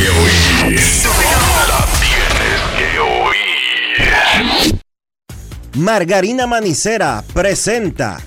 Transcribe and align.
que 0.00 0.08
oír. 0.08 0.80
La 1.68 1.84
tienes 2.00 2.60
que 2.78 2.98
oír. 2.98 4.80
Margarina 5.74 6.46
Manicera 6.46 7.22
presenta. 7.34 8.18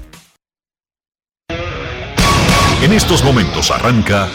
En 2.81 2.93
estos 2.93 3.23
momentos 3.23 3.71
arranca 3.71 4.29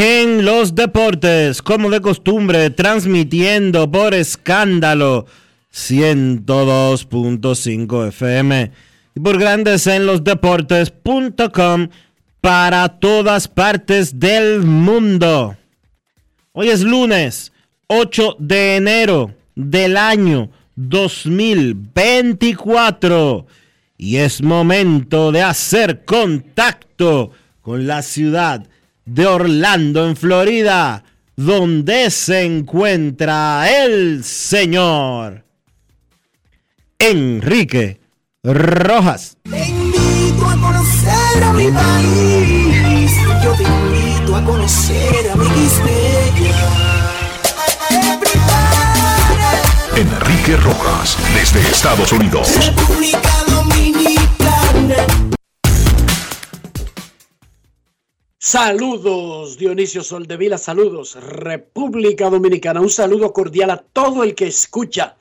en 0.00 0.44
los 0.44 0.76
Deportes, 0.76 1.62
como 1.62 1.90
de 1.90 2.00
costumbre, 2.00 2.70
transmitiendo 2.70 3.90
por 3.90 4.14
escándalo 4.14 5.26
102.5 5.72 8.06
FM 8.08 8.70
y 9.16 9.20
por 9.20 9.38
Grandes 9.38 9.88
en 9.88 10.06
los 10.06 10.22
Deportes.com 10.22 11.88
para 12.40 13.00
todas 13.00 13.48
partes 13.48 14.20
del 14.20 14.62
mundo. 14.62 15.56
Hoy 16.52 16.68
es 16.68 16.82
lunes 16.82 17.52
8 17.88 18.36
de 18.38 18.76
enero 18.76 19.34
del 19.56 19.96
año 19.96 20.50
2024 20.76 23.46
y 23.96 24.18
es 24.18 24.42
momento 24.42 25.32
de 25.32 25.42
hacer 25.42 26.04
contacto 26.04 27.32
con 27.62 27.88
la 27.88 28.02
ciudad 28.02 28.64
de 29.08 29.26
Orlando, 29.26 30.06
en 30.06 30.16
Florida, 30.16 31.02
donde 31.36 32.10
se 32.10 32.44
encuentra 32.44 33.66
el 33.84 34.22
señor 34.22 35.44
Enrique 36.98 38.00
Rojas. 38.42 39.36
Te 39.42 39.68
invito 39.68 40.46
a 40.46 40.56
conocer 40.56 41.42
a 41.42 41.52
mi 41.52 41.70
país. 41.70 43.12
Yo 43.42 43.52
te 43.52 43.62
invito 43.62 44.36
a 44.36 44.44
conocer 44.44 45.30
a 45.32 45.36
mi 45.36 45.48
Enrique 49.96 50.56
Rojas 50.58 51.16
desde 51.34 51.60
Estados 51.70 52.12
Unidos. 52.12 52.54
República 52.64 53.44
Dominicana. 53.48 55.27
Saludos, 58.50 59.58
Dionisio 59.58 60.02
Soldevila, 60.02 60.56
saludos, 60.56 61.18
República 61.22 62.30
Dominicana. 62.30 62.80
Un 62.80 62.88
saludo 62.88 63.30
cordial 63.30 63.68
a 63.68 63.76
todo 63.76 64.24
el 64.24 64.34
que 64.34 64.46
escucha. 64.46 65.18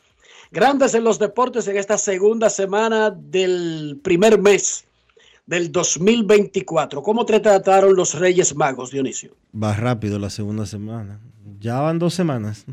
Grandes 0.49 0.93
en 0.93 1.03
los 1.03 1.19
deportes 1.19 1.67
en 1.67 1.75
esta 1.75 1.97
segunda 1.97 2.49
semana 2.49 3.11
del 3.11 3.99
primer 4.01 4.39
mes 4.39 4.85
del 5.45 5.73
2024. 5.73 7.03
¿Cómo 7.03 7.25
te 7.25 7.41
trataron 7.41 7.97
los 7.97 8.17
Reyes 8.17 8.55
Magos, 8.55 8.91
Dionisio? 8.91 9.35
Va 9.53 9.73
rápido 9.73 10.19
la 10.19 10.29
segunda 10.29 10.65
semana. 10.65 11.19
Ya 11.59 11.81
van 11.81 11.99
dos 11.99 12.13
semanas. 12.13 12.63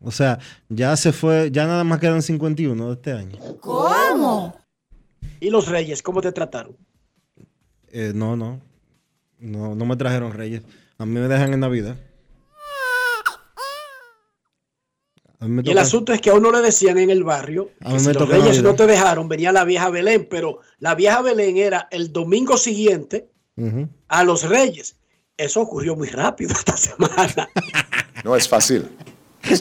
O 0.00 0.10
sea, 0.10 0.38
ya 0.70 0.96
se 0.96 1.12
fue, 1.12 1.50
ya 1.52 1.66
nada 1.66 1.84
más 1.84 2.00
quedan 2.00 2.22
51 2.22 2.86
de 2.86 2.92
este 2.94 3.12
año. 3.12 3.38
¿Y 5.40 5.50
los 5.50 5.68
Reyes, 5.68 6.02
cómo 6.02 6.22
te 6.22 6.32
trataron? 6.32 6.74
Eh, 7.92 8.12
no, 8.14 8.34
no. 8.34 8.69
No, 9.40 9.74
no 9.74 9.84
me 9.86 9.96
trajeron 9.96 10.32
reyes. 10.32 10.62
A 10.98 11.06
mí 11.06 11.18
me 11.18 11.28
dejan 11.28 11.52
en 11.54 11.60
Navidad. 11.60 11.96
A 15.38 15.46
mí 15.46 15.50
me 15.52 15.62
Y 15.64 15.70
el 15.70 15.78
asunto 15.78 16.12
es 16.12 16.20
que 16.20 16.28
a 16.30 16.34
uno 16.34 16.52
le 16.52 16.60
decían 16.60 16.98
en 16.98 17.08
el 17.08 17.24
barrio 17.24 17.70
A 17.80 17.88
que 17.88 17.94
mí 17.94 18.00
si 18.00 18.06
me 18.08 18.12
los 18.14 18.28
Reyes 18.28 18.44
Navidad. 18.46 18.62
no 18.62 18.74
te 18.74 18.86
dejaron, 18.86 19.28
venía 19.28 19.52
la 19.52 19.64
vieja 19.64 19.88
Belén, 19.88 20.26
pero 20.30 20.60
la 20.78 20.94
vieja 20.94 21.22
Belén 21.22 21.56
era 21.56 21.88
el 21.90 22.12
domingo 22.12 22.56
siguiente 22.58 23.30
a 24.08 24.24
los 24.24 24.48
Reyes. 24.48 24.96
Eso 25.36 25.62
ocurrió 25.62 25.96
muy 25.96 26.08
rápido 26.08 26.52
esta 26.58 26.76
semana. 26.76 27.48
No 28.22 28.36
es 28.36 28.46
fácil. 28.46 28.86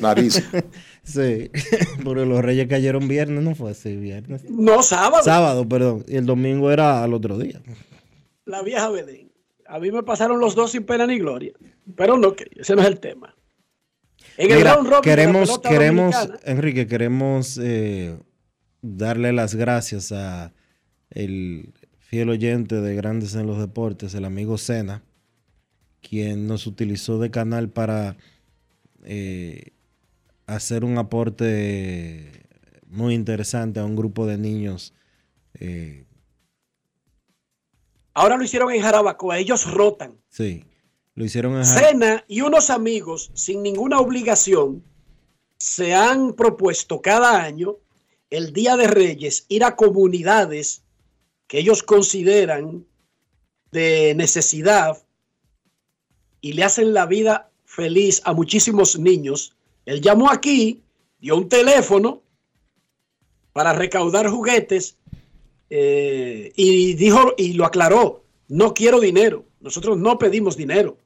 Not 0.02 0.18
easy. 0.18 0.44
Sí, 1.02 1.50
porque 2.04 2.26
los 2.26 2.44
reyes 2.44 2.68
cayeron 2.68 3.08
viernes, 3.08 3.42
no 3.44 3.56
fue 3.56 3.72
así, 3.72 3.96
viernes. 3.96 4.44
No, 4.48 4.84
sábado. 4.84 5.24
Sábado, 5.24 5.68
perdón. 5.68 6.06
Y 6.08 6.18
el 6.18 6.26
domingo 6.28 6.70
era 6.70 7.02
al 7.04 7.14
otro 7.16 7.38
día. 7.40 7.62
La 8.46 8.62
vieja 8.62 8.90
Belén. 8.90 9.29
A 9.70 9.80
mí 9.80 9.92
me 9.92 10.02
pasaron 10.02 10.40
los 10.40 10.56
dos 10.56 10.72
sin 10.72 10.84
pena 10.84 11.06
ni 11.06 11.20
gloria. 11.20 11.54
Pero 11.96 12.18
no, 12.18 12.36
que 12.36 12.50
ese 12.56 12.76
no 12.76 12.82
es 12.82 12.88
el 12.88 13.00
tema. 13.00 13.36
En 14.36 14.52
el 14.52 14.58
Mira, 14.58 14.76
robin 14.76 15.02
queremos, 15.04 15.60
queremos, 15.60 16.16
Enrique, 16.44 16.88
queremos 16.88 17.60
eh, 17.62 18.18
darle 18.82 19.32
las 19.32 19.54
gracias 19.54 20.12
a 20.12 20.54
el 21.12 21.74
fiel 22.00 22.30
oyente 22.30 22.82
de 22.82 22.96
Grandes 22.96 23.36
en 23.36 23.46
los 23.46 23.60
Deportes, 23.60 24.16
el 24.16 24.26
amigo 24.26 24.58
Sena, 24.58 25.04
quien 26.02 26.48
nos 26.48 26.66
utilizó 26.66 27.20
de 27.20 27.30
canal 27.30 27.70
para 27.70 28.18
eh, 29.04 29.74
hacer 30.48 30.84
un 30.84 30.98
aporte 30.98 32.48
muy 32.88 33.14
interesante 33.14 33.80
a 33.80 33.86
un 33.86 33.96
grupo 33.96 34.26
de 34.26 34.38
niños. 34.40 34.96
eh, 35.60 36.06
Ahora 38.20 38.36
lo 38.36 38.44
hicieron 38.44 38.70
en 38.74 38.82
Jarabacoa. 38.82 39.38
Ellos 39.40 39.72
rotan. 39.72 40.18
sí, 40.30 40.66
lo 41.16 41.24
hicieron 41.26 41.54
en 41.56 41.64
Ja- 41.64 41.80
Cena 41.80 42.24
y 42.28 42.42
unos 42.42 42.70
amigos, 42.70 43.32
sin 43.34 43.64
ninguna 43.64 44.00
obligación, 44.00 44.84
se 45.58 45.94
han 45.94 46.34
propuesto 46.34 47.02
cada 47.02 47.42
año, 47.42 47.78
el 48.30 48.52
Día 48.54 48.76
de 48.78 48.88
Reyes, 48.88 49.46
ir 49.48 49.64
a 49.64 49.76
comunidades 49.78 50.82
que 51.48 51.60
ellos 51.60 51.82
consideran 51.84 52.86
de 53.72 54.14
necesidad 54.16 55.02
y 56.42 56.54
le 56.54 56.64
hacen 56.64 56.94
la 56.94 57.06
vida 57.06 57.50
feliz 57.66 58.22
a 58.26 58.34
muchísimos 58.34 58.98
niños. 59.00 59.56
Él 59.86 60.02
llamó 60.02 60.30
aquí, 60.30 60.84
dio 61.20 61.36
un 61.38 61.48
teléfono 61.50 62.22
para 63.54 63.74
recaudar 63.74 64.28
juguetes 64.30 64.96
eh, 65.70 66.52
y 66.56 66.94
dijo 66.96 67.34
y 67.38 67.54
lo 67.54 67.66
aclaró, 67.66 68.24
no 68.48 68.74
quiero 68.74 69.00
dinero, 69.00 69.46
nosotros 69.60 69.98
no 69.98 70.18
pedimos 70.18 70.58
dinero. 70.58 70.98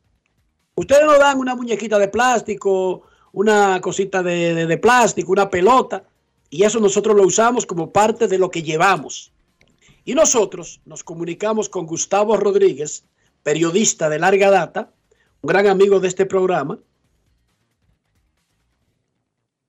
Ustedes 0.75 1.05
nos 1.05 1.19
dan 1.19 1.37
una 1.39 1.55
muñequita 1.55 1.99
de 1.99 2.07
plástico, 2.07 3.03
una 3.31 3.79
cosita 3.81 4.23
de, 4.23 4.53
de- 4.53 4.65
de 4.67 4.77
plástico, 4.77 5.31
una 5.31 5.49
pelota, 5.49 6.03
y 6.49 6.63
eso 6.63 6.79
nosotros 6.79 7.15
lo 7.15 7.23
usamos 7.23 7.65
como 7.65 7.91
parte 7.91 8.27
de 8.27 8.37
lo 8.37 8.49
que 8.49 8.63
llevamos. 8.63 9.31
Y 10.05 10.13
nosotros 10.15 10.81
nos 10.85 11.03
comunicamos 11.03 11.69
con 11.69 11.85
Gustavo 11.85 12.37
Rodríguez, 12.37 13.05
periodista 13.41 14.09
de 14.09 14.19
larga 14.19 14.49
data, 14.51 14.91
un 15.41 15.47
gran 15.47 15.67
amigo 15.67 15.99
de 15.99 16.07
este 16.07 16.25
programa, 16.25 16.79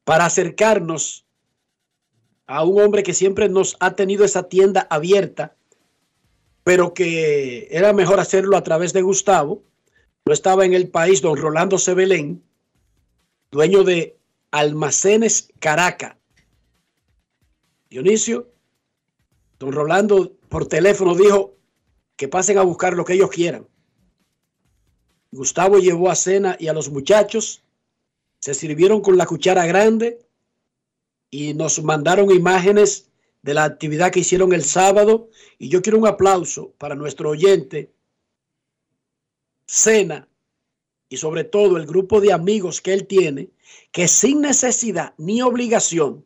para 0.05 0.27
acercarnos 0.27 1.24
a 2.47 2.65
un 2.65 2.81
hombre 2.81 3.03
que 3.03 3.15
siempre 3.15 3.49
nos 3.49 3.77
ha 3.81 3.95
tenido 3.95 4.25
esa 4.25 4.49
tienda 4.49 4.87
abierta, 4.91 5.57
pero 6.63 6.95
que 6.95 7.69
era 7.71 7.93
mejor 7.93 8.21
hacerlo 8.21 8.57
a 8.57 8.63
través 8.63 8.93
de 8.93 9.03
Gustavo. 9.03 9.63
No 10.25 10.33
estaba 10.33 10.65
en 10.65 10.75
el 10.75 10.89
país 10.89 11.21
don 11.21 11.37
Rolando 11.37 11.79
Sebelén, 11.79 12.43
dueño 13.51 13.85
de 13.85 14.17
Almacenes 14.51 15.49
Caraca. 15.59 16.19
Dionisio, 17.91 18.51
don 19.59 19.73
Rolando 19.73 20.33
por 20.49 20.67
teléfono 20.67 21.15
dijo 21.15 21.57
que 22.17 22.29
pasen 22.29 22.59
a 22.59 22.63
buscar 22.63 22.95
lo 22.95 23.05
que 23.05 23.15
ellos 23.15 23.31
quieran. 23.31 23.67
Gustavo 25.33 25.79
llevó 25.79 26.11
a 26.11 26.15
cena 26.15 26.57
y 26.59 26.69
a 26.69 26.73
los 26.73 26.91
muchachos, 26.91 27.63
se 28.39 28.55
sirvieron 28.55 29.01
con 29.01 29.17
la 29.17 29.27
cuchara 29.27 29.67
grande 29.67 30.24
y 31.35 31.53
nos 31.53 31.83
mandaron 31.83 32.31
imágenes 32.31 33.09
de 33.43 33.55
la 33.55 33.65
actividad 33.65 34.13
que 34.13 34.21
hicieron 34.21 34.53
el 34.53 34.63
sábado. 34.63 35.31
Y 35.59 35.69
yo 35.69 35.83
quiero 35.83 35.99
un 35.99 36.07
aplauso 36.07 36.73
para 36.79 36.95
nuestro 36.95 37.31
oyente, 37.31 37.93
Cena, 39.67 40.29
y 41.09 41.17
sobre 41.17 41.43
todo 41.43 41.77
el 41.77 41.87
grupo 41.87 42.21
de 42.21 42.33
amigos 42.33 42.81
que 42.81 42.93
él 42.93 43.09
tiene, 43.09 43.51
que 43.91 44.07
sin 44.07 44.43
necesidad 44.43 45.15
ni 45.19 45.43
obligación, 45.43 46.25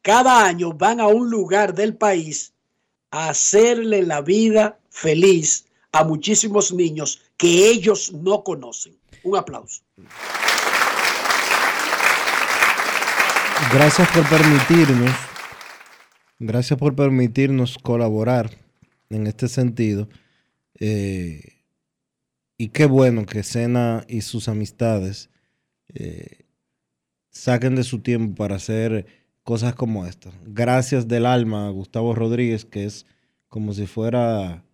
cada 0.00 0.46
año 0.46 0.72
van 0.72 1.00
a 1.00 1.08
un 1.08 1.28
lugar 1.28 1.74
del 1.74 1.94
país 1.94 2.54
a 3.10 3.28
hacerle 3.28 4.04
la 4.04 4.22
vida 4.22 4.80
feliz 4.88 5.66
a 5.92 6.02
muchísimos 6.02 6.72
niños 6.72 7.20
que 7.36 7.68
ellos 7.68 8.10
no 8.14 8.42
conocen. 8.42 8.96
Un 9.22 9.36
aplauso. 9.36 9.82
Gracias 13.72 14.08
por 14.12 14.26
permitirnos, 14.28 15.10
gracias 16.38 16.78
por 16.78 16.94
permitirnos 16.94 17.76
colaborar 17.76 18.50
en 19.10 19.26
este 19.26 19.46
sentido. 19.48 20.08
Eh, 20.80 21.42
y 22.56 22.68
qué 22.68 22.86
bueno 22.86 23.26
que 23.26 23.42
Sena 23.42 24.04
y 24.08 24.22
sus 24.22 24.48
amistades 24.48 25.28
eh, 25.92 26.46
saquen 27.30 27.74
de 27.74 27.84
su 27.84 27.98
tiempo 27.98 28.36
para 28.36 28.56
hacer 28.56 29.06
cosas 29.42 29.74
como 29.74 30.06
esta. 30.06 30.30
Gracias 30.46 31.06
del 31.06 31.26
alma 31.26 31.66
a 31.66 31.70
Gustavo 31.70 32.14
Rodríguez, 32.14 32.64
que 32.64 32.84
es 32.84 33.04
como 33.48 33.74
si 33.74 33.86
fuera, 33.86 34.64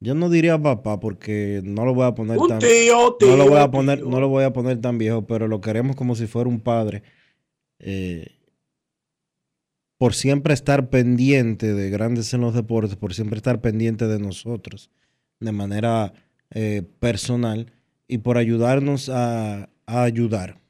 yo 0.00 0.14
no 0.14 0.30
diría 0.30 0.60
papá, 0.60 0.98
porque 0.98 1.60
no 1.64 1.84
lo 1.84 1.94
voy 1.94 2.06
a 2.06 2.14
poner 2.14 2.38
Un 2.38 2.48
tan, 2.48 2.58
tío, 2.58 3.16
tío. 3.20 3.28
no 3.28 3.36
lo 3.36 3.48
voy 3.48 3.60
a 3.60 3.70
poner, 3.70 4.00
tío. 4.00 4.08
no 4.08 4.20
lo 4.20 4.28
voy 4.28 4.44
a 4.44 4.52
poner 4.52 4.80
tan 4.80 4.98
viejo, 4.98 5.26
pero 5.26 5.46
lo 5.46 5.60
queremos 5.60 5.94
como 5.94 6.16
si 6.16 6.26
fuera 6.26 6.48
un 6.50 6.60
padre. 6.60 7.02
Eh, 7.78 8.32
por 9.98 10.14
siempre 10.14 10.52
estar 10.54 10.90
pendiente 10.90 11.72
de 11.74 11.90
grandes 11.90 12.32
en 12.34 12.42
los 12.42 12.54
deportes, 12.54 12.96
por 12.96 13.14
siempre 13.14 13.36
estar 13.38 13.60
pendiente 13.60 14.06
de 14.06 14.18
nosotros 14.18 14.90
de 15.40 15.52
manera 15.52 16.12
eh, 16.50 16.82
personal 17.00 17.72
y 18.08 18.18
por 18.18 18.38
ayudarnos 18.38 19.08
a, 19.08 19.68
a 19.86 20.02
ayudar. 20.02 20.60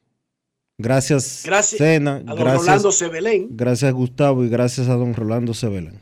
Gracias, 0.79 1.43
Gracias 1.45 1.79
Sena, 1.79 2.17
a 2.17 2.21
don 2.21 2.37
gracias, 2.37 2.67
Rolando 2.67 2.93
Sebelén 2.93 3.49
gracias 3.51 3.93
Gustavo 3.95 4.45
y 4.45 4.49
gracias 4.51 4.89
a 4.89 4.95
don 4.95 5.15
Rolando 5.15 5.55
Sebelén. 5.55 6.01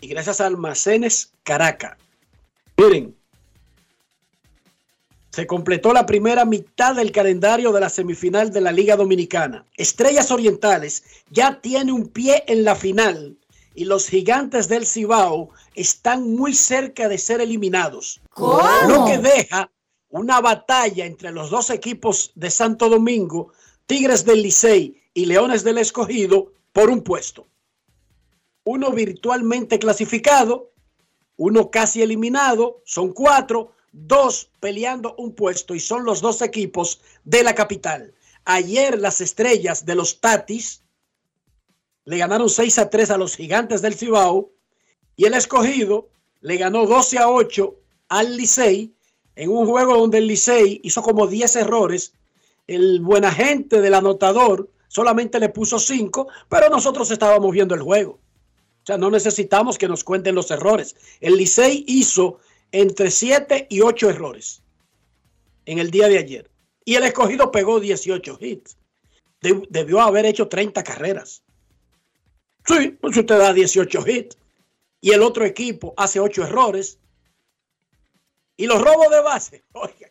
y 0.00 0.08
gracias 0.08 0.40
a 0.40 0.46
Almacenes 0.46 1.32
Caraca. 1.44 1.96
Miren, 2.76 3.14
se 5.32 5.46
completó 5.46 5.94
la 5.94 6.04
primera 6.04 6.44
mitad 6.44 6.94
del 6.94 7.10
calendario 7.10 7.72
de 7.72 7.80
la 7.80 7.88
semifinal 7.88 8.52
de 8.52 8.60
la 8.60 8.70
Liga 8.70 8.96
Dominicana. 8.96 9.64
Estrellas 9.78 10.30
Orientales 10.30 11.04
ya 11.30 11.58
tiene 11.60 11.90
un 11.90 12.08
pie 12.08 12.44
en 12.46 12.64
la 12.64 12.76
final 12.76 13.38
y 13.74 13.86
los 13.86 14.08
gigantes 14.08 14.68
del 14.68 14.86
Cibao 14.86 15.48
están 15.74 16.34
muy 16.34 16.52
cerca 16.52 17.08
de 17.08 17.16
ser 17.16 17.40
eliminados. 17.40 18.20
Lo 18.36 19.06
que 19.06 19.16
deja 19.16 19.70
una 20.10 20.42
batalla 20.42 21.06
entre 21.06 21.32
los 21.32 21.48
dos 21.48 21.70
equipos 21.70 22.32
de 22.34 22.50
Santo 22.50 22.90
Domingo, 22.90 23.52
Tigres 23.86 24.26
del 24.26 24.42
Licey 24.42 25.00
y 25.14 25.24
Leones 25.24 25.64
del 25.64 25.78
Escogido, 25.78 26.52
por 26.74 26.90
un 26.90 27.02
puesto. 27.02 27.46
Uno 28.64 28.90
virtualmente 28.90 29.78
clasificado, 29.78 30.72
uno 31.36 31.70
casi 31.70 32.02
eliminado, 32.02 32.82
son 32.84 33.14
cuatro, 33.14 33.72
dos 33.92 34.50
peleando 34.58 35.14
un 35.18 35.34
puesto 35.34 35.74
y 35.74 35.80
son 35.80 36.04
los 36.04 36.20
dos 36.20 36.42
equipos 36.42 37.00
de 37.24 37.42
la 37.42 37.54
capital. 37.54 38.14
Ayer 38.44 38.98
las 38.98 39.20
estrellas 39.20 39.86
de 39.86 39.94
los 39.94 40.20
Tatis 40.20 40.82
le 42.04 42.18
ganaron 42.18 42.48
6 42.48 42.78
a 42.78 42.90
3 42.90 43.10
a 43.10 43.18
los 43.18 43.36
gigantes 43.36 43.82
del 43.82 43.94
Cibao 43.94 44.50
y 45.14 45.26
el 45.26 45.34
escogido 45.34 46.08
le 46.40 46.56
ganó 46.56 46.86
12 46.86 47.18
a 47.18 47.28
8 47.30 47.76
al 48.08 48.36
Licey 48.36 48.94
en 49.36 49.50
un 49.50 49.66
juego 49.66 49.96
donde 49.96 50.18
el 50.18 50.26
Licey 50.26 50.80
hizo 50.82 51.02
como 51.02 51.26
10 51.26 51.56
errores. 51.56 52.14
El 52.66 53.00
buen 53.00 53.24
agente 53.24 53.80
del 53.80 53.94
anotador 53.94 54.70
solamente 54.88 55.38
le 55.38 55.48
puso 55.48 55.78
5, 55.78 56.28
pero 56.48 56.68
nosotros 56.68 57.10
estábamos 57.10 57.52
viendo 57.52 57.74
el 57.74 57.82
juego. 57.82 58.12
O 58.82 58.86
sea, 58.86 58.98
no 58.98 59.10
necesitamos 59.10 59.78
que 59.78 59.88
nos 59.88 60.02
cuenten 60.02 60.34
los 60.34 60.50
errores. 60.50 60.96
El 61.20 61.36
Licey 61.36 61.84
hizo 61.86 62.40
entre 62.72 63.10
7 63.10 63.66
y 63.70 63.80
8 63.80 64.10
errores 64.10 64.62
en 65.66 65.78
el 65.78 65.90
día 65.90 66.08
de 66.08 66.18
ayer. 66.18 66.50
Y 66.84 66.94
el 66.96 67.04
escogido 67.04 67.52
pegó 67.52 67.78
18 67.78 68.38
hits. 68.40 68.76
De- 69.40 69.66
debió 69.70 70.00
haber 70.00 70.26
hecho 70.26 70.48
30 70.48 70.82
carreras. 70.82 71.42
Sí, 72.66 72.96
pues 73.00 73.16
usted 73.16 73.38
da 73.38 73.52
18 73.52 74.04
hits. 74.06 74.36
Y 75.00 75.10
el 75.12 75.22
otro 75.22 75.44
equipo 75.44 75.94
hace 75.96 76.18
8 76.20 76.44
errores. 76.44 76.98
Y 78.56 78.66
los 78.66 78.80
robos 78.80 79.10
de 79.10 79.20
base. 79.20 79.64
Oiga. 79.72 80.10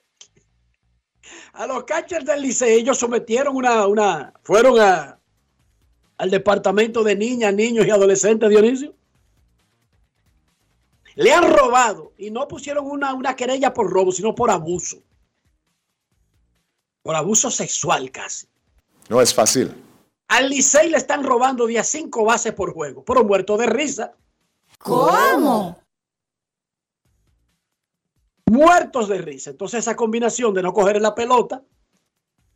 A 1.53 1.67
los 1.67 1.83
catchers 1.83 2.25
del 2.25 2.41
Licey, 2.41 2.79
ellos 2.79 2.97
sometieron 2.97 3.55
una, 3.55 3.85
una, 3.87 4.33
fueron 4.43 4.79
al 4.79 6.29
departamento 6.29 7.03
de 7.03 7.15
niñas, 7.15 7.53
niños 7.53 7.85
y 7.85 7.89
adolescentes, 7.89 8.49
Dionisio. 8.49 8.95
Le 11.15 11.33
han 11.33 11.51
robado 11.51 12.13
y 12.17 12.31
no 12.31 12.47
pusieron 12.47 12.85
una, 12.85 13.13
una 13.13 13.35
querella 13.35 13.73
por 13.73 13.89
robo, 13.89 14.11
sino 14.11 14.33
por 14.33 14.49
abuso. 14.49 14.97
Por 17.03 17.15
abuso 17.15 17.49
sexual 17.49 18.11
casi. 18.11 18.47
No 19.09 19.21
es 19.21 19.33
fácil. 19.33 19.73
Al 20.27 20.49
Licey 20.49 20.89
le 20.89 20.97
están 20.97 21.23
robando 21.23 21.65
día 21.67 21.83
cinco 21.83 22.23
bases 22.23 22.53
por 22.53 22.73
juego, 22.73 23.03
pero 23.03 23.23
muerto 23.23 23.57
de 23.57 23.65
risa. 23.65 24.13
¿Cómo? 24.77 25.77
Muertos 28.49 29.09
de 29.09 29.17
risa. 29.17 29.49
Entonces 29.49 29.79
esa 29.79 29.95
combinación 29.95 30.53
de 30.53 30.61
no 30.61 30.71
coger 30.71 31.01
la 31.01 31.15
pelota 31.15 31.63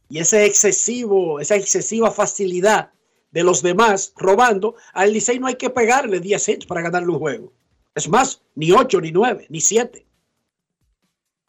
y 0.07 0.19
ese 0.19 0.45
excesivo, 0.45 1.39
esa 1.39 1.55
excesiva 1.55 2.11
facilidad 2.11 2.91
de 3.31 3.43
los 3.43 3.61
demás 3.61 4.13
robando, 4.15 4.75
al 4.93 5.11
Licey 5.11 5.39
no 5.39 5.47
hay 5.47 5.55
que 5.55 5.69
pegarle 5.69 6.21
10 6.21 6.49
hits 6.49 6.65
para 6.65 6.81
ganarle 6.81 7.09
un 7.09 7.19
juego. 7.19 7.51
Es 7.95 8.09
más, 8.09 8.41
ni 8.55 8.71
8, 8.71 8.99
ni 9.01 9.11
9, 9.11 9.47
ni 9.49 9.61
7. 9.61 10.05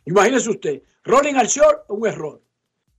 Imagínese 0.05 0.49
usted, 0.49 0.83
rolling 1.03 1.35
al 1.35 1.49
short, 1.49 1.85
un 1.89 2.07
error. 2.07 2.41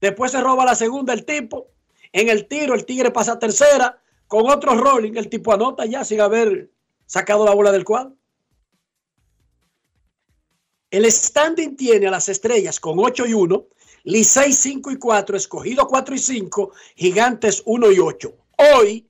Después 0.00 0.32
se 0.32 0.40
roba 0.40 0.66
la 0.66 0.74
segunda 0.74 1.14
el 1.14 1.24
tipo. 1.24 1.70
En 2.12 2.28
el 2.28 2.46
tiro, 2.46 2.74
el 2.74 2.84
tigre 2.84 3.10
pasa 3.10 3.32
a 3.32 3.38
tercera. 3.38 4.00
Con 4.26 4.48
otro 4.50 4.74
rolling, 4.74 5.14
el 5.16 5.30
tipo 5.30 5.52
anota 5.52 5.86
ya 5.86 6.04
sin 6.04 6.20
haber 6.20 6.70
sacado 7.06 7.46
la 7.46 7.54
bola 7.54 7.72
del 7.72 7.84
cuadro. 7.84 8.14
El 10.90 11.10
standing 11.10 11.76
tiene 11.76 12.06
a 12.06 12.10
las 12.10 12.28
estrellas 12.28 12.78
con 12.78 12.98
8 12.98 13.26
y 13.26 13.34
1, 13.34 13.66
Licey 14.04 14.52
5 14.52 14.90
y 14.90 14.96
4, 14.96 15.36
escogido 15.36 15.86
4 15.86 16.14
y 16.14 16.18
5, 16.18 16.72
gigantes 16.96 17.62
1 17.64 17.92
y 17.92 17.98
8. 17.98 18.34
Hoy, 18.74 19.08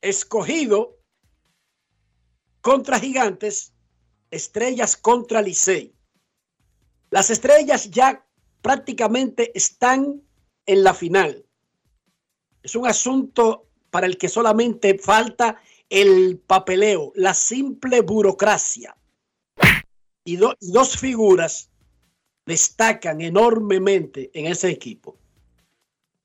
escogido 0.00 0.95
contra 2.66 2.98
gigantes, 2.98 3.72
estrellas 4.28 4.96
contra 4.96 5.40
Licey. 5.40 5.94
Las 7.10 7.30
estrellas 7.30 7.88
ya 7.92 8.26
prácticamente 8.60 9.56
están 9.56 10.20
en 10.66 10.82
la 10.82 10.92
final. 10.92 11.46
Es 12.64 12.74
un 12.74 12.88
asunto 12.88 13.68
para 13.88 14.08
el 14.08 14.18
que 14.18 14.28
solamente 14.28 14.98
falta 14.98 15.62
el 15.88 16.42
papeleo, 16.44 17.12
la 17.14 17.34
simple 17.34 18.00
burocracia. 18.00 18.96
Y, 20.24 20.34
y 20.34 20.72
dos 20.72 20.98
figuras 20.98 21.70
destacan 22.46 23.20
enormemente 23.20 24.32
en 24.34 24.46
ese 24.46 24.70
equipo. 24.70 25.16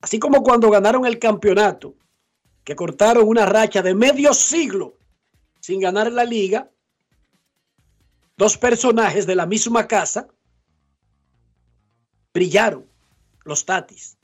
Así 0.01 0.17
como 0.17 0.41
cuando 0.41 0.71
ganaron 0.71 1.05
el 1.05 1.19
campeonato, 1.19 1.93
que 2.63 2.75
cortaron 2.75 3.27
una 3.27 3.45
racha 3.45 3.83
de 3.83 3.93
medio 3.93 4.33
siglo 4.33 4.97
sin 5.61 5.79
ganar 5.79 6.11
la 6.11 6.25
liga, 6.25 6.69
dos 8.35 8.57
personajes 8.57 9.25
de 9.25 9.35
la 9.35 9.45
misma 9.45 9.87
casa 9.87 10.27
brillaron, 12.33 12.85
los 13.45 13.65
Tatis. 13.65 14.17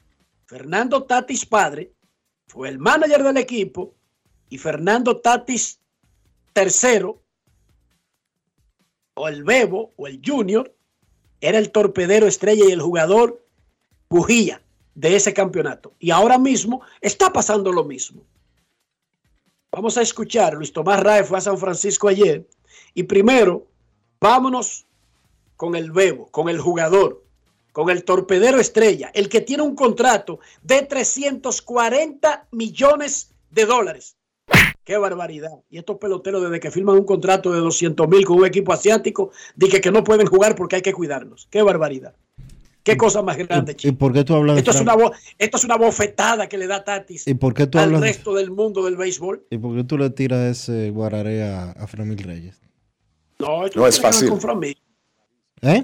Fernando 0.45 1.03
Tatis 1.03 1.45
padre 1.45 1.93
fue 2.47 2.69
el 2.69 2.79
manager 2.79 3.23
del 3.23 3.37
equipo 3.37 3.95
y 4.49 4.57
Fernando 4.57 5.21
Tatis 5.21 5.79
tercero, 6.53 7.21
o 9.13 9.27
el 9.27 9.43
Bebo, 9.43 9.93
o 9.95 10.07
el 10.07 10.21
Junior, 10.25 10.75
era 11.41 11.59
el 11.59 11.71
torpedero 11.71 12.27
estrella 12.27 12.65
y 12.67 12.71
el 12.71 12.81
jugador 12.81 13.45
bujía 14.09 14.61
de 14.95 15.15
ese 15.15 15.33
campeonato. 15.33 15.93
Y 15.99 16.11
ahora 16.11 16.39
mismo 16.39 16.81
está 17.01 17.31
pasando 17.31 17.71
lo 17.71 17.83
mismo. 17.83 18.25
Vamos 19.77 19.95
a 19.95 20.01
escuchar, 20.01 20.55
Luis 20.55 20.73
Tomás 20.73 20.99
Rae 21.03 21.23
fue 21.23 21.37
a 21.37 21.41
San 21.41 21.59
Francisco 21.59 22.07
ayer 22.07 22.47
y 22.95 23.03
primero 23.03 23.67
vámonos 24.19 24.87
con 25.55 25.75
el 25.75 25.91
Bebo, 25.91 26.31
con 26.31 26.49
el 26.49 26.59
jugador, 26.59 27.23
con 27.73 27.91
el 27.91 28.03
torpedero 28.03 28.59
estrella, 28.59 29.11
el 29.13 29.29
que 29.29 29.41
tiene 29.41 29.61
un 29.61 29.75
contrato 29.75 30.39
de 30.63 30.81
340 30.81 32.47
millones 32.49 33.35
de 33.51 33.65
dólares. 33.67 34.17
Qué 34.83 34.97
barbaridad. 34.97 35.59
Y 35.69 35.77
estos 35.77 35.97
peloteros, 35.97 36.41
desde 36.41 36.59
que 36.59 36.71
firman 36.71 36.95
un 36.95 37.05
contrato 37.05 37.51
de 37.51 37.59
200 37.59 38.07
mil 38.07 38.25
con 38.25 38.39
un 38.39 38.47
equipo 38.47 38.73
asiático, 38.73 39.29
dicen 39.55 39.81
que 39.81 39.91
no 39.91 40.03
pueden 40.03 40.25
jugar 40.25 40.55
porque 40.55 40.77
hay 40.77 40.81
que 40.81 40.93
cuidarlos. 40.93 41.47
Qué 41.51 41.61
barbaridad. 41.61 42.15
Qué 42.91 42.97
cosa 42.97 43.21
más 43.21 43.37
grande, 43.37 43.75
¿Y 43.83 43.91
por 43.91 44.13
qué 44.13 44.23
tú 44.23 44.33
hablas 44.35 44.57
esto, 44.57 44.71
es 44.71 44.81
una 44.81 44.95
esto 45.37 45.57
es 45.57 45.63
una 45.65 45.75
bofetada 45.77 46.47
que 46.47 46.57
le 46.57 46.67
da 46.67 46.83
Tatis 46.83 47.27
¿Y 47.27 47.33
por 47.33 47.53
qué 47.53 47.67
tú 47.67 47.77
al 47.77 47.85
hablas 47.85 48.01
resto 48.01 48.33
del 48.33 48.49
mundo 48.51 48.83
del 48.85 48.95
béisbol. 48.95 49.45
¿Y 49.49 49.57
por 49.57 49.75
qué 49.75 49.83
tú 49.83 49.97
le 49.97 50.09
tiras 50.09 50.39
ese 50.45 50.89
guararé 50.91 51.43
a, 51.43 51.71
a 51.71 51.87
Framil 51.87 52.17
Reyes? 52.19 52.61
No, 53.39 53.65
esto 53.65 53.79
No 53.79 53.87
es 53.87 53.95
tiene 53.95 54.01
que 54.01 54.01
ver 54.07 54.13
fácil. 54.13 54.29
con 54.29 54.41
Framil. 54.41 54.77
¿Eh? 55.61 55.83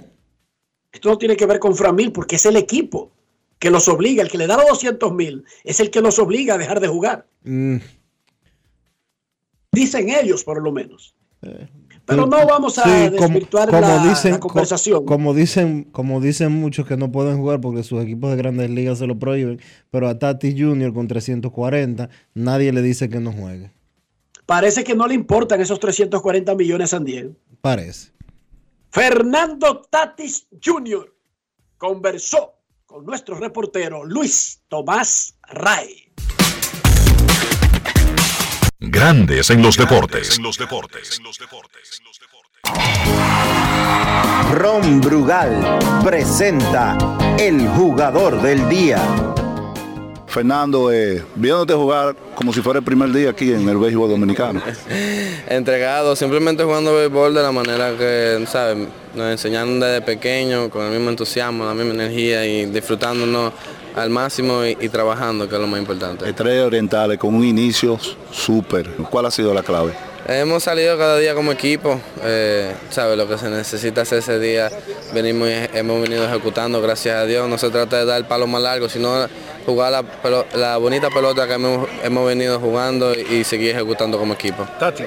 Esto 0.92 1.10
no 1.10 1.18
tiene 1.18 1.36
que 1.36 1.46
ver 1.46 1.60
con 1.60 1.76
Framil 1.76 2.12
porque 2.12 2.38
es 2.38 2.46
el 2.46 2.56
equipo 2.56 3.12
que 3.60 3.70
los 3.70 3.88
obliga. 3.88 4.24
El 4.24 4.30
que 4.30 4.38
le 4.38 4.48
da 4.48 4.58
los 4.58 4.68
200 4.70 5.14
mil 5.14 5.44
es 5.64 5.80
el 5.80 5.90
que 5.92 6.02
los 6.02 6.18
obliga 6.20 6.56
a 6.56 6.58
dejar 6.58 6.80
de 6.80 6.88
jugar. 6.88 7.28
Mm, 7.44 7.78
Dicen 9.72 10.10
ellos, 10.10 10.44
por 10.44 10.62
lo 10.62 10.72
menos. 10.72 11.16
Eh, 11.42 11.68
Pero 12.06 12.26
no 12.26 12.46
vamos 12.46 12.78
a 12.80 12.84
sí, 12.84 13.10
desvirtuar 13.12 13.70
como 13.70 13.80
la, 13.82 14.04
dicen- 14.04 14.32
la 14.34 14.40
conversación. 14.40 15.00
co- 15.00 15.06
Como 15.06 15.34
dicen, 15.34 15.86
como 15.86 16.20
dicen 16.20 16.52
muchos 16.52 16.86
que 16.86 16.98
no 16.98 17.12
pueden 17.12 17.38
jugar 17.38 17.62
porque 17.62 17.84
sus 17.84 18.04
equipos 18.04 18.30
de 18.32 18.36
grandes 18.38 18.70
ligas 18.70 19.00
se 19.00 19.08
lo 19.08 19.18
prohíben, 19.18 19.62
pero 19.90 20.10
a 20.10 20.20
Tatis 20.20 20.54
Jr. 20.58 20.94
con 20.94 21.08
340 21.08 22.10
nadie 22.34 22.74
le 22.74 22.82
dice 22.82 23.08
que 23.10 23.20
no 23.22 23.32
juegue. 23.32 23.72
Parece 24.46 24.84
que 24.84 24.94
no 24.96 25.08
le 25.08 25.14
importan 25.14 25.62
esos 25.62 25.80
340 25.80 26.54
millones 26.56 26.94
a 26.94 26.98
San 26.98 27.06
Diego. 27.06 27.34
Parece. 27.62 28.12
Fernando 28.90 29.82
Tatis 29.90 30.48
Jr. 30.64 31.12
conversó 31.78 32.54
con 32.86 33.06
nuestro 33.06 33.36
reportero 33.38 34.04
Luis 34.04 34.62
Tomás 34.68 35.36
Ray. 35.48 36.03
Grandes 38.86 39.50
en 39.50 39.62
los 39.62 39.78
deportes. 39.78 40.38
Ron 44.52 45.00
Brugal 45.00 45.80
presenta 46.04 46.98
el 47.40 47.66
jugador 47.70 48.42
del 48.42 48.68
día. 48.68 49.02
Fernando, 50.28 50.92
eh, 50.92 51.24
viéndote 51.36 51.74
jugar 51.74 52.13
como 52.36 52.52
si 52.52 52.62
fuera 52.62 52.80
el 52.80 52.86
primer 52.86 53.13
día 53.13 53.30
aquí 53.30 53.54
en 53.54 53.70
el 53.70 53.78
béisbol 53.78 54.10
dominicano. 54.10 54.62
entregado, 55.48 56.13
simplemente 56.18 56.66
jugando 56.66 56.94
béisbol 56.94 57.34
de 57.34 57.42
la 57.42 57.54
manera 57.54 57.98
que, 57.98 58.44
¿sabes? 58.48 58.90
Nos 59.16 59.32
enseñaron 59.32 59.80
desde 59.80 60.02
pequeño, 60.02 60.70
con 60.70 60.86
el 60.86 60.92
mismo 60.92 61.10
entusiasmo, 61.10 61.63
la 61.63 61.74
misma 61.74 61.94
energía 61.94 62.46
y 62.46 62.66
disfrutándonos 62.66 63.54
al 63.96 64.10
máximo 64.10 64.66
y, 64.66 64.78
y 64.80 64.90
trabajando, 64.90 65.48
que 65.48 65.56
es 65.56 65.62
lo 65.62 65.68
más 65.68 65.80
importante. 65.80 66.28
Estrellas 66.28 66.66
orientales 66.66 67.18
con 67.18 67.36
un 67.36 67.44
inicio 67.44 68.00
súper. 68.32 68.90
¿Cuál 69.10 69.26
ha 69.26 69.32
sido 69.32 69.54
la 69.54 69.64
clave? 69.64 69.94
Hemos 70.26 70.64
salido 70.64 70.98
cada 70.98 71.18
día 71.18 71.36
como 71.36 71.52
equipo, 71.52 72.00
eh, 72.24 72.74
¿sabes? 72.90 73.18
Lo 73.18 73.28
que 73.28 73.38
se 73.38 73.50
necesita 73.50 74.04
hacer 74.04 74.20
ese 74.20 74.40
día, 74.40 74.72
venimos 75.14 75.50
y 75.50 75.78
hemos 75.78 76.02
venido 76.02 76.24
ejecutando, 76.24 76.82
gracias 76.82 77.18
a 77.18 77.26
Dios. 77.26 77.50
No 77.50 77.58
se 77.58 77.70
trata 77.70 77.98
de 77.98 78.06
dar 78.06 78.20
el 78.20 78.26
palo 78.26 78.48
más 78.48 78.62
largo, 78.62 78.88
sino 78.88 79.28
jugar 79.66 79.92
la, 79.92 80.46
la 80.54 80.78
bonita 80.78 81.10
pelota 81.10 81.46
que 81.46 81.56
hemos, 81.56 81.90
hemos 82.04 82.26
venido 82.26 82.58
jugando 82.62 83.14
y 83.14 83.44
seguir 83.44 83.72
ejecutando 83.72 84.18
como 84.18 84.34
equipo. 84.34 84.66
Tati, 84.80 85.04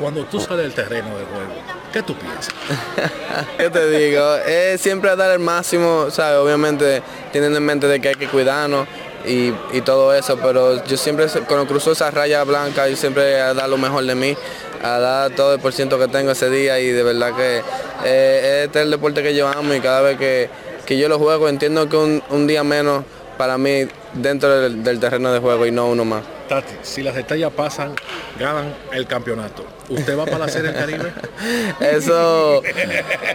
cuando 0.00 0.24
tú 0.24 0.40
sales 0.40 0.62
del 0.62 0.72
terreno 0.72 1.08
de 1.10 1.24
juego, 1.26 1.59
¿qué 1.92 2.02
tú 2.02 2.14
piensas? 2.14 2.54
¿Qué 3.58 3.70
te 3.70 3.90
digo? 3.90 4.36
Es 4.36 4.80
siempre 4.80 5.14
dar 5.16 5.30
el 5.30 5.38
máximo, 5.38 6.10
¿sabes? 6.10 6.38
Obviamente 6.38 7.02
teniendo 7.32 7.58
en 7.58 7.64
mente 7.64 7.86
de 7.86 8.00
que 8.00 8.08
hay 8.08 8.14
que 8.14 8.28
cuidarnos 8.28 8.86
y, 9.26 9.52
y 9.72 9.80
todo 9.84 10.14
eso, 10.14 10.38
pero 10.38 10.84
yo 10.84 10.96
siempre 10.96 11.26
cuando 11.46 11.66
cruzo 11.66 11.92
esa 11.92 12.10
raya 12.10 12.42
blanca, 12.44 12.88
yo 12.88 12.96
siempre 12.96 13.40
a 13.40 13.54
dar 13.54 13.68
lo 13.68 13.76
mejor 13.76 14.04
de 14.04 14.14
mí, 14.14 14.36
a 14.82 14.98
dar 14.98 15.30
todo 15.32 15.54
el 15.54 15.60
por 15.60 15.72
ciento 15.72 15.98
que 15.98 16.08
tengo 16.08 16.30
ese 16.30 16.48
día 16.48 16.80
y 16.80 16.88
de 16.88 17.02
verdad 17.02 17.34
que 17.36 17.62
eh, 18.04 18.62
este 18.64 18.78
es 18.78 18.84
el 18.84 18.90
deporte 18.90 19.22
que 19.22 19.34
yo 19.34 19.48
amo 19.48 19.74
y 19.74 19.80
cada 19.80 20.00
vez 20.00 20.16
que, 20.16 20.48
que 20.86 20.96
yo 20.96 21.08
lo 21.08 21.18
juego 21.18 21.48
entiendo 21.48 21.88
que 21.88 21.96
un, 21.96 22.22
un 22.30 22.46
día 22.46 22.64
menos 22.64 23.04
para 23.36 23.58
mí 23.58 23.86
dentro 24.14 24.60
del, 24.60 24.82
del 24.82 25.00
terreno 25.00 25.32
de 25.32 25.38
juego 25.38 25.66
y 25.66 25.70
no 25.70 25.88
uno 25.88 26.04
más. 26.04 26.22
Tati, 26.48 26.74
si 26.82 27.02
las 27.02 27.16
estrellas 27.16 27.52
pasan, 27.54 27.94
ganan 28.38 28.74
el 28.92 29.06
campeonato. 29.06 29.79
¿Usted 29.90 30.16
va 30.18 30.24
para 30.24 30.38
la 30.38 30.48
Serie 30.48 30.70
del 30.72 30.80
Caribe? 30.80 31.12
Eso 31.80 32.62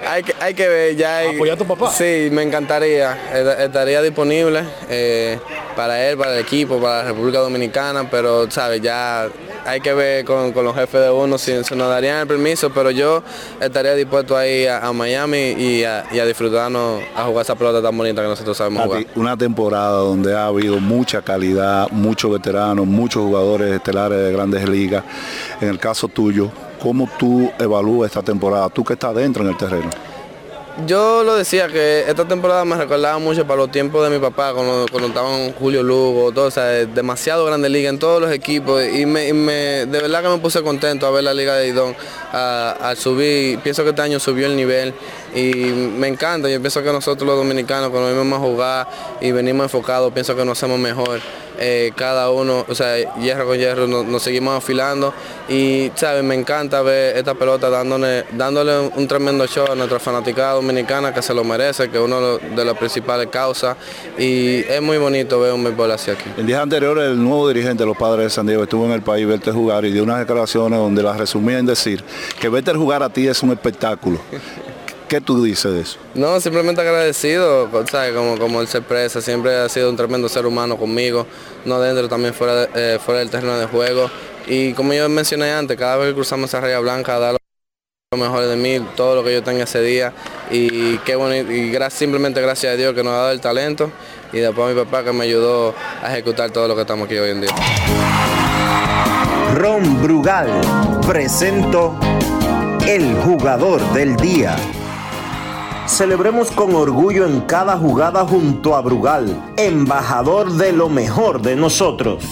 hay 0.08 0.24
que, 0.24 0.34
hay 0.40 0.54
que 0.54 0.68
ver 0.68 0.96
ya. 0.96 1.18
hay- 1.18 1.36
¿Apoyar 1.36 1.56
a 1.56 1.58
tu 1.58 1.66
papá? 1.66 1.92
Sí, 1.92 2.30
me 2.32 2.44
encantaría. 2.44 3.18
Est- 3.34 3.60
Estaría 3.66 4.02
disponible 4.02 4.64
eh, 4.90 5.38
para 5.76 6.08
él, 6.08 6.18
para 6.18 6.34
el 6.34 6.40
equipo, 6.40 6.80
para 6.80 7.04
la 7.04 7.10
República 7.10 7.40
Dominicana, 7.40 8.10
pero 8.10 8.50
sabes, 8.50 8.82
ya 8.82 9.28
hay 9.66 9.82
que 9.82 9.94
ver 9.94 10.24
con, 10.26 10.52
con 10.54 10.64
los 10.64 10.76
jefes 10.76 11.02
de 11.02 11.10
uno 11.10 11.38
si 11.38 11.64
se 11.64 11.76
nos 11.76 11.90
darían 11.90 12.20
el 12.22 12.28
permiso, 12.28 12.70
pero 12.72 12.92
yo 12.92 13.24
estaría 13.60 13.96
dispuesto 13.96 14.38
ahí 14.38 14.68
a, 14.68 14.86
a 14.86 14.94
Miami 14.94 15.56
y 15.58 15.84
a, 15.84 16.06
y 16.12 16.20
a 16.20 16.26
disfrutarnos 16.26 17.02
a 17.16 17.24
jugar 17.24 17.44
esa 17.44 17.56
pelota 17.56 17.82
tan 17.82 17.98
bonita 17.98 18.22
que 18.22 18.28
nosotros 18.28 18.56
sabemos 18.56 18.84
jugar. 18.86 19.06
una 19.16 19.36
temporada 19.36 19.98
donde 19.98 20.36
ha 20.36 20.46
habido 20.46 20.80
mucha 20.80 21.22
calidad, 21.22 21.88
muchos 21.92 22.32
veteranos, 22.32 22.86
muchos 22.86 23.24
jugadores 23.24 23.74
estelares 23.74 24.20
de 24.20 24.32
grandes 24.32 24.70
ligas. 24.70 25.04
En 25.60 25.70
el 25.70 25.80
caso 25.80 26.08
tuyo, 26.08 26.45
¿cómo 26.86 27.10
tú 27.18 27.52
evalúas 27.58 28.12
esta 28.12 28.22
temporada? 28.22 28.70
Tú 28.70 28.84
que 28.84 28.94
estás 28.94 29.16
dentro 29.16 29.42
en 29.42 29.50
el 29.50 29.58
terreno. 29.58 29.90
Yo 30.86 31.24
lo 31.24 31.36
decía 31.36 31.68
que 31.68 32.04
esta 32.08 32.28
temporada 32.28 32.64
me 32.64 32.76
recordaba 32.76 33.18
mucho 33.18 33.48
para 33.48 33.62
los 33.62 33.72
tiempos 33.72 34.08
de 34.08 34.16
mi 34.16 34.22
papá, 34.22 34.54
cuando, 34.54 34.86
cuando 34.92 35.08
estaban 35.08 35.54
Julio 35.54 35.82
Lugo, 35.82 36.32
todo, 36.32 36.46
o 36.46 36.52
sea, 36.52 36.66
demasiado 36.86 37.44
grande 37.46 37.70
liga 37.70 37.90
en 37.90 37.98
todos 37.98 38.22
los 38.22 38.32
equipos 38.32 38.84
y, 38.86 39.06
me, 39.08 39.32
de 39.32 39.86
verdad 39.86 40.22
que 40.22 40.30
me 40.30 40.38
puse 40.38 40.62
contento 40.62 41.08
a 41.08 41.12
ver 41.12 41.24
la 41.24 41.34
liga 41.34 41.56
de 41.56 41.70
Idón 41.70 41.96
al 42.32 42.98
subir, 42.98 43.58
pienso 43.60 43.84
que 43.84 43.90
este 43.90 44.02
año 44.04 44.20
subió 44.20 44.46
el 44.46 44.56
nivel 44.56 44.94
y 45.36 45.54
me 45.54 46.08
encanta, 46.08 46.50
yo 46.50 46.60
pienso 46.60 46.82
que 46.82 46.92
nosotros 46.92 47.28
los 47.28 47.38
dominicanos 47.38 47.90
cuando 47.90 48.10
venimos 48.16 48.40
a 48.40 48.42
jugar 48.42 48.88
y 49.22 49.32
venimos 49.32 49.66
enfocados, 49.66 50.12
pienso 50.14 50.36
que 50.36 50.46
nos 50.46 50.58
hacemos 50.58 50.80
mejor. 50.80 51.20
eh, 51.58 51.92
cada 51.96 52.30
uno, 52.32 52.66
o 52.68 52.76
sea, 52.76 52.98
hierro 53.16 53.46
con 53.48 53.58
hierro, 53.58 53.88
nos, 53.88 54.06
nos 54.06 54.22
seguimos 54.22 54.58
afilando 54.58 55.14
y, 55.48 55.92
¿sabes? 55.96 56.24
Me 56.24 56.36
encanta 56.36 56.82
ver 56.82 57.18
esta 57.18 57.34
pelota 57.34 57.70
dándole, 57.70 58.26
dándole 58.34 58.78
un, 58.80 58.92
un 58.96 59.08
tremendo 59.08 59.48
show 59.48 59.66
a 59.72 59.76
nuestra 59.76 60.00
fanaticada 60.00 60.54
dominicana 60.54 61.14
que 61.14 61.22
se 61.22 61.34
lo 61.34 61.44
merece, 61.44 61.90
que 61.90 61.98
es 61.98 62.04
una 62.04 62.18
de 62.20 62.66
las 62.66 62.78
principales 62.78 63.28
causas 63.28 63.78
y 64.18 64.60
es 64.60 64.82
muy 64.82 64.98
bonito 64.98 65.40
ver 65.40 65.54
un 65.54 65.64
béisbol 65.64 65.92
así 65.92 66.12
aquí. 66.12 66.30
En 66.38 66.46
días 66.46 66.62
anteriores, 66.62 67.06
el 67.06 67.24
nuevo 67.24 67.48
dirigente 67.48 67.84
de 67.84 67.88
los 67.88 67.98
padres 67.98 68.26
de 68.26 68.30
San 68.32 68.46
Diego 68.46 68.64
estuvo 68.64 68.86
en 68.86 68.92
el 68.92 69.02
país, 69.02 69.26
verte 69.28 69.52
jugar 69.52 69.86
y 69.86 69.92
dio 69.92 70.04
unas 70.04 70.20
declaraciones 70.20 70.78
donde 70.80 71.04
las 71.04 71.18
resumía 71.18 71.60
en 71.60 71.66
decir 71.66 72.04
que 72.40 72.50
verte 72.50 72.74
jugar 72.74 73.04
a 73.04 73.10
ti 73.10 73.28
es 73.28 73.42
un 73.44 73.52
espectáculo. 73.52 74.20
¿Qué 75.08 75.22
tú 75.22 75.44
dices 75.44 75.72
de 75.72 75.82
eso? 75.82 75.98
No, 76.16 76.40
simplemente 76.40 76.82
agradecido, 76.82 77.70
¿sabes? 77.92 78.14
Como, 78.14 78.38
como 78.40 78.62
él 78.62 78.68
se 78.68 78.80
expresa, 78.80 79.22
siempre 79.22 79.56
ha 79.56 79.70
sido 79.70 79.90
un 79.90 79.96
tremendo 79.96 80.28
ser 80.28 80.46
humano 80.48 80.78
conmigo, 80.78 81.28
no 81.66 81.80
dentro, 81.80 82.10
también 82.10 82.34
fuera, 82.34 82.56
de- 82.66 82.96
eh, 82.96 83.00
fuera 83.00 83.20
del 83.20 83.30
terreno 83.30 83.58
de 83.58 83.68
juego. 83.68 84.10
Y 84.48 84.74
como 84.74 84.94
yo 84.94 85.08
mencioné 85.08 85.52
antes, 85.52 85.78
cada 85.78 85.98
vez 85.98 86.10
que 86.10 86.16
cruzamos 86.16 86.50
esa 86.50 86.60
raya 86.60 86.80
blanca, 86.80 87.20
da 87.20 87.34
lo 87.34 88.18
mejor 88.18 88.46
de 88.48 88.56
mí, 88.56 88.84
todo 88.96 89.16
lo 89.16 89.24
que 89.24 89.34
yo 89.34 89.44
tenga 89.44 89.66
ese 89.66 89.82
día. 89.82 90.12
Y 90.50 90.98
qué 91.00 91.16
bonito, 91.16 91.52
y 91.52 91.72
gra- 91.72 91.90
simplemente 91.92 92.42
gracias 92.42 92.74
a 92.74 92.76
Dios 92.76 92.94
que 92.96 93.04
nos 93.04 93.14
ha 93.14 93.18
dado 93.18 93.32
el 93.32 93.42
talento 93.42 93.92
y 94.34 94.40
después 94.40 94.68
a 94.68 94.74
mi 94.74 94.84
papá 94.86 95.04
que 95.04 95.12
me 95.14 95.26
ayudó 95.26 95.76
a 96.02 96.12
ejecutar 96.12 96.50
todo 96.50 96.68
lo 96.68 96.76
que 96.76 96.82
estamos 96.82 97.06
aquí 97.06 97.18
hoy 97.18 97.30
en 97.30 97.42
día. 97.42 97.52
Ron 99.56 100.02
Brugal 100.02 100.50
presento 101.08 101.96
el 102.88 103.16
jugador 103.24 103.82
del 103.94 104.16
día. 104.18 104.56
Celebremos 105.88 106.50
con 106.50 106.74
orgullo 106.74 107.28
en 107.28 107.42
cada 107.42 107.78
jugada 107.78 108.26
junto 108.26 108.76
a 108.76 108.82
Brugal, 108.82 109.54
embajador 109.56 110.52
de 110.54 110.72
lo 110.72 110.90
mejor 110.90 111.44
de 111.44 111.56
nosotros. 111.56 112.24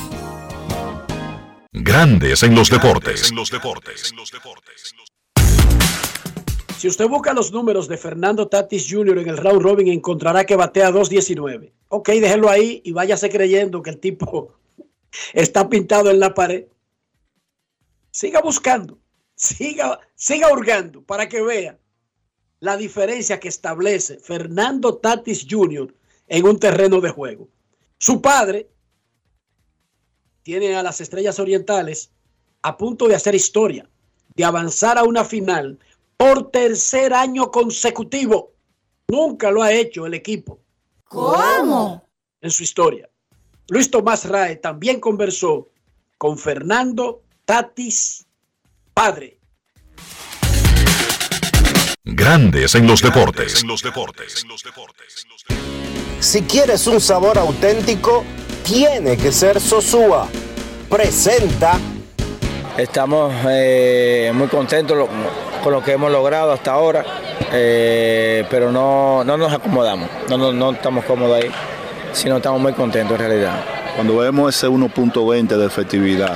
Grandes 1.72 2.42
en 2.42 2.56
los 2.56 2.72
deportes. 2.72 3.32
Si 6.78 6.88
usted 6.88 7.08
busca 7.08 7.34
los 7.34 7.52
números 7.52 7.88
de 7.88 7.98
Fernando 7.98 8.48
Tatis 8.48 8.88
Jr. 8.90 9.20
en 9.20 9.30
el 9.30 9.38
round 9.38 9.62
robin, 9.62 9.88
encontrará 9.88 10.46
que 10.46 10.56
batea 10.56 10.90
2.19. 10.90 11.72
Ok, 11.90 12.10
déjelo 12.10 12.50
ahí 12.50 12.82
y 12.84 12.92
váyase 12.92 13.30
creyendo 13.30 13.84
que 13.84 13.92
el 13.92 14.00
tipo 14.00 14.56
está 15.34 15.70
pintado 15.70 16.10
en 16.10 16.20
la 16.20 16.34
pared. 16.34 16.66
Siga 18.10 18.42
buscando, 18.42 18.98
siga, 19.36 20.00
siga 20.16 20.52
hurgando 20.52 21.04
para 21.04 21.30
que 21.30 21.42
vea 21.42 21.78
la 22.64 22.78
diferencia 22.78 23.42
que 23.42 23.50
establece 23.50 24.20
Fernando 24.20 24.96
Tatis 24.96 25.46
Jr. 25.50 25.94
en 26.30 26.48
un 26.48 26.58
terreno 26.58 27.02
de 27.02 27.10
juego. 27.10 27.50
Su 28.00 28.22
padre 28.22 28.70
tiene 30.44 30.74
a 30.74 30.82
las 30.82 31.02
Estrellas 31.02 31.40
Orientales 31.40 32.12
a 32.62 32.78
punto 32.78 33.10
de 33.10 33.16
hacer 33.16 33.36
historia, 33.36 33.90
de 34.34 34.46
avanzar 34.46 34.98
a 34.98 35.04
una 35.04 35.26
final 35.26 35.78
por 36.16 36.52
tercer 36.52 37.14
año 37.14 37.52
consecutivo. 37.52 38.54
Nunca 39.10 39.52
lo 39.52 39.62
ha 39.62 39.74
hecho 39.74 40.06
el 40.06 40.14
equipo. 40.14 40.62
¿Cómo? 41.10 42.08
En 42.40 42.50
su 42.50 42.64
historia. 42.64 43.10
Luis 43.68 43.92
Tomás 43.92 44.24
Rae 44.24 44.56
también 44.56 45.02
conversó 45.02 45.68
con 46.18 46.38
Fernando 46.38 47.24
Tatis, 47.44 48.26
padre. 48.94 49.43
Grandes 52.06 52.76
en 52.76 52.86
los 52.86 53.02
deportes. 53.02 53.64
Si 56.20 56.42
quieres 56.42 56.86
un 56.86 57.00
sabor 57.00 57.38
auténtico, 57.38 58.26
tiene 58.62 59.16
que 59.16 59.32
ser 59.32 59.62
Sosúa. 59.62 60.28
Presenta. 60.90 61.80
Estamos 62.78 63.34
eh, 63.48 64.34
muy 64.34 64.50
contentos 64.50 65.08
con 65.64 65.72
lo 65.72 65.82
que 65.82 65.94
hemos 65.94 66.12
logrado 66.12 66.52
hasta 66.52 66.74
ahora, 66.74 67.06
eh, 67.54 68.46
pero 68.50 68.70
no, 68.70 69.24
no 69.24 69.38
nos 69.38 69.54
acomodamos, 69.54 70.10
no, 70.30 70.38
no, 70.38 70.52
no 70.52 70.72
estamos 70.72 71.06
cómodos 71.06 71.42
ahí, 71.42 71.50
sino 72.12 72.36
estamos 72.36 72.60
muy 72.60 72.74
contentos 72.74 73.18
en 73.18 73.28
realidad. 73.30 73.64
Cuando 73.96 74.18
vemos 74.18 74.54
ese 74.54 74.68
1.20 74.68 75.56
de 75.56 75.66
efectividad 75.66 76.36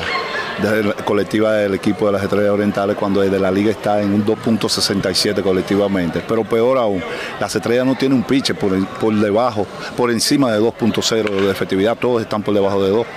de 0.62 0.84
la 0.84 0.94
colectiva 0.94 1.54
del 1.54 1.76
equipo 1.76 2.08
de 2.08 2.14
las 2.14 2.24
Estrellas 2.24 2.50
Orientales, 2.50 2.96
cuando 2.96 3.22
desde 3.22 3.40
la 3.40 3.52
liga 3.52 3.72
está 3.72 4.02
en 4.02 4.14
un 4.14 4.26
2.67 4.26 5.42
colectivamente, 5.42 6.22
pero 6.28 6.44
peor 6.44 6.78
aún, 6.78 7.04
las 7.40 7.56
Estrellas 7.56 7.86
no 7.86 7.96
tienen 7.96 8.18
un 8.18 8.24
pitcher 8.24 8.56
por, 8.56 8.86
por 9.00 9.14
debajo, 9.14 9.68
por 9.96 10.12
encima 10.12 10.52
de 10.52 10.60
2.0 10.60 11.30
de 11.30 11.52
efectividad, 11.52 11.96
todos 11.98 12.22
están 12.22 12.42
por 12.42 12.54
debajo 12.54 12.84
de 12.84 12.90
2. 12.90 13.08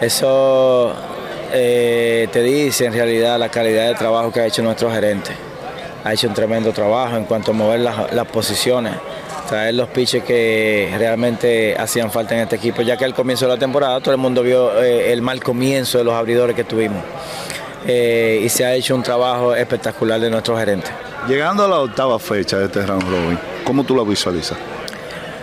Eso 0.00 0.94
eh, 1.52 2.28
te 2.32 2.42
dice 2.42 2.86
en 2.86 2.92
realidad 2.92 3.38
la 3.38 3.48
calidad 3.48 3.88
de 3.88 3.94
trabajo 3.94 4.32
que 4.32 4.40
ha 4.40 4.46
hecho 4.46 4.62
nuestro 4.62 4.90
gerente. 4.90 5.30
Ha 6.04 6.12
hecho 6.12 6.28
un 6.28 6.34
tremendo 6.34 6.72
trabajo 6.72 7.16
en 7.16 7.24
cuanto 7.24 7.50
a 7.50 7.54
mover 7.54 7.80
las, 7.80 8.12
las 8.12 8.26
posiciones, 8.26 8.94
traer 9.46 9.74
los 9.74 9.88
pitches 9.88 10.22
que 10.24 10.94
realmente 10.98 11.74
hacían 11.78 12.10
falta 12.10 12.34
en 12.34 12.42
este 12.42 12.56
equipo, 12.56 12.82
ya 12.82 12.96
que 12.96 13.04
al 13.04 13.14
comienzo 13.14 13.46
de 13.46 13.52
la 13.52 13.58
temporada 13.58 14.00
todo 14.00 14.12
el 14.12 14.20
mundo 14.20 14.42
vio 14.42 14.82
eh, 14.82 15.12
el 15.12 15.22
mal 15.22 15.42
comienzo 15.42 15.98
de 15.98 16.04
los 16.04 16.14
abridores 16.14 16.54
que 16.54 16.64
tuvimos. 16.64 17.02
Eh, 17.86 18.42
y 18.44 18.48
se 18.48 18.64
ha 18.64 18.74
hecho 18.74 18.94
un 18.96 19.02
trabajo 19.02 19.54
espectacular 19.54 20.20
de 20.20 20.28
nuestro 20.28 20.58
gerente. 20.58 20.90
Llegando 21.28 21.64
a 21.64 21.68
la 21.68 21.80
octava 21.80 22.18
fecha 22.18 22.58
de 22.58 22.66
este 22.66 22.84
round 22.84 23.02
robin, 23.02 23.38
¿cómo 23.64 23.84
tú 23.84 23.96
la 23.96 24.02
visualizas? 24.02 24.58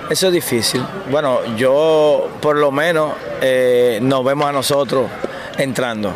Eso 0.09 0.27
es 0.27 0.33
difícil. 0.33 0.83
Bueno, 1.09 1.39
yo 1.55 2.29
por 2.41 2.57
lo 2.57 2.71
menos 2.71 3.13
eh, 3.41 3.99
nos 4.01 4.23
vemos 4.23 4.47
a 4.47 4.51
nosotros 4.51 5.09
entrando. 5.57 6.13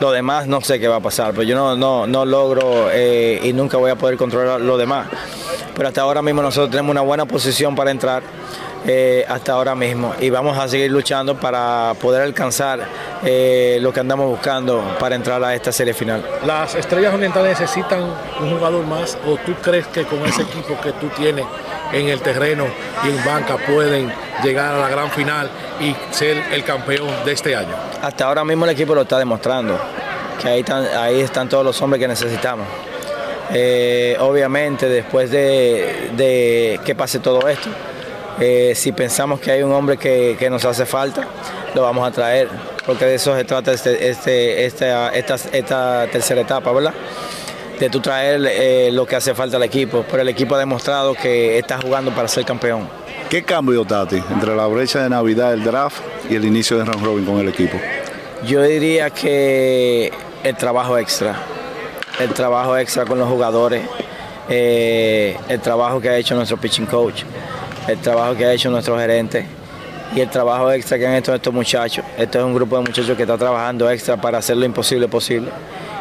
Lo 0.00 0.12
demás 0.12 0.46
no 0.46 0.60
sé 0.60 0.78
qué 0.78 0.88
va 0.88 0.96
a 0.96 1.00
pasar, 1.00 1.30
pero 1.30 1.42
yo 1.42 1.56
no, 1.56 1.74
no, 1.74 2.06
no 2.06 2.24
logro 2.24 2.90
eh, 2.92 3.40
y 3.42 3.52
nunca 3.52 3.78
voy 3.78 3.90
a 3.90 3.96
poder 3.96 4.16
controlar 4.16 4.60
lo 4.60 4.76
demás. 4.76 5.06
Pero 5.74 5.88
hasta 5.88 6.02
ahora 6.02 6.22
mismo 6.22 6.42
nosotros 6.42 6.70
tenemos 6.70 6.90
una 6.90 7.00
buena 7.00 7.24
posición 7.24 7.74
para 7.74 7.90
entrar, 7.90 8.22
eh, 8.86 9.24
hasta 9.28 9.52
ahora 9.52 9.74
mismo, 9.74 10.14
y 10.20 10.30
vamos 10.30 10.58
a 10.58 10.68
seguir 10.68 10.90
luchando 10.90 11.34
para 11.36 11.94
poder 12.00 12.22
alcanzar 12.22 12.80
eh, 13.24 13.78
lo 13.80 13.92
que 13.92 14.00
andamos 14.00 14.28
buscando 14.28 14.82
para 14.98 15.14
entrar 15.16 15.42
a 15.42 15.54
esta 15.54 15.72
serie 15.72 15.94
final. 15.94 16.24
¿Las 16.44 16.74
estrellas 16.74 17.14
orientales 17.14 17.58
necesitan 17.58 18.02
un 18.40 18.50
jugador 18.56 18.86
más 18.86 19.16
o 19.26 19.36
tú 19.38 19.54
crees 19.62 19.86
que 19.88 20.04
con 20.04 20.24
ese 20.26 20.42
equipo 20.42 20.78
que 20.80 20.92
tú 20.92 21.08
tienes 21.16 21.46
en 21.92 22.08
el 22.08 22.20
terreno 22.20 22.64
y 23.04 23.08
en 23.08 23.24
banca 23.24 23.56
pueden 23.56 24.12
llegar 24.42 24.74
a 24.74 24.78
la 24.78 24.88
gran 24.88 25.10
final 25.10 25.50
y 25.80 25.94
ser 26.10 26.36
el 26.52 26.64
campeón 26.64 27.08
de 27.24 27.32
este 27.32 27.56
año? 27.56 27.95
Hasta 28.06 28.24
ahora 28.26 28.44
mismo 28.44 28.64
el 28.64 28.70
equipo 28.70 28.94
lo 28.94 29.02
está 29.02 29.18
demostrando, 29.18 29.76
que 30.40 30.48
ahí 30.48 31.20
están, 31.20 31.48
todos 31.48 31.64
los 31.64 31.82
hombres 31.82 32.00
que 32.00 32.06
necesitamos. 32.06 32.64
Eh, 33.52 34.16
obviamente 34.20 34.88
después 34.88 35.28
de, 35.32 36.10
de 36.16 36.78
que 36.84 36.94
pase 36.94 37.18
todo 37.18 37.48
esto, 37.48 37.68
eh, 38.38 38.74
si 38.76 38.92
pensamos 38.92 39.40
que 39.40 39.50
hay 39.50 39.64
un 39.64 39.72
hombre 39.72 39.96
que, 39.96 40.48
nos 40.48 40.64
hace 40.64 40.86
falta, 40.86 41.26
lo 41.74 41.82
vamos 41.82 42.06
a 42.06 42.12
traer, 42.12 42.48
porque 42.86 43.06
de 43.06 43.16
eso 43.16 43.34
se 43.34 43.42
trata 43.42 43.72
este, 43.72 44.08
este, 44.08 44.64
esta, 44.64 46.06
tercera 46.06 46.42
etapa, 46.42 46.70
¿verdad? 46.70 46.94
De 47.80 47.90
tú 47.90 47.98
traer 47.98 48.40
eh, 48.46 48.90
lo 48.92 49.04
que 49.04 49.16
hace 49.16 49.34
falta 49.34 49.56
al 49.56 49.64
equipo, 49.64 50.04
pero 50.08 50.22
el 50.22 50.28
equipo 50.28 50.54
ha 50.54 50.60
demostrado 50.60 51.14
que 51.14 51.58
está 51.58 51.80
jugando 51.80 52.14
para 52.14 52.28
ser 52.28 52.44
campeón. 52.44 52.88
¿Qué 53.28 53.42
cambio, 53.42 53.84
Tati, 53.84 54.22
entre 54.30 54.54
la 54.54 54.68
brecha 54.68 55.02
de 55.02 55.08
Navidad, 55.08 55.52
el 55.52 55.64
draft 55.64 55.98
y 56.30 56.36
el 56.36 56.44
inicio 56.44 56.78
del 56.78 56.86
round 56.86 57.04
robin 57.04 57.24
con 57.24 57.40
el 57.40 57.48
equipo? 57.48 57.76
Yo 58.46 58.62
diría 58.62 59.10
que 59.10 60.12
el 60.44 60.56
trabajo 60.56 60.96
extra, 60.98 61.34
el 62.20 62.28
trabajo 62.30 62.76
extra 62.76 63.04
con 63.04 63.18
los 63.18 63.28
jugadores, 63.28 63.82
eh, 64.48 65.36
el 65.48 65.60
trabajo 65.60 66.00
que 66.00 66.08
ha 66.10 66.16
hecho 66.16 66.34
nuestro 66.36 66.56
pitching 66.56 66.86
coach, 66.86 67.22
el 67.88 67.98
trabajo 67.98 68.36
que 68.36 68.44
ha 68.44 68.52
hecho 68.52 68.70
nuestro 68.70 68.96
gerente 68.98 69.46
y 70.14 70.20
el 70.20 70.28
trabajo 70.30 70.70
extra 70.70 70.98
que 70.98 71.06
han 71.06 71.14
hecho 71.14 71.34
estos 71.34 71.52
muchachos. 71.52 72.04
Esto 72.16 72.38
es 72.38 72.44
un 72.44 72.54
grupo 72.54 72.76
de 72.76 72.82
muchachos 72.82 73.16
que 73.16 73.22
está 73.22 73.36
trabajando 73.36 73.90
extra 73.90 74.16
para 74.16 74.38
hacer 74.38 74.56
lo 74.56 74.64
imposible 74.64 75.08
posible 75.08 75.50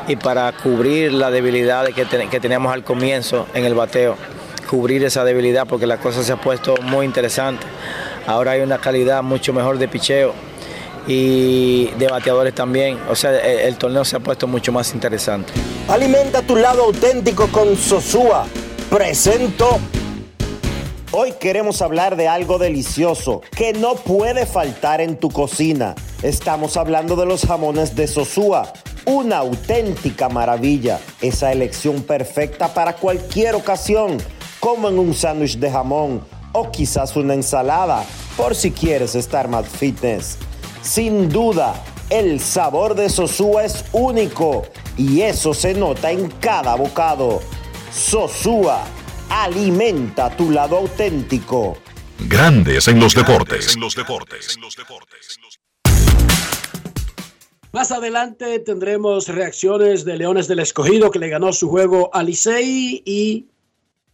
y 0.08 0.16
para 0.16 0.52
cubrir 0.52 1.14
la 1.14 1.32
debilidad 1.32 1.86
que, 1.88 2.06
ten- 2.06 2.30
que 2.30 2.40
teníamos 2.40 2.72
al 2.72 2.84
comienzo 2.84 3.48
en 3.56 3.66
el 3.66 3.74
bateo, 3.74 4.18
cubrir 4.70 5.04
esa 5.04 5.24
debilidad 5.24 5.66
porque 5.66 5.88
la 5.88 5.98
cosa 5.98 6.22
se 6.22 6.32
ha 6.32 6.38
puesto 6.38 6.76
muy 6.84 7.06
interesante. 7.08 7.66
Ahora 8.28 8.52
hay 8.52 8.62
una 8.62 8.78
calidad 8.78 9.24
mucho 9.24 9.52
mejor 9.54 9.80
de 9.80 9.88
picheo 9.88 10.34
y 11.08 11.86
de 11.98 12.08
bateadores 12.08 12.54
también. 12.54 12.98
O 13.10 13.16
sea, 13.16 13.32
el, 13.40 13.60
el 13.60 13.78
torneo 13.78 14.06
se 14.06 14.16
ha 14.16 14.20
puesto 14.20 14.48
mucho 14.48 14.72
más 14.72 14.94
interesante. 14.94 15.54
Alimenta 15.88 16.42
tu 16.42 16.56
lado 16.56 16.84
auténtico 16.84 17.48
con 17.48 17.76
Sosúa. 17.76 18.46
Presento. 18.90 19.80
Hoy 21.12 21.34
queremos 21.40 21.82
hablar 21.82 22.18
de 22.18 22.28
algo 22.28 22.58
delicioso 22.58 23.42
que 23.56 23.74
no 23.74 23.96
puede 23.96 24.46
faltar 24.46 25.00
en 25.00 25.18
tu 25.18 25.30
cocina. 25.30 25.96
Estamos 26.24 26.76
hablando 26.76 27.16
de 27.16 27.26
los 27.26 27.46
jamones 27.46 27.96
de 27.96 28.08
Sosúa. 28.08 28.74
Una 29.06 29.38
auténtica 29.38 30.28
maravilla. 30.28 31.00
Esa 31.22 31.52
elección 31.52 32.02
perfecta 32.02 32.74
para 32.74 32.94
cualquier 32.98 33.56
ocasión, 33.56 34.18
como 34.60 34.90
en 34.90 35.00
un 35.00 35.14
sándwich 35.14 35.58
de 35.58 35.72
jamón 35.72 36.22
o 36.52 36.72
quizás 36.72 37.16
una 37.16 37.34
ensalada, 37.34 38.04
por 38.36 38.56
si 38.56 38.72
quieres 38.72 39.14
estar 39.16 39.48
más 39.48 39.68
fitness. 39.68 40.38
Sin 40.86 41.30
duda, 41.30 41.84
el 42.12 42.40
sabor 42.40 42.94
de 42.94 43.10
Sosúa 43.10 43.66
es 43.66 43.84
único 43.92 44.68
y 44.96 45.22
eso 45.22 45.52
se 45.52 45.74
nota 45.74 46.12
en 46.12 46.30
cada 46.30 46.76
bocado. 46.76 47.42
Sosúa, 47.92 48.84
alimenta 49.28 50.30
tu 50.38 50.52
lado 50.52 50.78
auténtico. 50.78 51.76
Grandes 52.30 52.88
en 52.88 53.00
los 53.00 53.16
deportes. 53.16 53.76
Más 57.74 57.92
adelante 57.92 58.60
tendremos 58.60 59.28
reacciones 59.28 60.06
de 60.06 60.18
Leones 60.18 60.48
del 60.48 60.60
Escogido 60.60 61.10
que 61.10 61.18
le 61.18 61.30
ganó 61.30 61.52
su 61.52 61.68
juego 61.68 62.12
a 62.14 62.22
Licey 62.22 63.02
y 63.04 63.48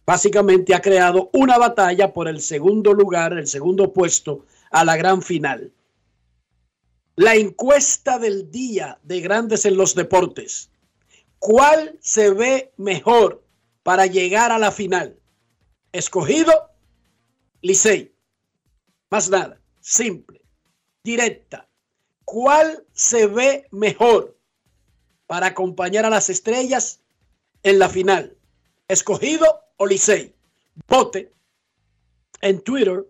básicamente 0.06 0.74
ha 0.74 0.80
creado 0.80 1.28
una 1.34 1.58
batalla 1.58 2.14
por 2.14 2.28
el 2.28 2.40
segundo 2.40 2.94
lugar, 2.94 3.34
el 3.34 3.46
segundo 3.46 3.92
puesto 3.92 4.46
a 4.70 4.86
la 4.86 4.96
gran 4.96 5.20
final. 5.20 5.70
La 7.16 7.34
encuesta 7.34 8.18
del 8.18 8.50
día 8.50 8.98
de 9.02 9.20
Grandes 9.20 9.66
en 9.66 9.76
los 9.76 9.94
Deportes. 9.94 10.70
¿Cuál 11.38 11.98
se 12.00 12.30
ve 12.30 12.72
mejor 12.76 13.44
para 13.82 14.06
llegar 14.06 14.50
a 14.50 14.58
la 14.58 14.72
final? 14.72 15.18
¿Escogido? 15.92 16.70
Licey. 17.60 18.14
Más 19.10 19.28
nada. 19.28 19.60
Simple. 19.80 20.40
Directa. 21.04 21.68
¿Cuál 22.24 22.86
se 22.92 23.26
ve 23.26 23.66
mejor 23.70 24.38
para 25.26 25.48
acompañar 25.48 26.06
a 26.06 26.10
las 26.10 26.30
estrellas 26.30 27.00
en 27.62 27.78
la 27.78 27.88
final? 27.88 28.36
¿Escogido 28.88 29.64
o 29.76 29.86
Licey? 29.86 30.34
vote 30.88 31.32
en 32.40 32.60
Twitter 32.60 33.06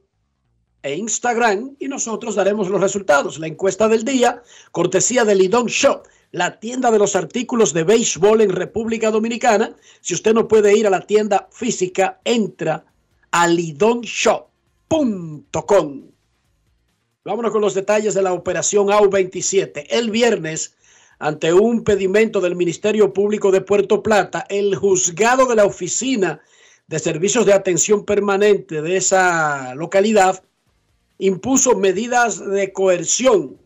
e 0.82 0.96
Instagram 0.96 1.76
y 1.78 1.88
nosotros 1.88 2.34
daremos 2.34 2.68
los 2.68 2.80
resultados. 2.80 3.38
La 3.38 3.46
encuesta 3.46 3.88
del 3.88 4.04
día, 4.04 4.42
cortesía 4.72 5.24
de 5.24 5.34
Lidon 5.34 5.66
Shop, 5.66 6.06
la 6.32 6.58
tienda 6.58 6.90
de 6.90 6.98
los 6.98 7.14
artículos 7.14 7.72
de 7.72 7.84
béisbol 7.84 8.40
en 8.40 8.50
República 8.50 9.10
Dominicana. 9.10 9.76
Si 10.00 10.14
usted 10.14 10.34
no 10.34 10.48
puede 10.48 10.76
ir 10.76 10.86
a 10.86 10.90
la 10.90 11.02
tienda 11.02 11.48
física, 11.52 12.20
entra 12.24 12.84
a 13.30 13.46
lidonshop.com. 13.46 16.02
Vámonos 17.24 17.52
con 17.52 17.60
los 17.60 17.74
detalles 17.74 18.14
de 18.14 18.22
la 18.22 18.32
operación 18.32 18.90
AU-27. 18.90 19.86
El 19.90 20.10
viernes, 20.10 20.74
ante 21.20 21.52
un 21.52 21.84
pedimento 21.84 22.40
del 22.40 22.56
Ministerio 22.56 23.12
Público 23.12 23.52
de 23.52 23.60
Puerto 23.60 24.02
Plata, 24.02 24.44
el 24.48 24.74
juzgado 24.74 25.46
de 25.46 25.54
la 25.54 25.64
Oficina 25.64 26.40
de 26.88 26.98
Servicios 26.98 27.46
de 27.46 27.52
Atención 27.52 28.04
Permanente 28.04 28.82
de 28.82 28.96
esa 28.96 29.76
localidad 29.76 30.42
impuso 31.22 31.76
medidas 31.76 32.44
de 32.44 32.72
coerción 32.72 33.56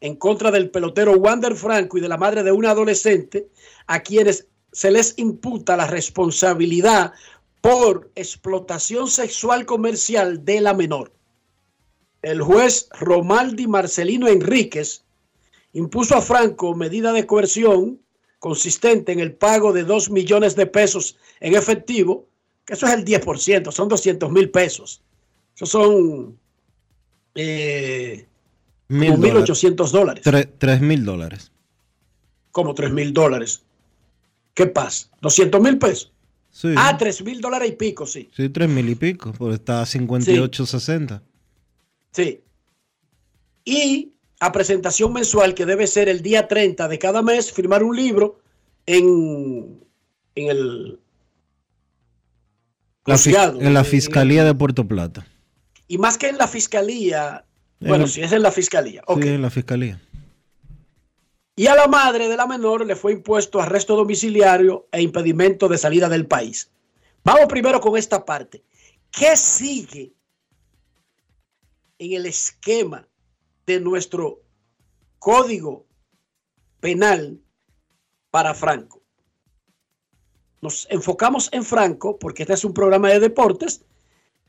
en 0.00 0.16
contra 0.16 0.50
del 0.50 0.70
pelotero 0.70 1.12
Wander 1.12 1.56
Franco 1.56 1.98
y 1.98 2.00
de 2.00 2.08
la 2.08 2.16
madre 2.16 2.42
de 2.42 2.52
un 2.52 2.66
adolescente 2.66 3.48
a 3.86 4.00
quienes 4.00 4.46
se 4.72 4.90
les 4.90 5.14
imputa 5.18 5.76
la 5.76 5.86
responsabilidad 5.86 7.12
por 7.60 8.10
explotación 8.14 9.08
sexual 9.08 9.66
comercial 9.66 10.44
de 10.44 10.60
la 10.60 10.74
menor 10.74 11.12
el 12.22 12.40
juez 12.40 12.88
Romaldi 13.00 13.66
Marcelino 13.66 14.28
Enríquez 14.28 15.04
impuso 15.72 16.16
a 16.16 16.22
Franco 16.22 16.74
medida 16.74 17.12
de 17.12 17.26
coerción 17.26 18.00
consistente 18.38 19.12
en 19.12 19.20
el 19.20 19.34
pago 19.34 19.72
de 19.72 19.84
2 19.84 20.10
millones 20.10 20.56
de 20.56 20.66
pesos 20.66 21.16
en 21.40 21.54
efectivo, 21.54 22.26
que 22.64 22.74
eso 22.74 22.86
es 22.86 22.92
el 22.92 23.04
10%, 23.04 23.72
son 23.72 23.88
200 23.88 24.30
mil 24.30 24.50
pesos. 24.50 25.02
Eso 25.54 25.66
son 25.66 26.38
eh, 27.34 28.26
1.800 28.88 29.90
dólares. 29.90 30.24
3 30.58 30.80
mil 30.80 31.04
dólares. 31.04 31.50
¿Cómo 32.50 32.74
3 32.74 32.92
mil 32.92 33.12
dólares? 33.14 33.62
¿Qué 34.54 34.66
pasa? 34.66 35.08
¿200 35.22 35.60
mil 35.62 35.78
pesos? 35.78 36.12
Sí. 36.50 36.74
Ah, 36.76 36.96
3 36.98 37.24
mil 37.24 37.40
dólares 37.40 37.70
y 37.70 37.72
pico, 37.76 38.06
sí. 38.06 38.28
Sí, 38.36 38.50
3 38.50 38.68
mil 38.68 38.88
y 38.90 38.94
pico, 38.94 39.32
porque 39.38 39.54
está 39.54 39.80
a 39.80 39.86
58.60. 39.86 41.22
Sí. 42.10 42.42
Y 43.64 44.12
a 44.40 44.52
presentación 44.52 45.12
mensual, 45.14 45.54
que 45.54 45.64
debe 45.64 45.86
ser 45.86 46.08
el 46.10 46.20
día 46.20 46.46
30 46.48 46.88
de 46.88 46.98
cada 46.98 47.22
mes, 47.22 47.50
firmar 47.52 47.82
un 47.82 47.96
libro 47.96 48.40
en, 48.84 49.82
en 50.34 50.50
el. 50.50 50.98
La 53.06 53.16
en 53.58 53.72
la 53.74 53.80
en- 53.80 53.86
Fiscalía 53.86 54.44
de 54.44 54.54
Puerto 54.54 54.86
Plata. 54.86 55.26
Y 55.88 55.98
más 55.98 56.16
que 56.18 56.28
en 56.28 56.38
la 56.38 56.48
fiscalía. 56.48 57.44
Bueno, 57.80 58.04
En- 58.04 58.10
si 58.10 58.22
es 58.22 58.32
en 58.32 58.42
la 58.42 58.52
fiscalía. 58.52 59.02
ok. 59.06 59.22
Sí, 59.22 59.28
en 59.28 59.42
la 59.42 59.50
Fiscalía. 59.50 60.00
Y 61.56 61.66
a 61.66 61.74
la 61.74 61.86
madre 61.86 62.28
de 62.28 62.36
la 62.36 62.46
menor 62.46 62.86
le 62.86 62.96
fue 62.96 63.12
impuesto 63.12 63.60
arresto 63.60 63.94
domiciliario 63.96 64.88
e 64.90 65.02
impedimento 65.02 65.68
de 65.68 65.76
salida 65.78 66.08
del 66.08 66.26
país. 66.26 66.70
Vamos 67.24 67.46
primero 67.48 67.80
con 67.80 67.96
esta 67.98 68.24
parte. 68.24 68.62
¿Qué 69.10 69.36
sigue 69.36 70.14
en 71.98 72.12
el 72.12 72.26
esquema 72.26 73.06
de 73.66 73.80
nuestro 73.80 74.40
código 75.18 75.86
penal 76.80 77.38
para 78.30 78.54
Franco? 78.54 79.02
Nos 80.62 80.86
enfocamos 80.90 81.48
en 81.52 81.64
Franco 81.64 82.18
porque 82.18 82.44
este 82.44 82.54
es 82.54 82.64
un 82.64 82.72
programa 82.72 83.08
de 83.10 83.20
deportes 83.20 83.84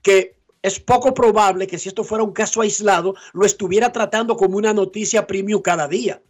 que 0.02 0.38
es 0.64 0.80
poco 0.80 1.14
probable 1.14 1.68
que 1.68 1.78
si 1.78 1.90
esto 1.90 2.04
fuera 2.04 2.24
un 2.24 2.32
caso 2.32 2.62
aislado 2.62 3.16
lo 3.34 3.46
estuviera 3.46 3.92
tratando 3.92 4.38
como 4.38 4.58
una 4.58 4.74
noticia 4.74 5.28
premium 5.28 5.62
cada 5.62 5.88
día. 5.90 6.24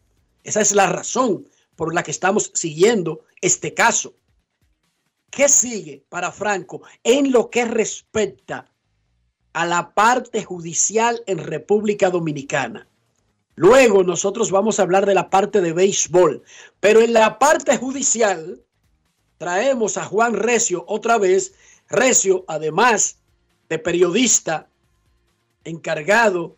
Esa 0.44 0.60
es 0.60 0.74
la 0.74 0.88
razón 0.88 1.48
por 1.76 1.94
la 1.94 2.04
que 2.04 2.12
estamos 2.12 2.52
siguiendo 2.56 3.22
este 3.42 3.76
caso. 3.76 4.16
¿Qué 5.30 5.48
sigue 5.48 6.04
para 6.10 6.32
Franco 6.32 6.82
en 7.04 7.32
lo 7.32 7.50
que 7.50 7.66
respecta 7.66 8.72
a 9.54 9.66
la 9.68 9.94
parte 9.94 10.44
judicial 10.44 11.24
en 11.28 11.38
República 11.38 12.10
Dominicana? 12.10 12.88
Luego 13.56 14.04
nosotros 14.04 14.50
vamos 14.50 14.80
a 14.80 14.82
hablar 14.82 15.06
de 15.06 15.14
la 15.14 15.30
parte 15.30 15.62
de 15.62 15.74
béisbol, 15.74 16.42
pero 16.80 17.02
en 17.02 17.14
la 17.14 17.38
parte 17.38 17.78
judicial 17.78 18.64
traemos 19.38 19.98
a 19.98 20.06
Juan 20.06 20.34
Recio 20.34 20.86
otra 20.88 21.20
vez. 21.20 21.54
Recio, 21.88 22.46
además 22.48 23.20
de 23.70 23.80
periodista 23.80 24.70
encargado 25.64 26.58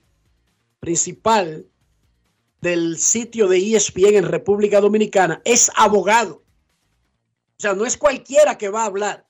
principal 0.79 1.65
del 2.61 2.97
sitio 2.97 3.47
de 3.47 3.75
ESPN 3.75 4.15
en 4.15 4.23
República 4.25 4.81
Dominicana, 4.81 5.41
es 5.45 5.71
abogado. 5.75 6.43
O 7.57 7.59
sea, 7.59 7.73
no 7.73 7.85
es 7.85 7.97
cualquiera 7.97 8.57
que 8.57 8.69
va 8.69 8.83
a 8.83 8.87
hablar. 8.87 9.27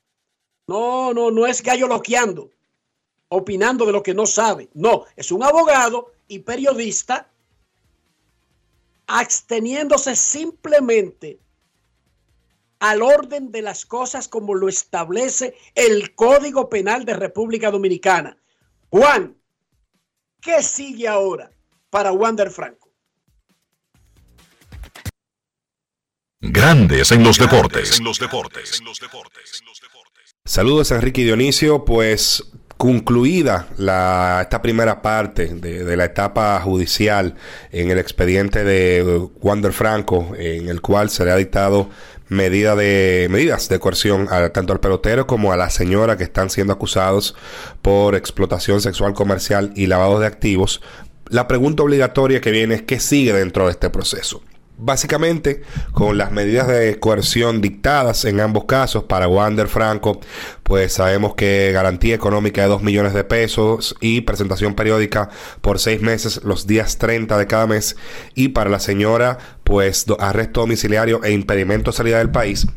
No, 0.68 1.14
no, 1.14 1.32
no 1.32 1.46
es 1.46 1.62
gallo 1.62 1.88
loqueando, 1.88 2.50
opinando 3.28 3.86
de 3.86 3.92
lo 3.92 4.02
que 4.02 4.14
no 4.14 4.26
sabe. 4.26 4.70
No, 4.74 5.06
es 5.16 5.32
un 5.32 5.44
abogado 5.44 6.14
y 6.28 6.40
periodista 6.40 7.30
absteniéndose 9.08 10.16
simplemente 10.16 11.40
al 12.80 13.02
orden 13.02 13.52
de 13.52 13.62
las 13.62 13.86
cosas 13.86 14.28
como 14.28 14.56
lo 14.56 14.70
establece 14.70 15.56
el 15.76 16.14
Código 16.16 16.70
Penal 16.70 17.06
de 17.06 17.14
República 17.14 17.72
Dominicana. 17.72 18.38
Juan, 18.90 19.36
¿qué 20.42 20.62
sigue 20.62 21.08
ahora 21.08 21.52
para 21.90 22.12
Wander 22.12 22.50
Franco? 22.50 22.86
Grandes 26.42 27.12
en 27.12 27.24
los 27.24 27.38
deportes. 27.40 28.02
Saludos 30.44 30.92
Enrique 30.92 31.22
y 31.22 31.24
Dionisio, 31.24 31.86
pues 31.86 32.52
concluida 32.78 33.70
la, 33.78 34.42
esta 34.44 34.62
primera 34.62 35.02
parte 35.02 35.48
de, 35.48 35.84
de 35.84 35.98
la 35.98 36.06
etapa 36.06 36.60
judicial 36.62 37.36
en 37.72 37.90
el 37.90 37.98
expediente 37.98 38.64
de 38.64 39.28
Wander 39.42 39.74
Franco, 39.74 40.34
en 40.38 40.68
el 40.68 40.82
cual 40.82 41.10
se 41.10 41.26
le 41.26 41.32
ha 41.32 41.36
dictado 41.38 41.90
medida 42.28 42.76
de, 42.76 43.28
medidas 43.30 43.70
de 43.70 43.80
coerción 43.80 44.28
tanto 44.54 44.74
al 44.74 44.80
pelotero 44.80 45.28
como 45.28 45.52
a 45.52 45.58
la 45.58 45.70
señora 45.70 46.18
que 46.18 46.24
están 46.24 46.50
siendo 46.50 46.74
acusados 46.74 47.36
por 47.82 48.16
explotación 48.16 48.82
sexual 48.82 49.14
comercial 49.14 49.72
y 49.76 49.88
lavado 49.88 50.20
de 50.20 50.28
activos. 50.28 50.82
La 51.30 51.48
pregunta 51.48 51.84
obligatoria 51.84 52.42
que 52.42 52.52
viene 52.52 52.76
es 52.76 52.82
qué 52.84 53.00
sigue 53.00 53.34
dentro 53.34 53.66
de 53.66 53.72
este 53.72 53.90
proceso. 53.90 54.42
Básicamente, 54.78 55.62
con 55.94 56.18
las 56.18 56.34
medidas 56.34 56.68
de 56.68 57.00
coerción 57.00 57.62
dictadas 57.62 58.26
en 58.26 58.42
ambos 58.42 58.66
casos 58.66 59.06
para 59.06 59.28
Wander 59.28 59.70
Franco, 59.70 60.20
pues 60.64 60.94
sabemos 60.94 61.36
que 61.36 61.72
garantía 61.72 62.14
económica 62.14 62.62
de 62.62 62.68
2 62.68 62.82
millones 62.82 63.14
de 63.14 63.24
pesos 63.24 63.96
y 64.02 64.22
presentación 64.22 64.76
periódica 64.76 65.30
por 65.62 65.80
6 65.80 66.02
meses 66.02 66.44
los 66.44 66.68
días 66.68 66.98
30 66.98 67.38
de 67.38 67.48
cada 67.48 67.68
mes. 67.68 67.96
Y 68.34 68.50
para 68.50 68.70
la 68.70 68.80
señora, 68.80 69.38
pues 69.64 70.06
arresto 70.20 70.62
domiciliario 70.62 71.24
e 71.24 71.32
impedimento 71.32 71.92
de 71.92 71.98
salida 71.98 72.18
del 72.18 72.32
país. 72.32 72.68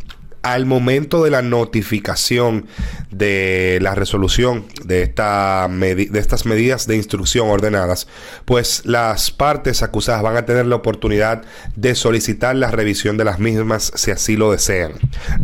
Al 0.43 0.67
momento 0.67 1.25
de 1.25 1.31
la 1.31 1.43
notificación 1.43 2.67
de 3.11 3.79
la 3.83 3.95
resolución 3.95 4.67
de, 4.85 5.03
esta 5.03 5.69
de 5.69 6.19
estas 6.19 6.47
medidas 6.47 6.87
de 6.87 6.97
instrucción 6.97 7.49
ordenadas, 7.49 8.07
pues 8.45 8.83
las 8.85 9.31
partes 9.31 9.83
acusadas 9.83 10.23
van 10.23 10.37
a 10.37 10.47
tener 10.47 10.67
la 10.67 10.77
oportunidad 10.77 11.43
de 11.77 11.95
solicitar 11.95 12.55
la 12.57 12.71
revisión 12.71 13.17
de 13.17 13.25
las 13.25 13.39
mismas 13.39 13.93
si 13.95 14.11
así 14.11 14.37
lo 14.37 14.53
desean. 14.53 14.93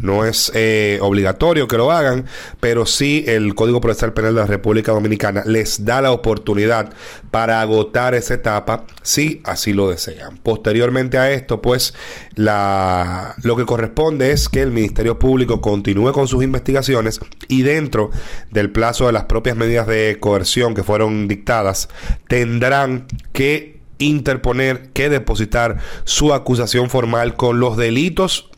No 0.01 0.25
es 0.25 0.53
eh, 0.55 0.99
obligatorio 1.01 1.69
que 1.69 1.77
lo 1.77 1.91
hagan, 1.91 2.27
pero 2.61 2.87
sí 2.87 3.25
el 3.27 3.55
Código 3.55 3.81
Procesal 3.81 4.13
Penal 4.13 4.35
de 4.35 4.41
la 4.41 4.47
República 4.47 4.93
Dominicana 4.93 5.43
les 5.45 5.85
da 5.85 6.01
la 6.01 6.13
oportunidad 6.13 6.93
para 7.31 7.61
agotar 7.61 8.15
esa 8.15 8.35
etapa 8.35 8.85
si 9.03 9.41
así 9.45 9.73
lo 9.73 9.91
desean. 9.91 10.39
Posteriormente 10.39 11.19
a 11.19 11.31
esto, 11.31 11.61
pues 11.61 11.95
lo 12.37 13.57
que 13.57 13.65
corresponde 13.67 14.31
es 14.33 14.49
que 14.49 14.63
el 14.63 14.71
Ministerio 14.71 14.94
Público 15.19 15.61
continúe 15.61 16.13
con 16.13 16.29
sus 16.29 16.43
investigaciones 16.43 17.21
y 17.49 17.63
dentro 17.63 18.11
del 18.51 18.71
plazo 18.71 19.07
de 19.07 19.13
las 19.13 19.25
propias 19.25 19.57
medidas 19.57 19.87
de 19.87 20.19
coerción 20.21 20.75
que 20.75 20.83
fueron 20.83 21.29
dictadas, 21.29 21.89
tendrán 22.29 23.07
que 23.33 23.81
interponer, 23.99 24.91
que 24.93 25.09
depositar 25.09 25.79
su 26.05 26.33
acusación 26.33 26.91
formal 26.91 27.37
con 27.37 27.61
los 27.61 27.77
delitos 27.77 28.51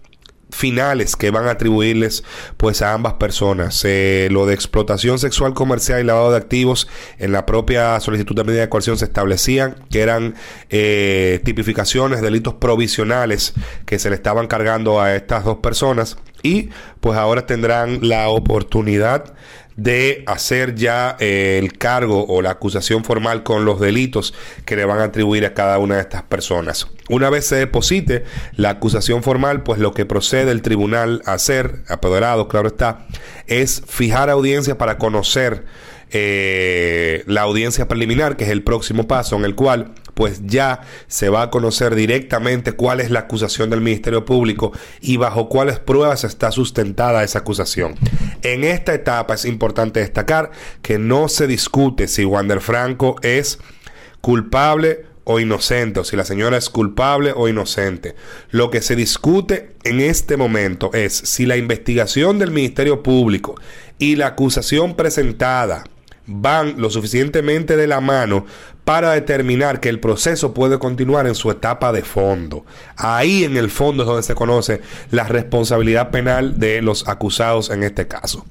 finales 0.51 1.17
que 1.17 1.31
van 1.31 1.47
a 1.47 1.53
atribuirles 1.53 2.25
pues 2.57 2.83
a 2.83 2.93
ambas 2.93 3.15
personas. 3.15 3.83
Eh, 3.85 4.29
lo 4.31 4.47
de 4.47 4.55
explotación 4.55 5.19
sexual 5.19 5.55
comercial 5.55 6.01
y 6.01 6.05
lavado 6.05 6.31
de 6.31 6.37
activos 6.37 6.89
en 7.19 7.33
la 7.33 7.47
propia 7.47 7.99
solicitud 8.01 8.35
de 8.35 8.45
medida 8.45 8.61
de 8.63 8.69
coerción 8.69 8.97
se 8.97 9.07
establecían 9.07 9.77
que 9.91 10.01
eran 10.01 10.35
eh, 10.71 11.41
tipificaciones 11.45 12.23
delitos 12.23 12.55
provisionales 12.55 13.55
que 13.85 13.99
se 13.99 14.11
le 14.11 14.17
estaban 14.17 14.47
cargando 14.47 15.01
a 15.01 15.15
estas 15.15 15.45
dos 15.45 15.59
personas 15.59 16.17
y 16.43 16.71
pues 17.01 17.19
ahora 17.19 17.47
tendrán 17.47 18.09
la 18.09 18.29
oportunidad 18.29 19.35
de 19.77 20.25
hacer 20.27 20.75
ya 20.75 21.17
eh, 21.21 21.59
el 21.63 21.77
cargo 21.77 22.27
o 22.29 22.41
la 22.43 22.51
acusación 22.51 23.05
formal 23.05 23.43
con 23.43 23.65
los 23.65 23.79
delitos 23.79 24.35
que 24.65 24.77
le 24.77 24.85
van 24.85 25.01
a 25.01 25.05
atribuir 25.05 25.45
a 25.45 25.55
cada 25.55 25.79
una 25.79 25.97
de 25.97 26.01
estas 26.01 26.23
personas. 26.23 26.89
Una 27.09 27.31
vez 27.31 27.47
se 27.47 27.57
deposite 27.57 28.25
la 28.57 28.71
acusación 28.71 29.23
formal, 29.23 29.63
pues 29.63 29.79
lo 29.79 29.93
que 29.93 30.07
procede 30.07 30.51
el 30.51 30.63
tribunal 30.63 31.23
a 31.27 31.35
hacer, 31.35 31.85
apoderado, 31.89 32.49
claro 32.49 32.69
está, 32.69 33.07
es 33.47 33.83
fijar 33.87 34.31
audiencia 34.31 34.79
para 34.79 34.99
conocer 34.99 35.65
eh, 36.11 37.25
la 37.27 37.43
audiencia 37.43 37.89
preliminar, 37.89 38.37
que 38.37 38.45
es 38.45 38.51
el 38.51 38.63
próximo 38.63 39.09
paso 39.09 39.37
en 39.37 39.45
el 39.45 39.55
cual 39.55 39.93
pues 40.15 40.41
ya 40.47 40.81
se 41.09 41.29
va 41.29 41.43
a 41.43 41.51
conocer 41.51 41.95
directamente 41.95 42.73
cuál 42.73 43.01
es 43.01 43.11
la 43.11 43.21
acusación 43.21 43.69
del 43.69 43.83
Ministerio 43.83 44.25
Público 44.25 44.73
y 45.03 45.19
bajo 45.19 45.51
cuáles 45.51 45.79
pruebas 45.79 46.25
está 46.25 46.51
sustentada 46.53 47.23
esa 47.23 47.41
acusación. 47.41 47.97
En 48.43 48.65
esta 48.65 48.95
etapa 48.95 49.35
es 49.35 49.45
importante 49.45 50.01
destacar 50.01 50.53
que 50.81 50.99
no 50.99 51.29
se 51.29 51.47
discute 51.47 52.09
si 52.09 52.25
Wander 52.25 52.63
Franco 52.63 53.17
es 53.21 53.59
culpable 54.23 55.05
o 55.25 55.39
inocente, 55.39 56.01
o 56.01 56.05
si 56.05 56.17
la 56.17 56.25
señora 56.25 56.57
es 56.57 56.71
culpable 56.71 57.35
o 57.37 57.49
inocente. 57.49 58.15
Lo 58.51 58.71
que 58.71 58.81
se 58.81 58.97
discute 58.97 59.75
en 59.85 60.01
este 60.01 60.39
momento 60.39 60.93
es 60.95 61.13
si 61.13 61.45
la 61.45 61.59
investigación 61.59 62.39
del 62.39 62.53
Ministerio 62.53 63.03
Público 63.03 63.57
y 63.99 64.17
la 64.17 64.29
acusación 64.29 64.95
presentada 64.95 65.85
van 66.27 66.81
lo 66.81 66.91
suficientemente 66.91 67.77
de 67.77 67.87
la 67.87 68.01
mano 68.01 68.47
para 68.85 69.13
determinar 69.13 69.81
que 69.81 69.89
el 69.89 70.01
proceso 70.01 70.55
puede 70.55 70.79
continuar 70.79 71.27
en 71.27 71.35
su 71.35 71.51
etapa 71.51 71.93
de 71.93 72.03
fondo. 72.03 72.65
Ahí 72.97 73.45
en 73.45 73.57
el 73.57 73.71
fondo 73.71 74.03
es 74.03 74.07
donde 74.07 74.23
se 74.23 74.35
conoce 74.35 74.81
la 75.11 75.25
responsabilidad 75.25 76.11
penal 76.11 76.59
de 76.59 76.83
los 76.83 77.09
acusados 77.09 77.71
en 77.71 77.83
este 77.83 78.07
caso. 78.07 78.47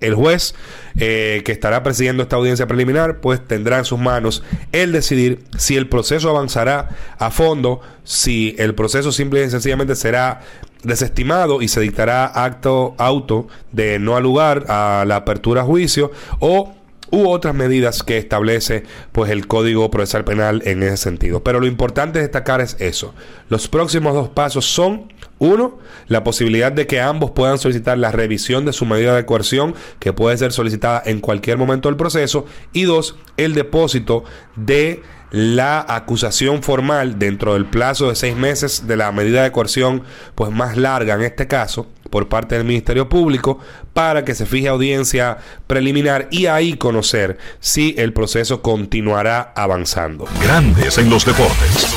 El 0.00 0.14
juez 0.14 0.54
eh, 0.96 1.42
que 1.44 1.52
estará 1.52 1.82
presidiendo 1.82 2.22
esta 2.22 2.36
audiencia 2.36 2.66
preliminar, 2.66 3.20
pues 3.20 3.46
tendrá 3.46 3.78
en 3.78 3.84
sus 3.84 3.98
manos 3.98 4.42
el 4.72 4.92
decidir 4.92 5.44
si 5.56 5.76
el 5.76 5.88
proceso 5.88 6.28
avanzará 6.28 6.90
a 7.18 7.30
fondo, 7.30 7.80
si 8.02 8.54
el 8.58 8.74
proceso 8.74 9.12
simple 9.12 9.44
y 9.44 9.50
sencillamente 9.50 9.96
será 9.96 10.40
desestimado 10.82 11.62
y 11.62 11.68
se 11.68 11.80
dictará 11.80 12.26
acto 12.26 12.94
auto 12.98 13.48
de 13.72 13.98
no 13.98 14.20
lugar 14.20 14.66
a 14.68 15.04
la 15.06 15.16
apertura 15.16 15.62
a 15.62 15.64
juicio 15.64 16.12
o 16.38 16.74
u 17.14 17.28
otras 17.28 17.54
medidas 17.54 18.02
que 18.02 18.18
establece 18.18 18.82
pues 19.12 19.30
el 19.30 19.46
Código 19.46 19.88
Procesal 19.88 20.24
Penal 20.24 20.62
en 20.64 20.82
ese 20.82 20.96
sentido. 20.96 21.44
Pero 21.44 21.60
lo 21.60 21.66
importante 21.66 22.18
destacar 22.18 22.60
es 22.60 22.76
eso. 22.80 23.14
Los 23.48 23.68
próximos 23.68 24.14
dos 24.14 24.30
pasos 24.30 24.66
son 24.66 25.12
uno, 25.38 25.78
la 26.08 26.24
posibilidad 26.24 26.72
de 26.72 26.88
que 26.88 27.00
ambos 27.00 27.30
puedan 27.30 27.58
solicitar 27.58 27.98
la 27.98 28.10
revisión 28.10 28.64
de 28.64 28.72
su 28.72 28.84
medida 28.84 29.14
de 29.14 29.26
coerción, 29.26 29.76
que 30.00 30.12
puede 30.12 30.36
ser 30.38 30.52
solicitada 30.52 31.02
en 31.06 31.20
cualquier 31.20 31.56
momento 31.56 31.88
del 31.88 31.96
proceso. 31.96 32.46
Y 32.72 32.82
dos, 32.82 33.16
el 33.36 33.54
depósito 33.54 34.24
de 34.56 35.02
la 35.30 35.84
acusación 35.88 36.62
formal 36.62 37.18
dentro 37.18 37.54
del 37.54 37.66
plazo 37.66 38.08
de 38.08 38.16
seis 38.16 38.36
meses 38.36 38.88
de 38.88 38.96
la 38.96 39.12
medida 39.12 39.44
de 39.44 39.52
coerción, 39.52 40.02
pues 40.34 40.50
más 40.50 40.76
larga 40.76 41.14
en 41.14 41.22
este 41.22 41.46
caso, 41.46 41.86
por 42.14 42.28
parte 42.28 42.54
del 42.54 42.64
Ministerio 42.64 43.08
Público, 43.08 43.58
para 43.92 44.24
que 44.24 44.36
se 44.36 44.46
fije 44.46 44.68
audiencia 44.68 45.36
preliminar 45.66 46.28
y 46.30 46.46
ahí 46.46 46.74
conocer 46.74 47.38
si 47.58 47.96
el 47.98 48.12
proceso 48.12 48.62
continuará 48.62 49.52
avanzando. 49.56 50.28
Grandes 50.40 50.96
en 50.96 51.10
los 51.10 51.26
deportes. 51.26 51.88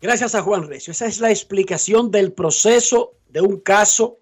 Gracias 0.00 0.36
a 0.36 0.42
Juan 0.42 0.68
Recio. 0.68 0.92
Esa 0.92 1.06
es 1.06 1.18
la 1.18 1.30
explicación 1.30 2.12
del 2.12 2.32
proceso 2.32 3.14
de 3.30 3.40
un 3.40 3.58
caso 3.58 4.18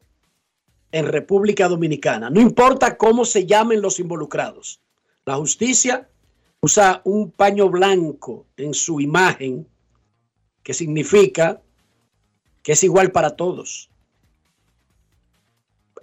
en 0.93 1.05
República 1.05 1.69
Dominicana. 1.69 2.31
No 2.31 2.41
importa 2.41 2.97
cómo 2.97 3.27
se 3.27 3.45
llamen 3.45 3.83
los 3.83 4.01
involucrados. 4.01 4.81
La 5.27 5.35
justicia 5.35 6.09
usa 6.63 7.03
un 7.05 7.31
paño 7.31 7.69
blanco 7.69 8.47
en 8.57 8.73
su 8.73 9.03
imagen, 9.03 9.69
que 10.63 10.73
significa 10.73 11.61
que 12.67 12.73
es 12.73 12.83
igual 12.83 13.13
para 13.13 13.37
todos. 13.37 13.91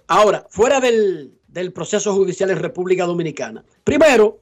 Ahora, 0.06 0.46
fuera 0.48 0.80
del, 0.80 1.38
del 1.46 1.74
proceso 1.74 2.14
judicial 2.14 2.48
en 2.48 2.58
República 2.58 3.04
Dominicana. 3.04 3.62
Primero, 3.84 4.40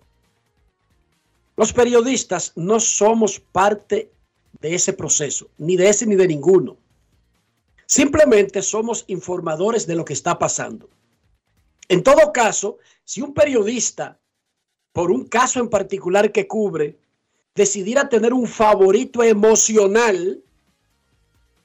los 1.57 1.73
periodistas 1.73 2.53
no 2.55 2.79
somos 2.79 3.41
parte 3.41 4.13
de 4.61 4.73
ese 4.73 4.93
proceso, 4.93 5.51
ni 5.59 5.77
de 5.77 5.89
ese 5.89 6.07
ni 6.07 6.15
de 6.15 6.29
ninguno. 6.29 6.77
Simplemente 7.87 8.63
somos 8.63 9.03
informadores 9.09 9.89
de 9.89 9.97
lo 9.97 10.05
que 10.05 10.13
está 10.13 10.39
pasando. 10.39 10.89
En 11.89 12.05
todo 12.05 12.33
caso, 12.33 12.79
si 13.03 13.21
un 13.21 13.35
periodista 13.35 14.21
por 14.93 15.11
un 15.11 15.25
caso 15.25 15.59
en 15.59 15.69
particular 15.69 16.31
que 16.31 16.47
cubre, 16.47 17.01
decidiera 17.57 18.09
tener 18.09 18.33
un 18.33 18.47
favorito 18.47 19.25
emocional, 19.25 20.41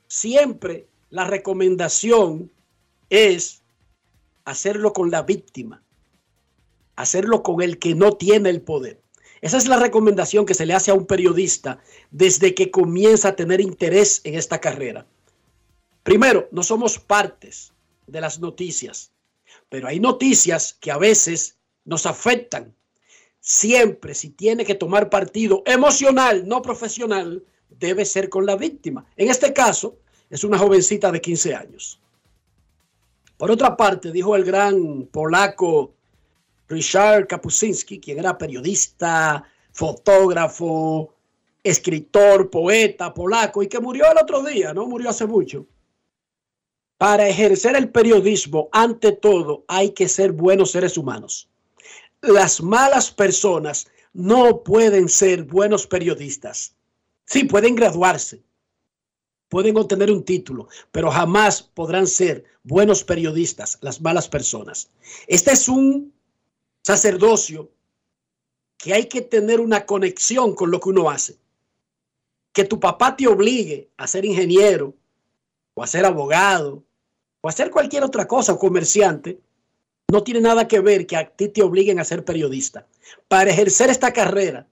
siempre 0.08 0.88
la 1.10 1.26
recomendación 1.26 2.52
es 3.10 3.62
hacerlo 4.46 4.94
con 4.94 5.12
la 5.12 5.24
víctima, 5.24 5.84
hacerlo 6.96 7.44
con 7.44 7.62
el 7.62 7.80
que 7.80 7.96
no 7.96 8.14
tiene 8.14 8.50
el 8.50 8.62
poder. 8.62 9.02
Esa 9.42 9.58
es 9.58 9.68
la 9.68 9.78
recomendación 9.78 10.46
que 10.46 10.54
se 10.54 10.66
le 10.66 10.74
hace 10.74 10.92
a 10.92 10.96
un 10.96 11.06
periodista 11.06 11.80
desde 12.10 12.56
que 12.56 12.72
comienza 12.72 13.30
a 13.30 13.36
tener 13.36 13.62
interés 13.62 14.22
en 14.24 14.36
esta 14.36 14.60
carrera. 14.60 15.06
Primero, 16.04 16.48
no 16.52 16.64
somos 16.64 16.98
partes 16.98 17.74
de 18.08 18.22
las 18.22 18.40
noticias, 18.40 19.12
pero 19.70 19.88
hay 19.88 20.00
noticias 20.00 20.76
que 20.80 20.92
a 20.92 20.98
veces 20.98 21.58
nos 21.86 22.06
afectan 22.06 22.74
siempre 23.40 24.14
si 24.14 24.30
tiene 24.30 24.66
que 24.66 24.76
tomar 24.76 25.10
partido 25.10 25.64
emocional, 25.66 26.48
no 26.48 26.62
profesional, 26.62 27.44
debe 27.70 28.06
ser 28.06 28.30
con 28.30 28.46
la 28.46 28.56
víctima. 28.56 29.06
En 29.16 29.30
este 29.30 29.54
caso, 29.54 29.98
es 30.30 30.44
una 30.44 30.58
jovencita 30.58 31.12
de 31.12 31.22
15 31.22 31.56
años. 31.56 32.00
Por 33.38 33.52
otra 33.52 33.78
parte, 33.78 34.12
dijo 34.12 34.36
el 34.36 34.44
gran 34.44 35.08
polaco 35.12 35.94
Richard 36.68 37.28
Kapuscinski, 37.28 38.00
quien 38.00 38.20
era 38.20 38.38
periodista, 38.38 39.44
fotógrafo, 39.72 41.14
escritor, 41.64 42.50
poeta 42.50 43.14
polaco 43.14 43.62
y 43.62 43.68
que 43.68 43.80
murió 43.80 44.12
el 44.12 44.18
otro 44.18 44.44
día, 44.44 44.74
no 44.74 44.88
murió 44.88 45.10
hace 45.10 45.26
mucho. 45.26 45.66
Para 46.98 47.28
ejercer 47.28 47.76
el 47.76 47.90
periodismo, 47.90 48.70
ante 48.72 49.12
todo, 49.12 49.64
hay 49.68 49.92
que 49.92 50.08
ser 50.08 50.32
buenos 50.32 50.72
seres 50.72 50.98
humanos 50.98 51.48
las 52.22 52.62
malas 52.62 53.12
personas 53.12 53.88
no 54.14 54.64
pueden 54.64 55.10
ser 55.10 55.44
buenos 55.44 55.86
periodistas. 55.88 56.76
Sí, 57.28 57.44
pueden 57.44 57.76
graduarse, 57.76 58.42
pueden 59.50 59.78
obtener 59.78 60.10
un 60.10 60.24
título, 60.24 60.70
pero 60.92 61.12
jamás 61.12 61.62
podrán 61.62 62.08
ser 62.08 62.46
buenos 62.64 63.04
periodistas 63.04 63.78
las 63.82 64.00
malas 64.00 64.30
personas. 64.30 64.90
Este 65.28 65.52
es 65.52 65.68
un 65.68 66.14
sacerdocio 66.84 67.70
que 68.78 68.94
hay 68.94 69.08
que 69.08 69.22
tener 69.22 69.60
una 69.60 69.86
conexión 69.86 70.56
con 70.56 70.72
lo 70.72 70.80
que 70.80 70.90
uno 70.90 71.10
hace. 71.10 71.38
Que 72.54 72.64
tu 72.64 72.80
papá 72.80 73.18
te 73.18 73.28
obligue 73.28 73.90
a 73.98 74.08
ser 74.08 74.24
ingeniero 74.24 74.96
o 75.74 75.84
a 75.84 75.88
ser 75.88 76.06
abogado 76.06 76.82
o 77.42 77.50
a 77.50 77.52
hacer 77.52 77.72
cualquier 77.72 78.04
otra 78.04 78.26
cosa 78.26 78.54
o 78.54 78.60
comerciante 78.60 79.42
no 80.10 80.24
tiene 80.24 80.40
nada 80.40 80.66
que 80.66 80.80
ver 80.80 81.06
que 81.06 81.18
a 81.18 81.30
ti 81.30 81.50
te 81.50 81.62
obliguen 81.62 82.00
a 82.00 82.06
ser 82.06 82.24
periodista. 82.24 82.88
Para 83.28 83.52
ejercer 83.52 83.90
esta 83.90 84.14
carrera, 84.14 84.66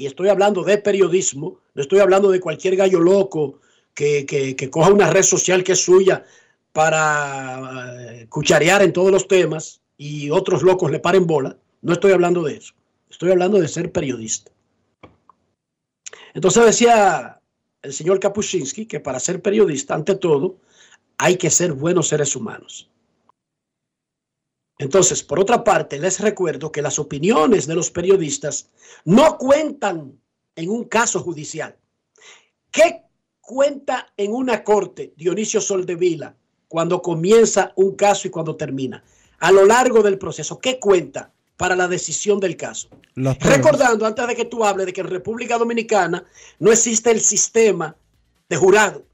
y 0.00 0.06
estoy 0.06 0.28
hablando 0.28 0.64
de 0.64 0.78
periodismo, 0.78 1.58
no 1.74 1.82
estoy 1.82 1.98
hablando 1.98 2.30
de 2.30 2.40
cualquier 2.40 2.74
gallo 2.74 3.00
loco 3.00 3.60
que, 3.94 4.24
que 4.24 4.70
coja 4.70 4.90
una 4.90 5.10
red 5.10 5.22
social 5.22 5.62
que 5.62 5.72
es 5.72 5.84
suya 5.84 6.24
para 6.72 8.20
eh, 8.20 8.26
cucharear 8.30 8.82
en 8.82 8.94
todos 8.94 9.10
los 9.10 9.28
temas 9.28 9.82
y 9.98 10.30
otros 10.30 10.62
locos 10.62 10.90
le 10.90 11.00
paren 11.00 11.26
bola. 11.26 11.56
No 11.82 11.92
estoy 11.92 12.12
hablando 12.12 12.42
de 12.42 12.54
eso. 12.54 12.72
Estoy 13.10 13.30
hablando 13.30 13.60
de 13.60 13.68
ser 13.68 13.92
periodista. 13.92 14.50
Entonces 16.32 16.64
decía 16.64 17.38
el 17.82 17.92
señor 17.92 18.20
Kapuscinski 18.20 18.86
que 18.86 19.00
para 19.00 19.20
ser 19.20 19.42
periodista, 19.42 19.94
ante 19.94 20.14
todo, 20.14 20.56
hay 21.18 21.36
que 21.36 21.50
ser 21.50 21.72
buenos 21.72 22.08
seres 22.08 22.34
humanos. 22.34 22.88
Entonces, 24.80 25.22
por 25.22 25.38
otra 25.38 25.62
parte, 25.62 25.98
les 25.98 26.20
recuerdo 26.20 26.72
que 26.72 26.80
las 26.80 26.98
opiniones 26.98 27.66
de 27.66 27.74
los 27.74 27.90
periodistas 27.90 28.70
no 29.04 29.36
cuentan 29.36 30.18
en 30.56 30.70
un 30.70 30.84
caso 30.84 31.20
judicial. 31.20 31.76
¿Qué 32.70 33.02
cuenta 33.42 34.10
en 34.16 34.32
una 34.32 34.64
corte 34.64 35.12
Dionisio 35.18 35.60
Soldevila 35.60 36.34
cuando 36.66 37.02
comienza 37.02 37.74
un 37.76 37.94
caso 37.94 38.26
y 38.26 38.30
cuando 38.30 38.56
termina? 38.56 39.04
A 39.40 39.52
lo 39.52 39.66
largo 39.66 40.02
del 40.02 40.16
proceso, 40.16 40.58
¿qué 40.58 40.80
cuenta 40.80 41.30
para 41.58 41.76
la 41.76 41.86
decisión 41.86 42.40
del 42.40 42.56
caso? 42.56 42.88
Recordando, 43.14 44.06
antes 44.06 44.26
de 44.28 44.34
que 44.34 44.46
tú 44.46 44.64
hables, 44.64 44.86
de 44.86 44.94
que 44.94 45.02
en 45.02 45.08
República 45.08 45.58
Dominicana 45.58 46.24
no 46.58 46.72
existe 46.72 47.10
el 47.10 47.20
sistema 47.20 47.94
de 48.48 48.56
jurado. 48.56 49.04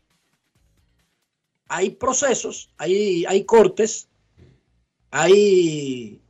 hay 1.67 1.91
procesos, 1.91 2.71
hay, 2.79 3.25
hay 3.27 3.43
cortes, 3.45 4.07
hay 5.19 6.21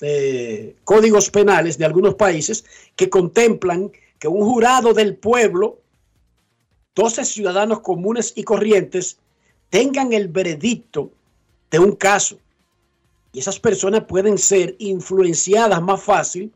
eh, 0.00 0.74
códigos 0.82 1.30
penales 1.30 1.78
de 1.78 1.84
algunos 1.84 2.16
países 2.16 2.64
que 2.96 3.08
contemplan 3.08 3.92
que 4.18 4.26
un 4.26 4.44
jurado 4.44 4.92
del 4.92 5.14
pueblo, 5.14 5.78
12 6.96 7.24
ciudadanos 7.24 7.80
comunes 7.82 8.32
y 8.34 8.42
corrientes, 8.42 9.18
tengan 9.68 10.12
el 10.12 10.26
veredicto 10.26 11.12
de 11.70 11.78
un 11.78 11.92
caso. 11.94 12.38
Y 13.32 13.38
esas 13.38 13.60
personas 13.60 14.02
pueden 14.08 14.38
ser 14.38 14.74
influenciadas 14.80 15.80
más 15.80 16.02
fácil 16.02 16.52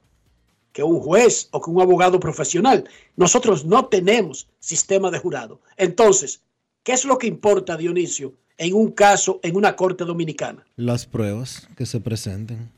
que 0.72 0.82
un 0.82 0.98
juez 0.98 1.48
o 1.52 1.60
que 1.60 1.70
un 1.70 1.80
abogado 1.80 2.18
profesional. 2.18 2.88
Nosotros 3.14 3.64
no 3.64 3.86
tenemos 3.86 4.48
sistema 4.58 5.08
de 5.12 5.20
jurado. 5.20 5.60
Entonces, 5.76 6.42
¿qué 6.82 6.94
es 6.94 7.04
lo 7.04 7.16
que 7.16 7.28
importa, 7.28 7.76
Dionisio, 7.76 8.34
en 8.58 8.74
un 8.74 8.92
caso 8.92 9.40
en 9.42 9.56
una 9.56 9.76
corte 9.76 10.04
dominicana? 10.04 10.64
Las 10.76 11.06
pruebas 11.06 11.68
que 11.76 11.86
se 11.86 12.00
presenten. 12.00 12.70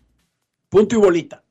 Punto 0.69 0.97
y 0.97 0.99
bolita. 0.99 1.43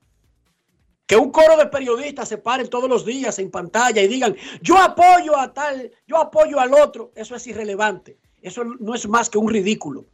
Que 1.05 1.15
un 1.15 1.31
coro 1.31 1.57
de 1.57 1.67
periodistas 1.67 2.29
se 2.29 2.37
paren 2.37 2.67
todos 2.67 2.89
los 2.89 3.05
días 3.05 3.37
en 3.37 3.51
pantalla 3.51 4.01
y 4.01 4.07
digan, 4.07 4.35
yo 4.61 4.77
apoyo 4.77 5.37
a 5.37 5.53
tal, 5.53 5.91
yo 6.07 6.17
apoyo 6.17 6.59
al 6.59 6.73
otro, 6.73 7.11
eso 7.15 7.35
es 7.35 7.45
irrelevante. 7.45 8.17
Eso 8.41 8.63
no 8.63 8.95
es 8.95 9.07
más 9.07 9.29
que 9.29 9.37
un 9.37 9.49
ridículo. 9.49 10.05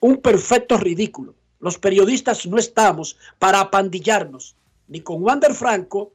Un 0.00 0.16
perfecto 0.18 0.76
ridículo. 0.76 1.34
Los 1.60 1.78
periodistas 1.78 2.46
no 2.46 2.56
estamos 2.56 3.16
para 3.38 3.60
apandillarnos, 3.60 4.56
ni 4.88 5.02
con 5.02 5.22
Wander 5.22 5.54
Franco, 5.54 6.12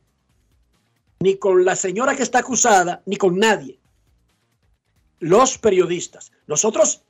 ni 1.20 1.38
con 1.38 1.64
la 1.64 1.76
señora 1.76 2.16
que 2.16 2.24
está 2.24 2.40
acusada, 2.40 3.02
ni 3.06 3.16
con 3.16 3.38
nadie. 3.38 3.80
Los 5.26 5.58
periodistas. 5.58 6.32
Nosotros 6.46 7.02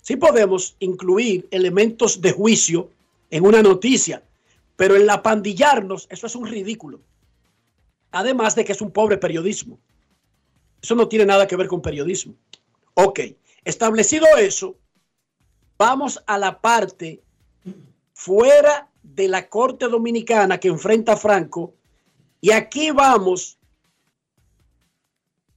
sí 0.00 0.14
podemos 0.14 0.76
incluir 0.78 1.48
elementos 1.50 2.20
de 2.20 2.30
juicio 2.30 2.88
en 3.32 3.44
una 3.44 3.64
noticia, 3.64 4.22
pero 4.76 4.94
el 4.94 5.10
apandillarnos, 5.10 6.06
eso 6.08 6.28
es 6.28 6.36
un 6.36 6.46
ridículo. 6.46 7.00
Además 8.12 8.54
de 8.54 8.64
que 8.64 8.70
es 8.70 8.80
un 8.80 8.92
pobre 8.92 9.18
periodismo. 9.18 9.80
Eso 10.80 10.94
no 10.94 11.08
tiene 11.08 11.26
nada 11.26 11.48
que 11.48 11.56
ver 11.56 11.66
con 11.66 11.82
periodismo. 11.82 12.36
Ok, 12.94 13.18
establecido 13.64 14.24
eso, 14.38 14.76
vamos 15.76 16.22
a 16.28 16.38
la 16.38 16.60
parte 16.60 17.24
fuera 18.12 18.88
de 19.02 19.26
la 19.26 19.48
Corte 19.48 19.88
Dominicana 19.88 20.60
que 20.60 20.68
enfrenta 20.68 21.14
a 21.14 21.16
Franco. 21.16 21.74
Y 22.40 22.52
aquí 22.52 22.92
vamos 22.92 23.58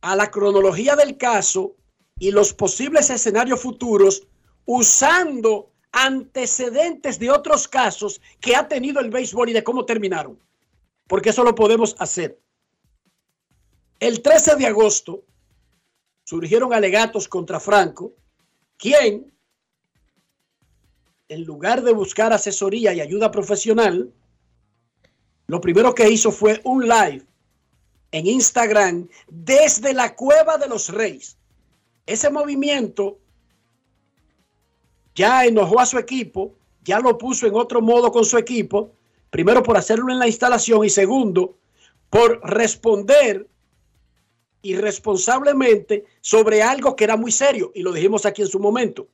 a 0.01 0.15
la 0.15 0.31
cronología 0.31 0.95
del 0.95 1.15
caso 1.15 1.76
y 2.19 2.31
los 2.31 2.53
posibles 2.53 3.09
escenarios 3.09 3.61
futuros 3.61 4.27
usando 4.65 5.71
antecedentes 5.91 7.19
de 7.19 7.31
otros 7.31 7.67
casos 7.67 8.21
que 8.39 8.55
ha 8.55 8.67
tenido 8.67 8.99
el 8.99 9.09
béisbol 9.09 9.49
y 9.49 9.53
de 9.53 9.63
cómo 9.63 9.85
terminaron. 9.85 10.39
Porque 11.07 11.29
eso 11.29 11.43
lo 11.43 11.55
podemos 11.55 11.95
hacer. 11.99 12.39
El 13.99 14.21
13 14.21 14.57
de 14.57 14.67
agosto 14.67 15.23
surgieron 16.23 16.73
alegatos 16.73 17.27
contra 17.27 17.59
Franco, 17.59 18.13
quien, 18.77 19.33
en 21.29 21.43
lugar 21.45 21.81
de 21.81 21.93
buscar 21.93 22.33
asesoría 22.33 22.93
y 22.93 23.01
ayuda 23.01 23.31
profesional, 23.31 24.13
lo 25.47 25.61
primero 25.61 25.95
que 25.95 26.09
hizo 26.09 26.31
fue 26.31 26.61
un 26.65 26.87
live 26.87 27.25
en 28.11 28.27
Instagram 28.27 29.07
desde 29.27 29.93
la 29.93 30.15
cueva 30.15 30.57
de 30.57 30.67
los 30.67 30.89
reyes. 30.89 31.36
Ese 32.07 32.29
movimiento 32.29 33.19
ya 35.13 35.45
enojó 35.45 35.81
a 35.81 35.85
su 35.85 35.99
equipo, 35.99 36.55
ya 36.83 36.99
lo 36.99 37.17
puso 37.17 37.45
en 37.45 37.55
otro 37.55 37.81
modo 37.81 38.11
con 38.11 38.23
su 38.23 38.37
equipo, 38.37 38.93
primero 39.29 39.61
por 39.61 39.77
hacerlo 39.77 40.11
en 40.11 40.19
la 40.19 40.27
instalación 40.27 40.85
y 40.85 40.89
segundo 40.89 41.57
por 42.09 42.39
responder 42.49 43.49
irresponsablemente 44.61 46.05
sobre 46.21 46.63
algo 46.63 46.95
que 46.95 47.03
era 47.03 47.17
muy 47.17 47.31
serio 47.31 47.71
y 47.75 47.81
lo 47.81 47.91
dijimos 47.91 48.25
aquí 48.25 48.41
en 48.41 48.47
su 48.47 48.59
momento, 48.59 49.09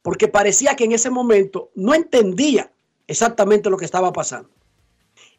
porque 0.00 0.26
parecía 0.26 0.76
que 0.76 0.84
en 0.84 0.92
ese 0.92 1.10
momento 1.10 1.70
no 1.74 1.94
entendía 1.94 2.72
exactamente 3.06 3.68
lo 3.68 3.76
que 3.76 3.84
estaba 3.84 4.12
pasando. 4.12 4.50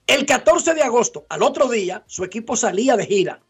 El 0.06 0.28
14 0.28 0.76
de 0.76 0.84
agosto, 0.84 1.26
al 1.30 1.42
otro 1.42 1.68
día, 1.68 2.04
su 2.06 2.24
equipo 2.24 2.56
salía 2.56 2.96
de 2.96 3.08
gira 3.08 3.45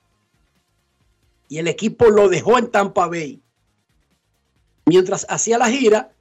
y 1.47 1.59
el 1.59 1.67
equipo 1.67 2.09
lo 2.09 2.29
dejó 2.29 2.57
en 2.57 2.71
Tampa 2.71 3.07
Bay. 3.07 3.41
Mientras 4.85 5.25
hacía 5.29 5.57
la 5.57 5.69
gira, 5.69 6.11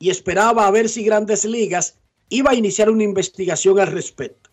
y 0.00 0.10
esperaba 0.10 0.66
a 0.66 0.70
ver 0.70 0.88
si 0.88 1.04
Grandes 1.04 1.44
Ligas 1.44 1.98
iba 2.30 2.50
a 2.50 2.54
iniciar 2.54 2.90
una 2.90 3.04
investigación 3.04 3.78
al 3.78 3.88
respecto. 3.88 4.50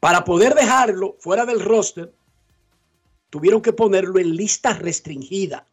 Para 0.00 0.24
poder 0.24 0.54
dejarlo 0.54 1.16
fuera 1.20 1.44
del 1.44 1.60
roster, 1.60 2.12
tuvieron 3.28 3.60
que 3.60 3.74
ponerlo 3.74 4.18
en 4.18 4.34
lista 4.34 4.72
restringida. 4.72 5.66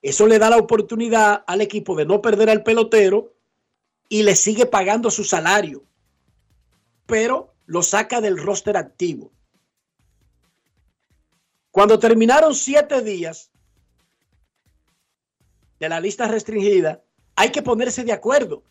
Eso 0.00 0.26
le 0.26 0.38
da 0.38 0.48
la 0.48 0.58
oportunidad 0.58 1.42
al 1.46 1.60
equipo 1.60 1.96
de 1.96 2.06
no 2.06 2.22
perder 2.22 2.48
al 2.50 2.62
pelotero 2.62 3.34
y 4.08 4.22
le 4.22 4.36
sigue 4.36 4.66
pagando 4.66 5.10
su 5.10 5.24
salario, 5.24 5.82
pero 7.06 7.52
lo 7.66 7.82
saca 7.82 8.20
del 8.20 8.38
roster 8.38 8.76
activo. 8.76 9.32
Cuando 11.74 11.98
terminaron 11.98 12.54
siete 12.54 13.02
días 13.02 13.50
de 15.80 15.88
la 15.88 15.98
lista 15.98 16.28
restringida, 16.28 17.02
hay 17.34 17.50
que 17.50 17.62
ponerse 17.62 18.04
de 18.04 18.12
acuerdo 18.12 18.62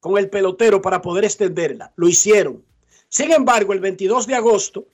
con 0.00 0.18
el 0.18 0.28
pelotero 0.28 0.82
para 0.82 1.00
poder 1.00 1.24
extenderla. 1.24 1.92
Lo 1.94 2.08
hicieron. 2.08 2.64
Sin 3.08 3.30
embargo, 3.30 3.72
el 3.72 3.78
22 3.78 4.26
de 4.26 4.34
agosto, 4.34 4.88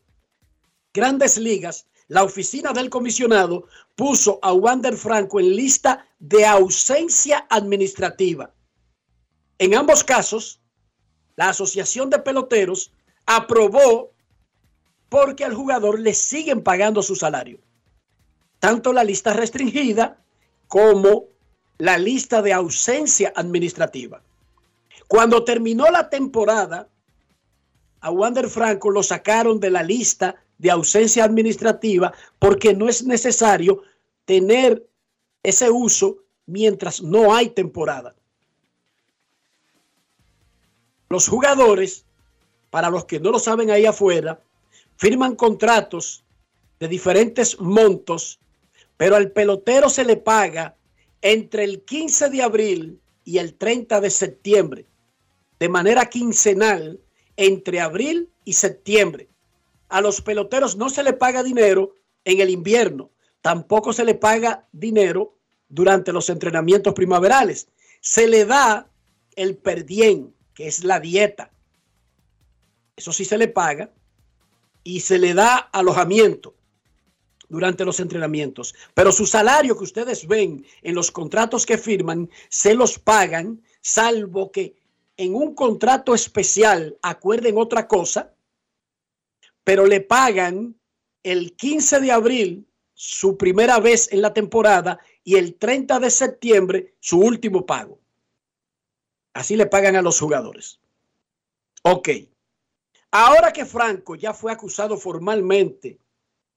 Grandes 0.93 1.39
Ligas, 1.39 1.87
la 2.09 2.23
oficina 2.23 2.75
del 2.75 2.91
comisionado 2.91 3.65
puso 3.97 4.39
a 4.43 4.53
Wander 4.53 4.99
Franco 4.99 5.41
en 5.41 5.57
lista 5.57 6.07
de 6.19 6.45
ausencia 6.45 7.47
administrativa. 7.49 8.53
En 9.57 9.75
ambos 9.75 10.05
casos, 10.05 10.61
la 11.35 11.49
Asociación 11.49 12.11
de 12.11 12.19
Peloteros 12.19 12.93
aprobó 13.25 14.13
porque 15.09 15.45
al 15.45 15.55
jugador 15.55 16.01
le 16.01 16.15
siguen 16.15 16.63
pagando 16.63 17.03
su 17.03 17.17
salario. 17.17 17.59
Tanto 18.59 18.93
la 18.93 19.05
lista 19.05 19.33
restringida 19.33 20.19
como 20.67 21.25
la 21.79 21.97
lista 21.97 22.43
de 22.43 22.53
ausencia 22.53 23.33
administrativa. 23.35 24.21
Cuando 25.07 25.45
terminó 25.45 25.87
la 25.87 26.11
temporada, 26.11 26.89
a 28.01 28.11
Wander 28.11 28.49
Franco 28.49 28.91
lo 28.91 29.03
sacaron 29.03 29.59
de 29.61 29.71
la 29.71 29.83
lista 29.83 30.37
de 30.59 30.71
ausencia 30.71 31.25
administrativa 31.25 32.13
porque 32.39 32.75
no 32.75 32.89
es 32.89 33.05
necesario 33.05 33.83
tener 34.25 34.87
ese 35.43 35.71
uso 35.71 36.19
mientras 36.47 37.01
no 37.01 37.35
hay 37.35 37.51
temporada. 37.51 38.15
Los 41.09 41.29
jugadores, 41.29 42.05
para 42.71 42.91
los 42.91 43.07
que 43.07 43.19
no 43.21 43.31
lo 43.31 43.39
saben 43.39 43.71
ahí 43.71 43.87
afuera, 43.87 44.41
firman 44.99 45.37
contratos 45.37 46.25
de 46.81 46.89
diferentes 46.89 47.59
montos, 47.61 48.39
pero 48.97 49.17
al 49.17 49.31
pelotero 49.31 49.89
se 49.89 50.05
le 50.05 50.17
paga 50.17 50.77
entre 51.23 51.65
el 51.65 51.83
15 51.83 52.31
de 52.31 52.43
abril 52.43 53.01
y 53.25 53.39
el 53.39 53.55
30 53.55 54.01
de 54.01 54.11
septiembre, 54.11 54.87
de 55.59 55.69
manera 55.69 56.07
quincenal, 56.07 57.01
entre 57.37 57.81
abril 57.81 58.29
y 58.45 58.55
septiembre. 58.55 59.29
A 59.89 60.01
los 60.01 60.21
peloteros 60.21 60.77
no 60.77 60.91
se 60.91 61.03
le 61.03 61.13
paga 61.13 61.43
dinero 61.43 61.95
en 62.25 62.41
el 62.41 62.51
invierno, 62.51 63.11
tampoco 63.41 63.93
se 63.93 64.05
le 64.05 64.15
paga 64.15 64.67
dinero 64.73 65.37
durante 65.69 66.13
los 66.13 66.29
entrenamientos 66.29 66.95
primaverales. 66.95 67.69
Se 68.01 68.27
le 68.27 68.45
da 68.45 68.89
el 69.37 69.57
perdien, 69.57 70.35
que 70.55 70.67
es 70.67 70.83
la 70.83 70.99
dieta. 70.99 71.53
Eso 72.97 73.13
sí 73.13 73.25
se 73.25 73.39
le 73.39 73.47
paga. 73.47 73.93
Y 74.89 75.01
se 75.01 75.19
le 75.19 75.35
da 75.35 75.57
alojamiento 75.59 76.55
durante 77.51 77.85
los 77.85 78.01
entrenamientos. 78.01 78.75
Pero 78.95 79.13
su 79.13 79.27
salario 79.27 79.77
que 79.77 79.85
ustedes 79.85 80.27
ven 80.27 80.65
en 80.81 80.95
los 80.95 81.11
contratos 81.11 81.67
que 81.67 81.77
firman, 81.77 82.31
se 82.49 82.73
los 82.73 82.99
pagan, 82.99 83.63
salvo 83.83 84.51
que 84.51 84.77
en 85.19 85.35
un 85.35 85.55
contrato 85.55 86.15
especial 86.15 86.97
acuerden 87.03 87.59
otra 87.59 87.87
cosa, 87.87 88.33
pero 89.63 89.85
le 89.85 90.01
pagan 90.01 90.75
el 91.23 91.55
15 91.55 92.01
de 92.01 92.11
abril 92.11 92.67
su 92.95 93.37
primera 93.37 93.81
vez 93.81 94.11
en 94.11 94.23
la 94.23 94.33
temporada 94.33 95.01
y 95.23 95.37
el 95.37 95.57
30 95.57 96.01
de 96.01 96.11
septiembre 96.11 96.95
su 96.99 97.21
último 97.21 97.67
pago. 97.67 98.01
Así 99.35 99.55
le 99.55 99.67
pagan 99.67 99.97
a 99.97 100.03
los 100.03 100.19
jugadores. 100.19 100.81
Ok. 101.83 102.09
Ahora 103.11 103.53
que 103.53 103.65
Franco 103.65 104.15
ya 104.15 104.35
fue 104.35 104.53
acusado 104.53 104.97
formalmente 104.99 105.99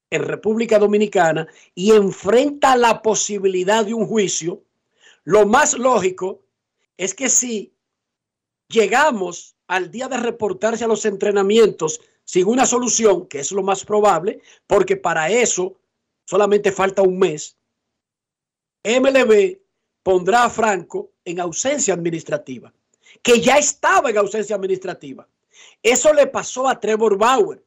en 0.09 0.23
República 0.23 0.77
Dominicana 0.77 1.47
y 1.73 1.91
enfrenta 1.91 2.75
la 2.75 3.01
posibilidad 3.01 3.85
de 3.85 3.93
un 3.93 4.05
juicio, 4.05 4.63
lo 5.23 5.45
más 5.45 5.77
lógico 5.77 6.43
es 6.97 7.13
que 7.13 7.29
si 7.29 7.73
llegamos 8.67 9.55
al 9.67 9.89
día 9.89 10.09
de 10.09 10.17
reportarse 10.17 10.83
a 10.83 10.87
los 10.87 11.05
entrenamientos 11.05 12.01
sin 12.25 12.47
una 12.47 12.65
solución, 12.65 13.27
que 13.27 13.39
es 13.39 13.51
lo 13.51 13.63
más 13.63 13.85
probable, 13.85 14.41
porque 14.67 14.97
para 14.97 15.29
eso 15.29 15.77
solamente 16.25 16.71
falta 16.71 17.01
un 17.01 17.17
mes, 17.17 17.57
MLB 18.83 19.59
pondrá 20.03 20.45
a 20.45 20.49
Franco 20.49 21.11
en 21.23 21.39
ausencia 21.39 21.93
administrativa, 21.93 22.73
que 23.21 23.39
ya 23.39 23.57
estaba 23.57 24.09
en 24.09 24.17
ausencia 24.17 24.55
administrativa. 24.55 25.27
Eso 25.83 26.13
le 26.13 26.27
pasó 26.27 26.67
a 26.67 26.79
Trevor 26.79 27.17
Bauer, 27.17 27.63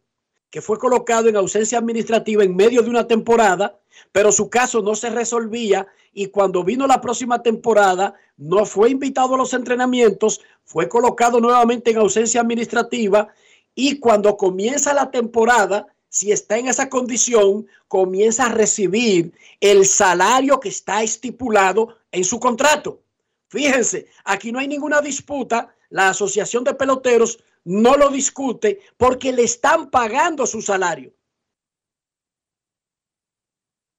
que 0.50 0.62
fue 0.62 0.78
colocado 0.78 1.28
en 1.28 1.36
ausencia 1.36 1.78
administrativa 1.78 2.44
en 2.44 2.54
medio 2.54 2.82
de 2.82 2.90
una 2.90 3.08
temporada, 3.08 3.76
pero 4.12 4.30
su 4.30 4.48
caso 4.48 4.82
no 4.82 4.94
se 4.94 5.10
resolvía 5.10 5.86
y 6.12 6.26
cuando 6.26 6.62
vino 6.62 6.86
la 6.86 7.00
próxima 7.00 7.42
temporada 7.42 8.14
no 8.36 8.64
fue 8.64 8.90
invitado 8.90 9.34
a 9.34 9.38
los 9.38 9.52
entrenamientos, 9.52 10.40
fue 10.64 10.88
colocado 10.88 11.40
nuevamente 11.40 11.90
en 11.90 11.96
ausencia 11.96 12.40
administrativa 12.40 13.28
y 13.74 13.98
cuando 13.98 14.36
comienza 14.36 14.94
la 14.94 15.10
temporada, 15.10 15.88
si 16.08 16.30
está 16.30 16.56
en 16.56 16.68
esa 16.68 16.88
condición, 16.88 17.66
comienza 17.88 18.46
a 18.46 18.50
recibir 18.50 19.32
el 19.60 19.84
salario 19.84 20.60
que 20.60 20.68
está 20.68 21.02
estipulado 21.02 21.96
en 22.12 22.22
su 22.22 22.38
contrato. 22.38 23.00
Fíjense, 23.48 24.06
aquí 24.24 24.52
no 24.52 24.60
hay 24.60 24.68
ninguna 24.68 25.00
disputa, 25.00 25.74
la 25.90 26.10
Asociación 26.10 26.62
de 26.62 26.74
Peloteros 26.74 27.42
no 27.64 27.96
lo 27.96 28.10
discute 28.10 28.80
porque 28.96 29.32
le 29.32 29.44
están 29.44 29.90
pagando 29.90 30.46
su 30.46 30.60
salario. 30.62 31.14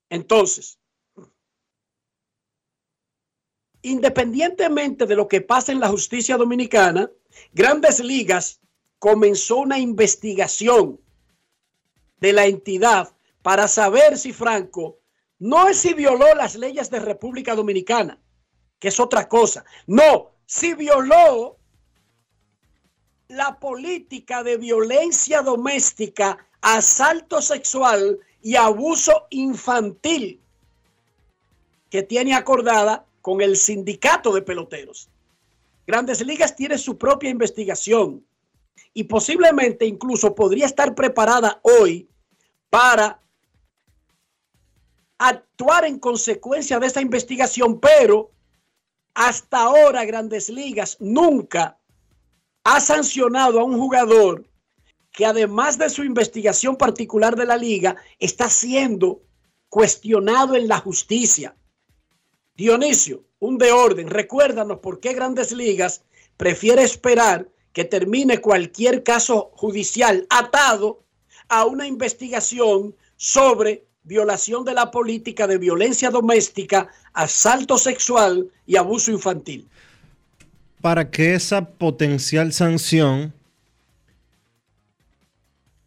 Entonces, 0.09 0.80
independientemente 3.82 5.05
de 5.05 5.16
lo 5.16 5.28
que 5.28 5.41
pasa 5.41 5.72
en 5.72 5.80
la 5.80 5.89
justicia 5.89 6.38
dominicana, 6.38 7.09
Grandes 7.51 7.99
Ligas 7.99 8.61
comenzó 8.99 9.57
una 9.57 9.80
investigación 9.80 11.01
de 12.18 12.34
la 12.34 12.45
entidad 12.45 13.16
para 13.41 13.68
saber 13.68 14.18
si 14.18 14.32
Franco 14.32 14.99
no 15.38 15.68
es 15.68 15.78
si 15.78 15.93
violó 15.93 16.34
las 16.34 16.55
leyes 16.55 16.89
de 16.89 16.99
República 16.99 17.55
Dominicana, 17.55 18.22
que 18.80 18.88
es 18.88 18.99
otra 18.99 19.28
cosa. 19.28 19.66
No, 19.86 20.32
si 20.45 20.74
violó 20.74 21.59
la 23.28 23.59
política 23.59 24.43
de 24.43 24.57
violencia 24.57 25.41
doméstica, 25.41 26.38
asalto 26.61 27.41
sexual 27.41 28.19
y 28.41 28.55
abuso 28.55 29.28
infantil 29.30 30.41
que 31.89 32.03
tiene 32.03 32.36
acordada 32.36 33.05
con 33.21 33.41
el 33.41 33.57
sindicato 33.57 34.34
de 34.34 34.41
peloteros. 34.41 35.09
Grandes 35.88 36.26
Ligas 36.26 36.55
tiene 36.55 36.78
su 36.78 36.97
propia 36.97 37.30
investigación 37.30 38.26
y 38.93 39.05
posiblemente 39.05 39.86
incluso 39.86 40.36
podría 40.36 40.65
estar 40.65 40.93
preparada 40.95 41.59
hoy 41.63 42.07
para 42.69 43.19
actuar 45.17 45.86
en 45.86 45.99
consecuencia 45.99 46.80
de 46.80 46.88
esa 46.88 47.01
investigación, 47.01 47.80
pero 47.80 48.32
hasta 49.13 49.59
ahora 49.59 50.05
Grandes 50.05 50.49
Ligas 50.49 50.97
nunca 50.99 51.78
ha 52.66 52.82
sancionado 52.82 53.59
a 53.59 53.63
un 53.63 53.78
jugador 53.78 54.43
que 55.11 55.26
además 55.26 55.78
de 55.78 55.89
su 55.89 56.03
investigación 56.03 56.76
particular 56.76 57.38
de 57.38 57.45
la 57.45 57.55
liga, 57.55 57.95
está 58.20 58.49
siendo 58.49 59.22
cuestionado 59.70 60.55
en 60.55 60.68
la 60.68 60.80
justicia. 60.80 61.55
Dionisio, 62.55 63.24
un 63.39 63.57
de 63.57 63.72
orden, 63.72 64.09
recuérdanos 64.09 64.80
por 64.80 64.99
qué 64.99 65.13
Grandes 65.13 65.53
Ligas 65.53 66.03
prefiere 66.36 66.84
esperar 66.84 67.47
que 67.72 67.86
termine 67.86 68.41
cualquier 68.41 69.03
caso 69.03 69.51
judicial 69.53 70.28
atado 70.30 71.05
a 71.47 71.66
una 71.66 71.88
investigación 71.88 72.95
sobre 73.16 73.86
violación 74.03 74.66
de 74.66 74.74
la 74.74 74.91
política 74.91 75.47
de 75.47 75.59
violencia 75.59 76.09
doméstica, 76.09 76.89
asalto 77.13 77.78
sexual 77.78 78.51
y 78.66 78.76
abuso 78.76 79.11
infantil 79.11 79.70
para 80.86 81.10
que 81.10 81.34
esa 81.34 81.66
potencial 81.66 82.54
sanción 82.54 83.34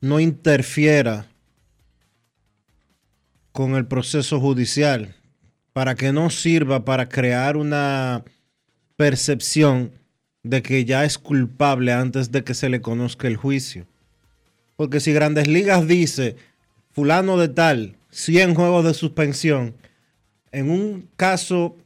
no 0.00 0.18
interfiera 0.18 1.28
con 3.52 3.76
el 3.76 3.86
proceso 3.86 4.40
judicial, 4.40 5.14
para 5.72 5.94
que 5.94 6.12
no 6.12 6.30
sirva 6.30 6.84
para 6.84 7.08
crear 7.08 7.56
una 7.56 8.24
percepción 8.96 9.92
de 10.42 10.62
que 10.62 10.84
ya 10.84 11.04
es 11.04 11.16
culpable 11.16 11.92
antes 11.92 12.32
de 12.32 12.42
que 12.42 12.54
se 12.54 12.68
le 12.68 12.80
conozca 12.80 13.28
el 13.28 13.36
juicio. 13.36 13.86
Porque 14.74 14.98
si 14.98 15.12
Grandes 15.12 15.46
Ligas 15.46 15.86
dice, 15.86 16.34
fulano 16.90 17.38
de 17.38 17.50
tal, 17.50 17.94
100 18.10 18.56
juegos 18.56 18.84
de 18.84 18.94
suspensión, 18.94 19.76
en 20.50 20.68
un 20.68 21.08
caso 21.16 21.76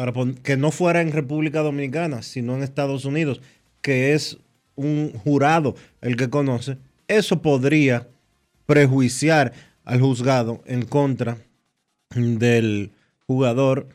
para 0.00 0.14
que 0.42 0.56
no 0.56 0.70
fuera 0.70 1.02
en 1.02 1.12
República 1.12 1.60
Dominicana, 1.60 2.22
sino 2.22 2.54
en 2.54 2.62
Estados 2.62 3.04
Unidos, 3.04 3.42
que 3.82 4.14
es 4.14 4.38
un 4.74 5.12
jurado 5.12 5.74
el 6.00 6.16
que 6.16 6.30
conoce, 6.30 6.78
eso 7.06 7.42
podría 7.42 8.08
prejuiciar 8.64 9.52
al 9.84 10.00
juzgado 10.00 10.62
en 10.64 10.86
contra 10.86 11.36
del 12.14 12.92
jugador 13.26 13.88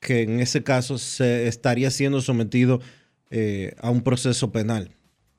que 0.00 0.22
en 0.22 0.40
ese 0.40 0.64
caso 0.64 0.98
se 0.98 1.46
estaría 1.46 1.92
siendo 1.92 2.20
sometido 2.20 2.80
eh, 3.30 3.76
a 3.80 3.88
un 3.90 4.02
proceso 4.02 4.50
penal. 4.50 4.90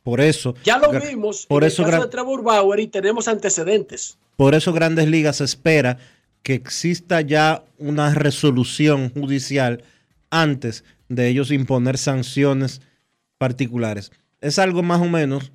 Por 0.03 0.21
eso. 0.21 0.55
Ya 0.63 0.77
lo 0.77 0.89
vimos 1.01 1.45
por 1.47 1.63
en 1.63 1.67
eso, 1.67 1.83
el 1.83 1.91
caso 1.91 2.03
de 2.03 2.09
Trevor 2.09 2.43
Bauer 2.43 2.79
y 2.79 2.87
tenemos 2.87 3.27
antecedentes. 3.27 4.17
Por 4.37 4.55
eso 4.55 4.71
Grandes 4.71 5.09
Ligas 5.09 5.41
espera 5.41 5.97
que 6.43 6.53
exista 6.53 7.19
ya 7.19 7.65
una 7.77 8.13
resolución 8.13 9.09
judicial 9.09 9.83
antes 10.33 10.83
de 11.09 11.27
ellos 11.27 11.51
imponer 11.51 11.97
sanciones 11.97 12.81
particulares. 13.37 14.11
Es 14.41 14.59
algo 14.59 14.83
más 14.83 15.01
o 15.01 15.05
menos 15.05 15.51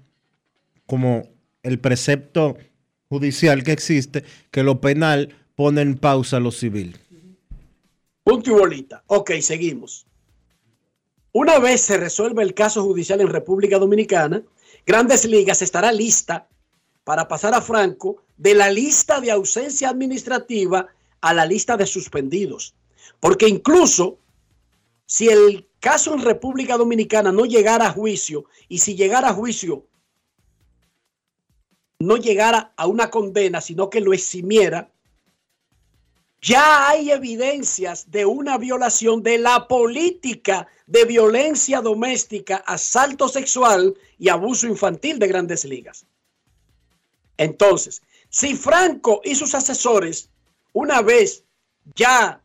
como 0.87 1.29
el 1.62 1.79
precepto 1.79 2.57
judicial 3.09 3.64
que 3.64 3.72
existe, 3.72 4.24
que 4.51 4.62
lo 4.62 4.81
penal 4.81 5.35
pone 5.55 5.83
en 5.83 5.97
pausa 5.97 6.41
lo 6.41 6.53
civil. 6.53 6.97
Punto 8.22 8.51
y 8.51 8.53
bolita. 8.55 9.03
Ok, 9.07 9.33
seguimos. 9.41 10.07
Una 11.33 11.59
vez 11.59 11.81
se 11.83 11.97
resuelve 11.97 12.43
el 12.43 12.55
caso 12.55 12.83
judicial 12.83 13.20
en 13.20 13.29
República 13.29 13.79
Dominicana, 13.79 14.43
Grandes 14.87 15.24
Ligas 15.24 15.61
estará 15.61 15.93
lista 15.93 16.49
para 17.05 17.29
pasar 17.29 17.55
a 17.55 17.61
Franco 17.61 18.22
de 18.37 18.55
la 18.55 18.70
lista 18.70 19.20
de 19.20 19.31
ausencia 19.31 19.89
administrativa 19.89 20.87
a 21.20 21.35
la 21.35 21.45
lista 21.45 21.76
de 21.76 21.87
suspendidos. 21.87 22.74
Porque 23.20 23.49
incluso 23.49 24.18
si 25.09 25.31
el 25.31 25.67
caso 25.81 26.13
en 26.13 26.23
República 26.23 26.77
Dominicana 26.77 27.33
no 27.33 27.47
llegara 27.47 27.87
a 27.87 27.93
juicio 27.93 28.45
y 28.69 28.81
si 28.81 28.95
llegara 28.95 29.31
a 29.31 29.33
juicio 29.33 29.87
no 31.99 32.19
llegara 32.19 32.75
a 32.77 32.87
una 32.87 33.11
condena, 33.11 33.61
sino 33.61 33.89
que 33.89 34.03
lo 34.03 34.13
eximiera, 34.13 34.93
ya 36.43 36.89
hay 36.89 37.11
evidencias 37.11 38.11
de 38.11 38.27
una 38.27 38.59
violación 38.59 39.23
de 39.23 39.39
la 39.39 39.67
política 39.67 40.69
de 40.87 41.07
violencia 41.07 41.81
doméstica, 41.81 42.57
asalto 42.67 43.29
sexual 43.29 43.97
y 44.19 44.29
abuso 44.29 44.67
infantil 44.67 45.19
de 45.19 45.27
grandes 45.27 45.65
ligas. 45.65 46.05
Entonces, 47.39 48.03
si 48.29 48.55
Franco 48.55 49.23
y 49.25 49.35
sus 49.35 49.55
asesores, 49.55 50.31
una 50.75 51.01
vez 51.01 51.45
ya 51.97 52.45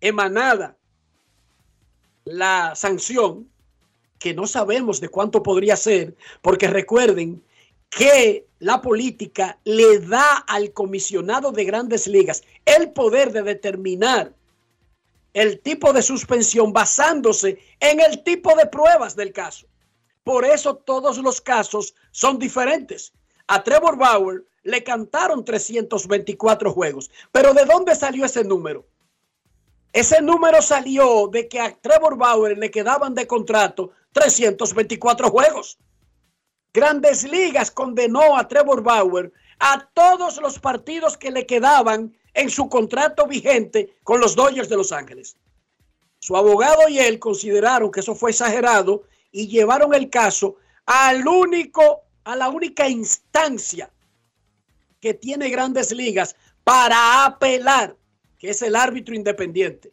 emanada 0.00 0.76
la 2.24 2.74
sanción, 2.74 3.48
que 4.18 4.34
no 4.34 4.46
sabemos 4.46 5.00
de 5.00 5.08
cuánto 5.08 5.42
podría 5.42 5.76
ser, 5.76 6.16
porque 6.40 6.68
recuerden 6.68 7.42
que 7.90 8.46
la 8.60 8.80
política 8.80 9.58
le 9.64 9.98
da 10.00 10.38
al 10.46 10.72
comisionado 10.72 11.52
de 11.52 11.64
grandes 11.64 12.06
ligas 12.06 12.42
el 12.64 12.92
poder 12.92 13.32
de 13.32 13.42
determinar 13.42 14.32
el 15.34 15.60
tipo 15.60 15.92
de 15.92 16.02
suspensión 16.02 16.72
basándose 16.72 17.58
en 17.80 18.00
el 18.00 18.22
tipo 18.22 18.54
de 18.54 18.66
pruebas 18.66 19.16
del 19.16 19.32
caso. 19.32 19.66
Por 20.24 20.44
eso 20.44 20.76
todos 20.76 21.18
los 21.18 21.40
casos 21.40 21.94
son 22.12 22.38
diferentes. 22.38 23.12
A 23.48 23.62
Trevor 23.62 23.96
Bauer 23.96 24.44
le 24.62 24.84
cantaron 24.84 25.44
324 25.44 26.72
juegos, 26.72 27.10
pero 27.32 27.52
¿de 27.52 27.64
dónde 27.64 27.96
salió 27.96 28.24
ese 28.24 28.44
número? 28.44 28.86
Ese 29.92 30.22
número 30.22 30.62
salió 30.62 31.28
de 31.28 31.48
que 31.48 31.60
a 31.60 31.74
Trevor 31.74 32.16
Bauer 32.16 32.56
le 32.56 32.70
quedaban 32.70 33.14
de 33.14 33.26
contrato 33.26 33.90
324 34.12 35.30
juegos. 35.30 35.78
Grandes 36.72 37.24
Ligas 37.24 37.70
condenó 37.70 38.36
a 38.36 38.48
Trevor 38.48 38.82
Bauer 38.82 39.32
a 39.58 39.86
todos 39.92 40.40
los 40.40 40.58
partidos 40.58 41.18
que 41.18 41.30
le 41.30 41.46
quedaban 41.46 42.16
en 42.32 42.48
su 42.48 42.68
contrato 42.68 43.26
vigente 43.26 43.98
con 44.02 44.20
los 44.20 44.34
Dodgers 44.34 44.70
de 44.70 44.76
Los 44.76 44.92
Ángeles. 44.92 45.36
Su 46.18 46.36
abogado 46.36 46.88
y 46.88 46.98
él 46.98 47.18
consideraron 47.18 47.90
que 47.90 48.00
eso 48.00 48.14
fue 48.14 48.30
exagerado 48.30 49.02
y 49.30 49.48
llevaron 49.48 49.92
el 49.92 50.08
caso 50.08 50.56
al 50.86 51.26
único, 51.26 52.02
a 52.24 52.36
la 52.36 52.48
única 52.48 52.88
instancia 52.88 53.90
que 55.00 55.14
tiene 55.14 55.50
grandes 55.50 55.92
ligas 55.92 56.36
para 56.64 57.24
apelar, 57.24 57.96
que 58.42 58.50
es 58.50 58.60
el 58.60 58.74
árbitro 58.74 59.14
independiente. 59.14 59.92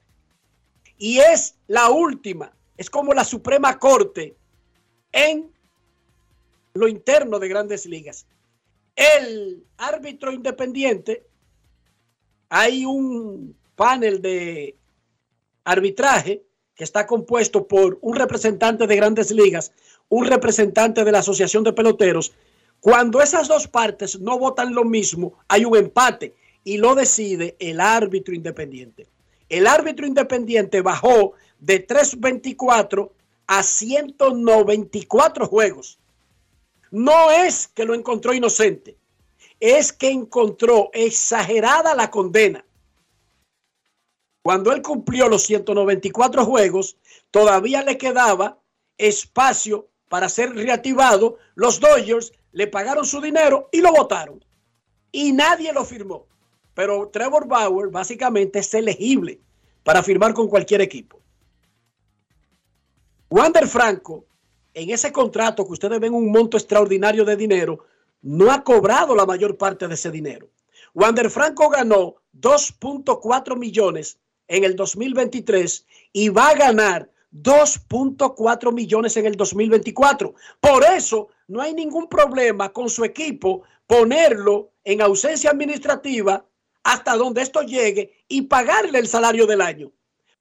Y 0.98 1.20
es 1.20 1.56
la 1.68 1.92
última, 1.92 2.52
es 2.78 2.90
como 2.90 3.14
la 3.14 3.24
Suprema 3.24 3.78
Corte 3.78 4.36
en 5.12 5.52
lo 6.74 6.88
interno 6.88 7.38
de 7.38 7.48
grandes 7.48 7.86
ligas. 7.86 8.26
El 8.96 9.64
árbitro 9.78 10.32
independiente, 10.34 11.28
hay 12.50 12.86
un 12.86 13.56
panel 13.76 14.20
de 14.20 14.76
arbitraje 15.64 16.44
que 16.74 16.84
está 16.84 17.06
compuesto 17.06 17.68
por 17.68 18.00
un 18.02 18.16
representante 18.16 18.88
de 18.88 18.96
grandes 18.96 19.30
ligas, 19.30 19.74
un 20.10 20.26
representante 20.26 21.04
de 21.04 21.12
la 21.12 21.20
Asociación 21.20 21.64
de 21.64 21.74
Peloteros. 21.74 22.34
Cuando 22.80 23.22
esas 23.22 23.48
dos 23.48 23.68
partes 23.68 24.20
no 24.20 24.40
votan 24.40 24.74
lo 24.74 24.86
mismo, 24.86 25.38
hay 25.48 25.66
un 25.66 25.78
empate 25.78 26.34
y 26.64 26.78
lo 26.78 26.96
decide 26.96 27.56
el 27.60 27.80
árbitro 27.80 28.34
independiente. 28.34 29.08
El 29.50 29.66
árbitro 29.68 30.06
independiente 30.06 30.82
bajó 30.82 31.34
de 31.60 31.80
324 31.80 33.12
a 33.48 33.64
194 33.64 35.48
juegos. 35.48 36.00
No 36.92 37.32
es 37.32 37.68
que 37.68 37.86
lo 37.86 37.96
encontró 37.96 38.34
inocente, 38.34 38.98
es 39.60 39.92
que 39.92 40.10
encontró 40.10 40.90
exagerada 40.94 41.96
la 41.96 42.10
condena. 42.10 42.64
Cuando 44.42 44.72
él 44.72 44.82
cumplió 44.82 45.28
los 45.28 45.44
194 45.44 46.46
juegos, 46.46 46.98
todavía 47.30 47.84
le 47.84 47.98
quedaba 47.98 48.60
espacio 48.98 49.90
para 50.08 50.30
ser 50.30 50.54
reactivado. 50.56 51.38
Los 51.56 51.80
Dodgers 51.80 52.32
le 52.52 52.68
pagaron 52.68 53.06
su 53.06 53.22
dinero 53.22 53.70
y 53.72 53.82
lo 53.82 53.92
votaron. 53.92 54.44
Y 55.12 55.34
nadie 55.34 55.74
lo 55.74 55.86
firmó. 55.86 56.28
Pero 56.80 57.10
Trevor 57.10 57.46
Bauer 57.46 57.90
básicamente 57.90 58.60
es 58.60 58.74
elegible 58.74 59.42
para 59.84 60.02
firmar 60.02 60.34
con 60.34 60.48
cualquier 60.48 60.80
equipo. 60.80 61.20
Wander 63.30 63.68
Franco, 63.68 64.24
en 64.74 64.90
ese 64.90 65.12
contrato 65.12 65.66
que 65.66 65.74
ustedes 65.74 66.00
ven 66.00 66.14
un 66.14 66.32
monto 66.32 66.56
extraordinario 66.56 67.26
de 67.26 67.36
dinero, 67.36 67.80
no 68.22 68.50
ha 68.50 68.64
cobrado 68.64 69.14
la 69.14 69.26
mayor 69.26 69.58
parte 69.58 69.90
de 69.90 69.96
ese 69.96 70.10
dinero. 70.10 70.48
Wander 70.94 71.30
Franco 71.30 71.68
ganó 71.68 72.16
2.4 72.40 73.58
millones 73.58 74.18
en 74.48 74.64
el 74.64 74.78
2023 74.78 75.86
y 76.14 76.30
va 76.30 76.48
a 76.48 76.56
ganar 76.56 77.10
2.4 77.34 78.72
millones 78.72 79.18
en 79.18 79.26
el 79.26 79.36
2024. 79.36 80.34
Por 80.62 80.86
eso 80.86 81.28
no 81.50 81.60
hay 81.60 81.74
ningún 81.74 82.08
problema 82.08 82.72
con 82.72 82.90
su 82.90 83.04
equipo 83.04 83.64
ponerlo 83.86 84.72
en 84.86 85.02
ausencia 85.02 85.52
administrativa 85.52 86.46
hasta 86.84 87.16
donde 87.16 87.42
esto 87.42 87.62
llegue 87.62 88.14
y 88.28 88.44
pagarle 88.44 89.00
el 89.00 89.08
salario 89.08 89.46
del 89.46 89.62
año. 89.62 89.92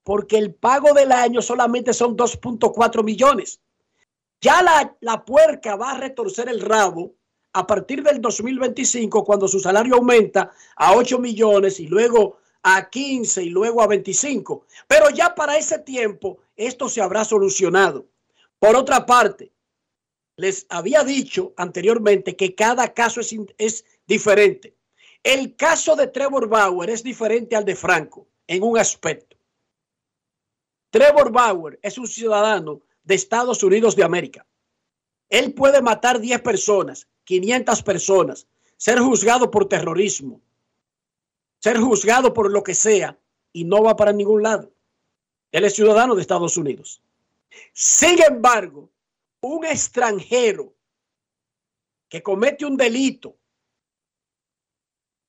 Porque 0.03 0.39
el 0.39 0.55
pago 0.55 0.95
del 0.95 1.12
año 1.12 1.43
solamente 1.43 1.93
son 1.93 2.16
2.4 2.16 3.05
millones. 3.05 3.61
Ya 4.41 4.62
la, 4.62 4.97
la 5.01 5.24
puerca 5.24 5.76
va 5.76 5.93
a 5.93 5.99
retorcer 5.99 6.49
el 6.49 6.61
rabo 6.61 7.14
a 7.53 7.66
partir 7.66 8.03
del 8.03 8.20
2025 8.20 9.24
cuando 9.24 9.49
su 9.49 9.59
salario 9.59 9.97
aumenta 9.97 10.53
a 10.76 10.95
8 10.95 11.18
millones 11.18 11.80
y 11.80 11.86
luego 11.86 12.39
a 12.62 12.89
15 12.89 13.43
y 13.43 13.51
luego 13.51 13.82
a 13.82 13.86
25. 13.86 14.64
Pero 14.86 15.11
ya 15.11 15.34
para 15.34 15.57
ese 15.57 15.78
tiempo 15.78 16.39
esto 16.57 16.89
se 16.89 17.01
habrá 17.01 17.24
solucionado. 17.24 18.07
Por 18.59 18.76
otra 18.76 19.07
parte, 19.07 19.53
les 20.36 20.66
había 20.68 21.03
dicho 21.03 21.53
anteriormente 21.57 22.36
que 22.36 22.55
cada 22.55 22.95
caso 22.95 23.20
es, 23.20 23.34
es 23.59 23.84
diferente. 24.07 24.74
El 25.23 25.57
caso 25.57 25.97
de 25.97 26.07
Trevor 26.07 26.49
Bauer 26.49 26.91
es 26.91 27.03
diferente 27.03 27.57
al 27.57 27.64
de 27.64 27.77
Franco 27.77 28.27
en 28.47 28.62
un 28.62 28.79
aspecto. 28.79 29.37
Trevor 30.91 31.31
Bauer 31.31 31.79
es 31.83 31.99
un 31.99 32.07
ciudadano 32.07 32.81
de 33.03 33.14
Estados 33.14 33.62
Unidos 33.62 33.95
de 33.95 34.05
América. 34.05 34.47
Él 35.29 35.53
puede 35.53 35.83
matar 35.83 36.21
10 36.21 36.41
personas, 36.41 37.07
500 37.25 37.83
personas, 37.83 38.47
ser 38.77 38.99
juzgado 39.01 39.51
por 39.51 39.69
terrorismo, 39.69 40.41
ser 41.59 41.79
juzgado 41.79 42.33
por 42.33 42.51
lo 42.51 42.62
que 42.62 42.75
sea 42.75 43.19
y 43.53 43.64
no 43.64 43.83
va 43.83 43.97
para 43.97 44.12
ningún 44.12 44.43
lado. 44.43 44.73
Él 45.53 45.64
es 45.64 45.75
ciudadano 45.75 46.14
de 46.14 46.23
Estados 46.23 46.57
Unidos. 46.57 47.03
Sin 47.73 48.23
embargo, 48.23 48.91
un 49.41 49.64
extranjero 49.64 50.73
que 52.09 52.23
comete 52.23 52.64
un 52.64 52.77
delito 52.77 53.37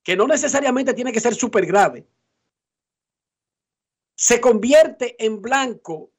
que 0.02 0.16
no 0.16 0.26
necesariamente 0.26 0.94
tiene 0.94 1.12
que 1.12 1.20
ser 1.20 1.34
súper 1.34 1.66
grave, 1.66 2.06
se 4.14 4.40
convierte 4.40 5.16
en 5.24 5.40
blanco 5.40 6.12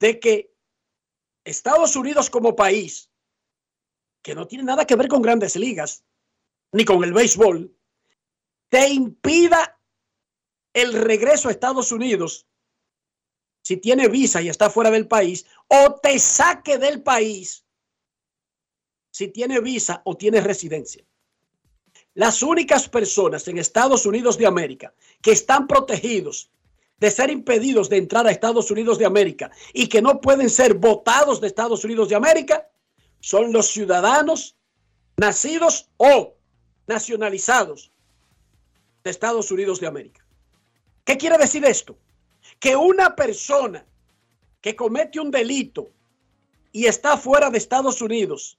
de 0.00 0.18
que 0.18 0.54
Estados 1.44 1.94
Unidos 1.96 2.28
como 2.28 2.56
país, 2.56 3.10
que 4.22 4.34
no 4.34 4.46
tiene 4.46 4.64
nada 4.64 4.84
que 4.84 4.96
ver 4.96 5.08
con 5.08 5.22
grandes 5.22 5.54
ligas, 5.56 6.04
ni 6.72 6.84
con 6.84 7.04
el 7.04 7.12
béisbol, 7.12 7.72
te 8.68 8.88
impida 8.88 9.80
el 10.72 10.92
regreso 10.92 11.48
a 11.48 11.52
Estados 11.52 11.92
Unidos 11.92 12.46
si 13.62 13.76
tiene 13.78 14.08
visa 14.08 14.42
y 14.42 14.48
está 14.48 14.70
fuera 14.70 14.90
del 14.90 15.08
país, 15.08 15.46
o 15.66 15.98
te 16.00 16.18
saque 16.18 16.78
del 16.78 17.02
país 17.02 17.64
si 19.10 19.28
tiene 19.28 19.60
visa 19.60 20.02
o 20.04 20.16
tiene 20.16 20.40
residencia. 20.40 21.04
Las 22.16 22.42
únicas 22.42 22.88
personas 22.88 23.46
en 23.46 23.58
Estados 23.58 24.06
Unidos 24.06 24.38
de 24.38 24.46
América 24.46 24.94
que 25.20 25.32
están 25.32 25.66
protegidos 25.66 26.50
de 26.98 27.10
ser 27.10 27.28
impedidos 27.30 27.90
de 27.90 27.98
entrar 27.98 28.26
a 28.26 28.30
Estados 28.30 28.70
Unidos 28.70 28.96
de 28.96 29.04
América 29.04 29.50
y 29.74 29.86
que 29.86 30.00
no 30.00 30.18
pueden 30.22 30.48
ser 30.48 30.72
votados 30.72 31.42
de 31.42 31.46
Estados 31.46 31.84
Unidos 31.84 32.08
de 32.08 32.14
América 32.14 32.70
son 33.20 33.52
los 33.52 33.66
ciudadanos 33.66 34.56
nacidos 35.18 35.90
o 35.98 36.34
nacionalizados 36.86 37.92
de 39.04 39.10
Estados 39.10 39.50
Unidos 39.50 39.78
de 39.78 39.86
América. 39.86 40.24
¿Qué 41.04 41.18
quiere 41.18 41.36
decir 41.36 41.66
esto? 41.66 41.98
Que 42.58 42.76
una 42.76 43.14
persona 43.14 43.84
que 44.62 44.74
comete 44.74 45.20
un 45.20 45.30
delito 45.30 45.90
y 46.72 46.86
está 46.86 47.18
fuera 47.18 47.50
de 47.50 47.58
Estados 47.58 48.00
Unidos, 48.00 48.58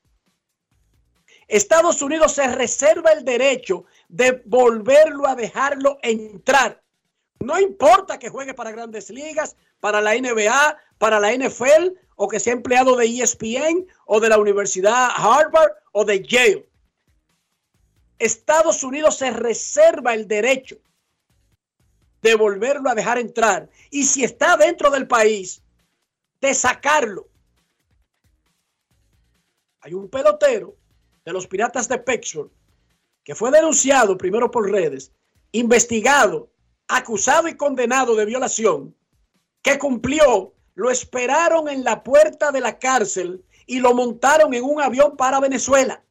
Estados 1.48 2.02
Unidos 2.02 2.34
se 2.34 2.48
reserva 2.48 3.12
el 3.14 3.24
derecho 3.24 3.86
de 4.10 4.44
volverlo 4.46 5.28
a 5.28 5.36
dejarlo 5.36 5.98
entrar. 6.02 6.84
No 7.40 7.60
importa 7.60 8.20
que 8.20 8.30
juegue 8.30 8.54
para 8.54 8.72
grandes 8.72 9.10
ligas, 9.10 9.56
para 9.80 10.02
la 10.02 10.14
NBA, 10.16 10.78
para 10.98 11.20
la 11.20 11.34
NFL 11.34 11.94
o 12.16 12.28
que 12.28 12.40
sea 12.40 12.54
empleado 12.54 12.96
de 12.96 13.06
ESPN 13.06 13.88
o 14.06 14.20
de 14.20 14.30
la 14.30 14.40
Universidad 14.40 15.10
Harvard 15.16 15.72
o 15.92 16.04
de 16.04 16.22
Yale. 16.26 16.68
Estados 18.20 18.84
Unidos 18.84 19.18
se 19.18 19.32
reserva 19.32 20.14
el 20.16 20.28
derecho 20.28 20.78
de 22.24 22.36
volverlo 22.36 22.90
a 22.90 22.96
dejar 22.96 23.20
entrar 23.20 23.70
y 23.92 24.04
si 24.04 24.24
está 24.24 24.58
dentro 24.58 24.90
del 24.90 25.08
país, 25.08 25.62
de 26.42 26.54
sacarlo. 26.54 27.28
Hay 29.82 29.94
un 29.94 30.10
pelotero 30.10 30.76
de 31.28 31.34
los 31.34 31.46
Piratas 31.46 31.90
de 31.90 31.98
Pittsburgh 31.98 32.50
que 33.26 33.36
fue 33.36 33.52
denunciado 33.52 34.18
primero 34.18 34.50
por 34.50 34.72
redes, 34.72 35.12
investigado, 35.52 36.50
acusado 36.88 37.50
y 37.50 37.58
condenado 37.58 38.16
de 38.16 38.24
violación, 38.24 38.96
que 39.62 39.78
cumplió, 39.78 40.54
lo 40.76 40.90
esperaron 40.90 41.68
en 41.68 41.84
la 41.84 42.02
puerta 42.02 42.54
de 42.54 42.62
la 42.62 42.80
cárcel 42.80 43.44
y 43.66 43.82
lo 43.82 43.94
montaron 43.94 44.54
en 44.54 44.64
un 44.64 44.82
avión 44.82 45.18
para 45.18 45.42
Venezuela. 45.42 46.02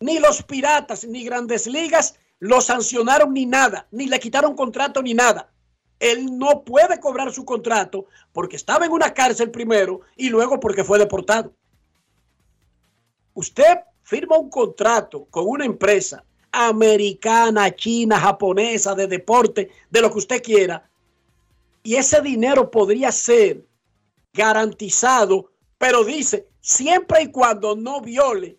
Ni 0.00 0.18
los 0.18 0.42
piratas 0.42 1.04
ni 1.04 1.24
grandes 1.24 1.66
ligas 1.66 2.18
lo 2.38 2.62
sancionaron 2.62 3.34
ni 3.34 3.44
nada, 3.44 3.86
ni 3.90 4.06
le 4.06 4.18
quitaron 4.18 4.56
contrato 4.56 5.02
ni 5.02 5.12
nada. 5.12 5.52
Él 6.00 6.38
no 6.38 6.64
puede 6.64 6.98
cobrar 7.00 7.34
su 7.34 7.44
contrato 7.44 8.06
porque 8.32 8.56
estaba 8.56 8.86
en 8.86 8.92
una 8.92 9.12
cárcel 9.12 9.50
primero 9.50 10.00
y 10.16 10.30
luego 10.30 10.58
porque 10.58 10.84
fue 10.84 10.98
deportado. 10.98 11.52
Usted 13.34 13.80
firma 14.02 14.38
un 14.38 14.50
contrato 14.50 15.26
con 15.30 15.46
una 15.46 15.64
empresa 15.64 16.24
americana, 16.52 17.74
china, 17.74 18.18
japonesa, 18.18 18.94
de 18.94 19.06
deporte, 19.06 19.70
de 19.90 20.00
lo 20.00 20.10
que 20.10 20.18
usted 20.18 20.42
quiera, 20.42 20.88
y 21.82 21.96
ese 21.96 22.20
dinero 22.20 22.70
podría 22.70 23.10
ser 23.10 23.64
garantizado, 24.32 25.50
pero 25.78 26.04
dice, 26.04 26.46
siempre 26.60 27.22
y 27.22 27.30
cuando 27.30 27.74
no 27.74 28.00
viole 28.00 28.58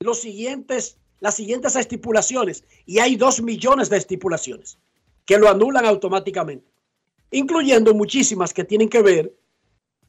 los 0.00 0.20
siguientes 0.20 0.98
las 1.22 1.36
siguientes 1.36 1.76
estipulaciones 1.76 2.64
y 2.84 2.98
hay 2.98 3.14
dos 3.14 3.40
millones 3.40 3.88
de 3.88 3.96
estipulaciones 3.96 4.80
que 5.24 5.38
lo 5.38 5.48
anulan 5.48 5.86
automáticamente, 5.86 6.68
incluyendo 7.30 7.94
muchísimas 7.94 8.52
que 8.52 8.64
tienen 8.64 8.88
que 8.88 9.02
ver 9.02 9.32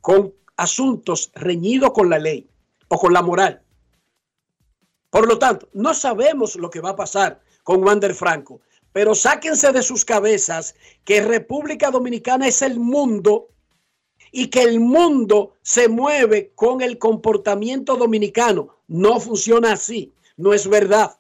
con 0.02 0.34
asuntos 0.58 1.32
reñidos 1.36 1.92
con 1.94 2.10
la 2.10 2.18
ley 2.18 2.50
o 2.88 2.98
con 2.98 3.14
la 3.14 3.22
moral. 3.22 3.63
Por 5.14 5.28
lo 5.28 5.38
tanto, 5.38 5.70
no 5.74 5.94
sabemos 5.94 6.56
lo 6.56 6.72
que 6.72 6.82
va 6.82 6.90
a 6.90 6.96
pasar 6.96 7.40
con 7.62 7.84
Wander 7.84 8.16
Franco, 8.16 8.62
pero 8.92 9.14
sáquense 9.14 9.72
de 9.72 9.84
sus 9.84 10.04
cabezas 10.04 10.74
que 11.06 11.22
República 11.22 11.92
Dominicana 11.92 12.48
es 12.48 12.64
el 12.64 12.80
mundo 12.80 13.50
y 14.32 14.48
que 14.48 14.64
el 14.64 14.80
mundo 14.80 15.54
se 15.62 15.88
mueve 15.88 16.52
con 16.56 16.82
el 16.82 16.98
comportamiento 16.98 17.96
dominicano. 17.96 18.76
No 18.88 19.20
funciona 19.20 19.74
así, 19.74 20.12
no 20.36 20.52
es 20.52 20.68
verdad. 20.68 21.16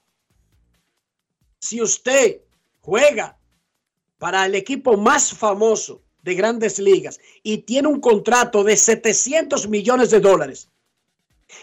Si 1.59 1.79
usted 1.79 2.41
juega 2.81 3.37
para 4.17 4.43
el 4.47 4.55
equipo 4.55 4.97
más 4.97 5.31
famoso 5.31 6.01
de 6.23 6.33
grandes 6.33 6.79
ligas 6.79 7.19
y 7.43 7.59
tiene 7.59 7.89
un 7.89 7.99
contrato 7.99 8.63
de 8.63 8.75
700 8.75 9.67
millones 9.69 10.09
de 10.09 10.19
dólares 10.19 10.67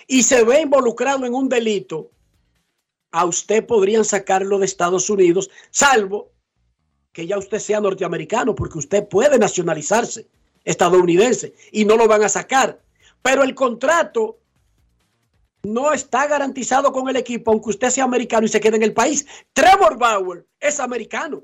y 0.06 0.22
se 0.22 0.44
ve 0.44 0.60
involucrado 0.60 1.26
en 1.26 1.34
un 1.34 1.48
delito, 1.48 2.12
a 3.12 3.24
usted 3.24 3.66
podrían 3.66 4.04
sacarlo 4.04 4.58
de 4.58 4.66
Estados 4.66 5.10
Unidos, 5.10 5.50
salvo 5.70 6.32
que 7.12 7.26
ya 7.26 7.38
usted 7.38 7.58
sea 7.58 7.80
norteamericano, 7.80 8.54
porque 8.54 8.78
usted 8.78 9.08
puede 9.08 9.38
nacionalizarse 9.38 10.28
estadounidense 10.64 11.54
y 11.72 11.84
no 11.84 11.96
lo 11.96 12.06
van 12.06 12.22
a 12.22 12.28
sacar. 12.28 12.80
Pero 13.22 13.42
el 13.42 13.54
contrato 13.54 14.38
no 15.62 15.92
está 15.92 16.26
garantizado 16.26 16.92
con 16.92 17.08
el 17.08 17.16
equipo, 17.16 17.50
aunque 17.50 17.70
usted 17.70 17.90
sea 17.90 18.04
americano 18.04 18.46
y 18.46 18.48
se 18.48 18.60
quede 18.60 18.76
en 18.76 18.82
el 18.82 18.92
país. 18.92 19.26
Trevor 19.52 19.98
Bauer 19.98 20.46
es 20.58 20.80
americano. 20.80 21.42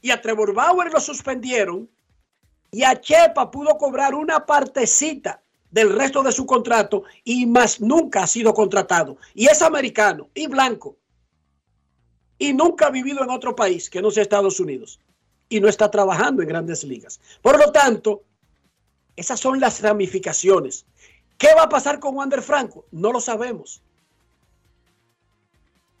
Y 0.00 0.10
a 0.10 0.20
Trevor 0.20 0.54
Bauer 0.54 0.92
lo 0.92 1.00
suspendieron 1.00 1.88
y 2.70 2.82
a 2.82 3.00
Chepa 3.00 3.50
pudo 3.50 3.76
cobrar 3.76 4.14
una 4.14 4.44
partecita 4.46 5.42
del 5.70 5.92
resto 5.92 6.22
de 6.22 6.32
su 6.32 6.46
contrato 6.46 7.04
y 7.24 7.46
más 7.46 7.80
nunca 7.80 8.22
ha 8.22 8.26
sido 8.26 8.54
contratado. 8.54 9.18
Y 9.34 9.46
es 9.46 9.62
americano 9.62 10.28
y 10.34 10.46
blanco. 10.46 10.96
Y 12.38 12.52
nunca 12.52 12.86
ha 12.86 12.90
vivido 12.90 13.22
en 13.22 13.30
otro 13.30 13.56
país 13.56 13.88
que 13.88 14.02
no 14.02 14.10
sea 14.10 14.22
Estados 14.22 14.60
Unidos 14.60 15.00
y 15.48 15.60
no 15.60 15.68
está 15.68 15.90
trabajando 15.90 16.42
en 16.42 16.48
grandes 16.48 16.84
ligas. 16.84 17.20
Por 17.40 17.58
lo 17.58 17.72
tanto, 17.72 18.22
esas 19.16 19.40
son 19.40 19.60
las 19.60 19.80
ramificaciones. 19.80 20.86
¿Qué 21.38 21.48
va 21.54 21.64
a 21.64 21.68
pasar 21.68 21.98
con 22.00 22.16
Wander 22.16 22.42
Franco? 22.42 22.86
No 22.90 23.12
lo 23.12 23.20
sabemos. 23.20 23.82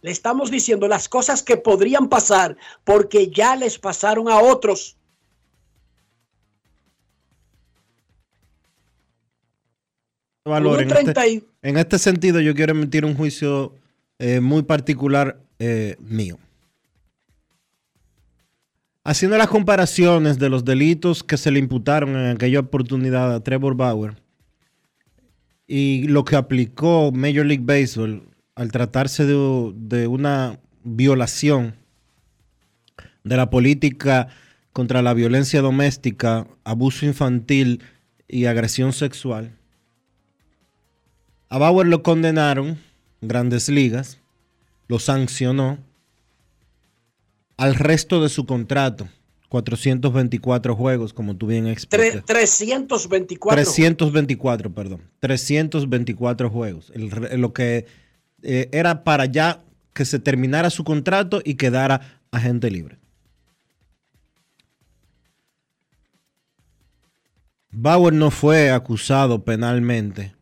Le 0.02 0.10
estamos 0.10 0.50
diciendo 0.50 0.88
las 0.88 1.08
cosas 1.08 1.42
que 1.42 1.56
podrían 1.56 2.08
pasar 2.08 2.56
porque 2.84 3.28
ya 3.28 3.56
les 3.56 3.78
pasaron 3.78 4.28
a 4.28 4.40
otros. 4.40 4.95
Valor, 10.46 10.82
en, 10.82 10.90
este, 10.90 11.42
en, 11.62 11.76
este, 11.76 11.98
sentido, 11.98 12.40
yo 12.40 12.54
quiero 12.54 12.72
emitir 12.72 13.04
un 13.04 13.14
juicio 13.14 13.74
eh, 14.18 14.40
muy 14.40 14.62
particular 14.62 15.38
eh, 15.58 15.96
mío 16.00 16.38
haciendo 19.06 19.38
las 19.38 19.46
comparaciones 19.46 20.36
de 20.40 20.48
los 20.48 20.64
delitos 20.64 21.22
que 21.22 21.36
se 21.36 21.52
le 21.52 21.60
imputaron 21.60 22.16
en 22.16 22.34
aquella 22.34 22.58
oportunidad 22.58 23.32
a 23.32 23.40
Trevor 23.40 23.76
Bauer 23.76 24.16
y 25.68 26.08
lo 26.08 26.24
que 26.24 26.34
aplicó 26.34 27.12
Major 27.12 27.46
League 27.46 27.62
Baseball 27.64 28.24
al 28.56 28.72
tratarse 28.72 29.24
de, 29.24 30.06
una 30.08 30.58
violación 30.82 31.76
de 33.22 33.36
la 33.36 33.48
política 33.48 34.26
contra 34.72 35.02
la 35.02 35.14
violencia 35.14 35.62
doméstica, 35.62 36.48
abuso 36.64 37.06
infantil 37.06 37.82
y 38.26 38.46
agresión 38.46 38.92
sexual. 38.92 39.52
A 41.48 41.58
Bauer 41.58 41.86
lo 41.86 42.02
condenaron, 42.02 42.78
grandes 43.20 43.68
ligas, 43.68 44.18
lo 44.88 44.98
sancionó 44.98 45.78
al 47.56 47.74
resto 47.74 48.22
de 48.22 48.28
su 48.28 48.46
contrato. 48.46 49.08
424 49.48 50.74
juegos, 50.74 51.12
como 51.12 51.36
tú 51.36 51.46
bien 51.46 51.68
explicas. 51.68 52.24
324. 52.26 53.54
324, 53.54 54.74
perdón. 54.74 55.02
324 55.20 56.50
juegos. 56.50 56.92
lo 56.94 57.52
que 57.52 57.86
eh, 58.42 58.68
era 58.72 59.04
para 59.04 59.26
ya 59.26 59.62
que 59.92 60.04
se 60.04 60.18
terminara 60.18 60.68
su 60.68 60.82
contrato 60.82 61.40
y 61.44 61.54
quedara 61.54 62.20
agente 62.32 62.70
libre. 62.70 62.98
Bauer 67.70 68.12
no 68.12 68.30
fue 68.30 68.70
acusado 68.70 69.44
penalmente 69.44 70.35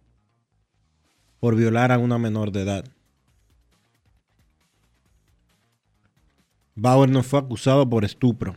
por 1.45 1.57
violar 1.57 1.93
a 1.93 1.99
una 1.99 2.17
menor 2.17 2.53
de 2.53 2.63
edad. 2.63 2.87
Bauer 6.75 7.11
no 7.11 7.23
fue 7.23 7.39
acusado 7.39 7.87
por 7.87 8.03
estupro. 8.03 8.57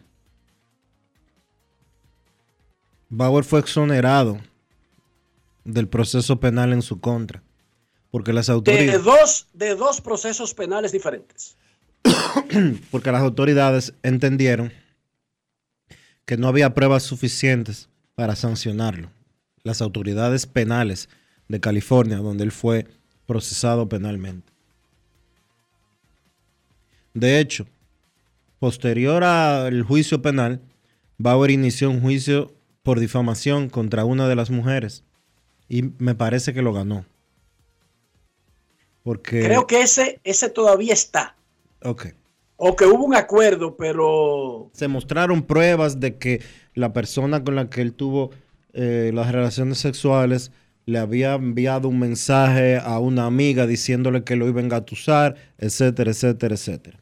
Bauer 3.10 3.44
fue 3.44 3.60
exonerado 3.60 4.40
del 5.66 5.90
proceso 5.90 6.40
penal 6.40 6.72
en 6.72 6.82
su 6.82 7.02
contra. 7.02 7.44
Porque 8.10 8.32
las 8.32 8.48
autoridades. 8.48 8.90
De 8.94 9.00
dos, 9.00 9.48
de 9.52 9.76
dos 9.76 10.00
procesos 10.00 10.54
penales 10.54 10.94
diferentes. 10.94 11.58
porque 12.90 13.12
las 13.12 13.22
autoridades 13.22 13.96
entendieron 14.02 14.72
que 16.24 16.38
no 16.38 16.48
había 16.48 16.74
pruebas 16.74 17.04
suficientes 17.04 17.90
para 18.16 18.38
sancionarlo. 18.38 19.12
Las 19.64 19.82
autoridades 19.82 20.46
penales 20.46 21.10
de 21.48 21.60
California, 21.60 22.18
donde 22.18 22.44
él 22.44 22.52
fue 22.52 22.88
procesado 23.26 23.88
penalmente. 23.90 24.52
De 27.14 27.40
hecho, 27.40 27.66
Posterior 28.60 29.24
al 29.24 29.84
juicio 29.84 30.22
penal, 30.22 30.62
Bauer 31.20 31.52
inició 31.52 31.92
un 31.92 32.02
juicio 32.02 32.52
por 32.82 33.00
difamación 33.00 33.70
contra 33.70 34.04
una 34.04 34.28
de 34.28 34.36
las 34.36 34.50
mujeres 34.50 35.04
y 35.70 35.92
me 36.00 36.16
parece 36.16 36.54
que 36.54 36.64
lo 36.64 36.74
ganó. 36.74 37.06
Porque... 39.04 39.44
Creo 39.44 39.68
que 39.68 39.82
ese, 39.82 40.20
ese 40.24 40.50
todavía 40.50 40.94
está. 40.94 41.36
Ok. 41.84 42.08
O 42.56 42.76
que 42.76 42.86
hubo 42.86 43.06
un 43.06 43.16
acuerdo, 43.16 43.78
pero... 43.78 44.72
Se 44.74 44.88
mostraron 44.88 45.44
pruebas 45.44 46.00
de 46.00 46.18
que 46.18 46.42
la 46.74 46.94
persona 46.94 47.44
con 47.44 47.56
la 47.56 47.70
que 47.70 47.82
él 47.82 47.94
tuvo 47.94 48.32
eh, 48.74 49.12
las 49.14 49.32
relaciones 49.32 49.78
sexuales 49.78 50.52
le 50.88 50.98
había 50.98 51.36
enviado 51.36 51.88
un 51.88 52.00
mensaje 52.00 52.78
a 52.78 52.98
una 52.98 53.28
amiga 53.28 53.68
diciéndole 53.68 54.24
que 54.24 54.36
lo 54.36 54.48
iba 54.48 54.60
a 54.60 54.64
engatusar, 54.64 55.36
etcétera, 55.60 56.10
etcétera, 56.10 56.56
etcétera 56.56 57.00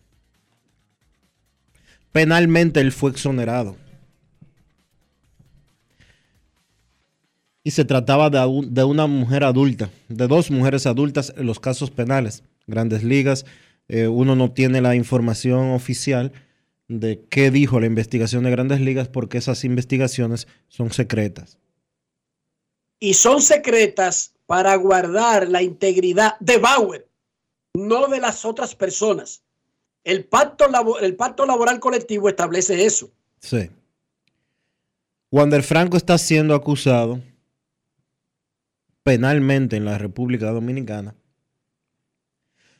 penalmente 2.15 2.79
él 2.79 2.93
fue 2.93 3.11
exonerado. 3.11 3.75
Y 7.61 7.71
se 7.71 7.83
trataba 7.83 8.29
de, 8.29 8.83
una 8.85 9.05
mujer 9.05 9.43
adulta, 9.43 9.89
de 10.07 10.25
dos 10.25 10.49
mujeres 10.49 10.85
adultas 10.85 11.33
en 11.35 11.45
los 11.45 11.59
casos 11.59 11.91
penales. 11.91 12.41
Grandes 12.67 13.03
ligas, 13.03 13.45
eh, 13.89 14.07
uno 14.07 14.37
no 14.37 14.49
tiene 14.53 14.79
la 14.79 14.95
información 14.95 15.71
oficial 15.71 16.31
de 16.87 17.25
qué 17.29 17.51
dijo 17.51 17.81
la 17.81 17.87
investigación 17.87 18.45
de 18.45 18.51
grandes 18.51 18.79
ligas 18.79 19.09
porque 19.09 19.37
esas 19.37 19.65
investigaciones 19.65 20.47
son 20.69 20.93
secretas. 20.93 21.57
Y 22.99 23.13
son 23.13 23.41
secretas 23.41 24.33
para 24.45 24.75
guardar 24.75 25.49
la 25.49 25.61
integridad 25.61 26.37
de 26.39 26.57
Bauer, 26.57 27.07
no 27.73 28.07
de 28.07 28.19
las 28.19 28.45
otras 28.45 28.75
personas. 28.75 29.43
El 30.03 30.25
pacto, 30.25 30.65
el 31.01 31.15
pacto 31.15 31.45
laboral 31.45 31.79
colectivo 31.79 32.29
establece 32.29 32.85
eso. 32.85 33.11
Sí. 33.39 33.69
Wander 35.31 35.63
Franco 35.63 35.97
está 35.97 36.17
siendo 36.17 36.53
acusado 36.55 37.19
penalmente 39.03 39.75
en 39.75 39.85
la 39.85 39.97
República 39.97 40.51
Dominicana 40.51 41.15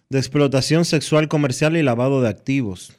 de 0.10 0.20
explotación 0.20 0.86
sexual 0.86 1.28
comercial 1.28 1.76
y 1.78 1.84
lavado 1.84 2.22
de 2.22 2.30
activos. 2.30 2.94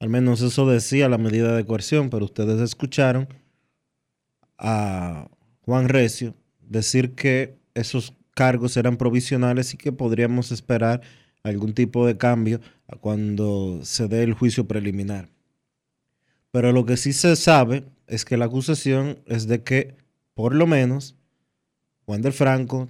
Al 0.00 0.10
menos 0.10 0.42
eso 0.42 0.68
decía 0.68 1.08
la 1.08 1.18
medida 1.18 1.56
de 1.56 1.64
coerción, 1.64 2.10
pero 2.10 2.26
ustedes 2.26 2.60
escucharon 2.60 3.28
a 4.58 5.28
Juan 5.62 5.88
Recio 5.88 6.34
decir 6.60 7.14
que 7.14 7.56
esos 7.74 8.14
cargos 8.34 8.76
eran 8.76 8.96
provisionales 8.96 9.74
y 9.74 9.76
que 9.76 9.92
podríamos 9.92 10.52
esperar 10.52 11.00
algún 11.42 11.74
tipo 11.74 12.06
de 12.06 12.16
cambio 12.16 12.60
cuando 13.00 13.80
se 13.82 14.08
dé 14.08 14.22
el 14.22 14.34
juicio 14.34 14.66
preliminar. 14.66 15.28
Pero 16.50 16.72
lo 16.72 16.84
que 16.84 16.96
sí 16.96 17.12
se 17.12 17.36
sabe 17.36 17.84
es 18.06 18.24
que 18.24 18.36
la 18.36 18.46
acusación 18.46 19.18
es 19.26 19.46
de 19.46 19.62
que, 19.62 19.96
por 20.34 20.54
lo 20.54 20.66
menos, 20.66 21.16
Wander 22.06 22.32
Franco 22.32 22.88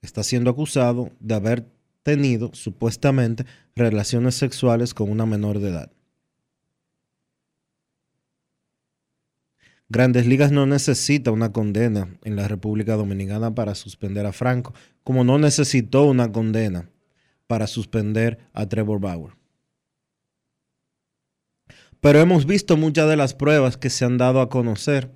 está 0.00 0.22
siendo 0.22 0.50
acusado 0.50 1.10
de 1.20 1.34
haber 1.34 1.66
tenido 2.02 2.50
supuestamente 2.52 3.46
relaciones 3.74 4.34
sexuales 4.34 4.94
con 4.94 5.10
una 5.10 5.26
menor 5.26 5.58
de 5.58 5.70
edad. 5.70 5.92
Grandes 9.92 10.26
Ligas 10.26 10.50
no 10.50 10.64
necesita 10.64 11.32
una 11.32 11.52
condena 11.52 12.08
en 12.24 12.34
la 12.34 12.48
República 12.48 12.96
Dominicana 12.96 13.54
para 13.54 13.74
suspender 13.74 14.24
a 14.24 14.32
Franco, 14.32 14.72
como 15.04 15.22
no 15.22 15.38
necesitó 15.38 16.04
una 16.04 16.32
condena 16.32 16.88
para 17.46 17.66
suspender 17.66 18.38
a 18.54 18.66
Trevor 18.66 19.00
Bauer. 19.00 19.34
Pero 22.00 22.20
hemos 22.20 22.46
visto 22.46 22.78
muchas 22.78 23.06
de 23.06 23.18
las 23.18 23.34
pruebas 23.34 23.76
que 23.76 23.90
se 23.90 24.06
han 24.06 24.16
dado 24.16 24.40
a 24.40 24.48
conocer 24.48 25.10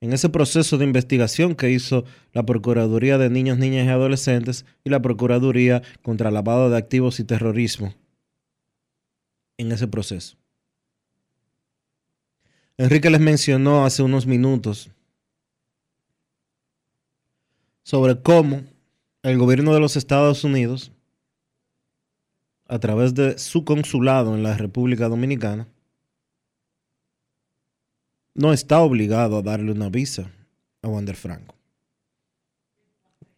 en 0.00 0.12
ese 0.12 0.28
proceso 0.28 0.78
de 0.78 0.84
investigación 0.84 1.56
que 1.56 1.72
hizo 1.72 2.04
la 2.32 2.46
Procuraduría 2.46 3.18
de 3.18 3.28
Niños, 3.28 3.58
Niñas 3.58 3.86
y 3.86 3.88
Adolescentes 3.88 4.66
y 4.84 4.90
la 4.90 5.02
Procuraduría 5.02 5.82
contra 6.02 6.30
Lavado 6.30 6.70
de 6.70 6.78
Activos 6.78 7.18
y 7.18 7.24
Terrorismo. 7.24 7.92
En 9.56 9.72
ese 9.72 9.88
proceso. 9.88 10.37
Enrique 12.80 13.10
les 13.10 13.20
mencionó 13.20 13.84
hace 13.84 14.04
unos 14.04 14.24
minutos 14.24 14.88
sobre 17.82 18.22
cómo 18.22 18.62
el 19.24 19.36
gobierno 19.36 19.74
de 19.74 19.80
los 19.80 19.96
Estados 19.96 20.44
Unidos, 20.44 20.92
a 22.68 22.78
través 22.78 23.14
de 23.14 23.36
su 23.36 23.64
consulado 23.64 24.32
en 24.36 24.44
la 24.44 24.56
República 24.56 25.08
Dominicana, 25.08 25.66
no 28.34 28.52
está 28.52 28.78
obligado 28.78 29.38
a 29.38 29.42
darle 29.42 29.72
una 29.72 29.88
visa 29.88 30.30
a 30.80 30.86
Wander 30.86 31.16
Franco. 31.16 31.56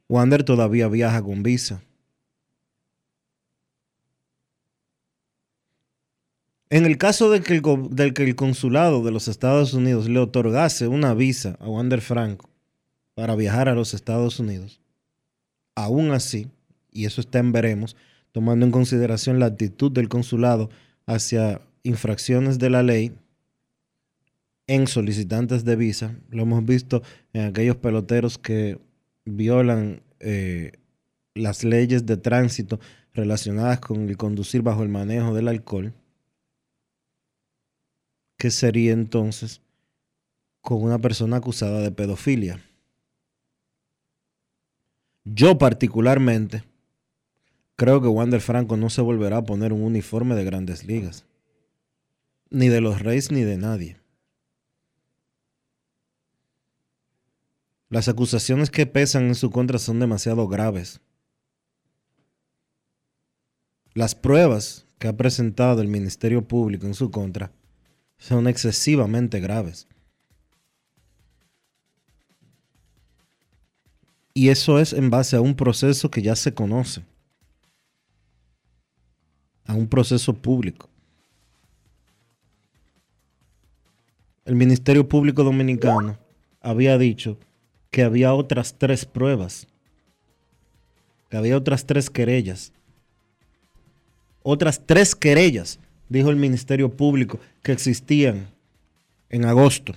Wander 0.07 0.45
todavía 0.45 0.86
viaja 0.88 1.22
con 1.22 1.43
visa. 1.43 1.80
En 6.73 6.87
el 6.87 6.99
caso 6.99 7.31
de 7.31 7.41
que 7.41 7.55
el, 7.55 8.14
que 8.14 8.23
el 8.23 8.37
consulado 8.37 9.03
de 9.03 9.11
los 9.11 9.27
Estados 9.27 9.75
Unidos 9.75 10.09
le 10.09 10.21
otorgase 10.21 10.87
una 10.87 11.14
visa 11.14 11.57
a 11.59 11.68
Wander 11.68 12.01
Franco 12.01 12.49
para 13.14 13.35
viajar 13.35 13.68
a 13.68 13.75
los 13.75 13.93
Estados 13.93 14.39
Unidos, 14.39 14.81
aún 15.75 16.12
así, 16.12 16.47
y 16.93 17.07
eso 17.07 17.21
está 17.21 17.41
en 17.41 17.51
veremos, 17.51 17.97
tomando 18.31 18.64
en 18.64 18.71
consideración 18.71 19.41
la 19.41 19.47
actitud 19.47 19.91
del 19.91 20.09
consulado 20.09 20.71
hacia 21.07 21.61
infracciones 21.83 22.61
de 22.61 22.71
la 22.71 22.85
ley 22.85 23.12
en 24.68 24.87
solicitantes 24.87 25.64
de 25.64 25.75
visa, 25.75 26.14
lo 26.31 26.45
hemos 26.45 26.64
visto 26.64 27.03
en 27.33 27.47
aquellos 27.47 27.75
peloteros 27.77 28.39
que 28.39 28.79
violan 29.25 30.03
eh, 30.21 30.71
las 31.35 31.64
leyes 31.64 32.07
de 32.07 32.16
tránsito 32.16 32.79
relacionadas 33.12 33.81
con 33.81 34.09
el 34.09 34.16
conducir 34.16 34.62
bajo 34.62 34.85
el 34.85 34.89
manejo 34.89 35.35
del 35.35 35.49
alcohol, 35.49 35.93
¿Qué 38.41 38.51
sería 38.51 38.93
entonces 38.93 39.61
con 40.62 40.82
una 40.82 40.99
persona 40.99 41.36
acusada 41.36 41.80
de 41.80 41.93
pedofilia. 41.93 42.64
Yo 45.24 45.59
particularmente 45.59 46.64
creo 47.76 48.01
que 48.01 48.09
Wander 48.09 48.41
Franco 48.41 48.78
no 48.78 48.88
se 48.88 49.03
volverá 49.03 49.36
a 49.36 49.45
poner 49.45 49.74
un 49.74 49.82
uniforme 49.82 50.34
de 50.36 50.45
grandes 50.45 50.86
ligas. 50.86 51.26
Ni 52.49 52.68
de 52.68 52.80
los 52.80 53.01
Reyes 53.01 53.30
ni 53.30 53.43
de 53.43 53.59
nadie. 53.59 53.99
Las 57.91 58.09
acusaciones 58.09 58.70
que 58.70 58.86
pesan 58.86 59.24
en 59.24 59.34
su 59.34 59.51
contra 59.51 59.78
son 59.78 60.01
demasiado 60.01 60.49
graves. 60.49 61.03
Las 63.93 64.14
pruebas 64.14 64.86
que 64.99 65.09
ha 65.09 65.16
presentado 65.18 65.82
el 65.82 65.88
Ministerio 65.88 66.49
Público 66.49 66.86
en 66.86 66.95
su 66.95 67.11
contra 67.11 67.53
son 68.21 68.47
excesivamente 68.47 69.41
graves. 69.41 69.89
Y 74.33 74.51
eso 74.51 74.79
es 74.79 74.93
en 74.93 75.11
base 75.11 75.37
a 75.37 75.41
un 75.41 75.57
proceso 75.57 76.11
que 76.11 76.23
ya 76.23 76.37
se 76.37 76.55
conoce, 76.55 77.03
a 79.64 79.75
un 79.75 79.89
proceso 79.89 80.35
público. 80.35 80.89
El 84.45 84.55
Ministerio 84.55 85.09
Público 85.09 85.43
Dominicano 85.43 86.18
había 86.61 86.99
dicho 86.99 87.39
que 87.91 88.03
había 88.03 88.35
otras 88.35 88.75
tres 88.79 89.05
pruebas, 89.05 89.66
que 91.29 91.37
había 91.37 91.57
otras 91.57 91.87
tres 91.87 92.11
querellas, 92.11 92.73
otras 94.43 94.87
tres 94.87 95.14
querellas 95.14 95.81
dijo 96.11 96.29
el 96.29 96.37
Ministerio 96.37 96.91
Público, 96.91 97.41
que 97.63 97.73
existían 97.73 98.49
en 99.31 99.47
agosto 99.47 99.95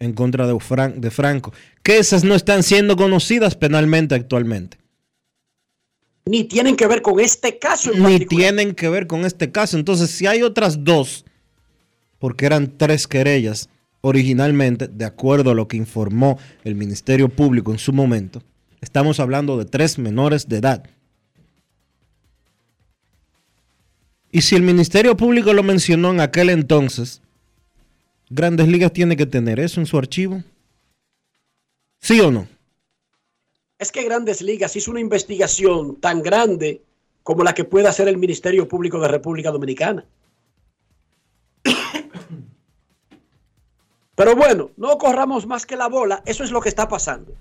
en 0.00 0.14
contra 0.14 0.46
de, 0.46 0.58
de 0.96 1.10
Franco, 1.10 1.52
que 1.82 1.98
esas 1.98 2.24
no 2.24 2.34
están 2.34 2.62
siendo 2.62 2.96
conocidas 2.96 3.54
penalmente 3.54 4.14
actualmente. 4.14 4.78
Ni 6.24 6.44
tienen 6.44 6.76
que 6.76 6.86
ver 6.86 7.02
con 7.02 7.20
este 7.20 7.58
caso. 7.58 7.92
En 7.92 8.02
Ni 8.02 8.20
tienen 8.20 8.74
que 8.74 8.88
ver 8.88 9.06
con 9.06 9.24
este 9.24 9.52
caso. 9.52 9.76
Entonces, 9.76 10.10
si 10.10 10.26
hay 10.26 10.42
otras 10.42 10.84
dos, 10.84 11.24
porque 12.18 12.46
eran 12.46 12.78
tres 12.78 13.06
querellas 13.06 13.68
originalmente, 14.00 14.88
de 14.88 15.04
acuerdo 15.04 15.50
a 15.50 15.54
lo 15.54 15.68
que 15.68 15.76
informó 15.76 16.38
el 16.64 16.74
Ministerio 16.74 17.28
Público 17.28 17.72
en 17.72 17.78
su 17.78 17.92
momento, 17.92 18.42
estamos 18.80 19.20
hablando 19.20 19.58
de 19.58 19.66
tres 19.66 19.98
menores 19.98 20.48
de 20.48 20.56
edad 20.56 20.84
Y 24.32 24.42
si 24.42 24.54
el 24.54 24.62
Ministerio 24.62 25.16
Público 25.16 25.52
lo 25.52 25.62
mencionó 25.62 26.10
en 26.10 26.20
aquel 26.20 26.50
entonces, 26.50 27.20
Grandes 28.28 28.68
Ligas 28.68 28.92
tiene 28.92 29.16
que 29.16 29.26
tener 29.26 29.58
eso 29.58 29.80
en 29.80 29.86
su 29.86 29.98
archivo. 29.98 30.42
¿Sí 31.98 32.20
o 32.20 32.30
no? 32.30 32.46
Es 33.78 33.90
que 33.90 34.04
Grandes 34.04 34.40
Ligas 34.40 34.76
hizo 34.76 34.90
una 34.90 35.00
investigación 35.00 35.96
tan 35.96 36.22
grande 36.22 36.82
como 37.22 37.42
la 37.42 37.54
que 37.54 37.64
puede 37.64 37.88
hacer 37.88 38.08
el 38.08 38.18
Ministerio 38.18 38.68
Público 38.68 39.00
de 39.00 39.08
República 39.08 39.50
Dominicana. 39.50 40.04
Pero 44.14 44.36
bueno, 44.36 44.70
no 44.76 44.96
corramos 44.96 45.46
más 45.46 45.66
que 45.66 45.76
la 45.76 45.88
bola, 45.88 46.22
eso 46.24 46.44
es 46.44 46.52
lo 46.52 46.60
que 46.60 46.68
está 46.68 46.88
pasando. 46.88 47.34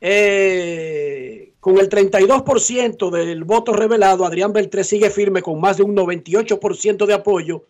Eh, 0.00 1.49
con 1.60 1.78
el 1.78 1.90
32% 1.90 3.10
del 3.10 3.44
voto 3.44 3.74
revelado, 3.74 4.24
Adrián 4.24 4.52
Beltré 4.52 4.82
sigue 4.82 5.10
firme 5.10 5.42
con 5.42 5.60
más 5.60 5.76
de 5.76 5.82
un 5.82 5.94
98% 5.94 7.06
de 7.06 7.14
apoyo 7.14 7.66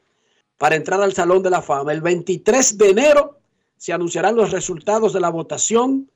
para 0.56 0.76
entrar 0.76 1.02
al 1.02 1.12
Salón 1.12 1.42
de 1.42 1.50
la 1.50 1.60
Fama. 1.60 1.92
El 1.92 2.00
23 2.00 2.78
de 2.78 2.90
enero 2.90 3.38
se 3.76 3.92
anunciarán 3.92 4.36
los 4.36 4.52
resultados 4.52 5.12
de 5.12 5.20
la 5.20 5.30
votación 5.30 6.08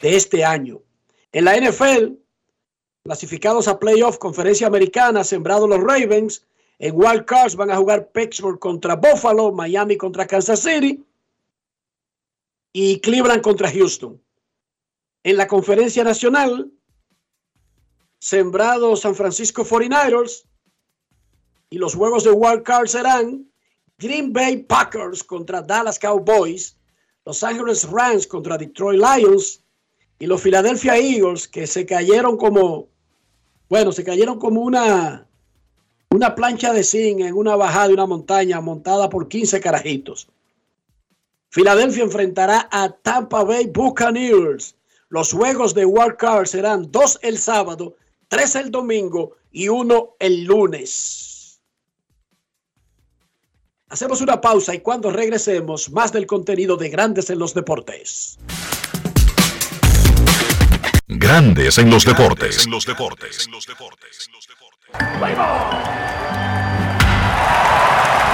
de 0.00 0.16
este 0.16 0.44
año. 0.44 0.80
En 1.32 1.44
la 1.44 1.56
NFL, 1.56 2.14
clasificados 3.04 3.68
a 3.68 3.78
playoff, 3.78 4.18
conferencia 4.18 4.66
americana, 4.66 5.22
sembrados 5.22 5.68
los 5.68 5.80
Ravens. 5.80 6.44
En 6.80 6.94
Wild 6.96 7.26
Cards 7.26 7.54
van 7.54 7.70
a 7.70 7.76
jugar 7.76 8.10
Pittsburgh 8.10 8.58
contra 8.58 8.96
Buffalo, 8.96 9.52
Miami 9.52 9.96
contra 9.96 10.26
Kansas 10.26 10.60
City 10.60 11.04
y 12.72 13.00
Cleveland 13.00 13.42
contra 13.42 13.70
Houston. 13.70 14.20
En 15.22 15.36
la 15.36 15.46
conferencia 15.46 16.02
nacional, 16.02 16.72
sembrado 18.20 18.94
San 18.96 19.14
Francisco 19.14 19.64
49ers 19.64 20.44
y 21.70 21.78
los 21.78 21.94
juegos 21.94 22.22
de 22.22 22.30
wild 22.30 22.62
card 22.62 22.86
serán 22.86 23.50
Green 23.98 24.32
Bay 24.32 24.58
Packers 24.58 25.24
contra 25.24 25.62
Dallas 25.62 25.98
Cowboys, 25.98 26.76
Los 27.24 27.42
Angeles 27.42 27.88
Rams 27.90 28.26
contra 28.26 28.58
Detroit 28.58 29.00
Lions 29.00 29.62
y 30.18 30.26
los 30.26 30.42
Philadelphia 30.42 30.96
Eagles 30.96 31.48
que 31.48 31.66
se 31.66 31.86
cayeron 31.86 32.36
como, 32.36 32.88
bueno, 33.68 33.90
se 33.90 34.04
cayeron 34.04 34.38
como 34.38 34.60
una, 34.60 35.26
una 36.10 36.34
plancha 36.34 36.74
de 36.74 36.84
zinc 36.84 37.20
en 37.20 37.34
una 37.34 37.56
bajada 37.56 37.88
de 37.88 37.94
una 37.94 38.06
montaña 38.06 38.60
montada 38.60 39.08
por 39.08 39.28
15 39.28 39.60
carajitos. 39.60 40.28
Filadelfia 41.48 42.04
enfrentará 42.04 42.68
a 42.70 42.90
Tampa 42.90 43.44
Bay 43.44 43.66
Buccaneers 43.66 44.74
los 45.10 45.32
juegos 45.32 45.74
de 45.74 45.84
Wild 45.84 46.16
Card 46.16 46.46
serán 46.46 46.92
dos 46.92 47.18
el 47.22 47.36
sábado, 47.36 47.96
tres 48.30 48.54
el 48.54 48.70
domingo 48.70 49.32
y 49.50 49.68
uno 49.68 50.14
el 50.20 50.44
lunes. 50.44 51.60
Hacemos 53.88 54.20
una 54.20 54.40
pausa 54.40 54.72
y 54.72 54.80
cuando 54.80 55.10
regresemos, 55.10 55.90
más 55.90 56.12
del 56.12 56.28
contenido 56.28 56.76
de 56.76 56.88
Grandes 56.90 57.28
en 57.28 57.40
los 57.40 57.54
Deportes. 57.54 58.38
Grandes 61.08 61.76
en 61.78 61.90
los 61.90 62.04
Deportes. 62.04 62.66
En 62.66 62.70
los 62.70 62.86
Deportes. 62.86 63.48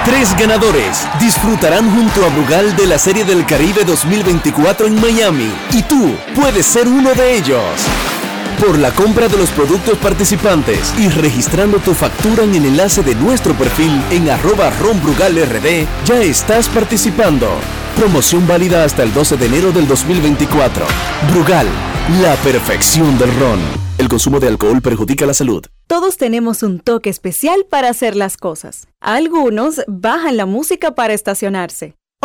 Tres 0.05 0.37
ganadores 0.39 1.09
disfrutarán 1.19 1.91
junto 1.91 2.23
a 2.27 2.29
Brugal 2.29 2.77
de 2.77 2.87
la 2.87 2.99
Serie 2.99 3.25
del 3.25 3.47
Caribe 3.47 3.83
2024 3.85 4.89
en 4.89 5.01
Miami 5.01 5.51
y 5.73 5.83
tú 5.85 6.15
puedes 6.35 6.67
ser 6.67 6.87
uno 6.87 7.15
de 7.15 7.39
ellos. 7.39 7.65
Por 8.57 8.79
la 8.79 8.93
compra 8.93 9.29
de 9.29 9.37
los 9.37 9.51
productos 9.51 9.99
participantes 9.99 10.93
y 10.99 11.09
registrando 11.09 11.79
tu 11.79 11.95
factura 11.95 12.45
en 12.45 12.55
el 12.55 12.67
enlace 12.67 13.03
de 13.03 13.15
nuestro 13.15 13.55
perfil 13.55 14.03
en 14.11 14.31
arroba 14.31 14.71
ronbrugalrd, 14.71 15.87
ya 16.05 16.21
estás 16.23 16.69
participando. 16.69 17.49
Promoción 17.97 18.47
válida 18.47 18.85
hasta 18.85 19.03
el 19.03 19.13
12 19.13 19.37
de 19.37 19.47
enero 19.47 19.73
del 19.73 19.87
2024. 19.87 20.87
Brugal, 21.31 21.67
la 22.23 22.35
perfección 22.37 23.19
del 23.19 23.35
ron. 23.39 23.61
El 23.99 24.09
consumo 24.09 24.41
de 24.41 24.49
alcohol 24.49 24.83
perjudica 24.83 25.25
la 25.27 25.35
salud. 25.35 25.65
Todos 25.87 26.17
tenemos 26.17 26.63
un 26.63 26.81
toque 26.81 27.11
especial 27.11 27.65
para 27.69 27.89
hacer 27.89 28.17
las 28.17 28.37
cosas. 28.37 28.89
Algunos 29.01 29.83
bajan 29.87 30.37
la 30.37 30.47
música 30.47 30.95
para 30.95 31.15
estacionarse. 31.15 31.95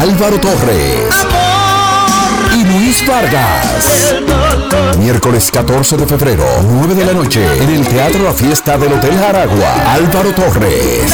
Álvaro 0.00 0.38
Torres. 0.38 1.26
Y 2.54 2.64
Luis 2.64 3.04
Vargas. 3.06 4.14
Miércoles 4.98 5.50
14 5.50 5.96
de 5.96 6.06
febrero, 6.06 6.44
9 6.62 6.94
de 6.94 7.04
la 7.04 7.12
noche, 7.12 7.44
en 7.62 7.68
el 7.70 7.86
Teatro 7.86 8.22
La 8.24 8.32
Fiesta 8.32 8.78
del 8.78 8.92
Hotel 8.92 9.22
Aragua. 9.22 9.74
Álvaro 9.92 10.32
Torres. 10.32 11.12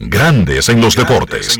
Grandes 0.00 0.68
en 0.68 0.80
los 0.80 0.94
deportes. 0.94 1.58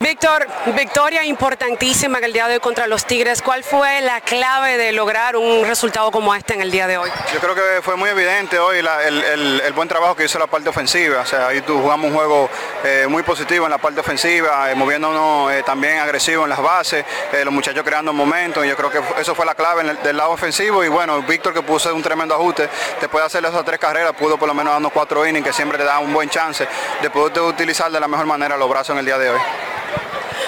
Víctor, 0.00 0.46
victoria 0.76 1.24
importantísima 1.24 2.18
en 2.18 2.24
el 2.24 2.32
día 2.32 2.46
de 2.46 2.54
hoy 2.54 2.60
contra 2.60 2.86
los 2.86 3.04
Tigres. 3.04 3.42
¿Cuál 3.42 3.64
fue 3.64 4.00
la 4.00 4.20
clave 4.20 4.76
de 4.76 4.92
lograr 4.92 5.36
un 5.36 5.64
resultado 5.66 6.12
como 6.12 6.34
este 6.36 6.54
en 6.54 6.60
el 6.62 6.70
día 6.70 6.86
de 6.86 6.98
hoy? 6.98 7.10
Yo 7.34 7.40
creo 7.40 7.54
que 7.54 7.82
fue 7.82 7.96
muy 7.96 8.08
evidente 8.08 8.58
hoy 8.60 8.80
la- 8.80 9.02
el, 9.06 9.22
el- 9.24 9.60
el 9.60 9.72
buen 9.72 9.88
trabajo 9.88 10.14
que 10.14 10.24
hizo 10.24 10.38
la 10.38 10.46
parte 10.46 10.68
ofensiva. 10.68 11.20
O 11.22 11.26
sea, 11.26 11.48
ahí 11.48 11.60
tú 11.62 11.80
jugamos 11.80 12.06
un 12.10 12.16
juego 12.16 12.48
eh, 12.84 13.06
muy 13.08 13.24
positivo 13.24 13.64
en 13.66 13.70
la 13.72 13.78
parte 13.78 13.98
ofensiva, 14.00 14.70
eh, 14.70 14.74
moviéndonos 14.76 15.50
eh, 15.52 15.62
también 15.66 15.98
agresivo 15.98 16.44
en 16.44 16.50
las 16.50 16.62
bases, 16.62 17.04
eh, 17.32 17.44
los 17.44 17.52
muchachos 17.52 17.82
creando 17.84 18.12
momentos. 18.12 18.64
y 18.64 18.68
Yo 18.68 18.76
creo 18.76 18.90
que 18.90 19.00
eso 19.20 19.34
fue 19.34 19.44
la 19.46 19.56
clave 19.56 19.82
en 19.82 19.88
el- 19.90 20.02
del 20.02 20.16
lado 20.16 20.30
ofensivo. 20.30 20.84
Y 20.84 20.88
bueno, 20.88 21.20
Víctor 21.22 21.52
que 21.52 21.62
puso 21.62 21.92
un 21.94 22.02
tremendo 22.02 22.34
ajuste, 22.36 22.68
después 23.00 23.20
de 23.22 23.26
hacer 23.26 23.44
esas 23.44 23.64
tres 23.64 23.80
carreras, 23.80 24.12
pudo 24.14 24.36
por 24.38 24.46
lo 24.46 24.54
menos 24.54 24.72
darnos 24.72 24.92
cuatro 24.92 25.26
innings, 25.26 25.44
que 25.44 25.52
siempre 25.52 25.76
te 25.76 25.84
da 25.84 25.98
un 25.98 26.07
buen 26.12 26.28
chance 26.28 26.66
de 27.02 27.10
poder 27.10 27.42
utilizar 27.42 27.90
de 27.90 28.00
la 28.00 28.08
mejor 28.08 28.26
manera 28.26 28.56
los 28.56 28.68
brazos 28.68 28.90
en 28.90 28.98
el 28.98 29.06
día 29.06 29.18
de 29.18 29.30
hoy. 29.30 29.40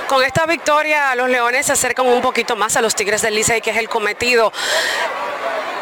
Con 0.09 0.25
esta 0.25 0.45
victoria, 0.45 1.15
los 1.15 1.29
Leones 1.29 1.67
se 1.67 1.73
acercan 1.73 2.07
un 2.07 2.21
poquito 2.21 2.57
más 2.57 2.77
a 2.77 2.81
los 2.81 2.97
Tigres 2.97 3.23
del 3.23 3.35
Licey, 3.35 3.61
que 3.61 3.71
es 3.71 3.77
el 3.77 3.89
cometido. 3.89 4.53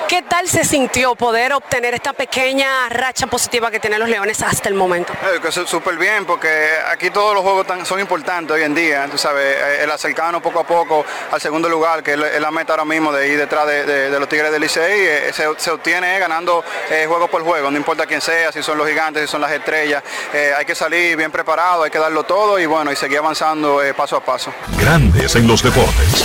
¿Qué 0.09 0.23
tal 0.23 0.49
se 0.49 0.65
sintió 0.65 1.15
poder 1.15 1.53
obtener 1.53 1.93
esta 1.93 2.15
pequeña 2.15 2.89
racha 2.89 3.27
positiva 3.27 3.71
que 3.71 3.79
tienen 3.79 4.01
los 4.01 4.09
Leones 4.09 4.41
hasta 4.43 4.71
el 4.71 4.75
momento? 4.75 5.13
Eh, 5.13 5.39
que 5.43 5.49
eso 5.49 5.63
es 5.63 5.69
súper 5.69 5.97
bien 5.99 6.25
porque 6.25 6.49
aquí 6.91 7.11
todos 7.11 7.35
los 7.35 7.43
juegos 7.43 7.67
son 7.87 8.01
importantes 8.01 8.55
hoy 8.57 8.63
en 8.63 8.75
día, 8.75 9.07
tú 9.11 9.19
sabes, 9.19 9.45
eh, 9.59 9.83
el 9.85 9.91
acercarnos 9.91 10.41
poco 10.41 10.61
a 10.61 10.65
poco 10.67 11.05
al 11.31 11.41
segundo 11.43 11.69
lugar, 11.69 12.03
que 12.03 12.15
es 12.15 12.41
la- 12.41 12.51
meta 12.51 12.73
ahora 12.73 12.87
mismo 12.87 13.13
de 13.13 13.29
ir 13.29 13.37
detrás 13.39 13.67
de, 13.67 13.85
de- 13.85 14.11
de 14.11 14.19
los 14.19 14.27
Tigres 14.29 14.51
del 14.51 14.63
Licey, 14.63 14.83
eh, 15.07 15.31
se, 15.35 15.45
se 15.59 15.71
obtiene 15.71 16.19
ganando 16.19 16.65
eh, 16.91 17.05
juego 17.07 17.29
por 17.29 17.43
juego, 17.45 17.71
no 17.71 17.77
importa 17.77 18.07
quién 18.07 18.23
sea, 18.23 18.51
si 18.51 18.63
son 18.63 18.79
los 18.79 18.89
gigantes, 18.89 19.23
si 19.25 19.29
son 19.31 19.43
las 19.43 19.53
estrellas, 19.53 20.03
eh, 20.33 20.55
hay 20.57 20.65
que 20.65 20.75
salir 20.75 21.17
bien 21.19 21.31
preparado, 21.31 21.83
hay 21.83 21.91
que 21.91 21.99
darlo 21.99 22.23
todo 22.25 22.59
y 22.59 22.65
bueno, 22.65 22.91
y 22.91 22.97
seguir 22.97 23.19
avanzando 23.19 23.83
eh, 23.83 23.93
paso 23.93 24.17
a 24.17 24.21
paso. 24.25 24.53
Grandes 24.81 25.37
en 25.37 25.47
los 25.47 25.63
deportes. 25.63 26.25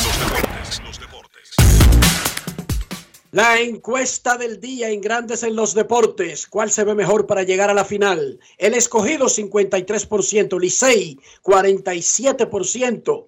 La 3.34 3.60
encuesta 3.60 4.38
del 4.38 4.60
día 4.60 4.90
en 4.92 5.02
Grandes 5.02 5.42
en 5.42 5.56
los 5.56 5.74
Deportes. 5.74 6.46
¿Cuál 6.46 6.70
se 6.70 6.84
ve 6.84 6.94
mejor 6.94 7.26
para 7.26 7.42
llegar 7.42 7.72
a 7.72 7.74
la 7.74 7.84
final? 7.84 8.40
El 8.60 8.76
escogido 8.76 9.26
53%, 9.26 10.60
Licey 10.60 11.18
47%. 11.42 13.28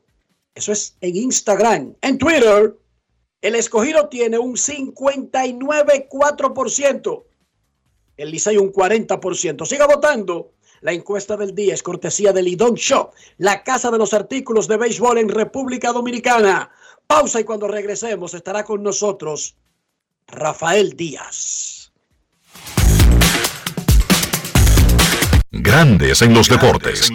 Eso 0.53 0.71
es 0.71 0.95
en 1.01 1.15
Instagram. 1.15 1.95
En 2.01 2.19
Twitter, 2.19 2.77
El 3.41 3.55
escogido 3.55 4.07
tiene 4.07 4.37
un 4.37 4.57
59,4%. 4.57 7.23
El 8.17 8.29
Licey 8.29 8.57
un 8.57 8.71
40%. 8.71 9.65
Siga 9.65 9.87
votando. 9.87 10.51
La 10.81 10.93
encuesta 10.93 11.35
del 11.35 11.55
día 11.55 11.73
es 11.73 11.81
cortesía 11.81 12.31
del 12.31 12.45
Lidón 12.45 12.75
Shop, 12.75 13.11
la 13.39 13.63
casa 13.63 13.89
de 13.89 13.97
los 13.97 14.13
artículos 14.13 14.67
de 14.67 14.77
béisbol 14.77 15.17
en 15.17 15.29
República 15.29 15.91
Dominicana. 15.91 16.69
Pausa 17.07 17.39
y 17.39 17.43
cuando 17.43 17.67
regresemos 17.67 18.35
estará 18.35 18.63
con 18.63 18.83
nosotros 18.83 19.55
Rafael 20.27 20.95
Díaz. 20.95 21.91
Grandes 25.51 26.21
en 26.21 26.33
los 26.33 26.49
deportes. 26.49 27.11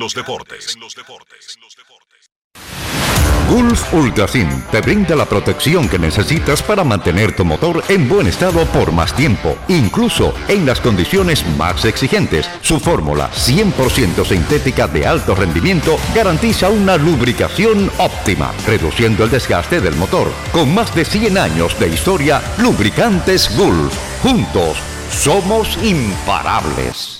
Gulf 3.50 3.92
Ultrasin 3.92 4.48
te 4.70 4.80
brinda 4.80 5.16
la 5.16 5.24
protección 5.24 5.88
que 5.88 5.98
necesitas 5.98 6.62
para 6.62 6.84
mantener 6.84 7.34
tu 7.34 7.44
motor 7.44 7.82
en 7.88 8.08
buen 8.08 8.28
estado 8.28 8.64
por 8.66 8.92
más 8.92 9.12
tiempo, 9.12 9.56
incluso 9.66 10.32
en 10.46 10.64
las 10.64 10.80
condiciones 10.80 11.44
más 11.58 11.84
exigentes. 11.84 12.48
Su 12.62 12.78
fórmula 12.78 13.28
100% 13.32 14.24
sintética 14.24 14.86
de 14.86 15.04
alto 15.04 15.34
rendimiento 15.34 15.98
garantiza 16.14 16.68
una 16.68 16.96
lubricación 16.96 17.90
óptima, 17.98 18.52
reduciendo 18.68 19.24
el 19.24 19.30
desgaste 19.30 19.80
del 19.80 19.96
motor. 19.96 20.28
Con 20.52 20.72
más 20.72 20.94
de 20.94 21.04
100 21.04 21.36
años 21.36 21.76
de 21.80 21.88
historia, 21.88 22.40
Lubricantes 22.58 23.50
Gulf. 23.56 23.92
Juntos, 24.22 24.76
somos 25.10 25.76
imparables. 25.82 27.19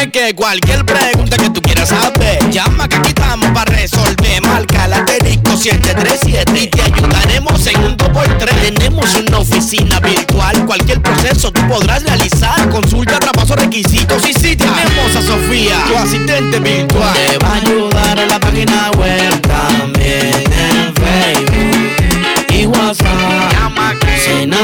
Es 0.00 0.08
que 0.12 0.34
cualquier 0.34 0.84
pregunta 0.84 1.38
que 1.38 1.48
tú 1.48 1.62
quieras 1.62 1.88
saber, 1.88 2.50
llama 2.50 2.86
que 2.86 2.96
aquí 2.96 3.08
estamos 3.08 3.50
para 3.52 3.72
resolver. 3.74 4.42
Marca 4.42 4.86
la 4.88 5.06
737 5.06 6.60
y 6.64 6.66
te 6.66 6.82
ayudaremos 6.82 7.66
en 7.66 7.82
un 7.82 7.96
2x3. 7.96 8.74
Tenemos 8.74 9.14
una 9.14 9.38
oficina 9.38 9.98
virtual, 10.00 10.66
cualquier 10.66 11.00
proceso 11.00 11.50
tú 11.50 11.66
podrás 11.66 12.02
realizar. 12.02 12.68
Consulta, 12.68 13.18
traspaso, 13.18 13.56
requisitos 13.56 14.22
y 14.28 14.34
si 14.34 14.54
tenemos 14.54 15.16
a 15.16 15.22
Sofía, 15.22 15.82
tu 15.88 15.96
asistente 15.96 16.58
virtual. 16.58 17.14
Te 17.14 17.38
va 17.38 17.48
a 17.48 17.54
ayudar 17.54 18.18
en 18.18 18.28
la 18.28 18.38
página 18.38 18.90
web 18.98 19.40
también 19.40 20.44
en 20.52 20.94
Facebook 20.94 22.50
y 22.50 22.66
WhatsApp. 22.66 23.52
Llama 23.52 23.94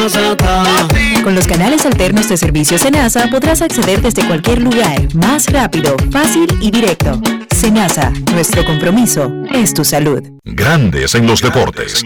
los 0.03 0.17
alternos 2.03 2.29
de 2.29 2.37
servicio 2.37 2.79
Senasa 2.79 3.29
podrás 3.31 3.63
acceder 3.63 4.03
desde 4.03 4.27
cualquier 4.27 4.61
lugar, 4.61 5.15
más 5.15 5.47
rápido, 5.53 5.95
fácil 6.11 6.49
y 6.61 6.69
directo. 6.69 7.21
Senasa, 7.55 8.13
nuestro 8.33 8.65
compromiso 8.65 9.31
es 9.55 9.73
tu 9.73 9.85
salud. 9.85 10.21
Grandes 10.43 11.15
en 11.15 11.29
los 11.29 11.41
deportes. 11.41 12.03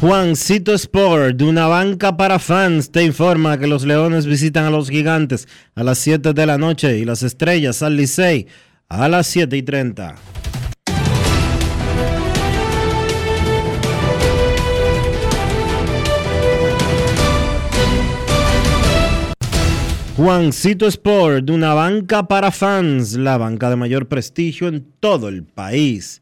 Juancito 0.00 0.72
Sport, 0.72 1.36
de 1.36 1.44
una 1.44 1.66
banca 1.66 2.16
para 2.16 2.38
fans, 2.38 2.90
te 2.90 3.04
informa 3.04 3.58
que 3.58 3.66
los 3.66 3.84
Leones 3.84 4.24
visitan 4.24 4.64
a 4.64 4.70
los 4.70 4.88
Gigantes 4.88 5.46
a 5.74 5.84
las 5.84 5.98
7 5.98 6.32
de 6.32 6.46
la 6.46 6.56
noche 6.56 6.96
y 6.96 7.04
las 7.04 7.22
Estrellas 7.22 7.82
al 7.82 7.98
Licey 7.98 8.46
a 8.94 9.08
las 9.08 9.26
7 9.26 9.56
y 9.56 9.62
30. 9.62 10.16
Juancito 20.14 20.86
Sport, 20.86 21.48
una 21.48 21.72
banca 21.72 22.28
para 22.28 22.50
fans, 22.50 23.14
la 23.14 23.38
banca 23.38 23.70
de 23.70 23.76
mayor 23.76 24.08
prestigio 24.08 24.68
en 24.68 24.86
todo 25.00 25.28
el 25.28 25.44
país 25.44 26.20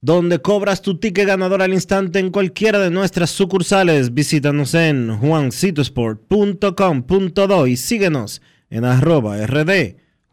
donde 0.00 0.38
cobras 0.38 0.82
tu 0.82 1.00
ticket 1.00 1.26
ganador 1.26 1.62
al 1.62 1.74
instante 1.74 2.20
en 2.20 2.30
cualquiera 2.30 2.78
de 2.78 2.90
nuestras 2.90 3.30
sucursales. 3.30 4.14
Visítanos 4.14 4.72
en 4.74 5.18
juancitosport.com.do 5.18 7.66
y 7.66 7.76
síguenos 7.76 8.40
en 8.70 8.84
arroba 8.84 9.44
rd 9.44 10.05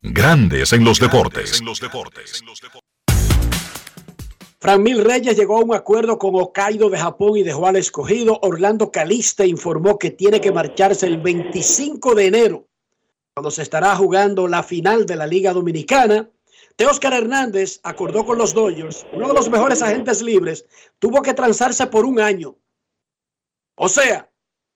Grandes 0.00 0.72
en 0.72 0.84
los 0.84 1.00
deportes. 1.00 1.60
Mil 4.78 5.04
Reyes 5.04 5.36
llegó 5.36 5.58
a 5.58 5.64
un 5.64 5.74
acuerdo 5.74 6.18
con 6.18 6.36
Hokkaido 6.36 6.88
de 6.88 6.98
Japón 6.98 7.36
y 7.36 7.42
dejó 7.42 7.66
al 7.66 7.74
escogido. 7.74 8.38
Orlando 8.42 8.92
Caliste 8.92 9.44
informó 9.44 9.98
que 9.98 10.12
tiene 10.12 10.40
que 10.40 10.52
marcharse 10.52 11.06
el 11.06 11.18
25 11.18 12.14
de 12.14 12.26
enero, 12.26 12.68
cuando 13.34 13.50
se 13.50 13.62
estará 13.62 13.96
jugando 13.96 14.46
la 14.46 14.62
final 14.62 15.04
de 15.04 15.16
la 15.16 15.26
Liga 15.26 15.52
Dominicana. 15.52 16.30
Oscar 16.88 17.14
Hernández 17.14 17.80
acordó 17.82 18.24
con 18.24 18.38
los 18.38 18.54
Dodgers, 18.54 19.04
uno 19.12 19.26
de 19.26 19.34
los 19.34 19.50
mejores 19.50 19.82
agentes 19.82 20.22
libres, 20.22 20.64
tuvo 21.00 21.22
que 21.22 21.34
transarse 21.34 21.88
por 21.88 22.04
un 22.04 22.20
año. 22.20 22.56
O 23.74 23.88
sea, 23.88 24.30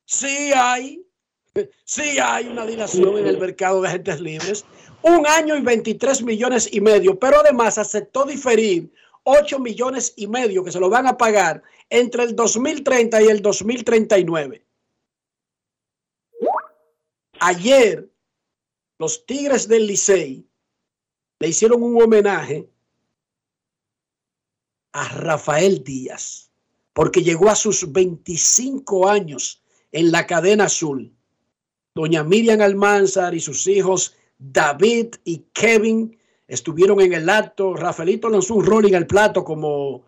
sí 0.04 0.50
hay, 0.52 1.06
sí 1.84 2.18
hay 2.18 2.48
una 2.48 2.66
dilación 2.66 3.18
en 3.18 3.28
el 3.28 3.38
mercado 3.38 3.82
de 3.82 3.88
agentes 3.88 4.20
libres 4.20 4.64
un 5.02 5.26
año 5.26 5.56
y 5.56 5.60
23 5.60 6.22
millones 6.22 6.68
y 6.72 6.80
medio, 6.80 7.18
pero 7.18 7.40
además 7.40 7.78
aceptó 7.78 8.24
diferir 8.24 8.92
8 9.24 9.58
millones 9.58 10.14
y 10.16 10.26
medio 10.26 10.64
que 10.64 10.72
se 10.72 10.80
lo 10.80 10.88
van 10.88 11.06
a 11.06 11.16
pagar 11.16 11.62
entre 11.90 12.24
el 12.24 12.36
2030 12.36 13.22
y 13.22 13.26
el 13.26 13.42
2039. 13.42 14.64
Ayer, 17.40 18.08
los 18.98 19.26
Tigres 19.26 19.66
del 19.66 19.86
Licey 19.86 20.46
le 21.40 21.48
hicieron 21.48 21.82
un 21.82 22.00
homenaje 22.00 22.68
a 24.92 25.08
Rafael 25.08 25.82
Díaz, 25.82 26.50
porque 26.92 27.22
llegó 27.22 27.48
a 27.48 27.56
sus 27.56 27.90
25 27.90 29.08
años 29.08 29.62
en 29.90 30.12
la 30.12 30.26
cadena 30.26 30.64
azul. 30.64 31.12
Doña 31.94 32.22
Miriam 32.22 32.60
Almanzar 32.60 33.34
y 33.34 33.40
sus 33.40 33.66
hijos 33.66 34.14
David 34.44 35.14
y 35.24 35.46
Kevin 35.52 36.18
estuvieron 36.48 37.00
en 37.00 37.12
el 37.12 37.28
acto. 37.28 37.74
Rafaelito 37.74 38.28
lanzó 38.28 38.56
un 38.56 38.66
rolling 38.66 38.94
al 38.94 39.06
plato 39.06 39.44
como 39.44 40.04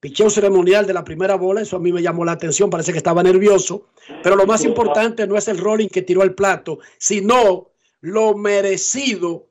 picheo 0.00 0.28
ceremonial 0.28 0.86
de 0.86 0.92
la 0.92 1.04
primera 1.04 1.36
bola. 1.36 1.60
Eso 1.60 1.76
a 1.76 1.80
mí 1.80 1.92
me 1.92 2.02
llamó 2.02 2.24
la 2.24 2.32
atención. 2.32 2.68
Parece 2.68 2.90
que 2.90 2.98
estaba 2.98 3.22
nervioso. 3.22 3.86
Pero 4.24 4.34
lo 4.34 4.44
más 4.44 4.64
importante 4.64 5.26
no 5.26 5.36
es 5.36 5.46
el 5.46 5.58
rolling 5.58 5.88
que 5.88 6.02
tiró 6.02 6.22
al 6.22 6.34
plato, 6.34 6.80
sino 6.98 7.70
lo 8.00 8.36
merecido 8.36 9.46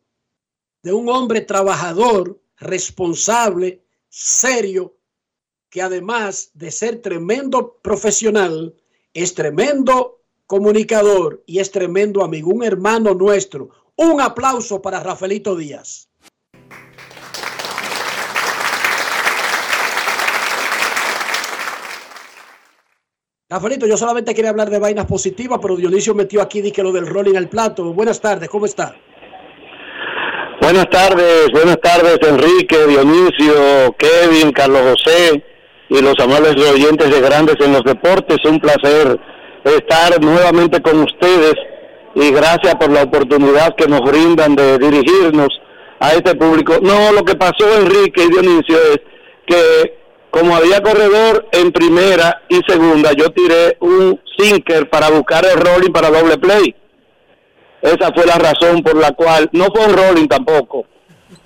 de 0.83 0.91
un 0.91 1.09
hombre 1.09 1.41
trabajador, 1.41 2.39
responsable, 2.57 3.83
serio, 4.09 4.97
que 5.69 5.81
además 5.81 6.51
de 6.53 6.71
ser 6.71 7.01
tremendo 7.01 7.79
profesional, 7.81 8.75
es 9.13 9.33
tremendo 9.33 10.21
comunicador 10.45 11.41
y 11.45 11.59
es 11.59 11.71
tremendo 11.71 12.23
amigo, 12.23 12.51
un 12.51 12.63
hermano 12.63 13.13
nuestro. 13.13 13.84
Un 13.97 14.19
aplauso 14.19 14.81
para 14.81 14.99
Rafaelito 14.99 15.55
Díaz. 15.55 16.09
Rafaelito, 23.47 23.87
yo 23.87 23.95
solamente 23.95 24.33
quería 24.33 24.49
hablar 24.49 24.69
de 24.69 24.79
vainas 24.79 25.05
positivas, 25.05 25.59
pero 25.61 25.77
Dionisio 25.77 26.13
metió 26.13 26.41
aquí 26.41 26.61
lo 26.77 26.91
del 26.91 27.07
rolling 27.07 27.35
al 27.35 27.47
plato. 27.47 27.93
Buenas 27.93 28.19
tardes, 28.19 28.49
¿cómo 28.49 28.65
está? 28.65 28.95
Buenas 30.59 30.89
tardes, 30.89 31.51
buenas 31.53 31.79
tardes 31.79 32.17
Enrique, 32.27 32.87
Dionisio, 32.87 33.95
Kevin, 33.97 34.51
Carlos 34.51 34.81
José 34.81 35.43
y 35.89 36.01
los 36.01 36.15
amables 36.19 36.55
oyentes 36.57 37.11
de 37.11 37.21
Grandes 37.21 37.55
en 37.59 37.71
los 37.71 37.83
Deportes. 37.83 38.39
Un 38.43 38.59
placer 38.59 39.19
estar 39.63 40.19
nuevamente 40.21 40.81
con 40.81 41.01
ustedes 41.01 41.53
y 42.15 42.31
gracias 42.31 42.75
por 42.75 42.89
la 42.89 43.03
oportunidad 43.03 43.75
que 43.75 43.87
nos 43.87 44.01
brindan 44.01 44.55
de 44.55 44.77
dirigirnos 44.77 45.49
a 45.99 46.13
este 46.13 46.33
público. 46.35 46.77
No, 46.81 47.11
lo 47.11 47.23
que 47.23 47.35
pasó 47.35 47.77
Enrique 47.77 48.23
y 48.23 48.29
Dionisio 48.29 48.77
es 48.93 48.99
que 49.45 49.97
como 50.31 50.55
había 50.55 50.81
corredor 50.81 51.47
en 51.51 51.71
primera 51.71 52.41
y 52.49 52.59
segunda, 52.67 53.11
yo 53.13 53.29
tiré 53.31 53.77
un 53.81 54.19
sinker 54.37 54.89
para 54.89 55.09
buscar 55.09 55.45
el 55.45 55.59
rolling 55.59 55.91
para 55.91 56.09
doble 56.09 56.37
play. 56.37 56.75
Esa 57.81 58.11
fue 58.13 58.25
la 58.25 58.37
razón 58.37 58.81
por 58.81 58.95
la 58.95 59.11
cual, 59.11 59.49
no 59.51 59.65
fue 59.73 59.85
un 59.85 59.93
rolling 59.93 60.27
tampoco. 60.27 60.85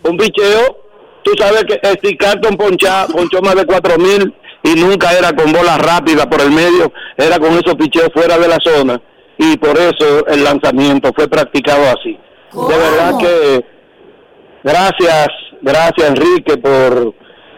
Un 0.04 0.18
picheo, 0.18 0.86
tú 1.24 1.32
sabes 1.38 1.66
que 1.66 1.76
Steve 1.76 2.18
Carton 2.18 2.56
ponchá, 2.56 3.08
ponchó 3.08 3.42
más 3.42 3.56
de 3.56 3.66
cuatro 3.66 3.98
mil 3.98 4.34
y 4.64 4.76
nunca 4.76 5.14
era 5.14 5.34
con 5.34 5.52
bola 5.52 5.78
rápida 5.78 6.30
por 6.30 6.42
el 6.42 6.52
medio, 6.52 6.92
era 7.18 7.40
con 7.40 7.52
esos 7.54 7.76
picheos 7.76 8.10
fuera 8.14 8.38
de 8.38 8.48
la 8.48 8.58
zona 8.60 9.02
y 9.42 9.58
por 9.58 9.78
eso 9.78 10.28
el 10.28 10.44
lanzamiento 10.44 11.12
fue 11.16 11.30
practicado 11.30 11.84
así. 11.86 12.20
De 12.52 12.78
verdad 12.78 13.18
que 13.18 13.66
gracias, 14.62 15.28
gracias 15.62 16.10
Enrique 16.10 16.58
por 16.58 17.14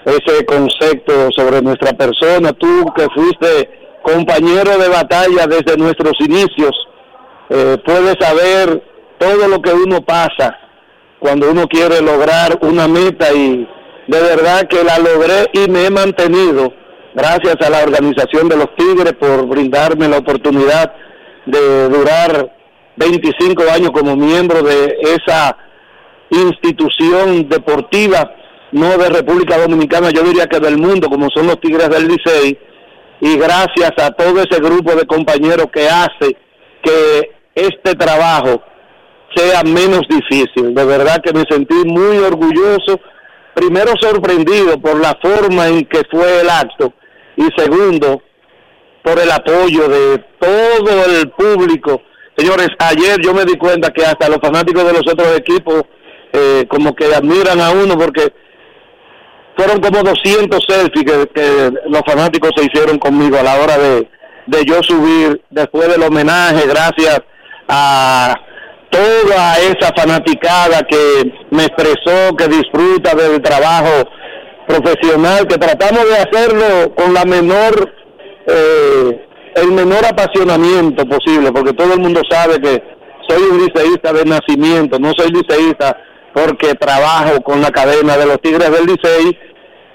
ese 0.06 0.46
concepto 0.46 1.30
sobre 1.36 1.62
nuestra 1.64 1.94
persona, 1.94 2.54
tú 2.54 2.86
que 2.96 3.08
fuiste 3.16 3.98
compañero 4.04 4.78
de 4.78 4.90
batalla 4.90 5.48
desde 5.48 5.76
nuestros 5.76 6.14
inicios, 6.20 6.72
eh, 7.50 7.78
puedes 7.84 8.16
saber 8.20 8.84
todo 9.18 9.48
lo 9.48 9.60
que 9.60 9.74
uno 9.74 10.02
pasa 10.02 10.56
cuando 11.20 11.50
uno 11.50 11.68
quiere 11.68 12.00
lograr 12.00 12.60
una 12.62 12.88
meta 12.88 13.34
y 13.34 13.68
de 14.08 14.22
verdad 14.22 14.68
que 14.68 14.84
la 14.84 15.00
logré 15.00 15.50
y 15.54 15.68
me 15.68 15.86
he 15.86 15.90
mantenido 15.90 16.74
gracias 17.16 17.56
a 17.60 17.70
la 17.72 17.84
organización 17.84 18.50
de 18.50 18.58
los 18.58 18.76
Tigres 18.76 19.14
por 19.14 19.48
brindarme 19.48 20.08
la 20.08 20.20
oportunidad 20.20 20.94
de 21.46 21.90
durar 21.90 22.56
25 22.98 23.64
años 23.74 23.92
como 23.92 24.16
miembro 24.16 24.62
de 24.62 24.98
esa 25.02 25.58
institución 26.30 27.50
deportiva 27.50 28.36
no 28.72 28.98
de 28.98 29.10
República 29.10 29.58
Dominicana, 29.58 30.12
yo 30.12 30.24
diría 30.24 30.48
que 30.48 30.60
del 30.60 30.78
mundo, 30.78 31.10
como 31.10 31.28
son 31.34 31.48
los 31.48 31.60
Tigres 31.60 31.90
del 31.90 32.08
Licey, 32.08 32.58
y 33.20 33.38
gracias 33.38 33.92
a 34.02 34.12
todo 34.12 34.42
ese 34.42 34.62
grupo 34.62 34.96
de 34.96 35.06
compañeros 35.06 35.68
que 35.72 35.88
hace 35.88 36.38
que 36.82 37.32
este 37.54 37.94
trabajo 37.96 38.64
sea 39.36 39.62
menos 39.64 40.02
difícil. 40.10 40.74
De 40.74 40.86
verdad 40.86 41.22
que 41.24 41.34
me 41.34 41.44
sentí 41.50 41.76
muy 41.86 42.18
orgulloso, 42.18 43.00
primero 43.54 43.92
sorprendido 44.00 44.80
por 44.80 45.00
la 45.00 45.18
forma 45.22 45.68
en 45.68 45.86
que 45.86 46.02
fue 46.10 46.42
el 46.42 46.50
acto 46.50 46.94
y 47.36 47.48
segundo 47.56 48.22
por 49.04 49.20
el 49.20 49.32
apoyo 49.32 49.88
de 49.88 50.18
todo 50.40 51.06
el 51.06 51.30
público. 51.32 52.02
Señores, 52.38 52.70
ayer 52.80 53.20
yo 53.22 53.34
me 53.34 53.46
di 53.46 53.58
cuenta 53.58 53.92
que 53.92 54.06
hasta 54.06 54.30
los 54.30 54.40
fanáticos 54.40 54.86
de 54.86 54.94
los 54.94 55.08
otros 55.08 55.38
equipos 55.38 55.84
eh, 56.34 56.66
como 56.70 56.96
que 56.96 57.14
admiran 57.14 57.60
a 57.60 57.72
uno 57.72 57.98
porque 57.98 58.34
fueron 59.58 59.82
como 59.82 60.02
200 60.02 60.64
selfies 60.68 61.28
que, 61.34 61.72
los 61.88 62.02
fanáticos 62.06 62.52
se 62.56 62.66
hicieron 62.66 62.98
conmigo 62.98 63.38
a 63.38 63.44
la 63.44 63.60
hora 63.60 63.78
de, 63.78 64.08
de 64.48 64.66
yo 64.66 64.82
subir 64.82 65.42
después 65.50 65.90
del 65.90 66.04
homenaje, 66.04 66.68
gracias 66.68 67.22
a 67.68 68.34
toda 68.90 69.58
esa 69.60 69.94
fanaticada 69.96 70.84
que 70.84 71.34
me 71.52 71.66
expresó, 71.66 72.36
que 72.36 72.48
disfruta 72.48 73.14
del 73.16 73.42
trabajo 73.42 74.10
profesional, 74.68 75.48
que 75.48 75.58
tratamos 75.58 76.06
de 76.08 76.18
hacerlo 76.18 76.96
con 76.96 77.14
la 77.14 77.26
menor, 77.26 77.94
eh, 78.48 79.26
el 79.56 79.72
menor 79.72 80.06
apasionamiento 80.06 81.06
posible, 81.06 81.52
porque 81.52 81.74
todo 81.74 81.94
el 81.94 82.00
mundo 82.00 82.22
sabe 82.30 82.60
que 82.60 82.82
soy 83.28 83.44
un 83.44 83.58
liceísta 83.60 84.14
de 84.14 84.26
nacimiento, 84.26 85.00
no 85.00 85.12
soy 85.18 85.32
liceísta 85.32 85.98
porque 86.34 86.74
trabajo 86.76 87.42
con 87.42 87.62
la 87.62 87.72
cadena 87.72 88.18
de 88.18 88.26
los 88.26 88.42
Tigres 88.42 88.72
del 88.72 88.86
Licey 88.86 89.38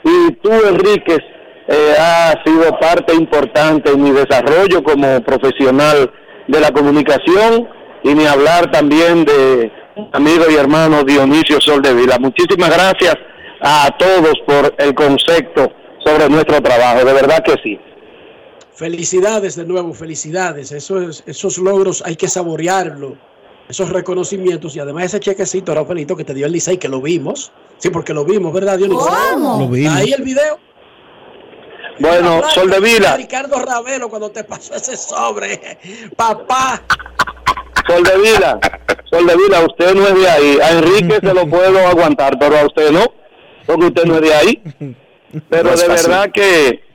y 0.04 0.32
tú, 0.34 0.52
Enríquez, 0.52 1.20
eh, 1.68 1.94
has 1.98 2.36
sido 2.44 2.78
parte 2.78 3.14
importante 3.14 3.90
en 3.90 4.02
mi 4.02 4.12
desarrollo 4.12 4.82
como 4.82 5.20
profesional 5.22 6.10
de 6.46 6.60
la 6.60 6.70
comunicación 6.70 7.68
y 8.04 8.14
ni 8.14 8.26
hablar 8.26 8.70
también 8.70 9.24
de 9.24 9.72
amigo 10.12 10.44
y 10.48 10.54
hermano 10.54 11.02
Dionisio 11.02 11.60
Soldevila. 11.60 12.18
Muchísimas 12.20 12.70
gracias 12.70 13.16
a 13.60 13.88
todos 13.98 14.34
por 14.46 14.74
el 14.78 14.94
concepto 14.94 15.72
sobre 16.04 16.28
nuestro 16.28 16.60
trabajo, 16.60 17.04
de 17.04 17.12
verdad 17.12 17.42
que 17.44 17.54
sí. 17.64 17.80
Felicidades 18.76 19.56
de 19.56 19.64
nuevo, 19.64 19.92
felicidades. 19.92 20.70
Esos, 20.70 21.24
esos 21.26 21.58
logros 21.58 22.02
hay 22.06 22.16
que 22.16 22.28
saborearlo 22.28 23.16
esos 23.68 23.88
reconocimientos 23.90 24.76
y 24.76 24.80
además 24.80 25.04
ese 25.04 25.20
chequecito, 25.20 25.74
Rafaelito, 25.74 26.16
que 26.16 26.24
te 26.24 26.34
dio 26.34 26.46
el 26.46 26.52
Licey, 26.52 26.76
que 26.76 26.88
lo 26.88 27.00
vimos. 27.00 27.52
Sí, 27.78 27.90
porque 27.90 28.14
lo 28.14 28.24
vimos, 28.24 28.52
¿verdad, 28.52 28.78
Dionisio? 28.78 29.06
¿Cómo? 29.06 29.60
Lo 29.60 29.68
vimos. 29.68 29.94
Ahí 29.94 30.12
el 30.12 30.22
video. 30.22 30.58
Bueno, 31.98 32.42
Sol 32.50 32.70
de 32.70 32.80
Vila. 32.80 33.16
Ricardo 33.16 33.58
Ravelo 33.58 34.08
cuando 34.08 34.30
te 34.30 34.44
pasó 34.44 34.74
ese 34.74 34.96
sobre. 34.96 35.78
Papá. 36.14 36.82
Sol 37.86 38.02
de 38.02 38.18
Vila. 38.18 38.60
Sol 39.10 39.26
de 39.26 39.36
Vila, 39.36 39.60
usted 39.60 39.94
no 39.94 40.06
es 40.06 40.14
de 40.14 40.28
ahí. 40.28 40.58
A 40.62 40.72
Enrique 40.72 41.18
se 41.20 41.34
lo 41.34 41.48
puedo 41.48 41.78
aguantar, 41.86 42.38
pero 42.38 42.58
a 42.58 42.66
usted 42.66 42.90
no. 42.90 43.12
Porque 43.64 43.86
usted 43.86 44.04
no 44.04 44.16
es 44.16 44.20
de 44.22 44.34
ahí. 44.34 44.62
Pero 45.50 45.76
de 45.76 45.88
verdad 45.88 46.30
que 46.32 46.85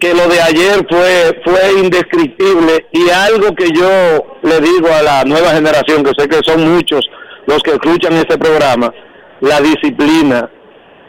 que 0.00 0.14
lo 0.14 0.28
de 0.28 0.40
ayer 0.40 0.86
fue 0.88 1.40
fue 1.44 1.80
indescriptible 1.82 2.86
y 2.92 3.10
algo 3.10 3.54
que 3.54 3.68
yo 3.70 4.38
le 4.42 4.60
digo 4.60 4.88
a 4.92 5.02
la 5.02 5.24
nueva 5.24 5.50
generación, 5.50 6.02
que 6.02 6.12
sé 6.16 6.28
que 6.28 6.40
son 6.44 6.74
muchos 6.74 7.00
los 7.46 7.62
que 7.62 7.72
escuchan 7.72 8.12
este 8.14 8.36
programa, 8.36 8.92
la 9.40 9.60
disciplina. 9.60 10.50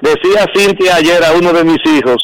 Decía 0.02 0.46
Cintia 0.56 0.96
ayer 0.96 1.24
a 1.24 1.34
uno 1.34 1.52
de 1.52 1.64
mis 1.66 1.80
hijos 1.86 2.18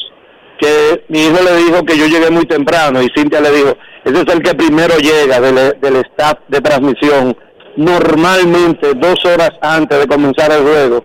que 0.58 1.04
mi 1.08 1.26
hijo 1.26 1.38
le 1.42 1.56
dijo 1.56 1.84
que 1.84 1.98
yo 1.98 2.06
llegué 2.06 2.30
muy 2.30 2.46
temprano 2.46 3.02
y 3.02 3.08
Cintia 3.14 3.40
le 3.40 3.50
dijo, 3.50 3.76
ese 4.04 4.22
es 4.22 4.34
el 4.34 4.42
que 4.42 4.54
primero 4.54 4.96
llega 4.96 5.40
del, 5.40 5.78
del 5.80 5.96
staff 5.96 6.38
de 6.48 6.60
transmisión, 6.60 7.36
normalmente 7.76 8.94
dos 8.94 9.22
horas 9.24 9.50
antes 9.60 9.98
de 9.98 10.06
comenzar 10.06 10.50
el 10.52 10.62
juego. 10.62 11.04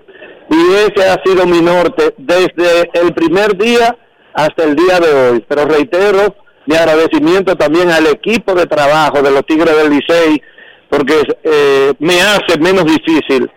Y 0.50 0.74
ese 0.74 1.10
ha 1.10 1.22
sido 1.24 1.46
mi 1.46 1.62
norte 1.62 2.14
desde 2.18 2.90
el 2.94 3.14
primer 3.14 3.58
día 3.58 3.96
hasta 4.34 4.64
el 4.64 4.76
día 4.76 5.00
de 5.00 5.14
hoy. 5.14 5.46
Pero 5.48 5.66
reitero 5.66 6.36
mi 6.66 6.76
agradecimiento 6.76 7.56
también 7.56 7.90
al 7.90 8.08
equipo 8.08 8.54
de 8.54 8.66
trabajo 8.66 9.22
de 9.22 9.32
los 9.32 9.46
Tigres 9.46 9.76
del 9.76 9.90
Licey, 9.90 10.42
porque 10.90 11.22
eh, 11.44 11.94
me 12.00 12.22
hace 12.22 12.60
menos 12.60 12.86
difícil 12.86 13.50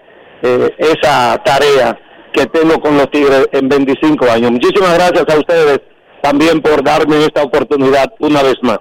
eh, 0.42 0.70
esa 0.78 1.42
tarea 1.44 1.98
que 2.32 2.46
tengo 2.46 2.80
con 2.80 2.96
los 2.96 3.10
Tigres 3.10 3.48
en 3.52 3.68
25 3.68 4.30
años. 4.30 4.50
Muchísimas 4.50 4.94
gracias 4.94 5.24
a 5.28 5.38
ustedes 5.38 5.80
también 6.22 6.60
por 6.60 6.82
darme 6.82 7.24
esta 7.24 7.42
oportunidad 7.42 8.12
una 8.18 8.42
vez 8.42 8.56
más. 8.62 8.78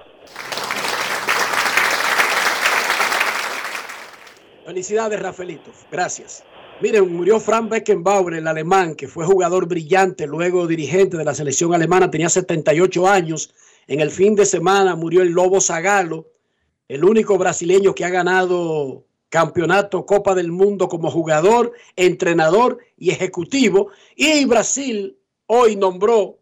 Felicidades, 4.64 5.20
Rafaelito. 5.20 5.70
Gracias. 5.90 6.42
Miren, 6.82 7.14
murió 7.14 7.38
Frank 7.38 7.70
Beckenbauer, 7.70 8.34
el 8.34 8.48
alemán, 8.48 8.96
que 8.96 9.06
fue 9.06 9.24
jugador 9.24 9.68
brillante, 9.68 10.26
luego 10.26 10.66
dirigente 10.66 11.16
de 11.16 11.24
la 11.24 11.34
selección 11.34 11.72
alemana, 11.72 12.10
tenía 12.10 12.28
78 12.28 13.06
años. 13.06 13.54
En 13.86 14.00
el 14.00 14.10
fin 14.10 14.34
de 14.34 14.44
semana 14.44 14.96
murió 14.96 15.22
el 15.22 15.30
Lobo 15.30 15.60
Zagalo, 15.60 16.26
el 16.88 17.04
único 17.04 17.38
brasileño 17.38 17.94
que 17.94 18.04
ha 18.04 18.10
ganado 18.10 19.04
campeonato 19.28 20.04
Copa 20.04 20.34
del 20.34 20.50
Mundo 20.50 20.88
como 20.88 21.10
jugador, 21.10 21.72
entrenador 21.96 22.78
y 22.96 23.10
ejecutivo. 23.10 23.90
Y 24.16 24.44
Brasil 24.44 25.16
hoy 25.46 25.76
nombró 25.76 26.38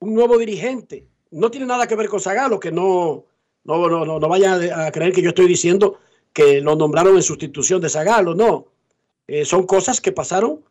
un 0.00 0.14
nuevo 0.14 0.38
dirigente. 0.38 1.06
No 1.30 1.50
tiene 1.50 1.66
nada 1.66 1.86
que 1.86 1.96
ver 1.96 2.08
con 2.08 2.20
Zagalo, 2.20 2.58
que 2.58 2.72
no, 2.72 3.26
no, 3.64 3.88
no, 3.88 4.04
no, 4.04 4.18
no 4.18 4.28
vaya 4.28 4.86
a 4.86 4.90
creer 4.90 5.12
que 5.12 5.22
yo 5.22 5.30
estoy 5.30 5.46
diciendo 5.46 5.98
que 6.32 6.60
lo 6.60 6.74
nombraron 6.74 7.14
en 7.16 7.22
sustitución 7.22 7.80
de 7.80 7.88
Zagalo, 7.88 8.34
no. 8.34 8.71
Eh, 9.26 9.44
son 9.44 9.66
cosas 9.66 10.00
que 10.00 10.12
pasaron. 10.12 10.64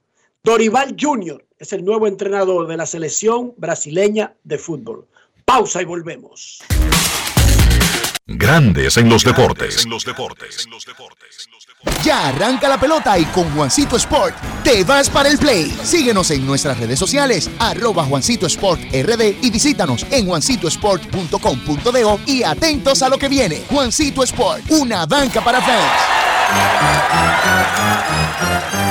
Dorival 0.44 0.96
Jr., 1.00 1.46
es 1.58 1.74
el 1.74 1.86
nuevo 1.86 2.08
entrenador 2.08 2.68
de 2.68 2.78
la 2.78 2.86
selección 2.86 3.54
brasileña 3.58 4.34
de 4.44 4.58
fútbol. 4.58 5.08
Pausa 5.46 5.82
y 5.82 5.86
volvemos. 5.86 6.60
Grandes 8.26 8.98
en 8.98 9.10
los 9.10 9.24
deportes. 9.24 9.86
Ya 12.04 12.30
arranca 12.30 12.70
la 12.70 12.80
pelota 12.80 13.18
y 13.20 13.26
con 13.26 13.50
Juancito 13.56 13.96
Sport 13.98 14.36
te 14.64 14.84
vas 14.84 15.10
para 15.10 15.30
el 15.30 15.38
play. 15.38 15.70
Síguenos 15.84 16.32
en 16.32 16.46
nuestras 16.46 16.80
redes 16.80 17.00
sociales, 17.00 17.50
arroba 17.60 18.06
Juancito 18.06 18.46
Sport 18.46 18.82
RD 18.92 19.36
y 19.42 19.52
visítanos 19.52 20.06
en 20.12 20.28
juancitosport.com.de 20.28 22.20
y 22.28 22.44
atentos 22.44 23.02
a 23.02 23.10
lo 23.10 23.18
que 23.18 23.28
viene. 23.28 23.64
Juancito 23.70 24.24
Sport, 24.24 24.72
una 24.72 25.06
banca 25.06 25.44
para 25.44 25.62
fans. 25.62 26.31
Música 26.52 28.91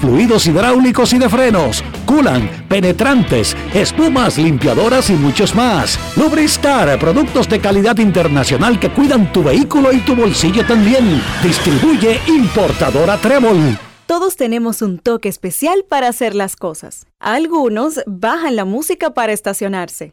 fluidos 0.00 0.46
hidráulicos 0.46 1.12
y 1.12 1.18
de 1.18 1.28
frenos, 1.28 1.82
culan, 2.06 2.48
penetrantes, 2.68 3.56
espumas, 3.72 4.38
limpiadoras 4.38 5.10
y 5.10 5.14
muchos 5.14 5.54
más. 5.54 5.98
Lubristar, 6.16 6.98
productos 6.98 7.48
de 7.48 7.60
calidad 7.60 7.98
internacional 7.98 8.78
que 8.78 8.90
cuidan 8.90 9.32
tu 9.32 9.42
vehículo 9.42 9.92
y 9.92 9.98
tu 9.98 10.14
bolsillo 10.14 10.64
también. 10.66 11.22
Distribuye 11.42 12.20
importadora 12.26 13.16
Trébol. 13.18 13.78
Todos 14.06 14.36
tenemos 14.36 14.82
un 14.82 14.98
toque 14.98 15.30
especial 15.30 15.84
para 15.88 16.08
hacer 16.08 16.34
las 16.34 16.56
cosas. 16.56 17.06
Algunos 17.20 18.02
bajan 18.06 18.54
la 18.54 18.66
música 18.66 19.14
para 19.14 19.32
estacionarse. 19.32 20.12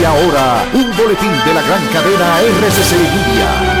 Y 0.00 0.04
ahora, 0.04 0.64
un 0.74 0.96
boletín 0.96 1.32
de 1.44 1.54
la 1.54 1.62
gran 1.62 1.84
cadena 1.88 2.40
RCC 2.40 2.92
Media. 2.92 3.77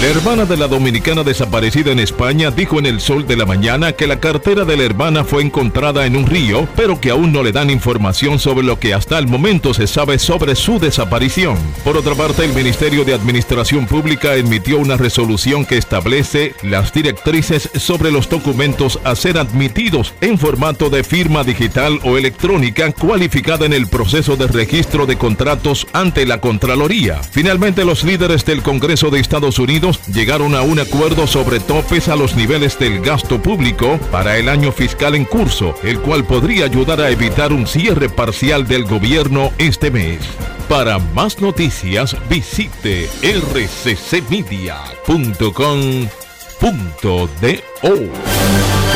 La 0.00 0.06
hermana 0.06 0.46
de 0.46 0.56
la 0.56 0.66
dominicana 0.66 1.22
desaparecida 1.22 1.92
en 1.92 1.98
España 1.98 2.50
dijo 2.50 2.78
en 2.78 2.86
el 2.86 3.00
sol 3.00 3.26
de 3.26 3.36
la 3.36 3.44
mañana 3.44 3.92
que 3.92 4.06
la 4.06 4.18
cartera 4.18 4.64
de 4.64 4.78
la 4.78 4.84
hermana 4.84 5.24
fue 5.24 5.42
encontrada 5.42 6.06
en 6.06 6.16
un 6.16 6.26
río, 6.26 6.66
pero 6.74 6.98
que 6.98 7.10
aún 7.10 7.32
no 7.32 7.42
le 7.42 7.52
dan 7.52 7.68
información 7.68 8.38
sobre 8.38 8.64
lo 8.64 8.80
que 8.80 8.94
hasta 8.94 9.18
el 9.18 9.28
momento 9.28 9.74
se 9.74 9.86
sabe 9.86 10.18
sobre 10.18 10.56
su 10.56 10.78
desaparición. 10.78 11.58
Por 11.84 11.98
otra 11.98 12.14
parte, 12.14 12.46
el 12.46 12.54
Ministerio 12.54 13.04
de 13.04 13.12
Administración 13.12 13.86
Pública 13.86 14.36
emitió 14.36 14.78
una 14.78 14.96
resolución 14.96 15.66
que 15.66 15.76
establece 15.76 16.54
las 16.62 16.94
directrices 16.94 17.68
sobre 17.74 18.10
los 18.10 18.26
documentos 18.30 18.98
a 19.04 19.14
ser 19.14 19.36
admitidos 19.36 20.14
en 20.22 20.38
formato 20.38 20.88
de 20.88 21.04
firma 21.04 21.44
digital 21.44 22.00
o 22.04 22.16
electrónica 22.16 22.90
cualificada 22.92 23.66
en 23.66 23.74
el 23.74 23.86
proceso 23.86 24.36
de 24.36 24.46
registro 24.46 25.04
de 25.04 25.18
contratos 25.18 25.86
ante 25.92 26.24
la 26.24 26.40
Contraloría. 26.40 27.20
Finalmente, 27.22 27.84
los 27.84 28.02
líderes 28.02 28.46
del 28.46 28.62
Congreso 28.62 29.10
de 29.10 29.20
Estados 29.20 29.49
Unidos 29.58 30.00
llegaron 30.06 30.54
a 30.54 30.62
un 30.62 30.78
acuerdo 30.78 31.26
sobre 31.26 31.60
topes 31.60 32.08
a 32.08 32.16
los 32.16 32.36
niveles 32.36 32.78
del 32.78 33.00
gasto 33.00 33.42
público 33.42 33.98
para 34.10 34.36
el 34.36 34.48
año 34.48 34.72
fiscal 34.72 35.14
en 35.14 35.24
curso, 35.24 35.74
el 35.82 36.00
cual 36.00 36.24
podría 36.24 36.66
ayudar 36.66 37.00
a 37.00 37.10
evitar 37.10 37.52
un 37.52 37.66
cierre 37.66 38.08
parcial 38.08 38.66
del 38.66 38.84
gobierno 38.84 39.50
este 39.58 39.90
mes. 39.90 40.20
Para 40.68 40.98
más 40.98 41.40
noticias 41.40 42.16
visite 42.28 43.08
rccmedia.com.do. 43.22 44.70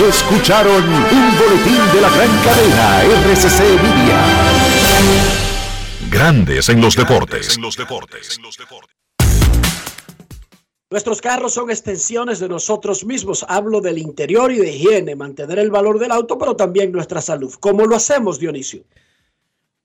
Escucharon 0.08 0.84
un 0.84 1.38
boletín 1.38 1.80
de 1.94 2.00
la 2.00 2.10
gran 2.10 2.30
cadena 2.44 3.02
RCC 3.02 3.60
Media. 3.82 4.24
Grandes 6.10 6.68
en 6.68 6.80
los 6.80 6.94
deportes. 6.96 7.58
Nuestros 10.94 11.20
carros 11.20 11.54
son 11.54 11.72
extensiones 11.72 12.38
de 12.38 12.48
nosotros 12.48 13.04
mismos. 13.04 13.44
Hablo 13.48 13.80
del 13.80 13.98
interior 13.98 14.52
y 14.52 14.58
de 14.58 14.70
higiene, 14.70 15.16
mantener 15.16 15.58
el 15.58 15.68
valor 15.68 15.98
del 15.98 16.12
auto, 16.12 16.38
pero 16.38 16.54
también 16.54 16.92
nuestra 16.92 17.20
salud. 17.20 17.52
¿Cómo 17.58 17.84
lo 17.84 17.96
hacemos, 17.96 18.38
Dionisio? 18.38 18.84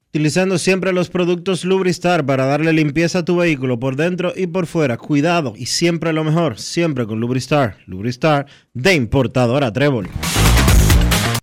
Utilizando 0.10 0.60
siempre 0.60 0.94
los 0.94 1.10
productos 1.10 1.65
Lubristar 1.65 2.27
para 2.27 2.45
darle 2.45 2.73
limpieza 2.73 3.18
a 3.18 3.26
tu 3.26 3.38
vehículo 3.38 3.80
por 3.80 3.95
dentro 3.95 4.34
y 4.36 4.45
por 4.45 4.68
fuera. 4.68 4.98
Cuidado 4.98 5.53
y 5.56 5.65
siempre 5.65 6.14
lo 6.14 6.23
mejor, 6.23 6.60
siempre 6.60 7.07
con 7.07 7.19
Lubristar. 7.19 7.80
Lubristar 7.88 8.45
de 8.76 8.94
importadora 8.94 9.73
Trébol. 9.73 10.07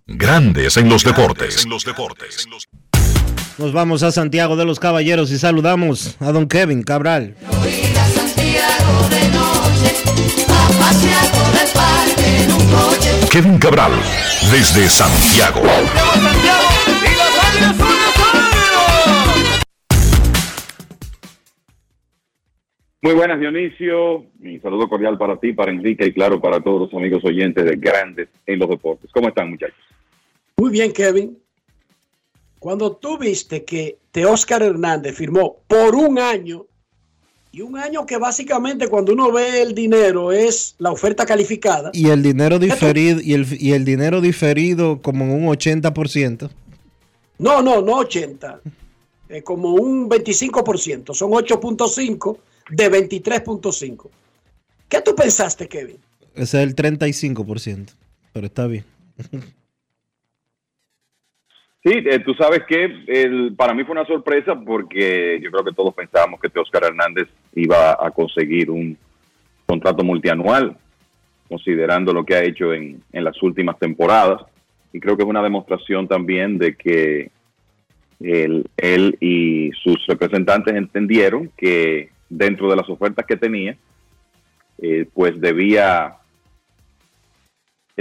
Grandes 0.05 0.77
en 0.77 0.87
los 0.87 1.03
deportes. 1.03 1.67
Nos 3.57 3.73
vamos 3.73 4.01
a 4.03 4.13
Santiago 4.13 4.55
de 4.55 4.63
los 4.63 4.79
Caballeros 4.79 5.29
y 5.29 5.37
saludamos 5.37 6.15
a 6.21 6.31
don 6.31 6.47
Kevin 6.47 6.83
Cabral. 6.83 7.35
Kevin 13.29 13.59
Cabral, 13.59 13.91
desde 14.51 14.89
Santiago. 14.89 15.61
Muy 23.01 23.13
buenas, 23.13 23.39
Dionisio. 23.39 24.25
Mi 24.39 24.59
saludo 24.59 24.89
cordial 24.89 25.17
para 25.17 25.39
ti, 25.39 25.53
para 25.53 25.71
Enrique 25.71 26.07
y 26.07 26.13
claro, 26.13 26.41
para 26.41 26.59
todos 26.61 26.81
los 26.81 26.93
amigos 26.93 27.23
oyentes 27.23 27.63
de 27.63 27.75
Grandes 27.75 28.27
en 28.45 28.59
los 28.59 28.69
Deportes. 28.69 29.11
¿Cómo 29.13 29.27
están, 29.27 29.51
muchachos? 29.51 29.77
Muy 30.57 30.71
bien, 30.71 30.91
Kevin. 30.91 31.37
Cuando 32.59 32.95
tú 32.95 33.17
viste 33.17 33.63
que 33.63 33.99
Teóscar 34.11 34.63
Hernández 34.63 35.15
firmó 35.15 35.57
por 35.67 35.95
un 35.95 36.17
año, 36.17 36.65
y 37.51 37.61
un 37.61 37.77
año 37.77 38.05
que 38.05 38.17
básicamente 38.17 38.87
cuando 38.87 39.13
uno 39.13 39.31
ve 39.31 39.61
el 39.61 39.73
dinero 39.73 40.31
es 40.31 40.75
la 40.79 40.91
oferta 40.91 41.25
calificada. 41.25 41.91
Y 41.93 42.09
el 42.09 42.21
dinero 42.21 42.59
diferido, 42.59 43.19
y 43.21 43.33
el, 43.33 43.47
y 43.59 43.73
el 43.73 43.85
dinero 43.85 44.21
diferido 44.21 45.01
como 45.01 45.33
un 45.33 45.45
80%. 45.47 46.49
No, 47.39 47.61
no, 47.61 47.81
no 47.81 47.93
80. 47.97 48.61
Eh, 49.29 49.41
como 49.43 49.73
un 49.73 50.09
25%. 50.09 51.13
Son 51.13 51.31
8.5 51.31 52.37
de 52.69 52.91
23.5. 52.91 54.09
¿Qué 54.87 55.01
tú 55.01 55.15
pensaste, 55.15 55.67
Kevin? 55.67 55.97
Ese 56.35 56.61
es 56.61 56.69
el 56.69 56.75
35%, 56.75 57.87
pero 58.33 58.47
está 58.47 58.67
bien. 58.67 58.85
Sí, 61.87 62.03
eh, 62.05 62.19
tú 62.19 62.33
sabes 62.33 62.63
que 62.67 63.53
para 63.55 63.73
mí 63.73 63.85
fue 63.85 63.93
una 63.93 64.05
sorpresa 64.05 64.59
porque 64.59 65.39
yo 65.41 65.49
creo 65.49 65.63
que 65.63 65.71
todos 65.71 65.93
pensábamos 65.93 66.41
que 66.41 66.59
Oscar 66.59 66.83
Hernández 66.83 67.29
iba 67.55 67.91
a 67.91 68.11
conseguir 68.11 68.69
un 68.69 68.97
contrato 69.65 70.03
multianual, 70.03 70.75
considerando 71.47 72.11
lo 72.11 72.25
que 72.25 72.35
ha 72.35 72.43
hecho 72.43 72.73
en, 72.73 73.01
en 73.13 73.23
las 73.23 73.41
últimas 73.41 73.79
temporadas. 73.79 74.41
Y 74.91 74.99
creo 74.99 75.15
que 75.15 75.23
es 75.23 75.29
una 75.29 75.41
demostración 75.41 76.09
también 76.09 76.57
de 76.57 76.75
que 76.75 77.31
él, 78.19 78.65
él 78.75 79.17
y 79.21 79.71
sus 79.81 80.05
representantes 80.07 80.75
entendieron 80.75 81.49
que 81.55 82.09
dentro 82.27 82.69
de 82.69 82.75
las 82.75 82.89
ofertas 82.89 83.25
que 83.25 83.37
tenía, 83.37 83.77
eh, 84.81 85.05
pues 85.13 85.39
debía 85.39 86.17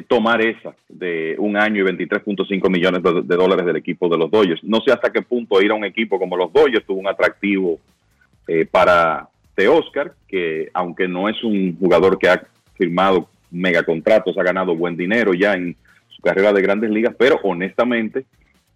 tomar 0.02 0.43
esa 0.43 0.74
de 0.89 1.36
un 1.39 1.56
año 1.56 1.82
y 1.82 1.93
23.5 1.93 2.70
millones 2.70 3.02
de, 3.02 3.23
de, 3.23 3.36
dólares 3.36 3.64
del 3.64 3.77
equipo 3.77 4.09
de 4.09 4.18
los 4.18 4.31
Dodgers. 4.31 4.62
No 4.62 4.81
sé 4.81 4.93
hasta 4.93 5.10
qué 5.10 5.23
punto 5.23 5.60
ir 5.62 5.70
a 5.70 5.74
un 5.74 5.85
equipo 5.85 6.18
como 6.18 6.36
los 6.36 6.52
Dodgers 6.52 6.85
tuvo 6.85 7.01
un 7.01 7.09
atractivo 7.09 7.78
eh, 8.47 8.66
para 8.66 9.28
Oscar, 9.64 10.12
que 10.28 10.68
aunque 10.74 11.09
no 11.09 11.28
es 11.28 11.43
un 11.43 11.77
jugador 11.78 12.18
que 12.18 12.28
ha 12.28 12.43
firmado 12.74 13.28
megacontratos, 13.51 14.36
ha 14.36 14.43
ganado 14.43 14.77
buen 14.77 14.97
dinero 14.97 15.32
ya 15.32 15.55
en 15.55 15.74
su 16.09 16.20
carrera 16.20 16.52
de 16.52 16.60
grandes 16.60 16.90
ligas, 16.90 17.14
pero 17.18 17.40
honestamente, 17.43 18.27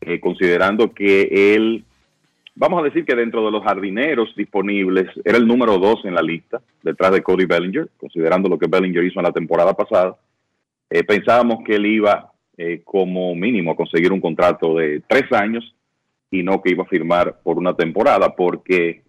eh, 0.00 0.18
considerando 0.18 0.92
que 0.92 1.54
él, 1.54 1.84
vamos 2.54 2.80
a 2.80 2.84
decir 2.84 3.04
que 3.04 3.14
dentro 3.14 3.44
de 3.44 3.50
los 3.50 3.62
jardineros 3.62 4.34
disponibles, 4.34 5.08
era 5.24 5.36
el 5.36 5.46
número 5.46 5.78
dos 5.78 6.04
en 6.04 6.14
la 6.14 6.22
lista, 6.22 6.60
detrás 6.82 7.12
de 7.12 7.22
Cody 7.22 7.44
Bellinger, 7.44 7.88
considerando 7.98 8.48
lo 8.48 8.58
que 8.58 8.68
Bellinger 8.68 9.04
hizo 9.04 9.20
en 9.20 9.26
la 9.26 9.32
temporada 9.32 9.74
pasada, 9.74 10.16
eh, 10.90 11.04
pensábamos 11.04 11.60
que 11.64 11.76
él 11.76 11.86
iba 11.86 12.32
eh, 12.58 12.82
como 12.84 13.34
mínimo 13.34 13.70
a 13.70 13.76
conseguir 13.76 14.12
un 14.12 14.20
contrato 14.20 14.76
de 14.76 15.02
tres 15.06 15.30
años 15.32 15.74
y 16.30 16.42
no 16.42 16.60
que 16.60 16.72
iba 16.72 16.82
a 16.82 16.88
firmar 16.88 17.38
por 17.42 17.58
una 17.58 17.74
temporada, 17.74 18.34
porque 18.34 19.02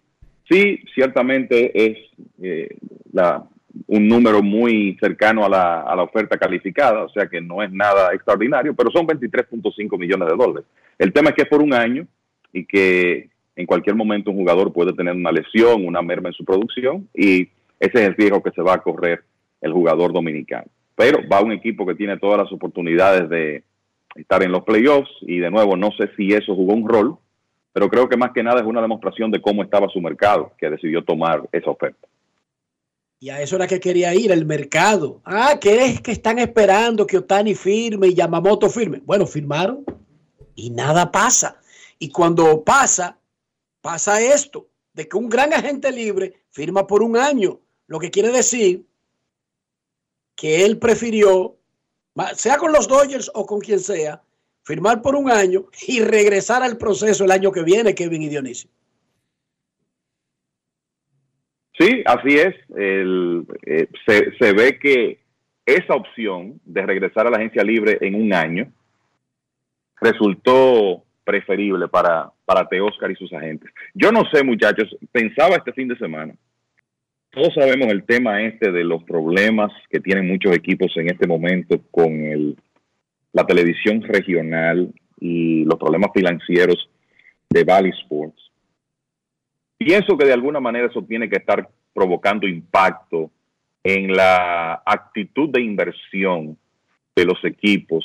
sí, 0.48 0.80
ciertamente 0.94 1.70
es 1.74 1.98
eh, 2.42 2.76
la, 3.12 3.44
un 3.86 4.08
número 4.08 4.42
muy 4.42 4.96
cercano 5.00 5.44
a 5.44 5.48
la, 5.48 5.82
a 5.82 5.96
la 5.96 6.02
oferta 6.02 6.38
calificada, 6.38 7.04
o 7.04 7.08
sea 7.10 7.26
que 7.26 7.40
no 7.40 7.62
es 7.62 7.70
nada 7.70 8.14
extraordinario, 8.14 8.74
pero 8.74 8.90
son 8.90 9.06
23.5 9.06 9.98
millones 9.98 10.28
de 10.28 10.36
dólares. 10.36 10.64
El 10.98 11.12
tema 11.12 11.30
es 11.30 11.36
que 11.36 11.42
es 11.42 11.48
por 11.48 11.62
un 11.62 11.74
año 11.74 12.06
y 12.52 12.64
que 12.64 13.28
en 13.56 13.66
cualquier 13.66 13.96
momento 13.96 14.30
un 14.30 14.36
jugador 14.38 14.72
puede 14.72 14.92
tener 14.92 15.14
una 15.14 15.32
lesión, 15.32 15.84
una 15.84 16.00
merma 16.00 16.28
en 16.28 16.34
su 16.34 16.44
producción 16.44 17.08
y 17.14 17.48
ese 17.78 17.98
es 17.98 18.08
el 18.08 18.14
riesgo 18.14 18.42
que 18.42 18.52
se 18.52 18.62
va 18.62 18.74
a 18.74 18.82
correr 18.82 19.24
el 19.60 19.72
jugador 19.72 20.12
dominicano. 20.12 20.70
Pero 21.02 21.18
va 21.28 21.40
un 21.40 21.50
equipo 21.50 21.84
que 21.84 21.96
tiene 21.96 22.16
todas 22.16 22.38
las 22.38 22.52
oportunidades 22.52 23.28
de 23.28 23.64
estar 24.14 24.40
en 24.44 24.52
los 24.52 24.62
playoffs 24.62 25.10
y 25.22 25.40
de 25.40 25.50
nuevo 25.50 25.76
no 25.76 25.90
sé 25.98 26.08
si 26.16 26.32
eso 26.32 26.54
jugó 26.54 26.74
un 26.74 26.88
rol, 26.88 27.18
pero 27.72 27.88
creo 27.88 28.08
que 28.08 28.16
más 28.16 28.30
que 28.32 28.44
nada 28.44 28.60
es 28.60 28.66
una 28.66 28.80
demostración 28.80 29.32
de 29.32 29.42
cómo 29.42 29.64
estaba 29.64 29.88
su 29.88 30.00
mercado 30.00 30.52
que 30.56 30.70
decidió 30.70 31.02
tomar 31.02 31.42
esa 31.50 31.70
oferta. 31.70 32.06
Y 33.18 33.30
a 33.30 33.40
eso 33.40 33.56
era 33.56 33.66
que 33.66 33.80
quería 33.80 34.14
ir, 34.14 34.30
el 34.30 34.46
mercado. 34.46 35.20
Ah, 35.24 35.58
que 35.60 35.86
es 35.86 36.00
que 36.00 36.12
están 36.12 36.38
esperando 36.38 37.04
que 37.04 37.18
Otani 37.18 37.56
firme 37.56 38.06
y 38.06 38.14
Yamamoto 38.14 38.70
firme. 38.70 39.02
Bueno, 39.04 39.26
firmaron 39.26 39.84
y 40.54 40.70
nada 40.70 41.10
pasa. 41.10 41.60
Y 41.98 42.10
cuando 42.10 42.62
pasa, 42.62 43.18
pasa 43.80 44.20
esto, 44.20 44.68
de 44.92 45.08
que 45.08 45.16
un 45.16 45.28
gran 45.28 45.52
agente 45.52 45.90
libre 45.90 46.44
firma 46.50 46.86
por 46.86 47.02
un 47.02 47.16
año, 47.16 47.58
lo 47.88 47.98
que 47.98 48.12
quiere 48.12 48.30
decir 48.30 48.84
que 50.36 50.64
él 50.64 50.78
prefirió, 50.78 51.56
sea 52.34 52.58
con 52.58 52.72
los 52.72 52.88
Dodgers 52.88 53.30
o 53.34 53.46
con 53.46 53.60
quien 53.60 53.80
sea, 53.80 54.22
firmar 54.64 55.02
por 55.02 55.14
un 55.16 55.30
año 55.30 55.66
y 55.86 56.00
regresar 56.00 56.62
al 56.62 56.78
proceso 56.78 57.24
el 57.24 57.30
año 57.30 57.52
que 57.52 57.62
viene, 57.62 57.94
Kevin 57.94 58.22
y 58.22 58.28
Dionisio. 58.28 58.70
Sí, 61.78 62.02
así 62.04 62.34
es. 62.34 62.54
El, 62.76 63.46
eh, 63.66 63.88
se, 64.06 64.36
se, 64.36 64.52
ve 64.52 64.78
que 64.78 65.20
esa 65.64 65.94
opción 65.94 66.60
de 66.64 66.82
regresar 66.82 67.26
a 67.26 67.30
la 67.30 67.38
agencia 67.38 67.64
libre 67.64 67.98
en 68.00 68.14
un 68.14 68.32
año 68.34 68.70
resultó 70.00 71.02
preferible 71.24 71.88
para, 71.88 72.30
para 72.44 72.68
Teóscar 72.68 73.10
y 73.10 73.16
sus 73.16 73.32
agentes. 73.32 73.70
Yo 73.94 74.12
no 74.12 74.22
sé, 74.32 74.42
muchachos, 74.42 74.94
pensaba 75.12 75.56
este 75.56 75.72
fin 75.72 75.88
de 75.88 75.96
semana. 75.96 76.34
Todos 77.32 77.54
sabemos 77.54 77.88
el 77.88 78.04
tema 78.04 78.42
este 78.42 78.70
de 78.70 78.84
los 78.84 79.02
problemas 79.04 79.72
que 79.88 80.00
tienen 80.00 80.28
muchos 80.28 80.54
equipos 80.54 80.94
en 80.98 81.06
este 81.06 81.26
momento 81.26 81.80
con 81.90 82.12
el, 82.12 82.58
la 83.32 83.46
televisión 83.46 84.02
regional 84.02 84.92
y 85.18 85.64
los 85.64 85.78
problemas 85.78 86.10
financieros 86.14 86.90
de 87.48 87.64
Valley 87.64 87.90
Sports. 88.02 88.50
Pienso 89.78 90.18
que 90.18 90.26
de 90.26 90.34
alguna 90.34 90.60
manera 90.60 90.88
eso 90.88 91.02
tiene 91.02 91.30
que 91.30 91.38
estar 91.38 91.66
provocando 91.94 92.46
impacto 92.46 93.30
en 93.82 94.12
la 94.12 94.82
actitud 94.84 95.48
de 95.48 95.62
inversión 95.62 96.58
de 97.16 97.24
los 97.24 97.42
equipos 97.44 98.04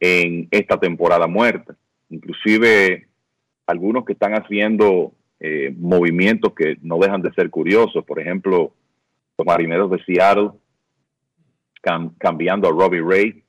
en 0.00 0.48
esta 0.50 0.80
temporada 0.80 1.26
muerta. 1.26 1.76
Inclusive 2.08 3.06
algunos 3.66 4.06
que 4.06 4.14
están 4.14 4.32
haciendo 4.32 5.12
eh, 5.44 5.74
movimientos 5.76 6.54
que 6.54 6.76
no 6.82 6.98
dejan 6.98 7.20
de 7.20 7.32
ser 7.32 7.50
curiosos. 7.50 8.04
Por 8.04 8.20
ejemplo, 8.20 8.72
los 9.36 9.44
marineros 9.44 9.90
de 9.90 10.00
Seattle 10.04 10.50
cam 11.80 12.14
cambiando 12.16 12.68
a 12.68 12.70
Robbie 12.70 13.02
Ray 13.02 13.42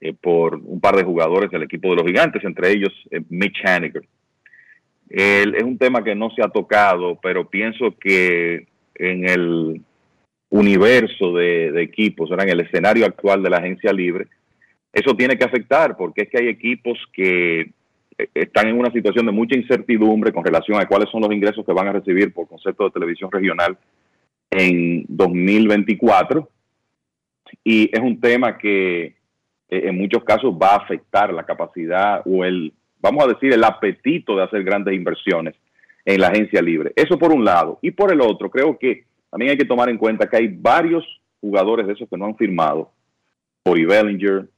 eh, 0.00 0.12
por 0.12 0.56
un 0.56 0.80
par 0.80 0.96
de 0.96 1.04
jugadores 1.04 1.48
del 1.52 1.62
equipo 1.62 1.90
de 1.90 1.96
los 1.96 2.04
gigantes, 2.04 2.42
entre 2.42 2.72
ellos 2.72 2.92
eh, 3.12 3.22
Mitch 3.28 3.64
Haniger. 3.64 4.02
Es 5.08 5.62
un 5.62 5.78
tema 5.78 6.02
que 6.02 6.16
no 6.16 6.30
se 6.30 6.42
ha 6.42 6.48
tocado, 6.48 7.18
pero 7.20 7.48
pienso 7.48 7.96
que 7.96 8.66
en 8.96 9.28
el 9.28 9.80
universo 10.48 11.32
de, 11.34 11.70
de 11.70 11.82
equipos, 11.82 12.30
en 12.32 12.48
el 12.48 12.60
escenario 12.60 13.06
actual 13.06 13.40
de 13.42 13.50
la 13.50 13.58
agencia 13.58 13.92
libre, 13.92 14.26
eso 14.92 15.14
tiene 15.14 15.36
que 15.36 15.44
afectar, 15.44 15.96
porque 15.96 16.22
es 16.22 16.28
que 16.28 16.38
hay 16.38 16.48
equipos 16.48 16.98
que 17.12 17.70
están 18.34 18.68
en 18.68 18.78
una 18.78 18.90
situación 18.90 19.26
de 19.26 19.32
mucha 19.32 19.56
incertidumbre 19.56 20.32
con 20.32 20.44
relación 20.44 20.80
a 20.80 20.86
cuáles 20.86 21.08
son 21.10 21.22
los 21.22 21.32
ingresos 21.32 21.64
que 21.64 21.72
van 21.72 21.88
a 21.88 21.92
recibir 21.92 22.32
por 22.32 22.48
concepto 22.48 22.84
de 22.84 22.90
televisión 22.90 23.30
regional 23.30 23.78
en 24.50 25.04
2024. 25.08 26.48
Y 27.64 27.90
es 27.92 28.00
un 28.00 28.20
tema 28.20 28.58
que 28.58 29.04
eh, 29.04 29.14
en 29.68 29.96
muchos 29.96 30.24
casos 30.24 30.54
va 30.54 30.74
a 30.74 30.78
afectar 30.78 31.32
la 31.32 31.44
capacidad 31.44 32.22
o 32.24 32.44
el 32.44 32.72
vamos 33.00 33.24
a 33.24 33.28
decir, 33.28 33.52
el 33.52 33.64
apetito 33.64 34.36
de 34.36 34.44
hacer 34.44 34.62
grandes 34.62 34.94
inversiones 34.94 35.54
en 36.04 36.20
la 36.20 36.28
agencia 36.28 36.62
libre. 36.62 36.92
Eso 36.96 37.18
por 37.18 37.32
un 37.32 37.44
lado. 37.44 37.78
Y 37.82 37.90
por 37.90 38.12
el 38.12 38.20
otro, 38.20 38.50
creo 38.50 38.78
que 38.78 39.04
también 39.30 39.52
hay 39.52 39.58
que 39.58 39.64
tomar 39.64 39.88
en 39.88 39.98
cuenta 39.98 40.28
que 40.28 40.36
hay 40.36 40.48
varios 40.48 41.04
jugadores 41.40 41.86
de 41.86 41.94
esos 41.94 42.08
que 42.08 42.16
no 42.16 42.26
han 42.26 42.36
firmado. 42.36 42.90
Corey 43.64 43.84
Bellinger, 43.84 44.48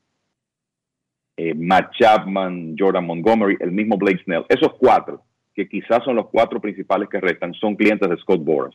eh, 1.37 1.55
Matt 1.55 1.93
Chapman, 1.99 2.75
Jordan 2.79 3.07
Montgomery, 3.07 3.57
el 3.61 3.73
mismo 3.73 3.97
Blake 3.97 4.23
Snell. 4.25 4.45
Esos 4.49 4.75
cuatro, 4.79 5.23
que 5.55 5.69
quizás 5.69 6.05
son 6.05 6.17
los 6.17 6.29
cuatro 6.29 6.61
principales 6.61 7.09
que 7.09 7.21
restan, 7.21 7.55
son 7.55 7.77
clientes 7.77 8.09
de 8.09 8.17
Scott 8.19 8.45
Boras. 8.45 8.75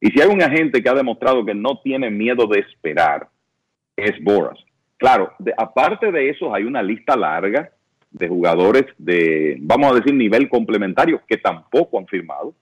Y 0.00 0.08
si 0.08 0.20
hay 0.20 0.28
un 0.28 0.42
agente 0.42 0.82
que 0.82 0.88
ha 0.88 0.94
demostrado 0.94 1.44
que 1.44 1.54
no 1.54 1.80
tiene 1.82 2.10
miedo 2.10 2.46
de 2.46 2.60
esperar, 2.60 3.28
es 3.96 4.12
Boras. 4.22 4.58
Claro, 4.96 5.32
aparte 5.56 6.12
de 6.12 6.30
eso, 6.30 6.54
hay 6.54 6.64
una 6.64 6.82
lista 6.82 7.16
larga 7.16 7.70
de 8.10 8.28
jugadores 8.28 8.84
de, 8.98 9.56
vamos 9.60 9.92
a 9.92 9.94
decir, 9.96 10.14
nivel 10.14 10.48
complementario 10.48 11.20
que 11.26 11.38
tampoco 11.38 11.98
han 11.98 12.06
firmado. 12.06 12.54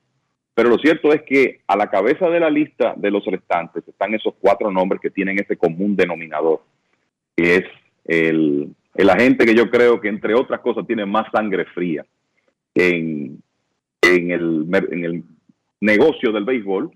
Pero 0.54 0.68
lo 0.68 0.78
cierto 0.78 1.12
es 1.12 1.22
que 1.22 1.60
a 1.66 1.76
la 1.76 1.88
cabeza 1.88 2.28
de 2.28 2.40
la 2.40 2.50
lista 2.50 2.94
de 2.96 3.10
los 3.10 3.24
restantes 3.24 3.86
están 3.86 4.14
esos 4.14 4.34
cuatro 4.40 4.70
nombres 4.70 5.00
que 5.00 5.10
tienen 5.10 5.38
ese 5.38 5.56
común 5.56 5.96
denominador, 5.96 6.62
que 7.36 7.56
es 7.56 7.64
el, 8.04 8.74
el 9.00 9.08
agente 9.08 9.46
que 9.46 9.54
yo 9.54 9.70
creo 9.70 9.98
que, 9.98 10.08
entre 10.08 10.34
otras 10.34 10.60
cosas, 10.60 10.86
tiene 10.86 11.06
más 11.06 11.26
sangre 11.32 11.64
fría 11.66 12.04
en, 12.74 13.42
en, 14.02 14.30
el, 14.30 14.66
en 14.90 15.04
el 15.04 15.24
negocio 15.80 16.32
del 16.32 16.44
béisbol 16.44 16.90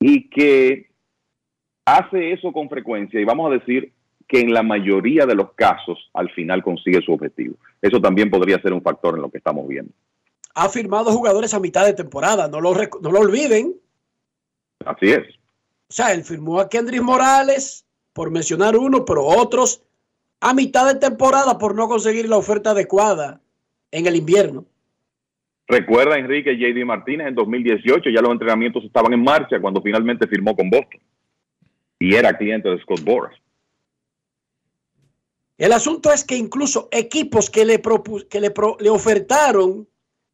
y 0.00 0.28
que 0.28 0.90
hace 1.84 2.32
eso 2.32 2.52
con 2.52 2.68
frecuencia 2.68 3.20
y 3.20 3.24
vamos 3.24 3.50
a 3.50 3.54
decir 3.54 3.92
que 4.26 4.40
en 4.40 4.52
la 4.52 4.64
mayoría 4.64 5.26
de 5.26 5.36
los 5.36 5.52
casos 5.52 6.10
al 6.12 6.28
final 6.30 6.62
consigue 6.62 7.00
su 7.02 7.12
objetivo. 7.12 7.56
Eso 7.80 8.00
también 8.00 8.28
podría 8.28 8.60
ser 8.60 8.72
un 8.72 8.82
factor 8.82 9.14
en 9.14 9.22
lo 9.22 9.30
que 9.30 9.38
estamos 9.38 9.68
viendo. 9.68 9.92
Ha 10.54 10.68
firmado 10.68 11.12
jugadores 11.12 11.54
a 11.54 11.60
mitad 11.60 11.84
de 11.84 11.94
temporada, 11.94 12.48
no 12.48 12.60
lo, 12.60 12.74
no 12.74 13.12
lo 13.12 13.20
olviden. 13.20 13.76
Así 14.84 15.10
es. 15.10 15.26
O 15.88 15.92
sea, 15.92 16.12
él 16.12 16.24
firmó 16.24 16.58
a 16.58 16.68
Kendrick 16.68 17.02
Morales, 17.02 17.84
por 18.12 18.30
mencionar 18.30 18.76
uno, 18.76 19.04
pero 19.04 19.24
otros 19.24 19.84
a 20.40 20.54
mitad 20.54 20.86
de 20.86 20.98
temporada 20.98 21.58
por 21.58 21.74
no 21.74 21.88
conseguir 21.88 22.28
la 22.28 22.36
oferta 22.36 22.70
adecuada 22.70 23.40
en 23.90 24.06
el 24.06 24.16
invierno. 24.16 24.64
Recuerda, 25.68 26.18
Enrique, 26.18 26.56
JD 26.56 26.84
Martínez 26.84 27.28
en 27.28 27.34
2018 27.34 28.10
ya 28.10 28.20
los 28.20 28.32
entrenamientos 28.32 28.82
estaban 28.84 29.12
en 29.12 29.22
marcha 29.22 29.60
cuando 29.60 29.80
finalmente 29.80 30.26
firmó 30.26 30.56
con 30.56 30.68
Boston 30.68 31.00
y 31.98 32.14
era 32.14 32.36
cliente 32.36 32.68
de 32.68 32.80
Scott 32.80 33.04
Boras. 33.04 33.34
El 35.58 35.72
asunto 35.72 36.10
es 36.10 36.24
que 36.24 36.36
incluso 36.36 36.88
equipos 36.90 37.50
que 37.50 37.66
le, 37.66 37.82
que 38.30 38.40
le, 38.40 38.52
le 38.80 38.90
ofertaron 38.90 39.86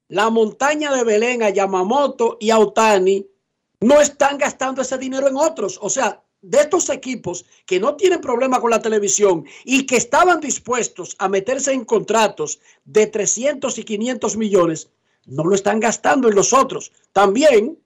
la 0.08 0.30
montaña 0.30 0.94
de 0.94 1.02
Belén 1.02 1.42
a 1.42 1.50
Yamamoto 1.50 2.38
y 2.40 2.50
a 2.50 2.58
Otani 2.58 3.26
no 3.80 4.00
están 4.00 4.38
gastando 4.38 4.82
ese 4.82 4.96
dinero 4.98 5.28
en 5.28 5.36
otros. 5.36 5.78
O 5.82 5.90
sea, 5.90 6.22
de 6.48 6.60
estos 6.60 6.90
equipos 6.90 7.44
que 7.66 7.80
no 7.80 7.96
tienen 7.96 8.20
problema 8.20 8.60
con 8.60 8.70
la 8.70 8.82
televisión 8.82 9.44
y 9.64 9.86
que 9.86 9.96
estaban 9.96 10.40
dispuestos 10.40 11.16
a 11.18 11.28
meterse 11.28 11.72
en 11.72 11.84
contratos 11.84 12.60
de 12.84 13.06
300 13.06 13.78
y 13.78 13.84
500 13.84 14.36
millones, 14.36 14.90
no 15.26 15.44
lo 15.44 15.54
están 15.54 15.80
gastando 15.80 16.28
en 16.28 16.34
los 16.34 16.52
otros. 16.52 16.92
También 17.12 17.78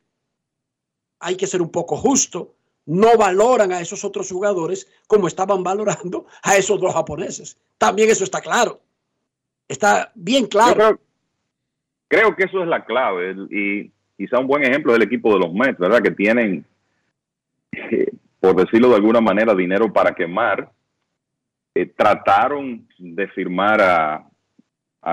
hay 1.21 1.37
que 1.37 1.47
ser 1.47 1.63
un 1.63 1.71
poco 1.71 1.97
justo 1.97 2.55
no 2.87 3.17
valoran 3.17 3.73
a 3.73 3.81
esos 3.81 4.05
otros 4.05 4.31
jugadores 4.31 4.91
como 5.07 5.29
estaban 5.29 5.63
valorando 5.63 6.27
a 6.43 6.57
esos 6.57 6.81
dos 6.81 6.93
japoneses. 6.93 7.57
También 7.79 8.11
eso 8.11 8.25
está 8.25 8.41
claro. 8.41 8.81
Está 9.69 10.11
bien 10.17 10.47
claro. 10.47 10.99
Creo, 12.09 12.35
que 12.35 12.45
eso 12.45 12.63
es 12.63 12.69
la 12.69 12.85
clave 12.85 13.37
y 13.51 13.93
quizá 14.17 14.41
un 14.41 14.49
buen 14.49 14.65
ejemplo 14.65 14.93
es 14.93 14.97
el 14.97 15.05
equipo 15.05 15.33
de 15.33 15.39
los 15.39 15.53
Mets, 15.53 15.79
¿verdad? 15.79 16.03
Que 16.03 16.11
tienen, 16.11 16.65
eh, 17.71 18.10
por 18.41 18.57
decirlo 18.57 18.89
de 18.89 18.97
alguna 18.97 19.21
manera, 19.21 19.55
dinero 19.55 19.93
para 19.93 20.15
quemar. 20.15 20.71
Eh, 21.75 21.87
trataron 21.87 22.89
de 22.99 23.29
firmar 23.29 23.81
a, 23.81 24.27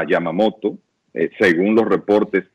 Yamamoto, 0.08 0.78
eh, 1.14 1.30
según 1.40 1.76
los 1.76 1.86
reportes, 1.86 2.46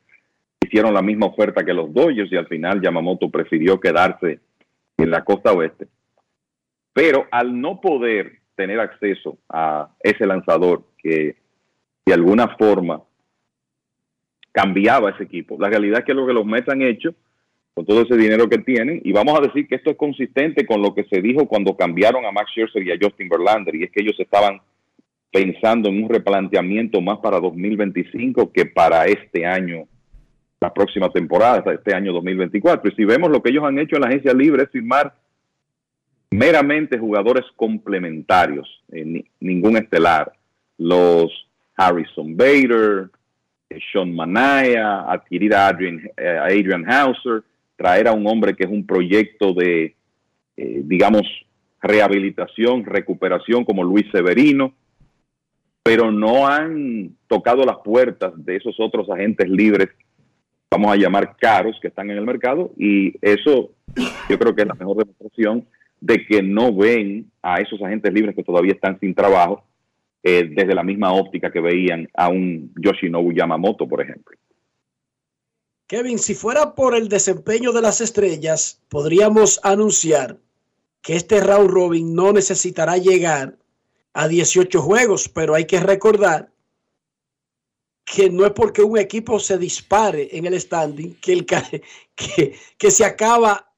hicieron 0.61 0.93
la 0.93 1.01
misma 1.01 1.27
oferta 1.27 1.63
que 1.63 1.73
los 1.73 1.91
Dodgers 1.91 2.31
y 2.31 2.35
al 2.35 2.47
final 2.47 2.81
Yamamoto 2.81 3.29
prefirió 3.29 3.79
quedarse 3.79 4.39
en 4.97 5.09
la 5.09 5.23
costa 5.23 5.51
oeste. 5.51 5.87
Pero 6.93 7.27
al 7.31 7.59
no 7.59 7.81
poder 7.81 8.39
tener 8.55 8.79
acceso 8.79 9.39
a 9.49 9.89
ese 9.99 10.27
lanzador 10.27 10.83
que 10.97 11.37
de 12.05 12.13
alguna 12.13 12.49
forma 12.55 13.01
cambiaba 14.51 15.09
ese 15.09 15.23
equipo, 15.23 15.57
la 15.59 15.69
realidad 15.69 15.99
es 15.99 16.05
que 16.05 16.13
lo 16.13 16.27
que 16.27 16.33
los 16.33 16.45
Mets 16.45 16.69
han 16.69 16.83
hecho 16.83 17.15
con 17.73 17.85
todo 17.85 18.01
ese 18.01 18.15
dinero 18.15 18.47
que 18.47 18.59
tienen, 18.59 19.01
y 19.03 19.11
vamos 19.11 19.37
a 19.37 19.41
decir 19.41 19.67
que 19.67 19.75
esto 19.75 19.89
es 19.91 19.97
consistente 19.97 20.65
con 20.65 20.81
lo 20.81 20.93
que 20.93 21.05
se 21.05 21.21
dijo 21.21 21.47
cuando 21.47 21.75
cambiaron 21.75 22.25
a 22.25 22.31
Max 22.31 22.51
Scherzer 22.51 22.83
y 22.83 22.91
a 22.91 22.97
Justin 23.01 23.29
Verlander, 23.29 23.75
y 23.75 23.83
es 23.83 23.91
que 23.91 24.01
ellos 24.01 24.19
estaban 24.19 24.61
pensando 25.31 25.89
en 25.89 26.03
un 26.03 26.09
replanteamiento 26.09 27.01
más 27.01 27.17
para 27.17 27.39
2025 27.39 28.51
que 28.51 28.67
para 28.67 29.05
este 29.05 29.47
año, 29.47 29.87
la 30.61 30.71
próxima 30.71 31.09
temporada, 31.09 31.73
este 31.73 31.95
año 31.95 32.13
2024. 32.13 32.91
Y 32.91 32.95
si 32.95 33.03
vemos 33.03 33.31
lo 33.31 33.41
que 33.41 33.49
ellos 33.49 33.63
han 33.63 33.79
hecho 33.79 33.95
en 33.95 34.03
la 34.03 34.09
agencia 34.09 34.33
libre 34.33 34.63
es 34.63 34.69
firmar 34.69 35.15
meramente 36.29 36.99
jugadores 36.99 37.45
complementarios, 37.55 38.83
eh, 38.91 39.23
ningún 39.39 39.77
estelar. 39.77 40.33
Los 40.77 41.31
Harrison 41.75 42.37
Bader, 42.37 43.09
eh, 43.69 43.79
Sean 43.91 44.13
Manaya, 44.13 45.11
adquirir 45.11 45.55
a 45.55 45.67
Adrian, 45.67 45.99
eh, 46.15 46.37
Adrian 46.41 46.85
Hauser, 46.89 47.43
traer 47.75 48.07
a 48.07 48.13
un 48.13 48.27
hombre 48.27 48.55
que 48.55 48.63
es 48.63 48.69
un 48.69 48.85
proyecto 48.85 49.53
de, 49.53 49.95
digamos, 50.55 51.23
rehabilitación, 51.81 52.85
recuperación 52.85 53.65
como 53.65 53.83
Luis 53.83 54.05
Severino, 54.11 54.73
pero 55.83 56.11
no 56.11 56.47
han 56.47 57.17
tocado 57.27 57.63
las 57.63 57.77
puertas 57.83 58.33
de 58.37 58.55
esos 58.55 58.79
otros 58.79 59.09
agentes 59.09 59.49
libres, 59.49 59.89
vamos 60.71 60.93
a 60.93 60.95
llamar 60.95 61.35
caros, 61.37 61.77
que 61.81 61.89
están 61.89 62.09
en 62.09 62.17
el 62.17 62.25
mercado, 62.25 62.71
y 62.77 63.13
eso 63.21 63.71
yo 64.29 64.39
creo 64.39 64.55
que 64.55 64.61
es 64.61 64.67
la 64.67 64.75
mejor 64.75 64.97
demostración 64.97 65.67
de 65.99 66.25
que 66.25 66.41
no 66.41 66.73
ven 66.73 67.29
a 67.41 67.59
esos 67.59 67.81
agentes 67.81 68.13
libres 68.13 68.35
que 68.35 68.43
todavía 68.43 68.73
están 68.73 68.99
sin 68.99 69.13
trabajo 69.13 69.63
eh, 70.23 70.49
desde 70.49 70.73
la 70.73 70.83
misma 70.83 71.13
óptica 71.13 71.51
que 71.51 71.59
veían 71.59 72.07
a 72.13 72.29
un 72.29 72.73
Yoshinobu 72.77 73.33
Yamamoto, 73.33 73.87
por 73.87 74.01
ejemplo. 74.01 74.37
Kevin, 75.93 76.17
si 76.17 76.33
fuera 76.33 76.73
por 76.73 76.95
el 76.95 77.07
desempeño 77.07 77.71
de 77.71 77.83
las 77.83 78.01
estrellas, 78.01 78.81
podríamos 78.89 79.59
anunciar 79.61 80.39
que 81.03 81.15
este 81.15 81.39
round 81.39 81.69
robin 81.69 82.15
no 82.15 82.33
necesitará 82.33 82.97
llegar 82.97 83.59
a 84.13 84.27
18 84.27 84.81
juegos, 84.81 85.29
pero 85.29 85.53
hay 85.53 85.67
que 85.67 85.79
recordar 85.79 86.51
que 88.05 88.31
no 88.31 88.43
es 88.43 88.53
porque 88.53 88.81
un 88.81 88.97
equipo 88.97 89.39
se 89.39 89.59
dispare 89.59 90.35
en 90.35 90.47
el 90.47 90.59
standing 90.59 91.13
que, 91.21 91.33
el, 91.33 91.45
que, 92.15 92.57
que 92.79 92.89
se 92.89 93.05
acaba 93.05 93.71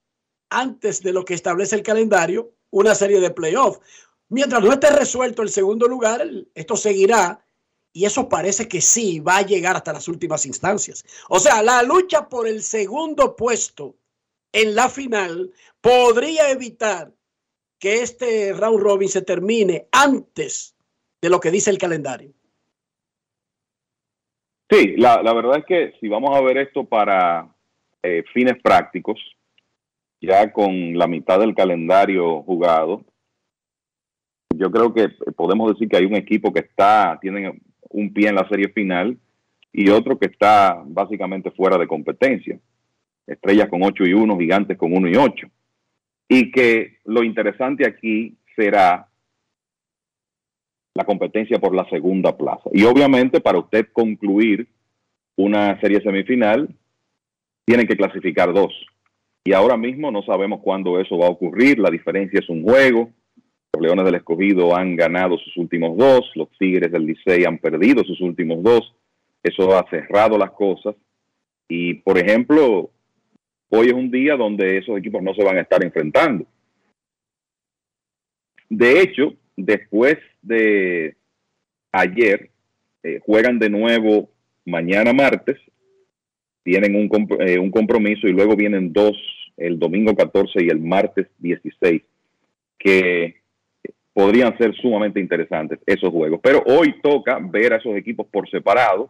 antes 0.50 1.04
de 1.04 1.12
lo 1.12 1.26
que 1.26 1.34
establece 1.34 1.76
el 1.76 1.84
calendario, 1.84 2.54
una 2.70 2.96
serie 2.96 3.20
de 3.20 3.32
playoffs. 3.32 3.82
Mientras 4.30 4.64
no 4.64 4.72
esté 4.72 4.90
resuelto 4.90 5.42
el 5.42 5.50
segundo 5.50 5.86
lugar, 5.86 6.26
esto 6.54 6.78
seguirá 6.78 7.45
y 7.96 8.04
eso 8.04 8.28
parece 8.28 8.68
que 8.68 8.82
sí 8.82 9.22
va 9.22 9.38
a 9.38 9.46
llegar 9.46 9.78
hasta 9.78 9.94
las 9.94 10.10
últimas 10.10 10.46
instancias. 10.46 11.06
O 11.30 11.40
sea, 11.40 11.64
la 11.64 11.82
lucha 11.82 12.28
por 12.28 12.46
el 12.46 12.62
segundo 12.62 13.38
puesto 13.38 13.96
en 14.52 14.76
la 14.76 14.90
final 14.90 15.54
podría 15.80 16.52
evitar 16.52 17.14
que 17.80 18.02
este 18.02 18.52
round 18.52 18.82
robin 18.82 19.08
se 19.08 19.22
termine 19.22 19.88
antes 19.94 20.76
de 21.22 21.30
lo 21.30 21.40
que 21.40 21.52
dice 21.52 21.70
el 21.70 21.78
calendario. 21.78 22.34
Sí, 24.70 24.98
la, 24.98 25.22
verdad 25.34 25.60
es 25.60 25.66
que 25.66 25.94
si 26.02 26.10
vamos 26.10 26.36
a 26.36 26.42
ver 26.42 26.58
esto 26.58 26.84
para 26.84 27.48
eh, 28.04 28.26
fines 28.34 28.62
prácticos, 28.62 29.22
ya 30.20 30.52
con 30.52 30.98
la 30.98 31.08
mitad 31.08 31.40
del 31.40 31.56
calendario 31.56 32.44
jugado, 32.44 33.06
yo 34.54 34.70
creo 34.70 34.94
que 34.94 35.08
podemos 35.38 35.72
decir 35.72 35.88
que 35.88 35.96
hay 35.96 36.06
un 36.06 36.16
equipo 36.16 36.52
que 36.52 36.60
está, 36.60 37.18
tiene 37.22 37.62
un 37.90 38.14
pie 38.14 38.30
en 38.30 38.36
la 38.36 38.48
serie 38.48 38.70
final 38.70 39.18
y 39.72 39.90
otro 39.90 40.18
que 40.18 40.28
está 40.28 40.82
básicamente 40.86 41.52
fuera 41.52 41.78
de 41.78 41.88
competencia. 41.88 42.60
Estrellas 43.28 43.70
con 43.70 43.84
8 43.84 44.06
y 44.06 44.14
1, 44.14 44.38
gigantes 44.38 44.78
con 44.78 44.96
1 44.96 45.10
y 45.10 45.16
8. 45.16 45.48
Y 46.30 46.52
que 46.52 46.98
lo 47.06 47.24
interesante 47.24 47.86
aquí 47.86 48.38
será 48.56 49.08
la 50.94 51.04
competencia 51.04 51.60
por 51.60 51.76
la 51.76 51.88
segunda 51.90 52.38
plaza. 52.38 52.70
Y 52.72 52.84
obviamente 52.84 53.42
para 53.42 53.60
usted 53.60 53.88
concluir 53.92 54.68
una 55.36 55.80
serie 55.82 56.02
semifinal, 56.02 56.70
tienen 57.66 57.88
que 57.88 57.98
clasificar 57.98 58.54
dos 58.54 58.74
y 59.48 59.54
ahora 59.54 59.78
mismo 59.78 60.10
no 60.10 60.24
sabemos 60.24 60.60
cuándo 60.62 61.00
eso 61.00 61.20
va 61.20 61.28
a 61.28 61.30
ocurrir. 61.30 61.78
La 61.78 61.92
diferencia 61.92 62.40
es 62.40 62.50
un 62.50 62.64
juego. 62.64 63.12
Los 63.76 63.82
Leones 63.82 64.06
del 64.06 64.16
Escogido 64.16 64.74
han 64.74 64.96
ganado 64.96 65.38
sus 65.38 65.58
últimos 65.58 65.98
dos, 65.98 66.32
los 66.36 66.50
Tigres 66.58 66.92
del 66.92 67.06
Licey 67.06 67.44
han 67.44 67.58
perdido 67.58 68.04
sus 68.06 68.22
últimos 68.22 68.64
dos. 68.64 68.94
Eso 69.44 69.78
ha 69.78 69.86
cerrado 69.90 70.38
las 70.38 70.52
cosas. 70.52 70.96
Y, 71.68 71.96
por 71.96 72.18
ejemplo, 72.18 72.90
hoy 73.70 73.88
es 73.88 73.94
un 73.94 74.10
día 74.10 74.36
donde 74.38 74.78
esos 74.78 74.98
equipos 74.98 75.22
no 75.22 75.34
se 75.34 75.44
van 75.44 75.58
a 75.58 75.62
estar 75.62 75.84
enfrentando. 75.84 76.46
De 78.70 79.02
hecho, 79.02 79.34
después 79.58 80.18
de 80.42 81.16
ayer, 81.92 82.50
eh, 83.04 83.20
juegan 83.26 83.60
de 83.60 83.70
nuevo 83.70 84.30
mañana 84.64 85.12
martes 85.12 85.60
tienen 86.64 86.96
un, 86.96 87.10
eh, 87.42 87.60
un 87.60 87.70
compromiso 87.70 88.28
y 88.28 88.32
luego 88.32 88.56
vienen 88.56 88.92
dos, 88.92 89.16
el 89.58 89.78
domingo 89.78 90.16
14 90.16 90.64
y 90.64 90.70
el 90.70 90.80
martes 90.80 91.28
16, 91.38 92.02
que 92.80 93.36
podrían 94.16 94.58
ser 94.58 94.74
sumamente 94.78 95.20
interesantes 95.20 95.78
esos 95.86 96.10
juegos. 96.10 96.40
Pero 96.42 96.64
hoy 96.68 97.02
toca 97.02 97.38
ver 97.38 97.74
a 97.74 97.76
esos 97.76 97.98
equipos 97.98 98.26
por 98.28 98.50
separado. 98.50 99.10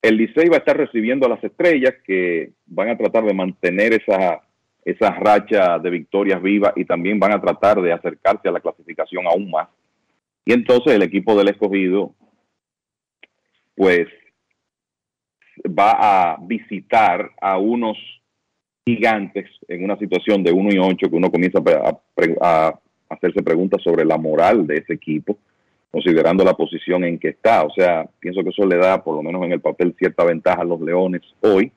El 0.00 0.16
Licey 0.16 0.48
va 0.48 0.56
a 0.56 0.60
estar 0.60 0.74
recibiendo 0.74 1.26
a 1.26 1.28
las 1.28 1.44
estrellas 1.44 1.92
que 2.06 2.52
van 2.64 2.88
a 2.88 2.96
tratar 2.96 3.24
de 3.24 3.34
mantener 3.34 3.92
esa, 3.92 4.40
esa 4.86 5.10
racha 5.10 5.78
de 5.78 5.90
victorias 5.90 6.42
vivas 6.42 6.72
y 6.76 6.86
también 6.86 7.20
van 7.20 7.32
a 7.34 7.42
tratar 7.42 7.82
de 7.82 7.92
acercarse 7.92 8.48
a 8.48 8.52
la 8.52 8.60
clasificación 8.60 9.26
aún 9.26 9.50
más. 9.50 9.68
Y 10.46 10.54
entonces 10.54 10.94
el 10.94 11.02
equipo 11.02 11.36
del 11.36 11.50
escogido, 11.50 12.14
pues 13.76 14.08
va 15.68 16.32
a 16.32 16.38
visitar 16.40 17.32
a 17.38 17.58
unos 17.58 17.98
gigantes 18.86 19.44
en 19.68 19.84
una 19.84 19.98
situación 19.98 20.42
de 20.42 20.52
1 20.52 20.70
y 20.72 20.78
8 20.78 21.10
que 21.10 21.16
uno 21.16 21.30
comienza 21.30 21.58
a, 22.40 22.80
hacerse 23.14 23.42
preguntas 23.42 23.82
sobre 23.82 24.04
la 24.04 24.18
moral 24.18 24.66
de 24.66 24.78
ese 24.78 24.94
equipo, 24.94 25.38
considerando 25.90 26.44
la 26.44 26.54
posición 26.54 27.04
en 27.04 27.18
que 27.18 27.28
está. 27.28 27.64
O 27.64 27.70
sea, 27.70 28.06
pienso 28.18 28.42
que 28.42 28.50
eso 28.50 28.66
le 28.66 28.76
da, 28.76 29.02
por 29.02 29.16
lo 29.16 29.22
menos 29.22 29.42
en 29.44 29.52
el 29.52 29.60
papel, 29.60 29.94
cierta 29.98 30.24
ventaja 30.24 30.62
a 30.62 30.64
los 30.64 30.80
Leones 30.80 31.22
hoy. 31.40 31.70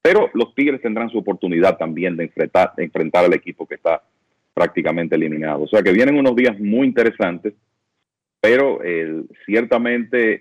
Pero 0.00 0.30
los 0.34 0.54
Tigres 0.54 0.80
tendrán 0.80 1.10
su 1.10 1.18
oportunidad 1.18 1.76
también 1.76 2.16
de 2.16 2.24
enfrentar, 2.24 2.72
enfrentar 2.76 3.24
al 3.24 3.34
equipo 3.34 3.66
que 3.66 3.74
está 3.74 4.02
prácticamente 4.54 5.16
eliminado. 5.16 5.64
O 5.64 5.68
sea 5.68 5.82
que 5.82 5.92
vienen 5.92 6.18
unos 6.18 6.34
días 6.36 6.58
muy 6.58 6.86
interesantes 6.86 7.54
pero 8.40 8.78
ciertamente 9.44 10.40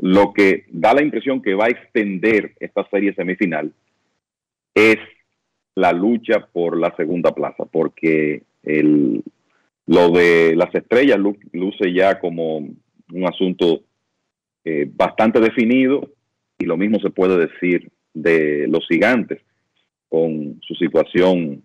lo 0.00 0.32
que 0.32 0.64
da 0.70 0.94
la 0.94 1.02
impresión 1.02 1.40
que 1.40 1.54
va 1.54 1.66
a 1.66 1.70
extender 1.70 2.54
esta 2.58 2.88
serie 2.90 3.14
semifinal 3.14 3.72
es 4.74 4.98
la 5.76 5.92
lucha 5.92 6.48
por 6.52 6.76
la 6.76 6.94
segunda 6.96 7.32
plaza, 7.32 7.66
porque 7.66 8.42
lo 9.86 10.10
de 10.10 10.54
las 10.56 10.74
estrellas 10.74 11.18
luce 11.52 11.92
ya 11.92 12.18
como 12.18 12.58
un 12.58 13.26
asunto 13.28 13.82
eh, 14.64 14.88
bastante 14.90 15.40
definido 15.40 16.10
y 16.58 16.64
lo 16.64 16.76
mismo 16.76 16.98
se 17.00 17.10
puede 17.10 17.46
decir 17.46 17.90
de 18.14 18.66
los 18.68 18.86
gigantes 18.88 19.42
con 20.08 20.60
su 20.62 20.74
situación 20.74 21.62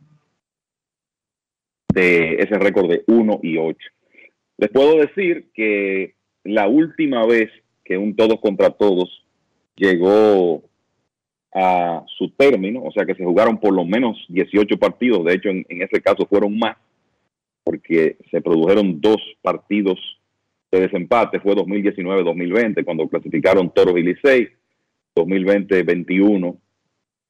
de 1.94 2.36
ese 2.36 2.58
récord 2.58 2.90
de 2.90 3.04
1 3.08 3.40
y 3.44 3.58
8. 3.58 3.78
Les 4.58 4.70
puedo 4.70 4.98
decir 4.98 5.50
que 5.54 6.16
la 6.44 6.68
última 6.68 7.26
vez 7.26 7.50
que 7.84 7.98
un 7.98 8.16
todos 8.16 8.40
contra 8.42 8.70
todos 8.72 9.26
llegó 9.76 10.64
a 11.54 12.04
su 12.18 12.30
término, 12.32 12.84
o 12.84 12.92
sea 12.92 13.06
que 13.06 13.16
se 13.16 13.24
jugaron 13.24 13.60
por 13.60 13.74
lo 13.74 13.86
menos 13.86 14.18
18 14.30 14.78
partidos, 14.78 15.26
de 15.26 15.34
hecho 15.34 15.50
en, 15.50 15.66
ese 15.70 16.02
caso 16.02 16.28
fueron 16.28 16.58
más, 16.58 16.78
porque 17.64 18.18
se 18.32 18.42
produjeron 18.42 19.00
dos 19.02 19.18
partidos 19.42 20.00
de 20.72 20.82
desempate, 20.82 21.40
fue 21.40 21.56
2019-2020, 21.56 22.84
cuando 22.86 23.08
clasificaron 23.08 23.72
Toros 23.74 23.98
y 23.98 24.04
Licey, 24.04 24.50
2020-21 25.16 26.58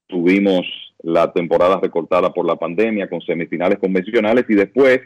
tuvimos 0.07 0.65
la 1.01 1.31
temporada 1.31 1.79
recortada 1.81 2.33
por 2.33 2.45
la 2.45 2.55
pandemia 2.57 3.09
con 3.09 3.21
semifinales 3.21 3.79
convencionales 3.79 4.45
y 4.49 4.55
después 4.55 4.99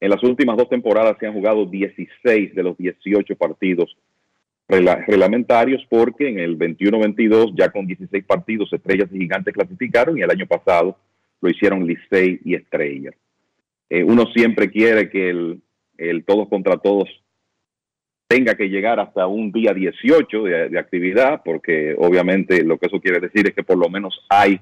en 0.00 0.10
las 0.10 0.22
últimas 0.22 0.56
dos 0.56 0.68
temporadas 0.68 1.16
se 1.18 1.26
han 1.26 1.32
jugado 1.32 1.66
16 1.66 2.54
de 2.54 2.62
los 2.62 2.76
18 2.76 3.34
partidos 3.36 3.96
regla- 4.68 5.04
reglamentarios 5.06 5.84
porque 5.88 6.28
en 6.28 6.38
el 6.38 6.56
21-22 6.58 7.54
ya 7.56 7.70
con 7.70 7.86
16 7.86 8.24
partidos 8.24 8.72
Estrellas 8.72 9.08
y 9.12 9.18
Gigantes 9.18 9.54
clasificaron 9.54 10.18
y 10.18 10.22
el 10.22 10.30
año 10.30 10.46
pasado 10.46 10.96
lo 11.40 11.50
hicieron 11.50 11.86
Licey 11.86 12.40
y 12.44 12.54
Estrellas. 12.54 13.14
Eh, 13.90 14.02
uno 14.02 14.26
siempre 14.34 14.70
quiere 14.70 15.10
que 15.10 15.30
el, 15.30 16.24
todos 16.24 16.48
contra 16.48 16.78
todos 16.78 17.08
tenga 18.26 18.54
que 18.54 18.68
llegar 18.68 18.98
hasta 18.98 19.26
un 19.26 19.52
día 19.52 19.72
18 19.72 20.42
de, 20.42 20.68
de 20.68 20.78
actividad, 20.78 21.42
porque 21.44 21.94
obviamente 21.98 22.64
lo 22.64 22.78
que 22.78 22.86
eso 22.86 23.00
quiere 23.00 23.20
decir 23.20 23.46
es 23.46 23.54
que 23.54 23.62
por 23.62 23.78
lo 23.78 23.88
menos 23.88 24.18
hay 24.28 24.60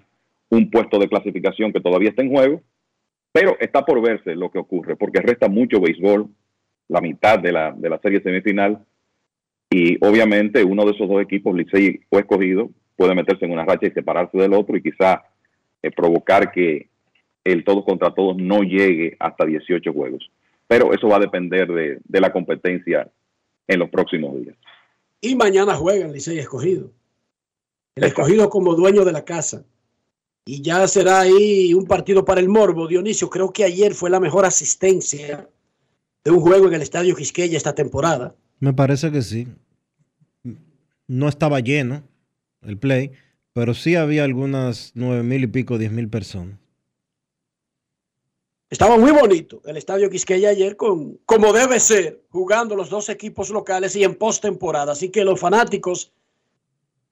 un 0.50 0.70
puesto 0.70 0.98
de 0.98 1.08
clasificación 1.08 1.72
que 1.72 1.80
todavía 1.80 2.10
está 2.10 2.22
en 2.22 2.30
juego, 2.30 2.62
pero 3.32 3.56
está 3.60 3.84
por 3.84 4.02
verse 4.02 4.34
lo 4.34 4.50
que 4.50 4.58
ocurre, 4.58 4.96
porque 4.96 5.20
resta 5.20 5.48
mucho 5.48 5.80
béisbol, 5.80 6.28
la 6.88 7.00
mitad 7.00 7.38
de 7.38 7.52
la, 7.52 7.72
de 7.72 7.88
la 7.88 7.98
serie 8.00 8.20
semifinal, 8.20 8.84
y 9.70 9.96
obviamente 10.04 10.62
uno 10.62 10.84
de 10.84 10.90
esos 10.90 11.08
dos 11.08 11.22
equipos, 11.22 11.56
Licey 11.56 12.00
o 12.10 12.18
escogido, 12.18 12.68
puede 12.94 13.14
meterse 13.14 13.46
en 13.46 13.52
una 13.52 13.64
racha 13.64 13.86
y 13.86 13.90
separarse 13.92 14.36
del 14.36 14.52
otro 14.52 14.76
y 14.76 14.82
quizá 14.82 15.22
eh, 15.82 15.90
provocar 15.90 16.52
que 16.52 16.90
el 17.44 17.64
todos 17.64 17.84
contra 17.84 18.14
todos 18.14 18.36
no 18.36 18.62
llegue 18.62 19.16
hasta 19.18 19.44
18 19.44 19.92
juegos. 19.92 20.30
Pero 20.68 20.92
eso 20.92 21.08
va 21.08 21.16
a 21.16 21.20
depender 21.20 21.68
de, 21.68 21.98
de 22.04 22.20
la 22.20 22.32
competencia 22.32 23.10
en 23.66 23.78
los 23.78 23.90
próximos 23.90 24.36
días. 24.40 24.56
Y 25.20 25.36
mañana 25.36 25.74
juegan 25.74 26.12
Licey 26.12 26.38
escogido. 26.38 26.90
El 27.94 28.04
escogido 28.04 28.48
como 28.48 28.74
dueño 28.74 29.04
de 29.04 29.12
la 29.12 29.24
casa. 29.24 29.64
Y 30.44 30.62
ya 30.62 30.86
será 30.88 31.20
ahí 31.20 31.72
un 31.74 31.86
partido 31.86 32.24
para 32.24 32.40
el 32.40 32.48
Morbo. 32.48 32.88
Dionisio, 32.88 33.30
creo 33.30 33.52
que 33.52 33.64
ayer 33.64 33.94
fue 33.94 34.10
la 34.10 34.18
mejor 34.18 34.44
asistencia 34.44 35.48
de 36.24 36.30
un 36.30 36.40
juego 36.40 36.66
en 36.68 36.74
el 36.74 36.82
Estadio 36.82 37.14
Quisqueya 37.14 37.56
esta 37.56 37.74
temporada. 37.74 38.34
Me 38.58 38.72
parece 38.72 39.12
que 39.12 39.22
sí. 39.22 39.46
No 41.06 41.28
estaba 41.28 41.60
lleno 41.60 42.02
el 42.62 42.78
play, 42.78 43.12
pero 43.52 43.74
sí 43.74 43.96
había 43.96 44.24
algunas 44.24 44.92
nueve 44.94 45.22
mil 45.22 45.44
y 45.44 45.48
pico, 45.48 45.78
diez 45.78 45.92
mil 45.92 46.08
personas. 46.08 46.58
Estaba 48.72 48.96
muy 48.96 49.10
bonito 49.10 49.60
el 49.66 49.76
Estadio 49.76 50.08
Quisqueya 50.08 50.48
ayer, 50.48 50.76
con, 50.76 51.18
como 51.26 51.52
debe 51.52 51.78
ser, 51.78 52.22
jugando 52.30 52.74
los 52.74 52.88
dos 52.88 53.10
equipos 53.10 53.50
locales 53.50 53.94
y 53.96 54.02
en 54.02 54.14
postemporada. 54.14 54.92
Así 54.92 55.10
que 55.10 55.26
los 55.26 55.38
fanáticos, 55.38 56.10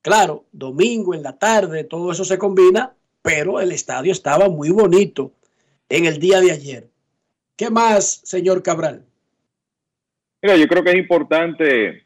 claro, 0.01 0.47
domingo 0.53 1.15
en 1.15 1.23
la 1.23 1.37
tarde, 1.37 1.85
todo 1.85 2.12
eso 2.12 2.24
se 2.24 2.39
combina, 2.39 2.95
pero 3.20 3.61
el 3.61 3.73
estadio 3.73 4.11
estaba 4.11 4.49
muy 4.49 4.70
bonito 4.70 5.32
en 5.91 6.07
el 6.07 6.19
día 6.19 6.41
de 6.41 6.51
ayer. 6.51 6.89
¿Qué 7.57 7.69
más, 7.69 8.23
señor 8.24 8.62
Cabral? 8.62 9.05
Mira, 10.41 10.57
yo 10.57 10.66
creo 10.66 10.82
que 10.82 10.93
es 10.93 10.97
importante 10.97 12.05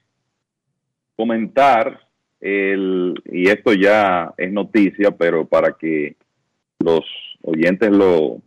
comentar, 1.14 2.01
el, 2.40 3.22
y 3.26 3.48
esto 3.48 3.72
ya 3.72 4.35
es 4.36 4.51
noticia, 4.51 5.12
pero 5.12 5.47
para 5.47 5.76
que 5.78 6.16
los 6.81 7.05
oyentes 7.40 7.93
lo, 7.93 8.43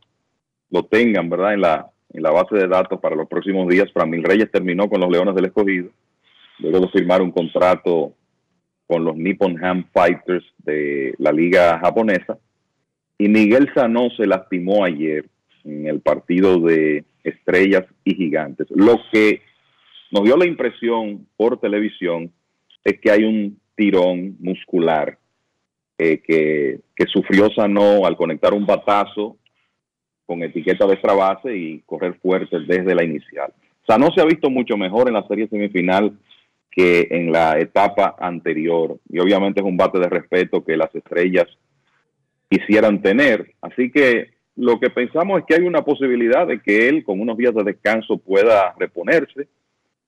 lo 0.70 0.84
tengan, 0.84 1.30
¿verdad? 1.30 1.54
En 1.54 1.62
la, 1.62 1.92
en 2.14 2.24
la 2.24 2.32
base 2.32 2.56
de 2.56 2.68
datos 2.68 3.00
para 3.00 3.16
los 3.16 3.28
próximos 3.28 3.68
días, 3.68 3.92
Framil 3.92 4.24
Reyes 4.24 4.52
terminó 4.52 4.90
con 4.90 5.02
los 5.02 5.10
Leones 5.10 5.36
del 5.36 5.46
Escogido, 5.46 5.90
luego 6.60 6.80
de 6.82 6.90
firmar 6.90 7.22
un 7.22 7.32
contrato 7.32 8.14
con 8.88 9.04
los 9.04 9.16
Nippon 9.16 9.64
Ham 9.64 9.90
Fighters 9.94 10.46
de 10.60 11.14
la 11.18 11.32
liga 11.32 11.80
japonesa. 11.80 12.38
Y 13.18 13.28
Miguel 13.28 13.70
Sanó 13.76 14.10
se 14.12 14.26
lastimó 14.26 14.86
ayer 14.86 15.26
en 15.64 15.88
el 15.88 16.00
partido 16.00 16.60
de 16.60 17.04
Estrellas 17.24 17.84
y 18.04 18.16
Gigantes. 18.16 18.68
Lo 18.70 19.02
que 19.12 19.42
nos 20.12 20.24
dio 20.24 20.38
la 20.38 20.46
impresión 20.46 21.28
por 21.36 21.60
televisión 21.60 22.32
es 22.84 23.00
que 23.02 23.12
hay 23.12 23.24
un 23.24 23.60
tirón 23.76 24.38
muscular 24.40 25.18
eh, 25.98 26.22
que, 26.26 26.80
que 26.96 27.06
sufrió 27.08 27.50
Sanó 27.52 28.06
al 28.06 28.16
conectar 28.16 28.54
un 28.54 28.66
batazo 28.66 29.38
con 30.28 30.44
etiqueta 30.44 30.86
de 30.86 30.94
extra 30.94 31.14
base 31.14 31.56
y 31.56 31.80
correr 31.80 32.14
fuerte 32.22 32.60
desde 32.60 32.94
la 32.94 33.04
inicial. 33.04 33.52
Sanó 33.88 34.12
se 34.14 34.22
ha 34.22 34.26
visto 34.26 34.50
mucho 34.50 34.78
mejor 34.78 35.08
en 35.08 35.16
la 35.16 35.26
serie 35.28 35.48
semifinal 35.48 36.16
que 36.70 37.08
en 37.10 37.32
la 37.32 37.58
etapa 37.58 38.16
anterior. 38.20 39.00
Y 39.10 39.18
obviamente 39.18 39.62
es 39.62 39.66
un 39.66 39.78
bate 39.78 39.98
de 40.00 40.10
respeto 40.10 40.64
que 40.64 40.78
las 40.78 40.94
estrellas 40.94 41.48
quisieran 42.50 43.02
tener. 43.02 43.54
Así 43.62 43.90
que 43.90 44.32
lo 44.58 44.80
que 44.80 44.90
pensamos 44.90 45.40
es 45.40 45.46
que 45.46 45.56
hay 45.56 45.62
una 45.62 45.84
posibilidad 45.84 46.46
de 46.46 46.62
que 46.62 46.90
él 46.90 47.04
con 47.04 47.20
unos 47.22 47.38
días 47.38 47.56
de 47.56 47.64
descanso 47.64 48.18
pueda 48.18 48.76
reponerse 48.78 49.48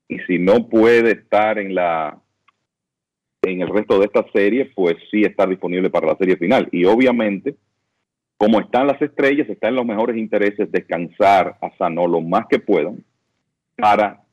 y 0.07 0.19
si 0.27 0.37
no 0.37 0.67
puede 0.67 1.11
estar 1.11 1.57
en 1.57 1.73
la 1.73 2.19
en 3.41 3.61
el 3.61 3.69
resto 3.69 3.97
de 3.97 4.05
esta 4.05 4.25
serie, 4.33 4.69
pues 4.75 4.95
sí 5.09 5.21
estar 5.21 5.47
disponible 5.47 5.89
para 5.89 6.07
la 6.07 6.17
serie 6.17 6.35
final. 6.35 6.67
Y 6.73 6.83
obviamente, 6.83 7.55
como 8.39 8.61
están 8.61 8.87
las 8.87 9.01
estrellas, 9.01 9.49
está 9.49 9.67
en 9.67 9.75
los 9.75 9.85
mejores 9.85 10.15
intereses 10.15 10.71
descansar 10.71 11.57
a 11.61 11.75
Sanó 11.77 12.07
lo 12.07 12.21
más 12.21 12.45
que 12.49 12.57
puedan 12.57 13.03
para 13.75 14.23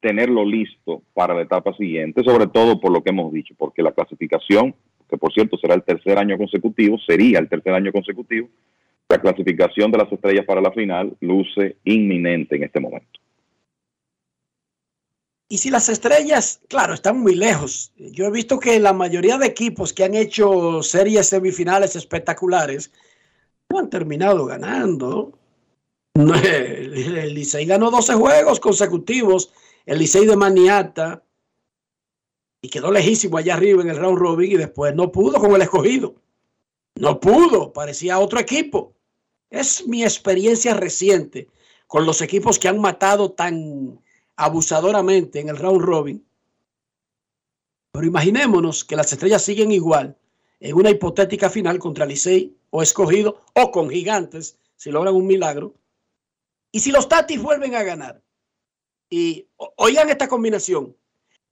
tenerlo 0.00 0.42
listo 0.42 1.02
para 1.12 1.34
la 1.34 1.42
etapa 1.42 1.74
siguiente, 1.74 2.24
sobre 2.24 2.46
todo 2.46 2.80
por 2.80 2.90
lo 2.90 3.02
que 3.02 3.10
hemos 3.10 3.30
dicho, 3.30 3.54
porque 3.58 3.82
la 3.82 3.92
clasificación, 3.92 4.74
que 5.06 5.18
por 5.18 5.34
cierto 5.34 5.58
será 5.58 5.74
el 5.74 5.82
tercer 5.82 6.16
año 6.16 6.38
consecutivo, 6.38 6.96
sería 7.06 7.40
el 7.40 7.48
tercer 7.50 7.74
año 7.74 7.92
consecutivo, 7.92 8.48
la 9.06 9.18
clasificación 9.18 9.92
de 9.92 9.98
las 9.98 10.10
estrellas 10.10 10.46
para 10.46 10.62
la 10.62 10.72
final 10.72 11.14
luce 11.20 11.76
inminente 11.84 12.56
en 12.56 12.64
este 12.64 12.80
momento. 12.80 13.20
Y 15.46 15.58
si 15.58 15.68
las 15.68 15.90
estrellas, 15.90 16.62
claro, 16.68 16.94
están 16.94 17.18
muy 17.18 17.34
lejos. 17.34 17.92
Yo 17.98 18.24
he 18.24 18.30
visto 18.30 18.58
que 18.58 18.80
la 18.80 18.94
mayoría 18.94 19.36
de 19.36 19.48
equipos 19.48 19.92
que 19.92 20.04
han 20.04 20.14
hecho 20.14 20.82
series 20.82 21.26
semifinales 21.26 21.96
espectaculares 21.96 22.90
no 23.70 23.78
han 23.78 23.90
terminado 23.90 24.46
ganando. 24.46 25.32
El 26.14 27.34
Licey 27.34 27.64
ganó 27.66 27.90
12 27.90 28.14
juegos 28.14 28.60
consecutivos, 28.60 29.52
el 29.86 29.98
Licey 29.98 30.26
de 30.26 30.36
Maniata, 30.36 31.22
y 32.62 32.68
quedó 32.68 32.90
lejísimo 32.90 33.38
allá 33.38 33.54
arriba 33.54 33.82
en 33.82 33.88
el 33.88 33.96
round 33.96 34.18
robin 34.18 34.52
y 34.52 34.56
después 34.56 34.94
no 34.94 35.10
pudo 35.10 35.40
con 35.40 35.52
el 35.54 35.62
escogido. 35.62 36.14
No 36.96 37.20
pudo, 37.20 37.72
parecía 37.72 38.18
otro 38.18 38.38
equipo. 38.38 38.92
Es 39.48 39.86
mi 39.86 40.02
experiencia 40.02 40.74
reciente 40.74 41.48
con 41.86 42.04
los 42.04 42.20
equipos 42.20 42.58
que 42.58 42.68
han 42.68 42.80
matado 42.80 43.32
tan 43.32 43.98
abusadoramente 44.36 45.40
en 45.40 45.48
el 45.48 45.56
round 45.56 45.80
robin. 45.80 46.26
Pero 47.92 48.06
imaginémonos 48.06 48.84
que 48.84 48.96
las 48.96 49.12
estrellas 49.12 49.42
siguen 49.42 49.72
igual 49.72 50.16
en 50.60 50.76
una 50.76 50.90
hipotética 50.90 51.48
final 51.48 51.78
contra 51.78 52.04
Licey 52.04 52.54
o 52.70 52.82
escogido 52.82 53.42
o 53.54 53.70
con 53.70 53.90
gigantes 53.90 54.58
si 54.76 54.90
logran 54.90 55.14
un 55.14 55.26
milagro. 55.26 55.74
Y 56.72 56.80
si 56.80 56.92
los 56.92 57.08
Tatis 57.08 57.42
vuelven 57.42 57.74
a 57.74 57.82
ganar, 57.82 58.22
y 59.10 59.48
oigan 59.76 60.08
esta 60.08 60.28
combinación, 60.28 60.96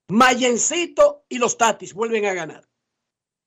Mayencito 0.09 1.25
y 1.29 1.39
los 1.39 1.59
Tatis 1.59 1.93
vuelven 1.93 2.25
a 2.25 2.33
ganar, 2.33 2.69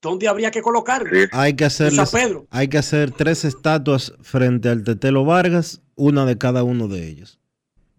¿dónde 0.01 0.27
habría 0.27 0.51
que 0.51 0.61
colocarlos? 0.61 1.29
Hay 1.31 1.55
que 1.55 1.65
hacerles, 1.65 2.11
Pedro. 2.11 2.45
hay 2.49 2.67
que 2.67 2.77
hacer 2.77 3.11
tres 3.11 3.45
estatuas 3.45 4.13
frente 4.21 4.69
al 4.69 4.83
Tetelo 4.83 5.23
Vargas, 5.23 5.81
una 5.95 6.25
de 6.25 6.37
cada 6.37 6.63
uno 6.63 6.87
de 6.87 7.07
ellos. 7.07 7.39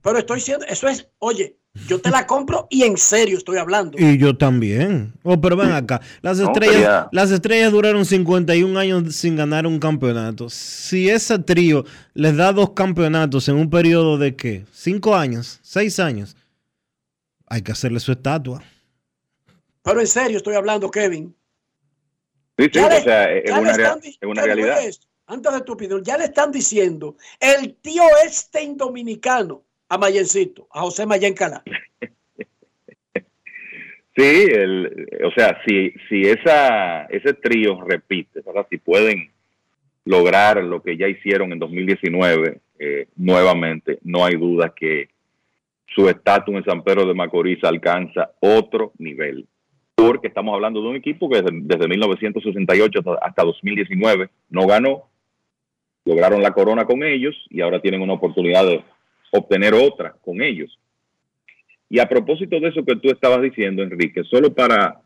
Pero 0.02 0.18
estoy 0.18 0.36
diciendo, 0.36 0.66
eso 0.68 0.88
es, 0.88 1.08
oye, 1.18 1.58
yo 1.88 2.00
te 2.00 2.10
la 2.10 2.26
compro 2.26 2.66
y 2.70 2.82
en 2.82 2.96
serio 2.96 3.38
estoy 3.38 3.56
hablando. 3.58 3.98
Y 3.98 4.18
yo 4.18 4.36
también. 4.36 5.12
Oh, 5.22 5.40
pero 5.40 5.56
ven 5.56 5.72
acá. 5.72 6.00
Las 6.20 6.38
estrellas, 6.38 7.06
las 7.12 7.30
estrellas 7.30 7.72
duraron 7.72 8.04
51 8.04 8.78
años 8.78 9.16
sin 9.16 9.36
ganar 9.36 9.66
un 9.66 9.78
campeonato. 9.78 10.50
Si 10.50 11.08
ese 11.08 11.38
trío 11.38 11.84
les 12.14 12.36
da 12.36 12.52
dos 12.52 12.70
campeonatos 12.72 13.48
en 13.48 13.56
un 13.56 13.70
periodo 13.70 14.18
de 14.18 14.36
qué? 14.36 14.64
¿Cinco 14.72 15.14
años? 15.16 15.58
¿Seis 15.62 15.98
años? 15.98 16.36
Hay 17.46 17.62
que 17.62 17.72
hacerle 17.72 18.00
su 18.00 18.12
estatua. 18.12 18.62
Pero 19.82 20.00
en 20.00 20.06
serio 20.06 20.36
estoy 20.36 20.54
hablando, 20.54 20.90
Kevin. 20.90 21.34
Sí, 22.58 22.66
sí, 22.72 22.78
le- 22.80 22.98
o 22.98 23.02
sea, 23.02 23.32
es 23.32 23.50
una, 23.50 23.70
es 23.72 24.18
una 24.22 24.42
realidad. 24.42 24.82
esto, 24.84 25.06
Antes 25.26 25.52
de 25.54 25.60
tu 25.62 25.72
opinión, 25.72 26.04
ya 26.04 26.18
le 26.18 26.24
están 26.26 26.52
diciendo 26.52 27.16
el 27.40 27.74
tío 27.76 28.02
este 28.26 28.70
dominicano 28.76 29.64
a 29.94 29.98
Mayencito, 29.98 30.66
a 30.72 30.80
José 30.80 31.04
Mayen 31.06 31.34
Calá. 31.34 31.62
Sí, 34.14 34.44
el, 34.52 35.08
o 35.24 35.30
sea, 35.30 35.58
si, 35.66 35.90
si 36.10 36.20
esa, 36.28 37.04
ese 37.06 37.32
trío 37.32 37.80
repite, 37.82 38.42
¿verdad? 38.44 38.66
si 38.68 38.76
pueden 38.76 39.30
lograr 40.04 40.62
lo 40.62 40.82
que 40.82 40.98
ya 40.98 41.08
hicieron 41.08 41.50
en 41.52 41.58
2019 41.58 42.60
eh, 42.78 43.06
nuevamente, 43.16 43.98
no 44.02 44.22
hay 44.26 44.34
duda 44.34 44.74
que 44.76 45.08
su 45.94 46.10
estatus 46.10 46.54
en 46.56 46.64
San 46.64 46.84
Pedro 46.84 47.06
de 47.06 47.14
Macorís 47.14 47.64
alcanza 47.64 48.32
otro 48.40 48.92
nivel. 48.98 49.46
porque 49.94 50.26
estamos 50.28 50.52
hablando 50.54 50.82
de 50.82 50.88
un 50.88 50.96
equipo 50.96 51.30
que 51.30 51.40
desde, 51.40 51.58
desde 51.62 51.88
1968 51.88 52.98
hasta- 52.98 53.26
hasta 53.26 53.44
2019 53.44 54.28
no 54.50 54.66
ganó, 54.66 55.04
lograron 56.04 56.42
la 56.42 56.50
corona 56.50 56.84
con 56.84 57.02
ellos 57.02 57.34
y 57.48 57.62
ahora 57.62 57.80
tienen 57.80 58.02
una 58.02 58.12
oportunidad 58.14 58.66
de 58.66 58.82
obtener 59.32 59.74
otra 59.74 60.14
con 60.22 60.40
ellos. 60.40 60.78
Y 61.88 61.98
a 61.98 62.08
propósito 62.08 62.60
de 62.60 62.68
eso 62.68 62.84
que 62.84 62.96
tú 62.96 63.10
estabas 63.10 63.42
diciendo, 63.42 63.82
Enrique, 63.82 64.22
solo 64.24 64.54
para 64.54 65.00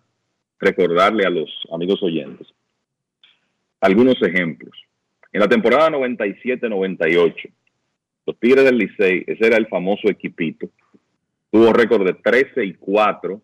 recordarle 0.59 1.25
a 1.27 1.31
los 1.31 1.51
amigos 1.73 2.03
oyentes 2.03 2.49
algunos 3.81 4.21
ejemplos. 4.23 4.77
En 5.33 5.41
la 5.41 5.49
temporada 5.49 5.91
97-98, 5.91 7.51
los 8.27 8.39
Tigres 8.39 8.65
del 8.65 8.79
Licey, 8.79 9.25
ese 9.27 9.47
era 9.47 9.57
el 9.57 9.69
famoso 9.69 10.09
equipito, 10.09 10.69
tuvo 11.51 11.73
récord 11.73 12.05
de 12.05 12.15
13 12.15 12.65
y 12.65 12.75
4 12.75 13.41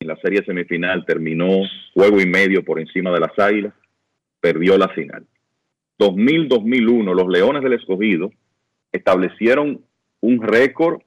en 0.00 0.08
la 0.08 0.16
serie 0.16 0.44
semifinal, 0.44 1.04
terminó 1.06 1.62
juego 1.94 2.20
y 2.20 2.26
medio 2.26 2.64
por 2.64 2.80
encima 2.80 3.12
de 3.12 3.20
las 3.20 3.38
Águilas, 3.38 3.72
perdió 4.40 4.76
la 4.76 4.88
final. 4.88 5.24
2000-2001, 5.98 7.14
los 7.14 7.28
Leones 7.28 7.62
del 7.62 7.74
Escogido 7.74 8.32
establecieron 8.90 9.80
un 10.22 10.42
récord 10.42 11.00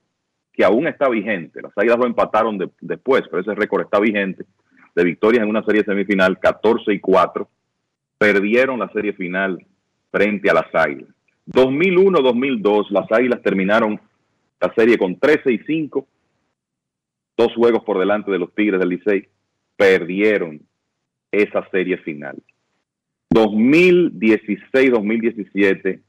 que 0.54 0.64
aún 0.64 0.88
está 0.88 1.10
vigente. 1.10 1.62
Las 1.62 1.78
Águilas 1.78 1.98
lo 1.98 2.06
empataron 2.06 2.58
de- 2.58 2.70
después, 2.80 3.24
pero 3.30 3.42
ese 3.42 3.54
récord 3.56 3.82
está 3.84 4.00
vigente 4.00 4.46
de 4.96 5.04
victorias 5.04 5.44
en 5.44 5.50
una 5.50 5.66
serie 5.66 5.84
semifinal 5.84 6.40
14 6.40 6.94
y 6.94 7.00
4. 7.00 7.50
Perdieron 8.18 8.80
la 8.80 8.88
serie 8.94 9.12
final 9.14 9.66
frente 10.12 10.50
a 10.50 10.54
las 10.54 10.74
Águilas. 10.74 11.10
2001-2002, 11.48 12.90
las 12.92 13.12
Águilas 13.12 13.42
terminaron 13.42 14.00
la 14.62 14.74
serie 14.74 14.98
con 14.98 15.20
13 15.20 15.52
y 15.52 15.58
5, 15.60 16.08
dos 17.38 17.54
juegos 17.54 17.84
por 17.84 18.00
delante 18.00 18.32
de 18.32 18.40
los 18.40 18.54
Tigres 18.56 18.80
del 18.80 18.90
Licey. 18.90 19.28
Perdieron 19.76 20.62
esa 21.32 21.70
serie 21.70 21.98
final. 21.98 22.42
2016-2017, 23.34 26.00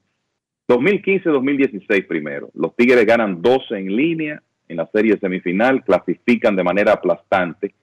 2015-2016 0.68 2.06
primero. 2.06 2.50
Los 2.54 2.74
Tigres 2.76 3.06
ganan 3.06 3.40
12 3.42 3.78
en 3.78 3.94
línea 3.96 4.42
en 4.68 4.76
la 4.78 4.86
serie 4.92 5.16
semifinal, 5.18 5.84
clasifican 5.84 6.56
de 6.56 6.64
manera 6.64 6.92
aplastante. 6.92 7.74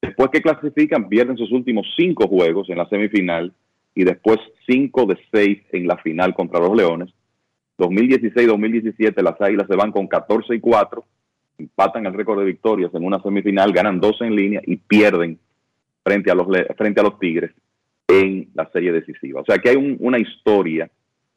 Después 0.00 0.30
que 0.30 0.40
clasifican, 0.40 1.08
pierden 1.08 1.36
sus 1.36 1.52
últimos 1.52 1.86
cinco 1.96 2.26
juegos 2.28 2.70
en 2.70 2.78
la 2.78 2.88
semifinal 2.88 3.52
y 3.94 4.04
después 4.04 4.38
cinco 4.66 5.04
de 5.04 5.18
seis 5.30 5.58
en 5.72 5.86
la 5.86 5.98
final 5.98 6.32
contra 6.34 6.60
los 6.60 6.74
Leones. 6.74 7.10
2016-2017 7.78 9.22
las 9.22 9.40
Águilas 9.40 9.66
se 9.68 9.76
van 9.76 9.90
con 9.92 10.06
14 10.06 10.54
y 10.54 10.60
4, 10.60 11.04
empatan 11.58 12.06
el 12.06 12.14
récord 12.14 12.38
de 12.38 12.44
victorias 12.46 12.94
en 12.94 13.04
una 13.04 13.20
semifinal, 13.22 13.72
ganan 13.72 14.00
12 14.00 14.24
en 14.24 14.36
línea 14.36 14.62
y 14.66 14.76
pierden 14.76 15.38
frente 16.02 16.30
a 16.30 16.34
los, 16.34 16.46
frente 16.76 17.00
a 17.00 17.04
los 17.04 17.18
Tigres 17.18 17.50
en 18.08 18.48
la 18.54 18.68
serie 18.70 18.92
decisiva. 18.92 19.40
O 19.40 19.44
sea 19.44 19.58
que 19.58 19.70
hay 19.70 19.76
un- 19.76 19.96
una 20.00 20.18
historia 20.18 20.90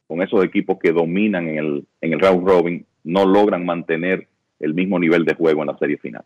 con 0.08 0.22
esos 0.22 0.44
equipos 0.44 0.78
que 0.80 0.92
dominan 0.92 1.48
en 1.48 1.58
el, 1.58 1.88
en 2.02 2.14
el 2.14 2.20
round 2.20 2.48
robin, 2.48 2.86
no 3.04 3.26
logran 3.26 3.66
mantener 3.66 4.28
el 4.60 4.74
mismo 4.74 5.00
nivel 5.00 5.26
de 5.26 5.36
juego 5.36 5.62
en 5.62 5.68
la 5.68 5.78
serie 5.78 5.98
final. 5.98 6.24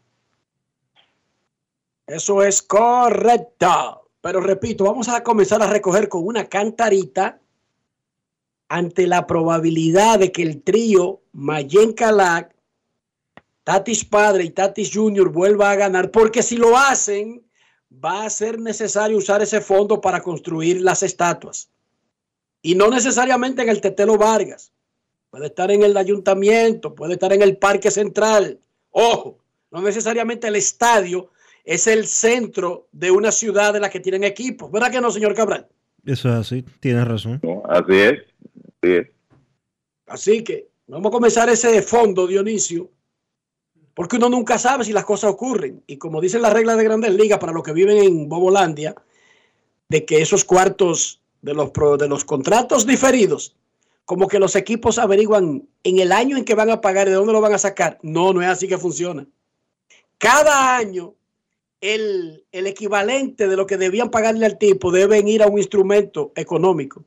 Eso 2.06 2.44
es 2.44 2.62
correcto. 2.62 4.10
Pero 4.22 4.40
repito, 4.42 4.86
vamos 4.86 5.10
a 5.10 5.24
comenzar 5.24 5.62
a 5.62 5.68
recoger 5.68 6.10
con 6.10 6.26
una 6.26 6.46
cantarita 6.46 7.40
ante 8.70 9.08
la 9.08 9.26
probabilidad 9.28 10.20
de 10.20 10.32
que 10.32 10.44
el 10.44 10.62
trío 10.62 11.22
Mayen 11.32 11.94
Calac, 11.94 12.54
Tatis 13.64 14.04
Padre 14.06 14.46
y 14.46 14.50
Tatis 14.50 14.92
Jr. 14.94 15.30
vuelva 15.30 15.72
a 15.72 15.76
ganar, 15.76 16.12
porque 16.12 16.44
si 16.44 16.58
lo 16.58 16.78
hacen, 16.78 17.44
va 17.92 18.26
a 18.26 18.30
ser 18.30 18.60
necesario 18.60 19.18
usar 19.18 19.42
ese 19.42 19.62
fondo 19.62 20.02
para 20.02 20.22
construir 20.22 20.82
las 20.82 21.04
estatuas. 21.04 21.70
Y 22.68 22.76
no 22.76 22.90
necesariamente 22.90 23.62
en 23.62 23.70
el 23.70 23.80
Tetelo 23.80 24.18
Vargas. 24.18 24.74
Puede 25.30 25.46
estar 25.46 25.72
en 25.72 25.84
el 25.84 25.96
ayuntamiento, 25.96 26.94
puede 26.94 27.14
estar 27.14 27.32
en 27.32 27.42
el 27.42 27.56
Parque 27.56 27.90
Central. 27.90 28.60
Ojo, 28.92 29.38
no 29.72 29.82
necesariamente 29.82 30.50
el 30.50 30.58
estadio 30.58 31.32
es 31.64 31.88
el 31.88 32.06
centro 32.08 32.90
de 32.92 33.10
una 33.10 33.32
ciudad 33.32 33.72
de 33.72 33.80
la 33.80 33.90
que 33.90 34.02
tienen 34.02 34.26
equipos. 34.26 34.70
¿Verdad 34.70 34.92
que 34.92 35.00
no, 35.00 35.10
señor 35.12 35.34
Cabral? 35.34 35.66
Eso 36.06 36.28
es 36.28 36.36
así, 36.36 36.66
tienes 36.82 37.08
razón. 37.08 37.40
Así 37.70 37.94
es, 37.94 38.20
así 38.82 38.94
es. 38.96 39.08
Así 40.08 40.44
que 40.44 40.68
vamos 40.88 41.08
a 41.08 41.14
comenzar 41.14 41.48
ese 41.48 41.82
fondo, 41.82 42.28
Dionisio, 42.28 42.92
porque 43.94 44.18
uno 44.18 44.28
nunca 44.28 44.58
sabe 44.58 44.84
si 44.84 44.92
las 44.92 45.06
cosas 45.06 45.32
ocurren. 45.32 45.84
Y 45.88 45.96
como 45.96 46.20
dicen 46.20 46.42
las 46.42 46.52
reglas 46.52 46.76
de 46.76 46.84
grandes 46.84 47.14
ligas 47.14 47.40
para 47.40 47.54
los 47.54 47.64
que 47.64 47.72
viven 47.72 47.98
en 48.00 48.28
Bobolandia, 48.28 48.94
de 49.88 50.04
que 50.04 50.22
esos 50.22 50.44
cuartos 50.44 51.22
de 51.42 51.54
los, 51.54 51.72
de 52.00 52.08
los 52.08 52.26
contratos 52.26 52.86
diferidos, 52.86 53.56
como 54.06 54.28
que 54.28 54.40
los 54.40 54.56
equipos 54.56 54.98
averiguan 54.98 55.68
en 55.84 56.00
el 56.00 56.12
año 56.12 56.38
en 56.38 56.46
que 56.46 56.56
van 56.56 56.70
a 56.70 56.82
pagar, 56.82 57.08
de 57.08 57.16
dónde 57.16 57.34
lo 57.34 57.42
van 57.42 57.54
a 57.54 57.58
sacar. 57.58 58.00
No, 58.02 58.34
no 58.34 58.42
es 58.42 58.48
así 58.48 58.68
que 58.68 58.78
funciona. 58.78 59.26
Cada 60.18 60.78
año 60.78 61.14
el, 61.82 62.44
el 62.52 62.68
equivalente 62.68 63.48
de 63.48 63.56
lo 63.56 63.68
que 63.68 63.78
debían 63.78 64.10
pagarle 64.10 64.46
al 64.46 64.58
tipo 64.58 64.92
deben 64.92 65.28
ir 65.28 65.44
a 65.44 65.48
un 65.48 65.58
instrumento 65.58 66.32
económico. 66.36 67.04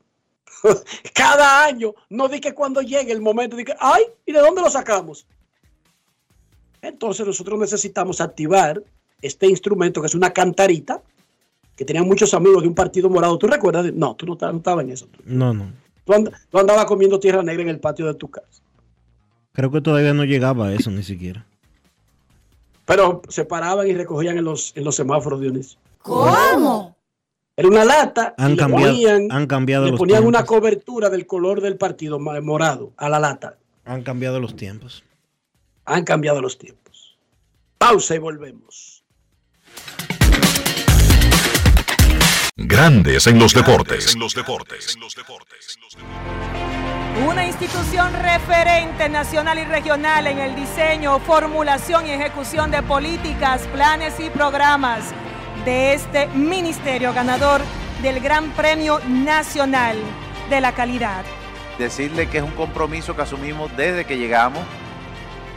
Cada 1.15 1.65
año, 1.65 1.95
no 2.09 2.29
di 2.29 2.41
que 2.41 2.55
cuando 2.55 2.83
llegue 2.83 3.13
el 3.13 3.21
momento, 3.21 3.57
di 3.57 3.65
que, 3.65 3.75
ay, 3.79 4.05
¿y 4.27 4.33
de 4.33 4.41
dónde 4.41 4.63
lo 4.63 4.71
sacamos? 4.71 5.27
Entonces 6.83 7.27
nosotros 7.27 7.59
necesitamos 7.59 8.21
activar 8.21 8.83
este 9.21 9.47
instrumento 9.47 10.01
que 10.01 10.07
es 10.07 10.15
una 10.15 10.33
cantarita, 10.33 11.03
que 11.81 11.85
tenían 11.87 12.07
muchos 12.07 12.35
amigos 12.35 12.61
de 12.63 12.69
un 12.69 12.75
partido 12.75 13.09
morado. 13.09 13.39
¿Tú 13.39 13.47
recuerdas? 13.47 13.91
No, 13.95 14.15
tú 14.15 14.27
no 14.27 14.35
estabas 14.35 14.53
no 14.53 14.59
estabas 14.59 14.85
en 14.85 14.91
eso. 14.91 15.09
No, 15.25 15.55
no. 15.55 15.73
Tú, 16.05 16.13
and- 16.13 16.31
tú 16.51 16.59
andabas 16.59 16.85
comiendo 16.85 17.19
tierra 17.19 17.43
negra 17.43 17.63
en 17.63 17.71
el 17.71 17.81
patio 17.81 18.05
de 18.05 18.13
tu 18.13 18.29
casa. 18.31 18.61
Creo 19.53 19.71
que 19.71 19.81
todavía 19.81 20.13
no 20.13 20.25
llegaba 20.27 20.67
a 20.67 20.75
eso 20.75 20.91
ni 20.91 21.03
siquiera. 21.03 21.47
Pero 22.85 23.23
se 23.31 23.47
paraban 23.47 23.89
y 23.89 23.95
recogían 23.95 24.37
en 24.37 24.45
los, 24.45 24.77
en 24.77 24.85
los 24.85 24.95
semáforos, 24.95 25.41
Dionisio. 25.41 25.79
¿Cómo? 26.03 26.95
Era 27.57 27.67
una 27.69 27.87
lata 27.87 28.35
Han 28.37 28.51
y 28.53 28.57
le 28.57 28.61
cambiado- 28.61 28.93
ponían, 28.93 29.33
han 29.33 29.47
cambiado 29.47 29.85
le 29.87 29.91
los 29.93 29.99
ponían 30.01 30.27
una 30.27 30.45
cobertura 30.45 31.09
del 31.09 31.27
color 31.27 31.63
del 31.63 31.79
partido 31.79 32.19
morado 32.19 32.93
a 32.99 33.09
la 33.09 33.19
lata. 33.19 33.57
Han 33.87 34.03
cambiado 34.03 34.39
los 34.39 34.55
tiempos. 34.55 35.03
Han 35.87 36.05
cambiado 36.05 36.43
los 36.43 36.59
tiempos. 36.59 37.17
Pausa 37.79 38.15
y 38.17 38.19
volvemos. 38.19 39.03
Grandes 42.63 43.27
en 43.27 43.39
los 43.39 43.55
deportes. 43.55 44.15
Una 47.27 47.47
institución 47.47 48.13
referente 48.13 49.09
nacional 49.09 49.59
y 49.59 49.65
regional 49.65 50.27
en 50.27 50.39
el 50.39 50.55
diseño, 50.55 51.19
formulación 51.21 52.07
y 52.07 52.11
ejecución 52.11 52.71
de 52.71 52.83
políticas, 52.83 53.63
planes 53.73 54.21
y 54.21 54.29
programas 54.29 55.15
de 55.65 55.95
este 55.95 56.27
ministerio 56.29 57.15
ganador 57.15 57.63
del 58.03 58.21
Gran 58.21 58.51
Premio 58.51 59.01
Nacional 59.09 59.97
de 60.51 60.61
la 60.61 60.73
Calidad. 60.73 61.25
decirle 61.79 62.29
que 62.29 62.39
es 62.39 62.45
un 62.45 62.51
compromiso 62.51 63.17
que 63.17 63.23
asumimos 63.23 63.75
desde 63.75 64.05
que 64.05 64.19
llegamos 64.19 64.63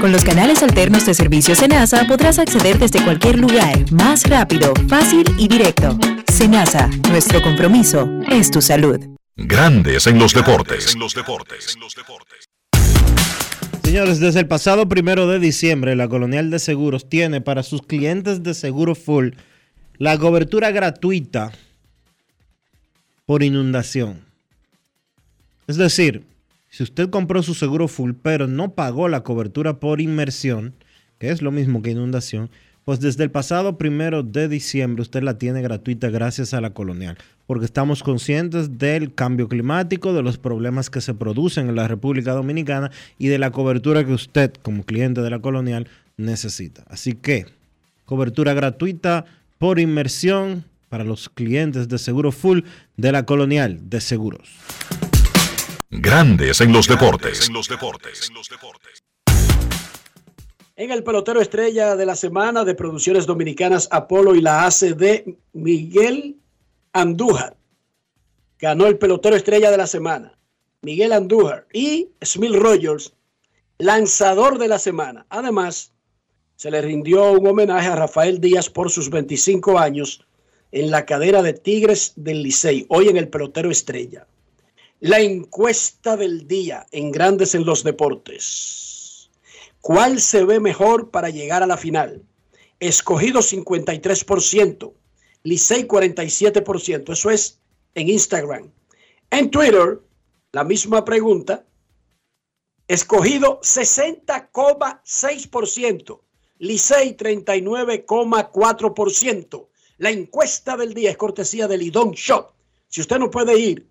Con 0.00 0.12
los 0.12 0.24
canales 0.24 0.62
alternos 0.62 1.04
de 1.04 1.14
servicio 1.14 1.54
Senasa 1.54 2.06
podrás 2.06 2.38
acceder 2.38 2.78
desde 2.78 3.04
cualquier 3.04 3.38
lugar, 3.38 3.90
más 3.92 4.28
rápido, 4.28 4.72
fácil 4.88 5.24
y 5.38 5.48
directo. 5.48 5.98
Senasa, 6.32 6.88
nuestro 7.10 7.42
compromiso 7.42 8.08
es 8.30 8.50
tu 8.50 8.62
salud. 8.62 8.98
Grandes. 9.36 10.06
En 10.06 10.18
los 10.18 10.32
deportes. 10.32 10.96
Señores, 13.82 14.20
desde 14.20 14.40
el 14.40 14.46
pasado 14.46 14.88
primero 14.88 15.26
de 15.26 15.38
diciembre, 15.38 15.96
la 15.96 16.08
Colonial 16.08 16.50
de 16.50 16.58
Seguros 16.58 17.08
tiene 17.08 17.40
para 17.40 17.62
sus 17.62 17.82
clientes 17.82 18.42
de 18.42 18.54
Seguro 18.54 18.94
Full 18.94 19.30
la 19.98 20.16
cobertura 20.16 20.70
gratuita 20.70 21.52
por 23.26 23.42
inundación. 23.42 24.24
Es 25.66 25.76
decir, 25.76 26.29
si 26.70 26.84
usted 26.84 27.10
compró 27.10 27.42
su 27.42 27.54
seguro 27.54 27.88
full 27.88 28.12
pero 28.22 28.46
no 28.46 28.74
pagó 28.74 29.08
la 29.08 29.22
cobertura 29.22 29.80
por 29.80 30.00
inmersión, 30.00 30.74
que 31.18 31.30
es 31.30 31.42
lo 31.42 31.50
mismo 31.50 31.82
que 31.82 31.90
inundación, 31.90 32.50
pues 32.84 33.00
desde 33.00 33.24
el 33.24 33.30
pasado 33.30 33.76
primero 33.76 34.22
de 34.22 34.48
diciembre 34.48 35.02
usted 35.02 35.22
la 35.22 35.36
tiene 35.36 35.62
gratuita 35.62 36.08
gracias 36.08 36.54
a 36.54 36.60
la 36.60 36.72
colonial, 36.72 37.18
porque 37.46 37.66
estamos 37.66 38.02
conscientes 38.02 38.78
del 38.78 39.14
cambio 39.14 39.48
climático, 39.48 40.12
de 40.12 40.22
los 40.22 40.38
problemas 40.38 40.90
que 40.90 41.00
se 41.00 41.12
producen 41.12 41.68
en 41.68 41.76
la 41.76 41.88
República 41.88 42.32
Dominicana 42.32 42.90
y 43.18 43.28
de 43.28 43.38
la 43.38 43.50
cobertura 43.50 44.04
que 44.04 44.12
usted 44.12 44.52
como 44.62 44.84
cliente 44.84 45.20
de 45.20 45.30
la 45.30 45.40
colonial 45.40 45.88
necesita. 46.16 46.84
Así 46.88 47.14
que, 47.14 47.46
cobertura 48.06 48.54
gratuita 48.54 49.24
por 49.58 49.78
inmersión 49.78 50.64
para 50.88 51.04
los 51.04 51.28
clientes 51.28 51.88
de 51.88 51.98
seguro 51.98 52.32
full 52.32 52.60
de 52.96 53.12
la 53.12 53.24
colonial 53.24 53.78
de 53.90 54.00
seguros. 54.00 54.48
Grandes 55.92 56.60
en 56.60 56.72
los 56.72 56.86
deportes. 56.86 57.50
En 60.76 60.92
el 60.92 61.02
pelotero 61.02 61.40
estrella 61.40 61.96
de 61.96 62.06
la 62.06 62.14
semana 62.14 62.64
de 62.64 62.76
producciones 62.76 63.26
dominicanas 63.26 63.88
Apolo 63.90 64.36
y 64.36 64.40
la 64.40 64.66
ACD, 64.66 65.34
Miguel 65.52 66.36
Andújar. 66.92 67.56
Ganó 68.60 68.86
el 68.86 68.98
pelotero 68.98 69.34
estrella 69.34 69.72
de 69.72 69.78
la 69.78 69.88
semana. 69.88 70.38
Miguel 70.82 71.12
Andújar 71.12 71.66
y 71.72 72.10
Smil 72.24 72.54
Rogers, 72.54 73.12
lanzador 73.78 74.58
de 74.58 74.68
la 74.68 74.78
semana. 74.78 75.26
Además, 75.28 75.92
se 76.54 76.70
le 76.70 76.82
rindió 76.82 77.32
un 77.32 77.48
homenaje 77.48 77.88
a 77.88 77.96
Rafael 77.96 78.40
Díaz 78.40 78.70
por 78.70 78.92
sus 78.92 79.10
25 79.10 79.76
años 79.76 80.24
en 80.70 80.92
la 80.92 81.04
cadera 81.04 81.42
de 81.42 81.52
Tigres 81.52 82.12
del 82.14 82.44
Licey, 82.44 82.86
hoy 82.90 83.08
en 83.08 83.16
el 83.16 83.28
pelotero 83.28 83.72
estrella. 83.72 84.28
La 85.02 85.20
encuesta 85.20 86.18
del 86.18 86.46
día 86.46 86.86
en 86.92 87.10
Grandes 87.10 87.54
en 87.54 87.64
los 87.64 87.84
Deportes. 87.84 89.30
¿Cuál 89.80 90.20
se 90.20 90.44
ve 90.44 90.60
mejor 90.60 91.10
para 91.10 91.30
llegar 91.30 91.62
a 91.62 91.66
la 91.66 91.78
final? 91.78 92.22
Escogido 92.80 93.40
53%, 93.40 94.92
Licey 95.42 95.88
47%. 95.88 97.14
Eso 97.14 97.30
es 97.30 97.58
en 97.94 98.10
Instagram. 98.10 98.70
En 99.30 99.50
Twitter, 99.50 100.02
la 100.52 100.64
misma 100.64 101.02
pregunta. 101.02 101.64
Escogido 102.86 103.58
60,6%, 103.62 106.20
Licey 106.58 107.16
39,4%. 107.16 109.66
La 109.96 110.10
encuesta 110.10 110.76
del 110.76 110.92
día 110.92 111.10
es 111.10 111.16
cortesía 111.16 111.66
del 111.66 111.80
Lidón 111.80 112.10
Shop. 112.10 112.50
Si 112.88 113.00
usted 113.00 113.18
no 113.18 113.30
puede 113.30 113.58
ir 113.58 113.89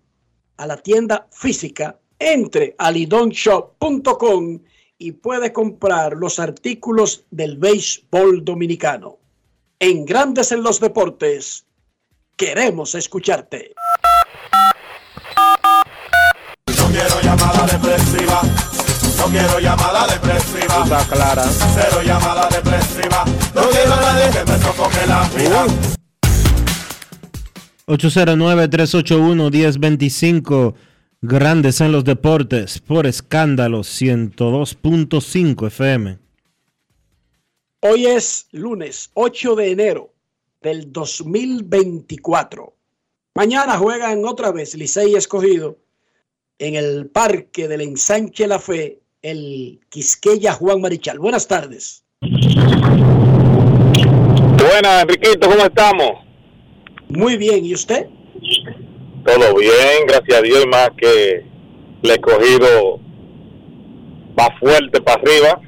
a 0.60 0.66
la 0.66 0.76
tienda 0.76 1.26
física, 1.32 1.98
entre 2.18 2.74
a 2.76 2.90
lidonshop.com 2.90 4.60
y 4.98 5.12
puede 5.12 5.54
comprar 5.54 6.12
los 6.12 6.38
artículos 6.38 7.24
del 7.30 7.56
béisbol 7.56 8.44
dominicano. 8.44 9.16
En 9.78 10.04
Grandes 10.04 10.52
en 10.52 10.62
los 10.62 10.78
Deportes, 10.78 11.64
queremos 12.36 12.94
escucharte. 12.94 13.72
No 16.66 16.86
quiero 16.92 17.20
llamada 17.22 17.66
depresiva. 17.66 18.42
No 19.16 19.24
quiero 19.28 19.60
llamada 19.60 20.06
depresiva. 20.08 20.82
Está 20.84 21.04
clara. 21.08 21.44
Cero 21.74 22.02
llamada 22.04 22.48
depresiva. 22.50 23.24
No 23.54 23.62
quiero 23.70 23.94
a 23.94 24.00
nadie 24.00 24.30
que 24.30 24.52
me 24.52 24.58
sofoque 24.58 25.06
la 25.06 25.26
vida. 25.34 25.99
809-381-1025. 27.90 30.74
Grandes 31.22 31.82
en 31.82 31.92
los 31.92 32.04
deportes 32.04 32.78
por 32.78 33.06
escándalo 33.06 33.80
102.5 33.80 35.66
FM. 35.66 36.18
Hoy 37.80 38.06
es 38.06 38.46
lunes 38.52 39.10
8 39.14 39.54
de 39.56 39.70
enero 39.70 40.14
del 40.62 40.90
2024. 40.92 42.74
Mañana 43.34 43.76
juegan 43.76 44.24
otra 44.24 44.50
vez 44.50 44.74
Licey 44.74 45.14
escogido 45.14 45.76
en 46.58 46.76
el 46.76 47.08
Parque 47.08 47.68
del 47.68 47.82
Ensanche 47.82 48.46
La 48.46 48.58
Fe, 48.58 49.02
el 49.20 49.78
Quisqueya 49.88 50.54
Juan 50.54 50.80
Marichal. 50.80 51.18
Buenas 51.18 51.46
tardes. 51.48 52.02
Buenas, 54.58 55.02
Enriquito, 55.02 55.50
¿cómo 55.50 55.64
estamos? 55.64 56.29
Muy 57.10 57.36
bien, 57.36 57.64
¿y 57.64 57.74
usted? 57.74 58.06
Todo 59.24 59.56
bien, 59.56 60.06
gracias 60.06 60.38
a 60.38 60.42
Dios, 60.42 60.64
y 60.64 60.68
más 60.68 60.90
que 60.96 61.44
le 62.02 62.14
he 62.14 62.20
cogido 62.20 62.98
más 64.36 64.48
fuerte 64.58 65.00
para 65.00 65.20
arriba. 65.20 65.60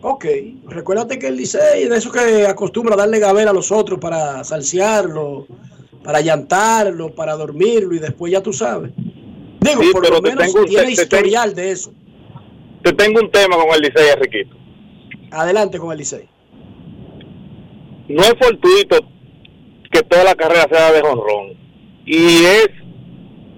Ok, 0.00 0.24
recuérdate 0.68 1.18
que 1.18 1.28
el 1.28 1.36
Licey 1.36 1.88
de 1.88 1.96
eso 1.96 2.10
que 2.10 2.46
acostumbra 2.46 2.96
darle 2.96 3.18
gabela 3.18 3.50
a 3.50 3.54
los 3.54 3.70
otros 3.70 4.00
para 4.00 4.42
salsearlo, 4.42 5.46
para 6.02 6.20
llantarlo, 6.20 7.14
para 7.14 7.34
dormirlo 7.34 7.94
y 7.94 7.98
después 8.00 8.32
ya 8.32 8.42
tú 8.42 8.52
sabes. 8.52 8.92
Digo, 9.60 9.82
Sí, 9.82 9.90
por 9.92 10.02
pero 10.02 10.14
lo 10.16 10.22
te 10.22 10.30
menos 10.30 10.46
tengo 10.52 10.64
tiene 10.64 10.82
te- 10.86 10.96
te 10.96 11.02
historial 11.02 11.54
de 11.54 11.70
eso. 11.70 11.92
Te 12.82 12.92
tengo 12.94 13.20
un 13.20 13.30
tema 13.30 13.56
con 13.56 13.68
el 13.74 13.80
Licey, 13.82 14.08
Enriquito. 14.16 14.56
Adelante 15.30 15.78
con 15.78 15.92
el 15.92 15.98
Licey. 15.98 16.28
No 18.08 18.22
es 18.22 18.34
fortuito 18.40 18.98
que 19.92 20.02
toda 20.02 20.24
la 20.24 20.34
carrera 20.34 20.66
sea 20.68 20.90
de 20.90 21.02
jonrón. 21.02 21.52
Y 22.04 22.44
es 22.44 22.68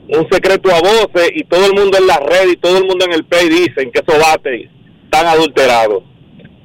un 0.09 0.29
secreto 0.31 0.71
a 0.71 0.81
voces 0.81 1.31
y 1.35 1.45
todo 1.45 1.65
el 1.65 1.73
mundo 1.73 1.97
en 1.97 2.07
la 2.07 2.19
red 2.19 2.51
y 2.51 2.57
todo 2.57 2.77
el 2.77 2.85
mundo 2.85 3.07
en 3.07 3.13
el 3.13 3.25
play 3.25 3.49
dicen 3.49 3.91
que 3.91 4.01
esos 4.01 4.21
bates 4.21 4.69
están 5.05 5.27
adulterados. 5.27 6.03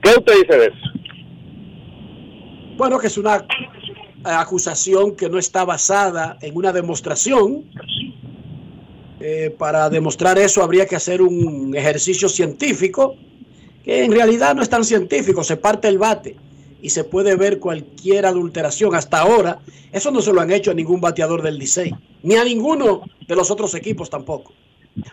¿Qué 0.02 0.10
usted 0.10 0.34
dice 0.42 0.58
de 0.58 0.66
eso? 0.66 0.78
Bueno, 2.78 2.98
que 2.98 3.08
es 3.08 3.18
una 3.18 3.46
acusación 4.24 5.16
que 5.16 5.30
no 5.30 5.38
está 5.38 5.64
basada 5.64 6.38
en 6.42 6.58
una 6.58 6.74
demostración. 6.74 7.66
Eh, 9.22 9.54
para 9.58 9.90
demostrar 9.90 10.40
eso 10.40 10.64
habría 10.64 10.86
que 10.86 10.96
hacer 10.96 11.22
un 11.22 11.76
ejercicio 11.76 12.30
científico, 12.30 13.16
que 13.84 14.06
en 14.06 14.14
realidad 14.14 14.56
no 14.56 14.62
es 14.62 14.70
tan 14.70 14.86
científico, 14.86 15.44
se 15.44 15.58
parte 15.58 15.90
el 15.90 15.98
bate 15.98 16.38
y 16.82 16.90
se 16.92 17.04
puede 17.04 17.36
ver 17.36 17.60
cualquier 17.60 18.26
adulteración. 18.26 18.96
Hasta 18.96 19.20
ahora, 19.20 19.60
eso 19.92 20.12
no 20.12 20.22
se 20.22 20.32
lo 20.34 20.42
han 20.42 20.52
hecho 20.52 20.72
a 20.72 20.74
ningún 20.74 21.02
bateador 21.02 21.42
del 21.42 21.58
Licey, 21.58 21.94
ni 22.24 22.36
a 22.36 22.44
ninguno 22.44 23.02
de 23.28 23.36
los 23.36 23.52
otros 23.52 23.74
equipos 23.76 24.10
tampoco. 24.10 24.54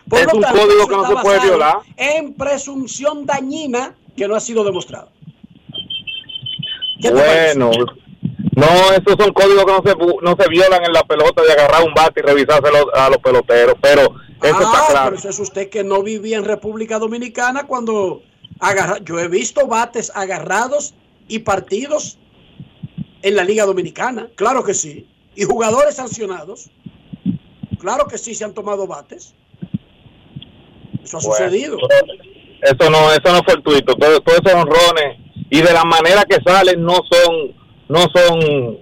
Por 0.09 0.19
Es 0.19 0.25
lo 0.27 0.35
un 0.35 0.41
tanto, 0.41 0.59
código 0.61 0.87
que 0.87 0.95
no 0.95 1.07
se 1.07 1.15
puede 1.15 1.39
violar. 1.41 1.77
En 1.95 2.33
presunción 2.33 3.25
dañina 3.25 3.95
que 4.15 4.27
no 4.27 4.35
ha 4.35 4.39
sido 4.39 4.63
demostrada. 4.63 5.09
¿Qué 7.01 7.09
te 7.09 7.13
Bueno, 7.13 7.71
no, 8.55 8.65
esos 8.91 9.15
son 9.19 9.33
códigos 9.33 9.65
que 9.65 9.71
no 9.71 9.83
se, 9.83 10.23
no 10.23 10.35
se 10.39 10.49
violan 10.49 10.83
en 10.83 10.91
la 10.93 11.03
pelota 11.03 11.43
de 11.43 11.51
agarrar 11.51 11.83
un 11.83 11.93
bate 11.93 12.21
y 12.21 12.23
revisárselo 12.23 12.93
a 12.95 13.09
los 13.09 13.19
peloteros, 13.19 13.75
pero 13.79 14.01
eso 14.41 14.61
está 14.61 14.71
Ah, 14.73 14.85
claro. 14.89 15.05
pero 15.09 15.15
eso 15.19 15.29
es 15.29 15.39
usted 15.39 15.69
que 15.69 15.83
no 15.83 16.01
vivía 16.01 16.37
en 16.37 16.45
República 16.45 16.97
Dominicana 16.97 17.67
cuando 17.67 18.23
agarra. 18.59 18.97
Yo 19.03 19.19
he 19.19 19.27
visto 19.27 19.67
bates 19.67 20.11
agarrados 20.15 20.95
y 21.27 21.39
partidos 21.39 22.17
en 23.21 23.35
la 23.35 23.43
Liga 23.43 23.65
Dominicana. 23.65 24.29
Claro 24.35 24.63
que 24.63 24.73
sí. 24.73 25.07
Y 25.35 25.43
jugadores 25.43 25.95
sancionados. 25.95 26.69
Claro 27.79 28.07
que 28.07 28.17
sí 28.17 28.33
se 28.33 28.43
han 28.45 28.53
tomado 28.53 28.87
bates. 28.87 29.33
Eso 31.03 31.17
ha 31.17 31.21
Bueno, 31.21 31.35
sucedido. 31.35 31.77
Eso 32.61 32.89
no, 32.89 33.11
eso 33.13 33.21
no 33.31 33.37
es 33.37 33.43
fortuito. 33.45 33.95
Todo- 33.95 34.19
Todos 34.21 34.39
esos 34.43 34.53
honrones 34.53 35.19
y 35.49 35.61
de 35.61 35.73
la 35.73 35.83
manera 35.85 36.23
que 36.25 36.37
salen 36.45 36.83
no 36.83 36.95
son, 37.09 37.55
no 37.87 37.99
son, 38.13 38.79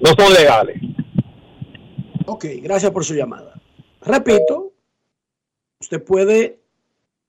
no 0.00 0.14
son 0.18 0.32
legales. 0.34 0.80
Ok, 2.26 2.44
gracias 2.62 2.92
por 2.92 3.04
su 3.04 3.14
llamada. 3.14 3.54
Repito, 4.02 4.72
usted 5.80 6.04
puede 6.04 6.60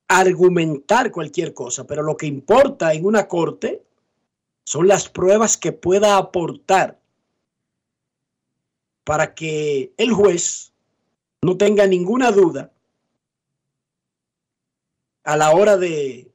argumentar 0.07 1.11
cualquier 1.11 1.53
cosa, 1.53 1.87
pero 1.87 2.03
lo 2.03 2.17
que 2.17 2.27
importa 2.27 2.93
en 2.93 3.05
una 3.05 3.27
corte 3.27 3.81
son 4.63 4.87
las 4.87 5.09
pruebas 5.09 5.57
que 5.57 5.71
pueda 5.71 6.17
aportar 6.17 6.99
para 9.03 9.33
que 9.33 9.93
el 9.97 10.13
juez 10.13 10.73
no 11.41 11.57
tenga 11.57 11.87
ninguna 11.87 12.31
duda 12.31 12.71
a 15.23 15.37
la 15.37 15.51
hora 15.51 15.77
de 15.77 16.31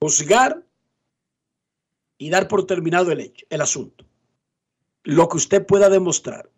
juzgar 0.00 0.64
y 2.18 2.30
dar 2.30 2.48
por 2.48 2.66
terminado 2.66 3.10
el 3.10 3.20
hecho, 3.20 3.46
el 3.50 3.60
asunto. 3.60 4.04
Lo 5.02 5.28
que 5.28 5.36
usted 5.36 5.66
pueda 5.66 5.88
demostrar. 5.88 6.50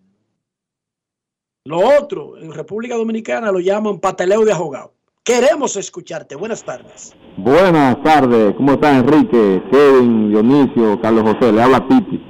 Lo 1.65 1.81
otro, 1.99 2.39
en 2.39 2.53
República 2.53 2.95
Dominicana 2.95 3.51
lo 3.51 3.59
llaman 3.59 3.99
pateleo 3.99 4.45
de 4.45 4.53
ahogado. 4.53 4.95
Queremos 5.25 5.75
escucharte. 5.77 6.37
Buenas 6.37 6.63
tardes. 6.63 7.13
Buenas 7.37 8.03
tardes. 8.03 8.55
¿Cómo 8.57 8.73
está 8.73 8.97
Enrique, 8.99 9.63
Kevin, 9.71 10.31
Dionisio, 10.31 11.01
Carlos 11.01 11.23
José? 11.35 11.53
Le 11.53 11.63
habla 11.63 11.87
Titi. 11.87 12.21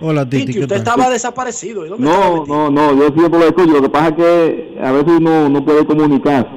Hola 0.00 0.28
Titi. 0.28 0.46
Titi, 0.46 0.60
usted 0.60 0.76
estaba 0.76 1.10
desaparecido. 1.10 1.84
¿Y 1.86 1.88
dónde 1.88 2.04
No, 2.06 2.44
no, 2.46 2.70
no, 2.70 2.94
yo 2.94 3.08
siempre 3.16 3.40
lo 3.40 3.46
escucho. 3.46 3.72
Lo 3.72 3.82
que 3.82 3.88
pasa 3.88 4.08
es 4.08 4.14
que 4.14 4.78
a 4.82 4.92
veces 4.92 5.12
uno 5.18 5.48
no 5.48 5.64
puede 5.64 5.84
comunicarse. 5.84 6.50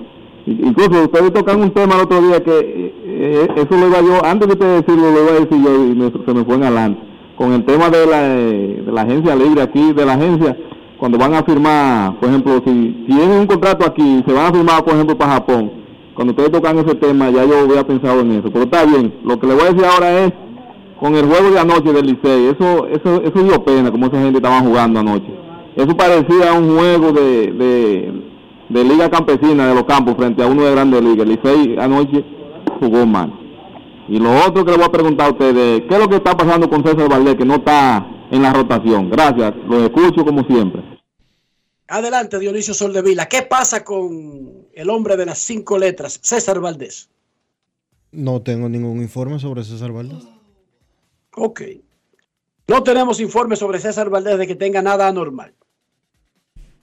Incluso 0.45 1.03
ustedes 1.05 1.33
tocan 1.33 1.61
un 1.61 1.71
tema 1.71 1.95
el 1.95 2.01
otro 2.01 2.21
día 2.21 2.41
que 2.43 2.51
eh, 2.59 2.93
eh, 3.05 3.47
eso 3.55 3.67
lo 3.71 3.87
iba 3.87 3.99
yo, 4.01 4.23
antes 4.23 4.47
de 4.47 4.53
usted 4.53 4.81
decirlo, 4.81 5.11
lo 5.11 5.23
iba 5.23 5.31
a 5.31 5.39
decir 5.45 5.61
yo 5.63 5.85
y 5.85 5.95
me- 5.95 6.11
se 6.25 6.33
me 6.33 6.45
fue 6.45 6.55
en 6.55 6.63
adelante. 6.63 7.01
Con 7.35 7.51
el 7.53 7.65
tema 7.65 7.89
de 7.89 8.05
la, 8.05 8.27
eh, 8.37 8.83
de 8.85 8.91
la 8.91 9.01
agencia 9.01 9.35
libre 9.35 9.61
aquí, 9.61 9.91
de 9.91 10.05
la 10.05 10.13
agencia, 10.13 10.57
cuando 10.97 11.17
van 11.17 11.33
a 11.33 11.43
firmar, 11.43 12.17
por 12.19 12.29
ejemplo, 12.29 12.61
si 12.65 13.03
tienen 13.07 13.31
un 13.31 13.45
contrato 13.47 13.85
aquí, 13.85 14.23
se 14.25 14.33
van 14.33 14.45
a 14.47 14.51
firmar, 14.53 14.85
por 14.85 14.93
ejemplo, 14.93 15.17
para 15.17 15.33
Japón, 15.33 15.71
cuando 16.17 16.31
ustedes 16.31 16.51
tocan 16.51 16.79
ese 16.79 16.95
tema, 16.95 17.29
ya 17.29 17.45
yo 17.45 17.59
había 17.59 17.85
pensado 17.85 18.21
en 18.21 18.31
eso. 18.31 18.49
Pero 18.51 18.63
está 18.63 18.85
bien, 18.85 19.13
lo 19.23 19.39
que 19.39 19.45
le 19.45 19.53
voy 19.53 19.65
a 19.65 19.71
decir 19.71 19.85
ahora 19.85 20.25
es, 20.25 20.33
con 20.99 21.13
el 21.15 21.27
juego 21.27 21.51
de 21.51 21.59
anoche 21.59 21.93
del 21.93 22.07
Licey, 22.07 22.47
eso, 22.47 22.87
eso, 22.87 23.21
eso 23.21 23.43
dio 23.43 23.63
pena, 23.63 23.91
como 23.91 24.07
esa 24.07 24.19
gente 24.19 24.37
estaba 24.37 24.59
jugando 24.61 24.99
anoche. 24.99 25.31
Eso 25.75 25.95
parecía 25.95 26.53
un 26.53 26.75
juego 26.75 27.11
de, 27.11 27.51
de, 27.51 28.13
de 28.67 28.83
Liga 28.83 29.11
Campesina 29.11 29.67
de 29.67 29.75
los 29.75 29.83
Campos 29.83 30.15
frente 30.17 30.41
a 30.41 30.47
uno 30.47 30.63
de 30.63 30.71
Grandes 30.71 31.03
Ligas. 31.03 31.27
El 31.27 31.29
Licey 31.29 31.75
anoche 31.79 32.25
jugó 32.79 33.05
mal. 33.05 33.31
Y 34.09 34.17
lo 34.17 34.31
otro 34.47 34.65
que 34.65 34.71
le 34.71 34.77
voy 34.77 34.87
a 34.87 34.91
preguntar 34.91 35.27
a 35.27 35.31
ustedes, 35.33 35.81
¿qué 35.81 35.93
es 35.93 35.99
lo 35.99 36.09
que 36.09 36.15
está 36.15 36.35
pasando 36.35 36.67
con 36.67 36.83
César 36.83 37.07
Valdés, 37.07 37.35
que 37.35 37.45
no 37.45 37.57
está 37.57 38.07
en 38.31 38.41
la 38.41 38.53
rotación? 38.53 39.11
Gracias, 39.11 39.53
los 39.69 39.83
escucho 39.83 40.25
como 40.25 40.41
siempre. 40.45 40.96
Adelante, 41.87 42.37
Dionisio 42.39 42.73
Soldevila. 42.73 43.27
¿Qué 43.27 43.43
pasa 43.43 43.83
con 43.83 44.67
el 44.73 44.89
hombre 44.89 45.15
de 45.15 45.25
las 45.25 45.39
cinco 45.39 45.77
letras, 45.77 46.19
César 46.21 46.59
Valdés? 46.59 47.09
No 48.11 48.41
tengo 48.41 48.67
ningún 48.67 49.01
informe 49.01 49.39
sobre 49.39 49.63
César 49.63 49.91
Valdés. 49.91 50.23
Ok. 51.35 51.61
No 52.67 52.83
tenemos 52.83 53.19
informe 53.21 53.55
sobre 53.55 53.79
César 53.79 54.09
Valdés 54.09 54.37
de 54.37 54.47
que 54.47 54.55
tenga 54.55 54.81
nada 54.81 55.07
anormal. 55.07 55.53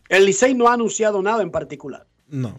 El 0.08 0.24
Licey 0.24 0.54
no 0.54 0.68
ha 0.68 0.74
anunciado 0.74 1.22
nada 1.22 1.42
en 1.42 1.50
particular. 1.50 2.06
No. 2.28 2.58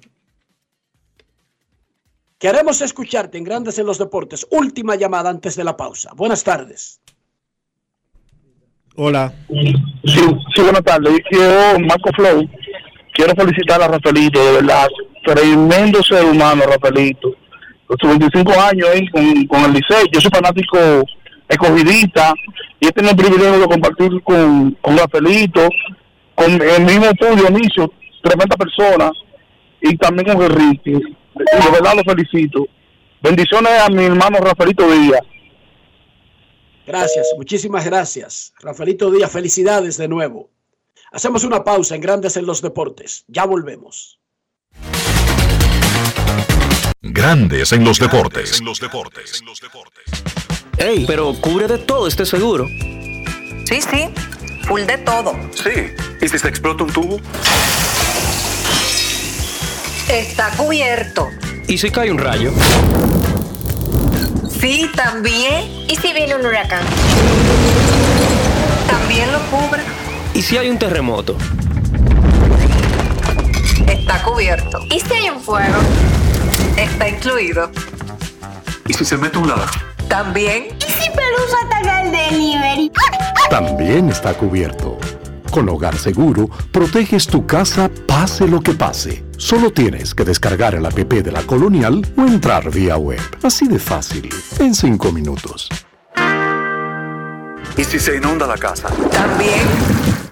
Queremos 2.38 2.82
escucharte 2.82 3.38
en 3.38 3.44
Grandes 3.44 3.80
en 3.80 3.88
los 3.88 3.98
Deportes. 3.98 4.46
Última 4.52 4.96
llamada 4.96 5.30
antes 5.30 5.56
de 5.56 5.64
la 5.64 5.78
pausa. 5.78 6.12
Buenas 6.16 6.44
tardes. 6.44 7.02
Hola. 8.98 9.34
Sí, 9.50 9.76
sí, 10.56 10.62
buenas 10.62 10.84
tardes. 10.84 11.20
Yo, 11.30 11.80
Marco 11.80 12.10
Flow, 12.16 12.48
quiero 13.12 13.34
felicitar 13.36 13.82
a 13.82 13.90
Rafaelito, 13.90 14.40
de 14.40 14.54
verdad. 14.54 14.88
Tremendo 15.26 16.02
ser 16.02 16.24
humano, 16.24 16.64
Rafaelito. 16.66 17.36
Los 17.90 17.98
25 18.18 18.52
años 18.54 18.88
ahí 18.90 19.06
con, 19.10 19.48
con 19.48 19.66
el 19.66 19.74
Licey. 19.74 20.06
Yo 20.14 20.22
soy 20.22 20.32
fanático 20.32 20.78
escogidista 21.50 22.34
y 22.80 22.88
he 22.88 22.92
tenido 22.92 23.12
el 23.12 23.18
privilegio 23.18 23.60
de 23.60 23.68
compartir 23.68 24.24
con, 24.24 24.72
con 24.82 24.98
Rafaelito, 24.98 25.68
con 26.34 26.62
el 26.62 26.86
mismo 26.86 27.08
tú, 27.20 27.26
Dionisio, 27.36 27.92
tremenda 28.24 28.56
persona, 28.56 29.12
y 29.82 29.98
también 29.98 30.38
con 30.38 30.46
Enrique. 30.46 30.92
De 30.92 31.72
verdad 31.72 31.96
lo 31.98 32.04
felicito. 32.04 32.66
Bendiciones 33.22 33.72
a 33.82 33.90
mi 33.90 34.06
hermano 34.06 34.38
Rafaelito 34.38 34.90
Díaz. 34.90 35.22
Gracias, 36.86 37.28
muchísimas 37.38 37.86
gracias. 37.86 38.54
Rafaelito 38.60 39.10
Díaz, 39.12 39.32
felicidades 39.32 39.98
de 39.98 40.08
nuevo. 40.08 40.50
Hacemos 41.12 41.44
una 41.44 41.64
pausa 41.64 41.96
en 41.96 42.02
Grandes 42.02 42.38
en 42.38 42.46
los 42.46 42.62
Deportes. 42.62 43.24
Ya 43.28 43.46
volvemos. 43.46 44.20
Grandes 47.02 47.72
en 47.72 47.84
los 47.84 48.00
deportes. 48.00 48.62
Ey, 50.78 51.06
pero 51.06 51.34
cubre 51.40 51.68
de 51.68 51.78
todo 51.78 52.08
este 52.08 52.26
seguro. 52.26 52.68
Sí, 52.68 53.82
sí, 53.82 54.10
full 54.68 54.82
de 54.82 54.98
todo. 54.98 55.34
Sí. 55.54 55.94
¿Y 56.22 56.28
si 56.28 56.38
se 56.38 56.48
explota 56.48 56.84
un 56.84 56.92
tubo? 56.92 57.20
Está 60.10 60.52
cubierto. 60.58 61.30
¿Y 61.68 61.78
si 61.78 61.90
cae 61.90 62.12
un 62.12 62.18
rayo? 62.18 62.52
Sí, 64.66 64.90
también. 64.96 65.86
¿Y 65.88 65.96
si 65.96 66.12
viene 66.12 66.34
un 66.34 66.44
huracán? 66.44 66.82
También 68.88 69.32
lo 69.32 69.38
cubre. 69.52 69.84
¿Y 70.34 70.42
si 70.42 70.58
hay 70.58 70.70
un 70.72 70.80
terremoto? 70.80 71.38
Está 73.86 74.24
cubierto. 74.24 74.80
¿Y 74.90 75.00
si 75.02 75.14
hay 75.14 75.30
un 75.30 75.40
fuego? 75.40 75.78
Está 76.78 77.08
incluido. 77.08 77.70
¿Y 78.88 78.94
si 78.96 79.06
se 79.06 79.18
mete 79.18 79.38
un 79.38 79.50
ladrón? 79.50 79.70
También. 80.08 80.70
¿Y 80.80 80.92
si 80.94 81.12
Pelusa 81.12 81.58
ataca 81.68 82.02
el 82.02 82.12
delivery? 82.12 82.92
También 83.52 84.10
está 84.10 84.34
cubierto. 84.34 84.98
Con 85.56 85.70
Hogar 85.70 85.98
Seguro, 85.98 86.50
proteges 86.70 87.28
tu 87.28 87.46
casa 87.46 87.90
pase 88.06 88.46
lo 88.46 88.60
que 88.60 88.74
pase. 88.74 89.24
Solo 89.38 89.72
tienes 89.72 90.14
que 90.14 90.26
descargar 90.26 90.76
el 90.76 90.86
app 90.86 90.98
de 90.98 91.32
la 91.32 91.44
Colonial 91.44 92.06
o 92.18 92.24
entrar 92.24 92.70
vía 92.70 92.98
web. 92.98 93.22
Así 93.42 93.66
de 93.66 93.80
fácil, 93.80 94.30
en 94.60 94.76
5 94.76 95.14
minutos. 95.14 95.70
¿Y 97.78 97.86
si 97.86 98.00
se 98.00 98.18
inunda 98.18 98.46
la 98.46 98.58
casa? 98.58 98.90
También. 99.10 100.25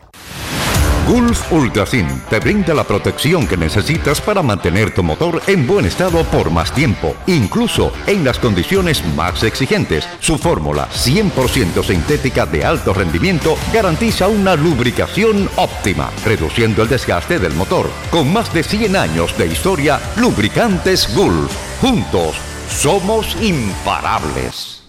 Gulf 1.07 1.51
Ultrasin 1.51 2.07
te 2.29 2.39
brinda 2.39 2.73
la 2.73 2.85
protección 2.85 3.45
que 3.45 3.57
necesitas 3.57 4.21
para 4.21 4.41
mantener 4.41 4.93
tu 4.93 5.03
motor 5.03 5.41
en 5.47 5.67
buen 5.67 5.85
estado 5.85 6.23
por 6.23 6.49
más 6.49 6.73
tiempo, 6.73 7.15
incluso 7.27 7.91
en 8.07 8.23
las 8.23 8.39
condiciones 8.39 9.03
más 9.13 9.43
exigentes. 9.43 10.07
Su 10.21 10.37
fórmula 10.37 10.87
100% 10.89 11.83
sintética 11.83 12.45
de 12.45 12.63
alto 12.63 12.93
rendimiento 12.93 13.57
garantiza 13.73 14.29
una 14.29 14.55
lubricación 14.55 15.49
óptima, 15.57 16.09
reduciendo 16.25 16.83
el 16.83 16.89
desgaste 16.89 17.37
del 17.37 17.53
motor. 17.53 17.89
Con 18.09 18.31
más 18.31 18.53
de 18.53 18.63
100 18.63 18.95
años 18.95 19.37
de 19.37 19.47
historia, 19.47 19.99
lubricantes 20.15 21.13
Gulf. 21.13 21.51
Juntos 21.81 22.37
somos 22.69 23.35
imparables. 23.41 24.83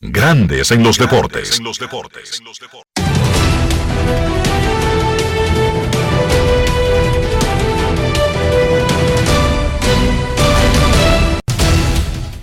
Grandes 0.00 0.70
en 0.70 0.82
los 0.82 0.98
deportes. 0.98 1.60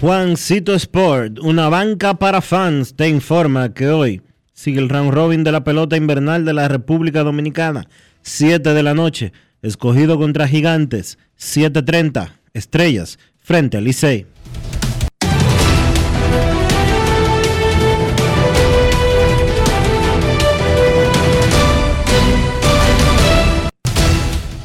Juancito 0.01 0.73
Sport, 0.73 1.37
una 1.43 1.69
banca 1.69 2.15
para 2.15 2.41
fans, 2.41 2.95
te 2.95 3.07
informa 3.07 3.71
que 3.71 3.89
hoy 3.89 4.23
sigue 4.51 4.79
el 4.79 4.89
round 4.89 5.13
robin 5.13 5.43
de 5.43 5.51
la 5.51 5.63
pelota 5.63 5.95
invernal 5.95 6.43
de 6.43 6.53
la 6.53 6.67
República 6.67 7.21
Dominicana. 7.21 7.87
7 8.23 8.73
de 8.73 8.81
la 8.81 8.95
noche, 8.95 9.31
escogido 9.61 10.17
contra 10.17 10.47
Gigantes. 10.47 11.19
7.30, 11.39 12.31
estrellas, 12.55 13.19
frente 13.37 13.77
al 13.77 13.83
Licey. 13.83 14.25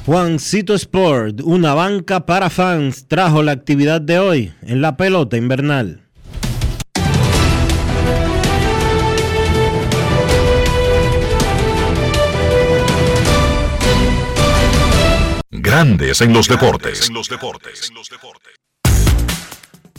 Juancito 0.06 0.72
Sport, 0.74 1.40
una 1.42 1.74
banca 1.74 2.26
para 2.26 2.48
fans, 2.48 3.08
trajo 3.08 3.42
la 3.42 3.50
actividad 3.50 4.00
de 4.00 4.20
hoy 4.20 4.52
en 4.62 4.80
la 4.80 4.96
pelota 4.96 5.36
invernal. 5.36 6.04
Grandes 15.50 16.20
en 16.20 16.32
los 16.32 16.46
deportes. 16.46 17.10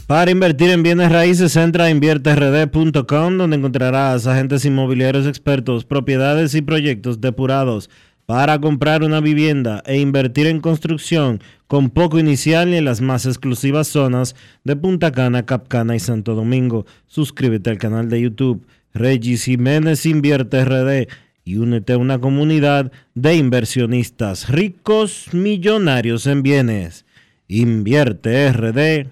Para 0.06 0.30
invertir 0.30 0.70
en 0.70 0.82
bienes 0.82 1.12
raíces, 1.12 1.54
entra 1.56 1.84
a 1.84 1.90
invierterd.com 1.90 3.36
donde 3.36 3.56
encontrarás 3.58 4.26
agentes 4.26 4.64
inmobiliarios 4.64 5.26
expertos, 5.26 5.84
propiedades 5.84 6.54
y 6.54 6.62
proyectos 6.62 7.20
depurados 7.20 7.90
para 8.28 8.60
comprar 8.60 9.04
una 9.04 9.20
vivienda 9.20 9.82
e 9.86 9.96
invertir 10.00 10.48
en 10.48 10.60
construcción 10.60 11.40
con 11.66 11.88
poco 11.88 12.18
inicial 12.18 12.74
en 12.74 12.84
las 12.84 13.00
más 13.00 13.24
exclusivas 13.24 13.88
zonas 13.88 14.36
de 14.64 14.76
Punta 14.76 15.12
Cana, 15.12 15.46
Capcana 15.46 15.96
y 15.96 15.98
Santo 15.98 16.34
Domingo. 16.34 16.84
Suscríbete 17.06 17.70
al 17.70 17.78
canal 17.78 18.10
de 18.10 18.20
YouTube 18.20 18.66
Regis 18.92 19.44
Jiménez 19.44 20.04
Invierte 20.04 20.62
RD 20.62 21.08
y 21.42 21.56
únete 21.56 21.94
a 21.94 21.96
una 21.96 22.20
comunidad 22.20 22.92
de 23.14 23.34
inversionistas 23.34 24.50
ricos 24.50 25.32
millonarios 25.32 26.26
en 26.26 26.42
bienes. 26.42 27.06
Invierte 27.48 28.52
RD 28.52 29.08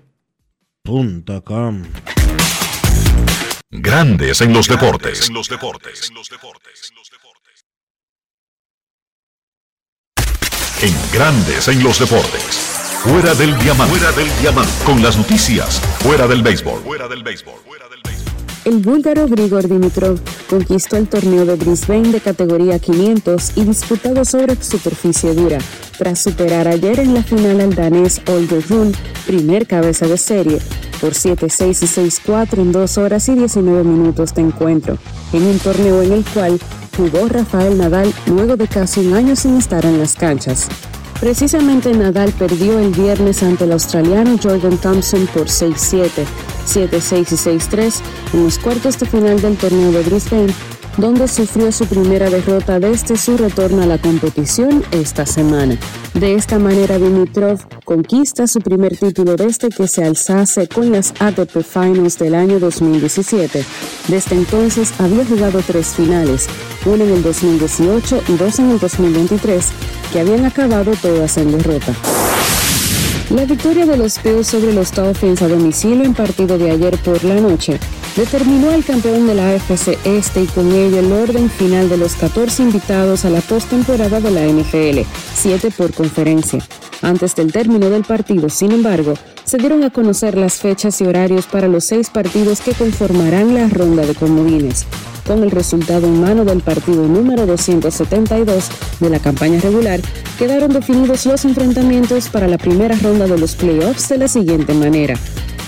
com. 1.43 1.84
Grandes 3.70 4.43
en 4.43 4.52
los 4.52 4.68
deportes. 4.68 5.30
En 5.30 5.34
Grandes 11.10 11.68
en 11.68 11.82
los 11.82 11.98
deportes. 11.98 13.00
Fuera 13.02 13.34
del 13.34 13.56
diamante. 13.58 13.96
Fuera 13.96 14.12
del 14.12 14.28
diamante. 14.40 14.72
Con 14.84 15.02
las 15.02 15.16
noticias. 15.16 15.80
Fuera 16.00 16.26
del 16.26 16.42
béisbol. 16.42 16.82
Fuera 16.82 17.08
del 17.08 17.22
béisbol. 17.22 17.54
El 18.66 18.78
búlgaro 18.78 19.28
Grigor 19.28 19.68
Dimitrov 19.68 20.18
conquistó 20.51 20.97
el 20.97 21.06
torneo 21.06 21.47
de 21.47 21.55
Brisbane 21.55 22.10
de 22.10 22.20
categoría 22.20 22.80
500 22.80 23.52
y 23.59 23.62
disputado 23.62 24.24
sobre 24.24 24.60
superficie 24.60 25.34
dura, 25.34 25.59
tras 25.97 26.20
superar 26.20 26.66
ayer 26.66 26.98
en 26.98 27.14
la 27.14 27.22
final 27.22 27.60
al 27.60 27.76
danés 27.76 28.20
Olger 28.26 28.68
Rune, 28.68 28.90
primer 29.24 29.68
cabeza 29.68 30.09
de 30.09 30.18
serie, 30.18 30.59
por 31.01 31.12
7-6 31.12 31.84
y 31.84 32.28
6-4 32.28 32.59
en 32.59 32.72
2 32.72 32.98
horas 32.98 33.28
y 33.28 33.36
19 33.36 33.84
minutos 33.84 34.34
de 34.34 34.43
encuentro, 34.43 34.98
en 35.32 35.44
un 35.44 35.60
torneo 35.60 36.02
en 36.02 36.10
el 36.10 36.24
cual 36.24 36.59
jugó 36.97 37.28
Rafael 37.28 37.78
Nadal 37.78 38.12
luego 38.26 38.56
de 38.56 38.66
casi 38.66 38.98
un 38.98 39.14
año 39.14 39.36
sin 39.36 39.59
estar 39.59 39.86
en 39.86 40.01
las 40.01 40.16
canchas. 40.16 40.66
Precisamente 41.20 41.93
Nadal 41.94 42.30
perdió 42.32 42.78
el 42.78 42.90
viernes 42.90 43.43
ante 43.43 43.64
el 43.64 43.72
australiano 43.72 44.36
Jordan 44.40 44.76
Thompson 44.76 45.26
por 45.28 45.47
6-7, 45.47 46.10
7-6 46.66 47.32
y 47.32 47.59
6-3 47.59 48.01
en 48.34 48.44
los 48.44 48.59
cuartos 48.59 48.98
de 48.98 49.06
final 49.06 49.40
del 49.40 49.56
torneo 49.56 49.93
de 49.93 50.02
Brisbane, 50.02 50.52
donde 50.97 51.28
sufrió 51.28 51.70
su 51.73 51.86
primera 51.86 52.31
derrota 52.31 52.81
desde 52.81 53.16
su 53.16 53.36
retorno 53.36 53.82
a 53.82 53.86
la 53.86 53.98
competición 53.98 54.82
esta 54.90 55.27
semana. 55.27 55.77
De 56.14 56.35
esta 56.35 56.59
manera, 56.59 56.98
Dimitrov 56.98 57.60
conquista 57.85 58.47
su 58.47 58.60
primer 58.60 58.97
título 58.97 59.36
desde 59.36 59.68
que 59.68 59.86
se 59.86 60.05
alzase 60.05 60.68
con 60.68 60.90
las 60.93 61.12
ATP 61.18 61.62
Finals 61.62 62.18
del 62.18 62.35
año 62.35 62.59
2017. 62.59 63.64
Desde 64.09 64.36
entonces 64.36 64.93
había 64.98 65.24
jugado 65.24 65.60
tres 65.66 65.89
finales, 65.89 66.48
una 66.85 67.05
en 67.05 67.10
el 67.10 67.23
2018 67.23 68.23
y 68.28 68.36
dos 68.36 68.59
en 68.59 68.70
el 68.70 68.78
2023, 68.78 69.66
que 70.12 70.20
habían 70.20 70.44
acabado 70.44 70.93
todas 71.02 71.36
en 71.36 71.52
derrota. 71.52 71.94
La 73.30 73.44
victoria 73.44 73.86
de 73.86 73.96
los 73.96 74.22
Bills 74.22 74.46
sobre 74.46 74.72
los 74.72 74.92
Dolphins 74.92 75.42
a 75.42 75.48
domicilio 75.48 76.04
en 76.04 76.14
partido 76.14 76.58
de 76.58 76.70
ayer 76.70 76.96
por 76.98 77.24
la 77.24 77.34
noche 77.34 77.80
determinó 78.14 78.70
al 78.70 78.84
campeón 78.84 79.26
de 79.26 79.34
la 79.34 79.50
AFC 79.50 79.98
Este 80.04 80.42
y 80.42 80.46
con 80.46 80.72
ello 80.72 81.00
el 81.00 81.12
orden 81.12 81.50
final 81.50 81.88
de 81.88 81.96
los 81.96 82.14
14 82.14 82.62
invitados 82.62 83.24
a 83.24 83.30
la 83.30 83.40
postemporada 83.40 84.20
de 84.20 84.30
la 84.30 84.46
NFL, 84.46 85.00
7 85.34 85.72
por 85.76 85.92
conferencia. 85.92 86.60
Antes 87.02 87.35
del 87.35 87.52
término 87.52 87.90
del 87.90 88.05
partido, 88.05 88.48
sin 88.48 88.73
embargo, 88.73 89.14
se 89.44 89.59
dieron 89.59 89.85
a 89.85 89.90
conocer 89.90 90.36
las 90.36 90.55
fechas 90.55 91.01
y 91.01 91.05
horarios 91.05 91.47
para 91.47 91.68
los 91.68 91.85
seis 91.85 92.10
partidos 92.10 92.60
que 92.60 92.73
conformarán 92.73 93.55
la 93.55 93.68
ronda 93.68 94.05
de 94.05 94.14
comodines. 94.14 94.86
Con 95.27 95.43
el 95.43 95.51
resultado 95.51 96.06
en 96.06 96.20
mano 96.20 96.44
del 96.44 96.60
partido 96.60 97.06
número 97.06 97.47
272 97.47 98.68
de 99.01 99.10
la 99.10 99.18
campaña 99.18 99.60
regular, 99.60 100.01
quedaron 100.39 100.73
definidos 100.73 101.27
los 101.27 101.44
enfrentamientos 101.44 102.28
para 102.28 102.48
la 102.48 102.59
primera 102.59 102.97
ronda 102.97 103.27
de 103.27 103.39
los 103.39 103.56
playoffs 103.56 104.09
de 104.09 104.18
la 104.18 104.28
siguiente 104.28 104.73
manera. 104.73 105.14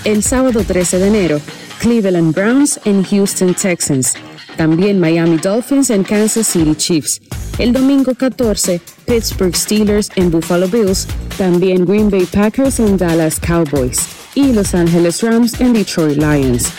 El 0.05 0.23
sábado 0.23 0.63
13 0.65 0.99
de 0.99 1.07
enero, 1.07 1.41
Cleveland 1.79 2.33
Browns 2.33 2.79
en 2.85 3.03
Houston 3.03 3.53
Texans. 3.53 4.13
También 4.59 4.99
Miami 4.99 5.37
Dolphins 5.37 5.89
en 5.89 6.03
Kansas 6.03 6.45
City 6.45 6.75
Chiefs. 6.75 7.21
El 7.59 7.71
domingo 7.71 8.13
14, 8.13 8.81
Pittsburgh 9.05 9.55
Steelers 9.55 10.09
en 10.17 10.29
Buffalo 10.29 10.67
Bills. 10.67 11.07
También 11.37 11.85
Green 11.85 12.09
Bay 12.09 12.25
Packers 12.25 12.81
en 12.81 12.97
Dallas 12.97 13.39
Cowboys. 13.39 14.01
Y 14.35 14.51
Los 14.51 14.75
Angeles 14.75 15.23
Rams 15.23 15.61
en 15.61 15.71
Detroit 15.71 16.17
Lions. 16.17 16.73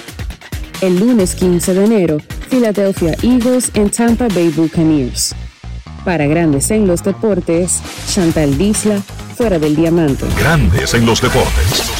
El 0.83 1.01
lunes 1.01 1.35
15 1.35 1.73
de 1.73 1.85
enero, 1.87 2.19
Philadelphia 2.51 3.17
Eagles 3.23 3.71
en 3.73 3.89
Tampa 3.89 4.29
Bay 4.29 4.51
Buccaneers. 4.51 5.35
Para 6.05 6.27
Grandes 6.27 6.71
en 6.71 6.87
los 6.87 7.03
Deportes, 7.03 7.81
Chantal 8.13 8.59
Disla, 8.59 9.01
fuera 9.39 9.59
del 9.59 9.75
diamante. 9.75 10.27
Grandes 10.39 10.93
en 10.93 11.07
los 11.07 11.23
deportes. 11.23 12.00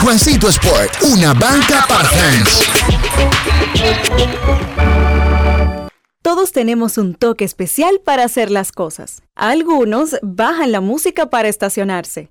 Juancito 0.00 0.48
Sport, 0.48 1.02
una 1.02 1.32
banca 1.34 1.84
para 1.88 2.04
fans. 2.04 2.62
Todos 6.22 6.52
tenemos 6.52 6.98
un 6.98 7.14
toque 7.14 7.44
especial 7.44 8.00
para 8.04 8.24
hacer 8.24 8.50
las 8.50 8.72
cosas. 8.72 9.22
Algunos 9.34 10.16
bajan 10.22 10.72
la 10.72 10.80
música 10.80 11.30
para 11.30 11.48
estacionarse. 11.48 12.30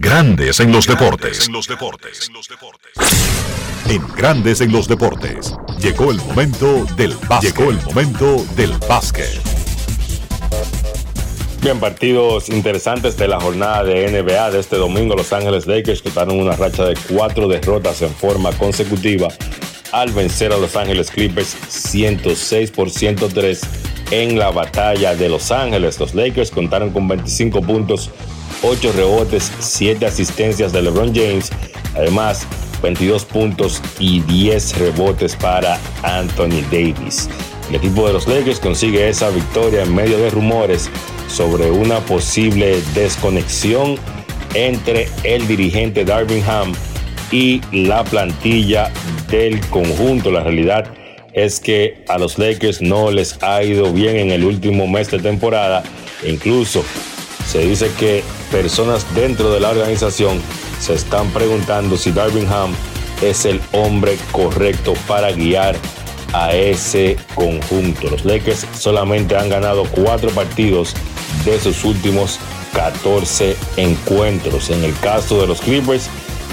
Grandes 0.00 0.58
en 0.58 0.72
los 0.72 0.86
deportes. 0.86 1.48
En 3.88 4.02
Grandes 4.16 4.60
en 4.60 4.72
los 4.72 4.88
deportes. 4.88 5.54
Llegó 5.78 6.10
el 6.10 6.16
momento 6.16 6.84
del 6.96 7.14
básquet. 7.28 7.56
Llegó 7.56 7.70
el 7.70 7.80
momento 7.82 8.44
del 8.56 8.72
básquet. 8.88 9.40
Bien, 11.62 11.78
partidos 11.78 12.48
interesantes 12.48 13.16
de 13.16 13.28
la 13.28 13.40
jornada 13.40 13.84
de 13.84 14.10
NBA 14.10 14.50
de 14.50 14.60
este 14.60 14.76
domingo. 14.76 15.14
Los 15.14 15.32
Ángeles 15.32 15.66
Lakers 15.66 16.02
quitaron 16.02 16.40
una 16.40 16.56
racha 16.56 16.84
de 16.84 16.96
cuatro 17.08 17.46
derrotas 17.46 18.02
en 18.02 18.10
forma 18.10 18.52
consecutiva 18.52 19.28
al 19.92 20.10
vencer 20.10 20.52
a 20.52 20.56
Los 20.56 20.74
Ángeles 20.74 21.10
Clippers 21.10 21.56
106 21.68 22.72
por 22.72 22.90
103 22.90 23.60
en 24.10 24.38
la 24.38 24.50
batalla 24.50 25.14
de 25.14 25.28
Los 25.28 25.52
Ángeles. 25.52 26.00
Los 26.00 26.14
Lakers 26.14 26.50
contaron 26.50 26.90
con 26.90 27.06
25 27.06 27.62
puntos 27.62 28.10
8 28.64 28.92
rebotes, 28.92 29.52
7 29.58 30.06
asistencias 30.06 30.72
de 30.72 30.82
LeBron 30.82 31.14
James, 31.14 31.50
además 31.94 32.46
22 32.82 33.24
puntos 33.26 33.82
y 33.98 34.20
10 34.20 34.78
rebotes 34.78 35.36
para 35.36 35.78
Anthony 36.02 36.62
Davis. 36.70 37.28
El 37.68 37.76
equipo 37.76 38.06
de 38.06 38.14
los 38.14 38.26
Lakers 38.26 38.60
consigue 38.60 39.08
esa 39.08 39.30
victoria 39.30 39.82
en 39.82 39.94
medio 39.94 40.18
de 40.18 40.30
rumores 40.30 40.90
sobre 41.28 41.70
una 41.70 42.00
posible 42.00 42.80
desconexión 42.94 43.96
entre 44.54 45.08
el 45.24 45.46
dirigente 45.46 46.04
Darvin 46.04 46.42
Ham 46.44 46.72
y 47.30 47.60
la 47.72 48.02
plantilla 48.04 48.90
del 49.30 49.60
conjunto. 49.68 50.30
La 50.30 50.42
realidad 50.42 50.86
es 51.32 51.60
que 51.60 52.04
a 52.08 52.18
los 52.18 52.38
Lakers 52.38 52.80
no 52.80 53.10
les 53.10 53.42
ha 53.42 53.62
ido 53.62 53.92
bien 53.92 54.16
en 54.16 54.30
el 54.30 54.44
último 54.44 54.86
mes 54.86 55.10
de 55.10 55.18
temporada. 55.18 55.82
incluso 56.26 56.82
se 57.46 57.60
dice 57.60 57.90
que 57.98 58.22
personas 58.50 59.06
dentro 59.14 59.52
de 59.52 59.60
la 59.60 59.70
organización 59.70 60.40
se 60.80 60.94
están 60.94 61.30
preguntando 61.30 61.96
si 61.96 62.12
Darvin 62.12 62.46
Ham 62.48 62.72
es 63.22 63.44
el 63.44 63.60
hombre 63.72 64.18
correcto 64.32 64.94
para 65.06 65.32
guiar 65.32 65.76
a 66.32 66.52
ese 66.52 67.16
conjunto. 67.34 68.10
Los 68.10 68.24
Lakers 68.24 68.66
solamente 68.76 69.36
han 69.36 69.48
ganado 69.48 69.84
cuatro 69.84 70.30
partidos 70.30 70.94
de 71.44 71.60
sus 71.60 71.84
últimos 71.84 72.38
14 72.74 73.56
encuentros. 73.76 74.70
En 74.70 74.82
el 74.84 74.98
caso 74.98 75.40
de 75.40 75.46
los 75.46 75.60
Clippers, 75.60 76.08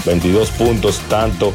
22 0.06 0.50
puntos 0.50 1.00
tanto 1.08 1.52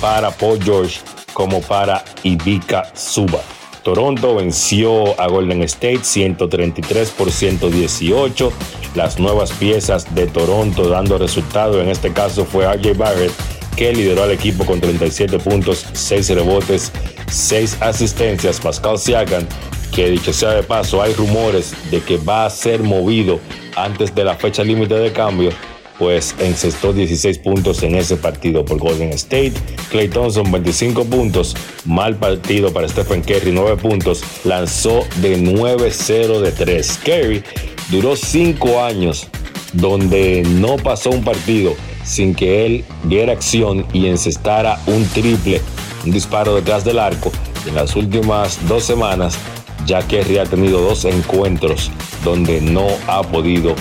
para 0.00 0.30
Paul 0.30 0.62
George 0.62 1.00
como 1.32 1.60
para 1.60 2.04
Ivica 2.24 2.90
Suba. 2.94 3.57
Toronto 3.88 4.34
venció 4.34 5.18
a 5.18 5.28
Golden 5.28 5.62
State 5.62 6.00
133 6.02 7.08
por 7.08 7.30
118. 7.30 8.52
Las 8.94 9.18
nuevas 9.18 9.50
piezas 9.52 10.14
de 10.14 10.26
Toronto 10.26 10.90
dando 10.90 11.16
resultado, 11.16 11.80
en 11.80 11.88
este 11.88 12.12
caso 12.12 12.44
fue 12.44 12.70
RJ 12.70 12.92
Barrett, 12.98 13.32
que 13.76 13.94
lideró 13.94 14.24
al 14.24 14.32
equipo 14.32 14.66
con 14.66 14.78
37 14.78 15.38
puntos, 15.38 15.86
6 15.90 16.34
rebotes, 16.34 16.92
6 17.30 17.78
asistencias. 17.80 18.60
Pascal 18.60 18.98
Siakam, 18.98 19.46
que 19.94 20.10
dicho 20.10 20.34
sea 20.34 20.50
de 20.50 20.64
paso, 20.64 21.00
hay 21.00 21.14
rumores 21.14 21.72
de 21.90 22.02
que 22.02 22.18
va 22.18 22.44
a 22.44 22.50
ser 22.50 22.82
movido 22.82 23.40
antes 23.74 24.14
de 24.14 24.22
la 24.22 24.34
fecha 24.34 24.62
límite 24.62 24.96
de 24.96 25.12
cambio 25.14 25.50
pues 25.98 26.34
encestó 26.38 26.92
16 26.92 27.38
puntos 27.38 27.82
en 27.82 27.96
ese 27.96 28.16
partido 28.16 28.64
por 28.64 28.78
Golden 28.78 29.10
State. 29.10 29.54
Clay 29.90 30.08
Thompson 30.08 30.50
25 30.50 31.04
puntos, 31.04 31.56
mal 31.84 32.16
partido 32.16 32.72
para 32.72 32.88
Stephen 32.88 33.22
Curry 33.22 33.52
9 33.52 33.76
puntos, 33.76 34.22
lanzó 34.44 35.04
de 35.16 35.38
9-0 35.38 36.40
de 36.40 36.52
3. 36.52 37.00
Curry 37.04 37.42
duró 37.90 38.14
5 38.14 38.82
años 38.82 39.26
donde 39.72 40.42
no 40.42 40.76
pasó 40.76 41.10
un 41.10 41.24
partido 41.24 41.74
sin 42.04 42.34
que 42.34 42.64
él 42.64 42.84
diera 43.04 43.32
acción 43.32 43.84
y 43.92 44.06
encestara 44.06 44.80
un 44.86 45.04
triple, 45.08 45.60
un 46.04 46.12
disparo 46.12 46.54
detrás 46.54 46.84
del 46.84 46.98
arco. 46.98 47.32
En 47.66 47.74
las 47.74 47.96
últimas 47.96 48.66
dos 48.66 48.84
semanas, 48.84 49.36
ya 49.84 50.06
Kerry 50.06 50.38
ha 50.38 50.44
tenido 50.44 50.80
dos 50.80 51.04
encuentros 51.04 51.90
donde 52.24 52.60
no 52.60 52.86
ha 53.08 53.22
podido 53.22 53.74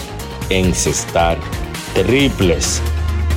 encestar 0.49 1.37
triples. 2.03 2.81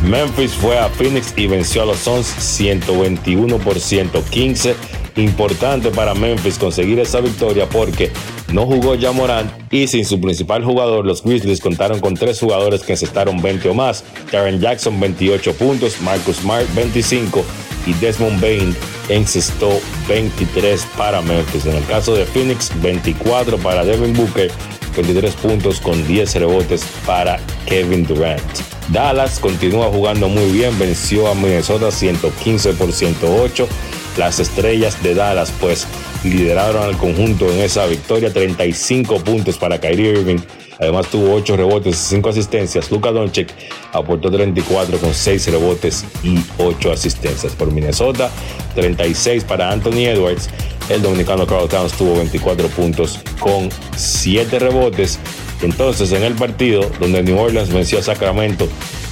Memphis 0.02 0.52
fue 0.52 0.78
a 0.78 0.88
Phoenix 0.88 1.34
y 1.36 1.46
venció 1.46 1.82
a 1.82 1.86
los 1.86 1.98
Suns 1.98 2.26
121 2.26 3.58
por 3.58 3.78
115. 3.78 4.74
Importante 5.16 5.90
para 5.90 6.14
Memphis 6.14 6.58
conseguir 6.58 6.98
esa 7.00 7.20
victoria 7.20 7.68
porque 7.68 8.10
no 8.52 8.64
jugó 8.64 8.94
ya 8.94 9.12
Morant 9.12 9.50
y 9.70 9.86
sin 9.86 10.04
su 10.04 10.20
principal 10.20 10.64
jugador, 10.64 11.04
los 11.04 11.22
Grizzlies 11.22 11.60
contaron 11.60 12.00
con 12.00 12.14
tres 12.14 12.40
jugadores 12.40 12.82
que 12.82 12.92
encestaron 12.92 13.42
20 13.42 13.68
o 13.68 13.74
más. 13.74 14.04
Karen 14.30 14.60
Jackson 14.60 14.98
28 14.98 15.54
puntos, 15.54 16.00
Marcus 16.00 16.36
Smart 16.36 16.66
25 16.74 17.44
y 17.86 17.92
Desmond 17.94 18.40
Bain 18.40 18.74
encestó 19.08 19.80
23 20.08 20.86
para 20.96 21.20
Memphis. 21.20 21.66
En 21.66 21.76
el 21.76 21.84
caso 21.84 22.14
de 22.14 22.24
Phoenix, 22.24 22.70
24 22.80 23.58
para 23.58 23.84
Devin 23.84 24.14
Booker 24.14 24.50
23 24.96 25.34
puntos 25.34 25.80
con 25.80 26.06
10 26.06 26.34
rebotes 26.36 26.84
para 27.06 27.38
Kevin 27.66 28.06
Durant. 28.06 28.42
Dallas 28.88 29.38
continúa 29.38 29.86
jugando 29.86 30.28
muy 30.28 30.50
bien, 30.50 30.76
venció 30.78 31.28
a 31.28 31.34
Minnesota 31.34 31.90
115 31.90 32.72
por 32.72 32.92
108. 32.92 33.68
Las 34.16 34.40
estrellas 34.40 35.02
de 35.02 35.14
Dallas 35.14 35.52
pues 35.60 35.86
lideraron 36.24 36.82
al 36.82 36.96
conjunto 36.96 37.50
en 37.50 37.60
esa 37.60 37.86
victoria, 37.86 38.32
35 38.32 39.20
puntos 39.20 39.58
para 39.58 39.80
Kyrie 39.80 40.12
Irving. 40.12 40.38
Además 40.80 41.08
tuvo 41.08 41.34
8 41.34 41.56
rebotes 41.56 41.94
y 41.94 42.08
5 42.16 42.28
asistencias. 42.30 42.90
Luka 42.90 43.12
Doncic 43.12 43.52
aportó 43.92 44.30
34 44.30 44.98
con 44.98 45.14
6 45.14 45.46
rebotes 45.52 46.04
y 46.22 46.38
8 46.58 46.92
asistencias. 46.92 47.54
Por 47.54 47.70
Minnesota, 47.70 48.30
36 48.74 49.44
para 49.44 49.70
Anthony 49.70 50.06
Edwards 50.06 50.48
el 50.90 51.02
dominicano 51.02 51.46
Carl 51.46 51.68
Towns 51.68 51.92
tuvo 51.92 52.16
24 52.16 52.68
puntos 52.68 53.20
con 53.38 53.70
7 53.96 54.58
rebotes. 54.58 55.18
Entonces, 55.62 56.12
en 56.12 56.24
el 56.24 56.34
partido 56.34 56.90
donde 56.98 57.22
New 57.22 57.38
Orleans 57.38 57.72
venció 57.72 58.00
a 58.00 58.02
Sacramento 58.02 58.68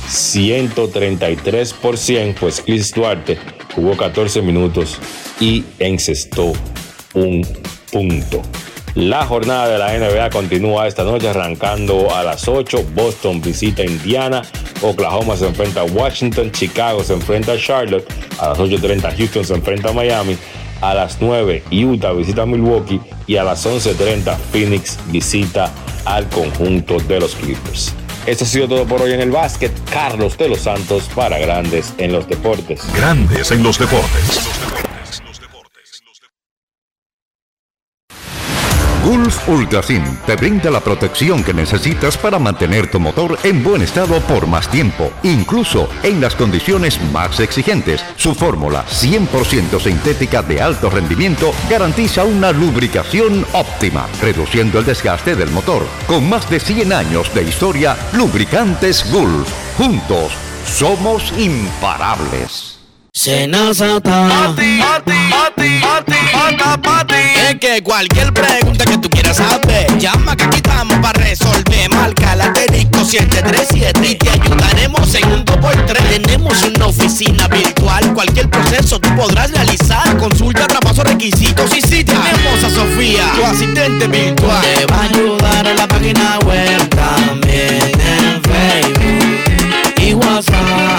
133 0.08 1.72
por 1.74 1.96
100, 1.96 2.34
pues 2.34 2.62
Chris 2.64 2.92
Duarte 2.92 3.38
jugó 3.74 3.96
14 3.96 4.42
minutos 4.42 4.98
y 5.40 5.64
encestó 5.78 6.52
un 7.14 7.46
punto. 7.92 8.42
La 8.94 9.24
jornada 9.26 9.68
de 9.68 9.78
la 9.78 9.96
NBA 9.96 10.30
continúa 10.30 10.88
esta 10.88 11.04
noche 11.04 11.28
arrancando 11.28 12.12
a 12.12 12.24
las 12.24 12.48
8. 12.48 12.86
Boston 12.94 13.40
visita 13.40 13.84
Indiana. 13.84 14.42
Oklahoma 14.82 15.36
se 15.36 15.46
enfrenta 15.46 15.82
a 15.82 15.84
Washington. 15.84 16.50
Chicago 16.50 17.04
se 17.04 17.12
enfrenta 17.12 17.52
a 17.52 17.58
Charlotte. 17.58 18.04
A 18.40 18.48
las 18.48 18.58
8.30 18.58 19.16
Houston 19.16 19.44
se 19.44 19.54
enfrenta 19.54 19.90
a 19.90 19.92
Miami. 19.92 20.36
A 20.80 20.94
las 20.94 21.18
9 21.20 21.64
Utah 21.70 22.12
visita 22.12 22.46
Milwaukee 22.46 23.00
y 23.26 23.36
a 23.36 23.44
las 23.44 23.66
11.30 23.66 24.36
Phoenix 24.52 24.98
visita 25.08 25.72
al 26.04 26.28
conjunto 26.28 26.98
de 26.98 27.20
los 27.20 27.34
Clippers. 27.34 27.94
Esto 28.26 28.44
ha 28.44 28.46
sido 28.46 28.68
todo 28.68 28.84
por 28.86 29.02
hoy 29.02 29.12
en 29.12 29.20
el 29.20 29.30
básquet. 29.30 29.72
Carlos 29.90 30.36
de 30.36 30.48
los 30.48 30.60
Santos 30.60 31.08
para 31.14 31.38
Grandes 31.38 31.94
en 31.98 32.12
los 32.12 32.28
Deportes. 32.28 32.80
Grandes 32.94 33.50
en 33.50 33.62
los 33.62 33.78
Deportes. 33.78 34.87
Gulf 39.08 39.48
Ultrasim 39.48 40.04
te 40.26 40.36
brinda 40.36 40.70
la 40.70 40.80
protección 40.80 41.42
que 41.42 41.54
necesitas 41.54 42.18
para 42.18 42.38
mantener 42.38 42.90
tu 42.90 43.00
motor 43.00 43.38
en 43.42 43.64
buen 43.64 43.80
estado 43.80 44.20
por 44.20 44.46
más 44.46 44.70
tiempo, 44.70 45.10
incluso 45.22 45.88
en 46.02 46.20
las 46.20 46.34
condiciones 46.34 47.00
más 47.10 47.40
exigentes. 47.40 48.04
Su 48.16 48.34
fórmula 48.34 48.84
100% 48.84 49.80
sintética 49.80 50.42
de 50.42 50.60
alto 50.60 50.90
rendimiento 50.90 51.54
garantiza 51.70 52.24
una 52.24 52.52
lubricación 52.52 53.46
óptima, 53.54 54.06
reduciendo 54.20 54.78
el 54.78 54.84
desgaste 54.84 55.34
del 55.34 55.52
motor. 55.52 55.86
Con 56.06 56.28
más 56.28 56.50
de 56.50 56.60
100 56.60 56.92
años 56.92 57.34
de 57.34 57.44
historia, 57.44 57.96
Lubricantes 58.12 59.10
Gulf. 59.10 59.50
Juntos, 59.78 60.32
somos 60.66 61.32
imparables. 61.38 62.77
Senazata. 63.18 64.54
Es 67.48 67.58
que 67.58 67.82
cualquier 67.82 68.32
pregunta 68.32 68.84
que 68.84 68.96
tú 68.98 69.10
quieras 69.10 69.38
saber, 69.38 69.98
llama 69.98 70.36
que 70.36 70.44
aquí 70.44 70.58
estamos 70.58 70.96
para 71.00 71.20
resolver. 71.24 71.90
Marca 71.90 72.36
la 72.36 72.44
asterisco 72.44 73.04
737 73.04 74.06
y 74.08 74.14
te 74.14 74.30
ayudaremos 74.30 75.12
en 75.16 75.32
un 75.32 75.44
2x3. 75.44 76.22
Tenemos 76.22 76.62
una 76.62 76.86
oficina 76.86 77.48
virtual, 77.48 78.14
cualquier 78.14 78.48
proceso 78.50 79.00
tú 79.00 79.08
podrás 79.16 79.50
realizar. 79.50 80.16
Consulta, 80.16 80.68
traspaso, 80.68 81.02
requisitos 81.02 81.76
y 81.76 81.80
si 81.80 82.04
tenemos 82.04 82.62
a 82.62 82.70
Sofía, 82.70 83.32
tu 83.34 83.44
asistente 83.44 84.06
virtual. 84.06 84.62
Te 84.62 84.86
va 84.86 84.96
a 84.96 85.02
ayudar 85.02 85.66
en 85.66 85.76
la 85.76 85.88
página 85.88 86.38
web 86.46 86.88
también 86.90 87.82
en 87.82 88.42
Facebook 88.44 89.96
y 89.96 90.14
WhatsApp. 90.14 90.98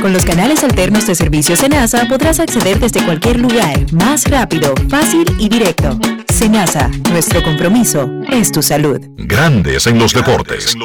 Con 0.00 0.12
los 0.12 0.24
canales 0.24 0.62
alternos 0.62 1.08
de 1.08 1.16
servicio 1.16 1.56
Senasa 1.56 2.06
podrás 2.08 2.38
acceder 2.38 2.78
desde 2.78 3.04
cualquier 3.04 3.40
lugar, 3.40 3.92
más 3.92 4.30
rápido, 4.30 4.72
fácil 4.88 5.24
y 5.40 5.48
directo. 5.48 5.98
Senasa, 6.32 6.88
nuestro 7.10 7.42
compromiso 7.42 8.08
es 8.30 8.52
tu 8.52 8.62
salud. 8.62 9.00
Grandes 9.16 9.88
en 9.88 9.98
los 9.98 10.12
deportes. 10.12 10.76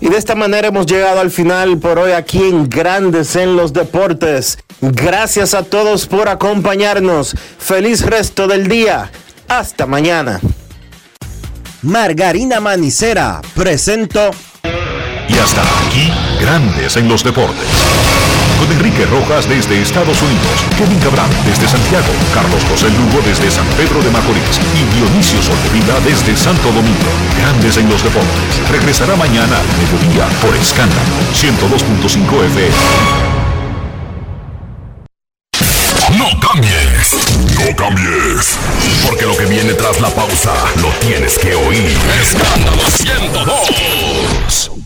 Y 0.00 0.08
de 0.08 0.16
esta 0.16 0.34
manera 0.34 0.68
hemos 0.68 0.86
llegado 0.86 1.20
al 1.20 1.30
final 1.30 1.76
por 1.78 1.98
hoy 1.98 2.12
aquí 2.12 2.42
en 2.42 2.70
Grandes 2.70 3.36
en 3.36 3.56
los 3.56 3.74
Deportes. 3.74 4.58
Gracias 4.80 5.52
a 5.52 5.64
todos 5.64 6.06
por 6.06 6.30
acompañarnos. 6.30 7.34
Feliz 7.58 8.00
resto 8.00 8.46
del 8.46 8.68
día. 8.68 9.10
Hasta 9.48 9.84
mañana. 9.84 10.40
Margarina 11.82 12.58
Manicera 12.60 13.42
presento. 13.54 14.30
Y 15.28 15.38
hasta 15.38 15.62
aquí, 15.86 16.12
Grandes 16.40 16.96
en 16.96 17.08
los 17.08 17.24
Deportes. 17.24 17.66
Con 18.58 18.70
Enrique 18.72 19.04
Rojas 19.06 19.48
desde 19.48 19.82
Estados 19.82 20.22
Unidos, 20.22 20.64
Kevin 20.78 20.98
Cabral 21.00 21.28
desde 21.44 21.68
Santiago, 21.68 22.06
Carlos 22.32 22.62
José 22.70 22.88
Lugo 22.90 23.20
desde 23.24 23.50
San 23.50 23.66
Pedro 23.76 24.00
de 24.02 24.10
Macorís 24.10 24.60
y 24.74 24.84
Dionisio 24.96 25.42
Solterida 25.42 26.00
desde 26.00 26.36
Santo 26.36 26.68
Domingo. 26.72 27.10
Grandes 27.38 27.76
en 27.76 27.88
los 27.88 28.02
Deportes. 28.02 28.70
Regresará 28.70 29.16
mañana 29.16 29.58
a 29.58 29.62
mediodía 29.76 30.26
por 30.40 30.54
Escándalo 30.56 31.02
102.5 31.34 32.44
FM. 32.46 33.36
No 36.16 36.28
cambies, 36.40 37.16
no 37.58 37.76
cambies, 37.76 38.56
porque 39.06 39.26
lo 39.26 39.36
que 39.36 39.46
viene 39.46 39.74
tras 39.74 40.00
la 40.00 40.08
pausa 40.08 40.54
lo 40.80 40.88
tienes 41.06 41.38
que 41.38 41.54
oír. 41.54 41.98
Escándalo 42.22 42.90
102. 42.90 44.85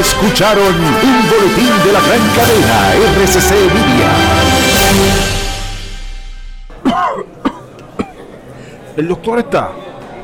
Escucharon 0.00 0.74
un 0.74 1.28
boletín 1.28 1.84
de 1.84 1.92
la 1.92 2.00
gran 2.00 2.26
cadena 2.36 2.94
RCC 2.94 3.50
Media. 3.74 5.33
¿El 8.96 9.08
doctor 9.08 9.40
está? 9.40 9.72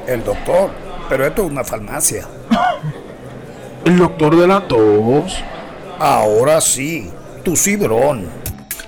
El 0.07 0.23
doctor, 0.23 0.71
pero 1.09 1.27
esto 1.27 1.43
es 1.45 1.51
una 1.51 1.65
farmacia. 1.65 2.25
¿El 3.85 3.99
doctor 3.99 4.37
de 4.37 4.47
la 4.47 4.61
tos? 4.61 5.43
Ahora 5.99 6.61
sí, 6.61 7.11
tu 7.43 7.57
cibrón. 7.57 8.29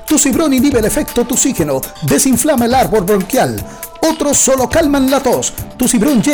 Tu 0.07 0.19
cibrón 0.19 0.53
inhibe 0.53 0.79
el 0.79 0.85
efecto 0.85 1.25
toxígeno, 1.25 1.81
desinflama 2.03 2.67
el 2.67 2.75
árbol 2.75 3.03
bronquial. 3.03 3.61
Otros 4.09 4.39
solo 4.39 4.69
calman 4.69 5.11
la 5.11 5.19
tos. 5.19 5.53
Tu 5.77 5.89
cibrón 5.89 6.23
llega 6.23 6.31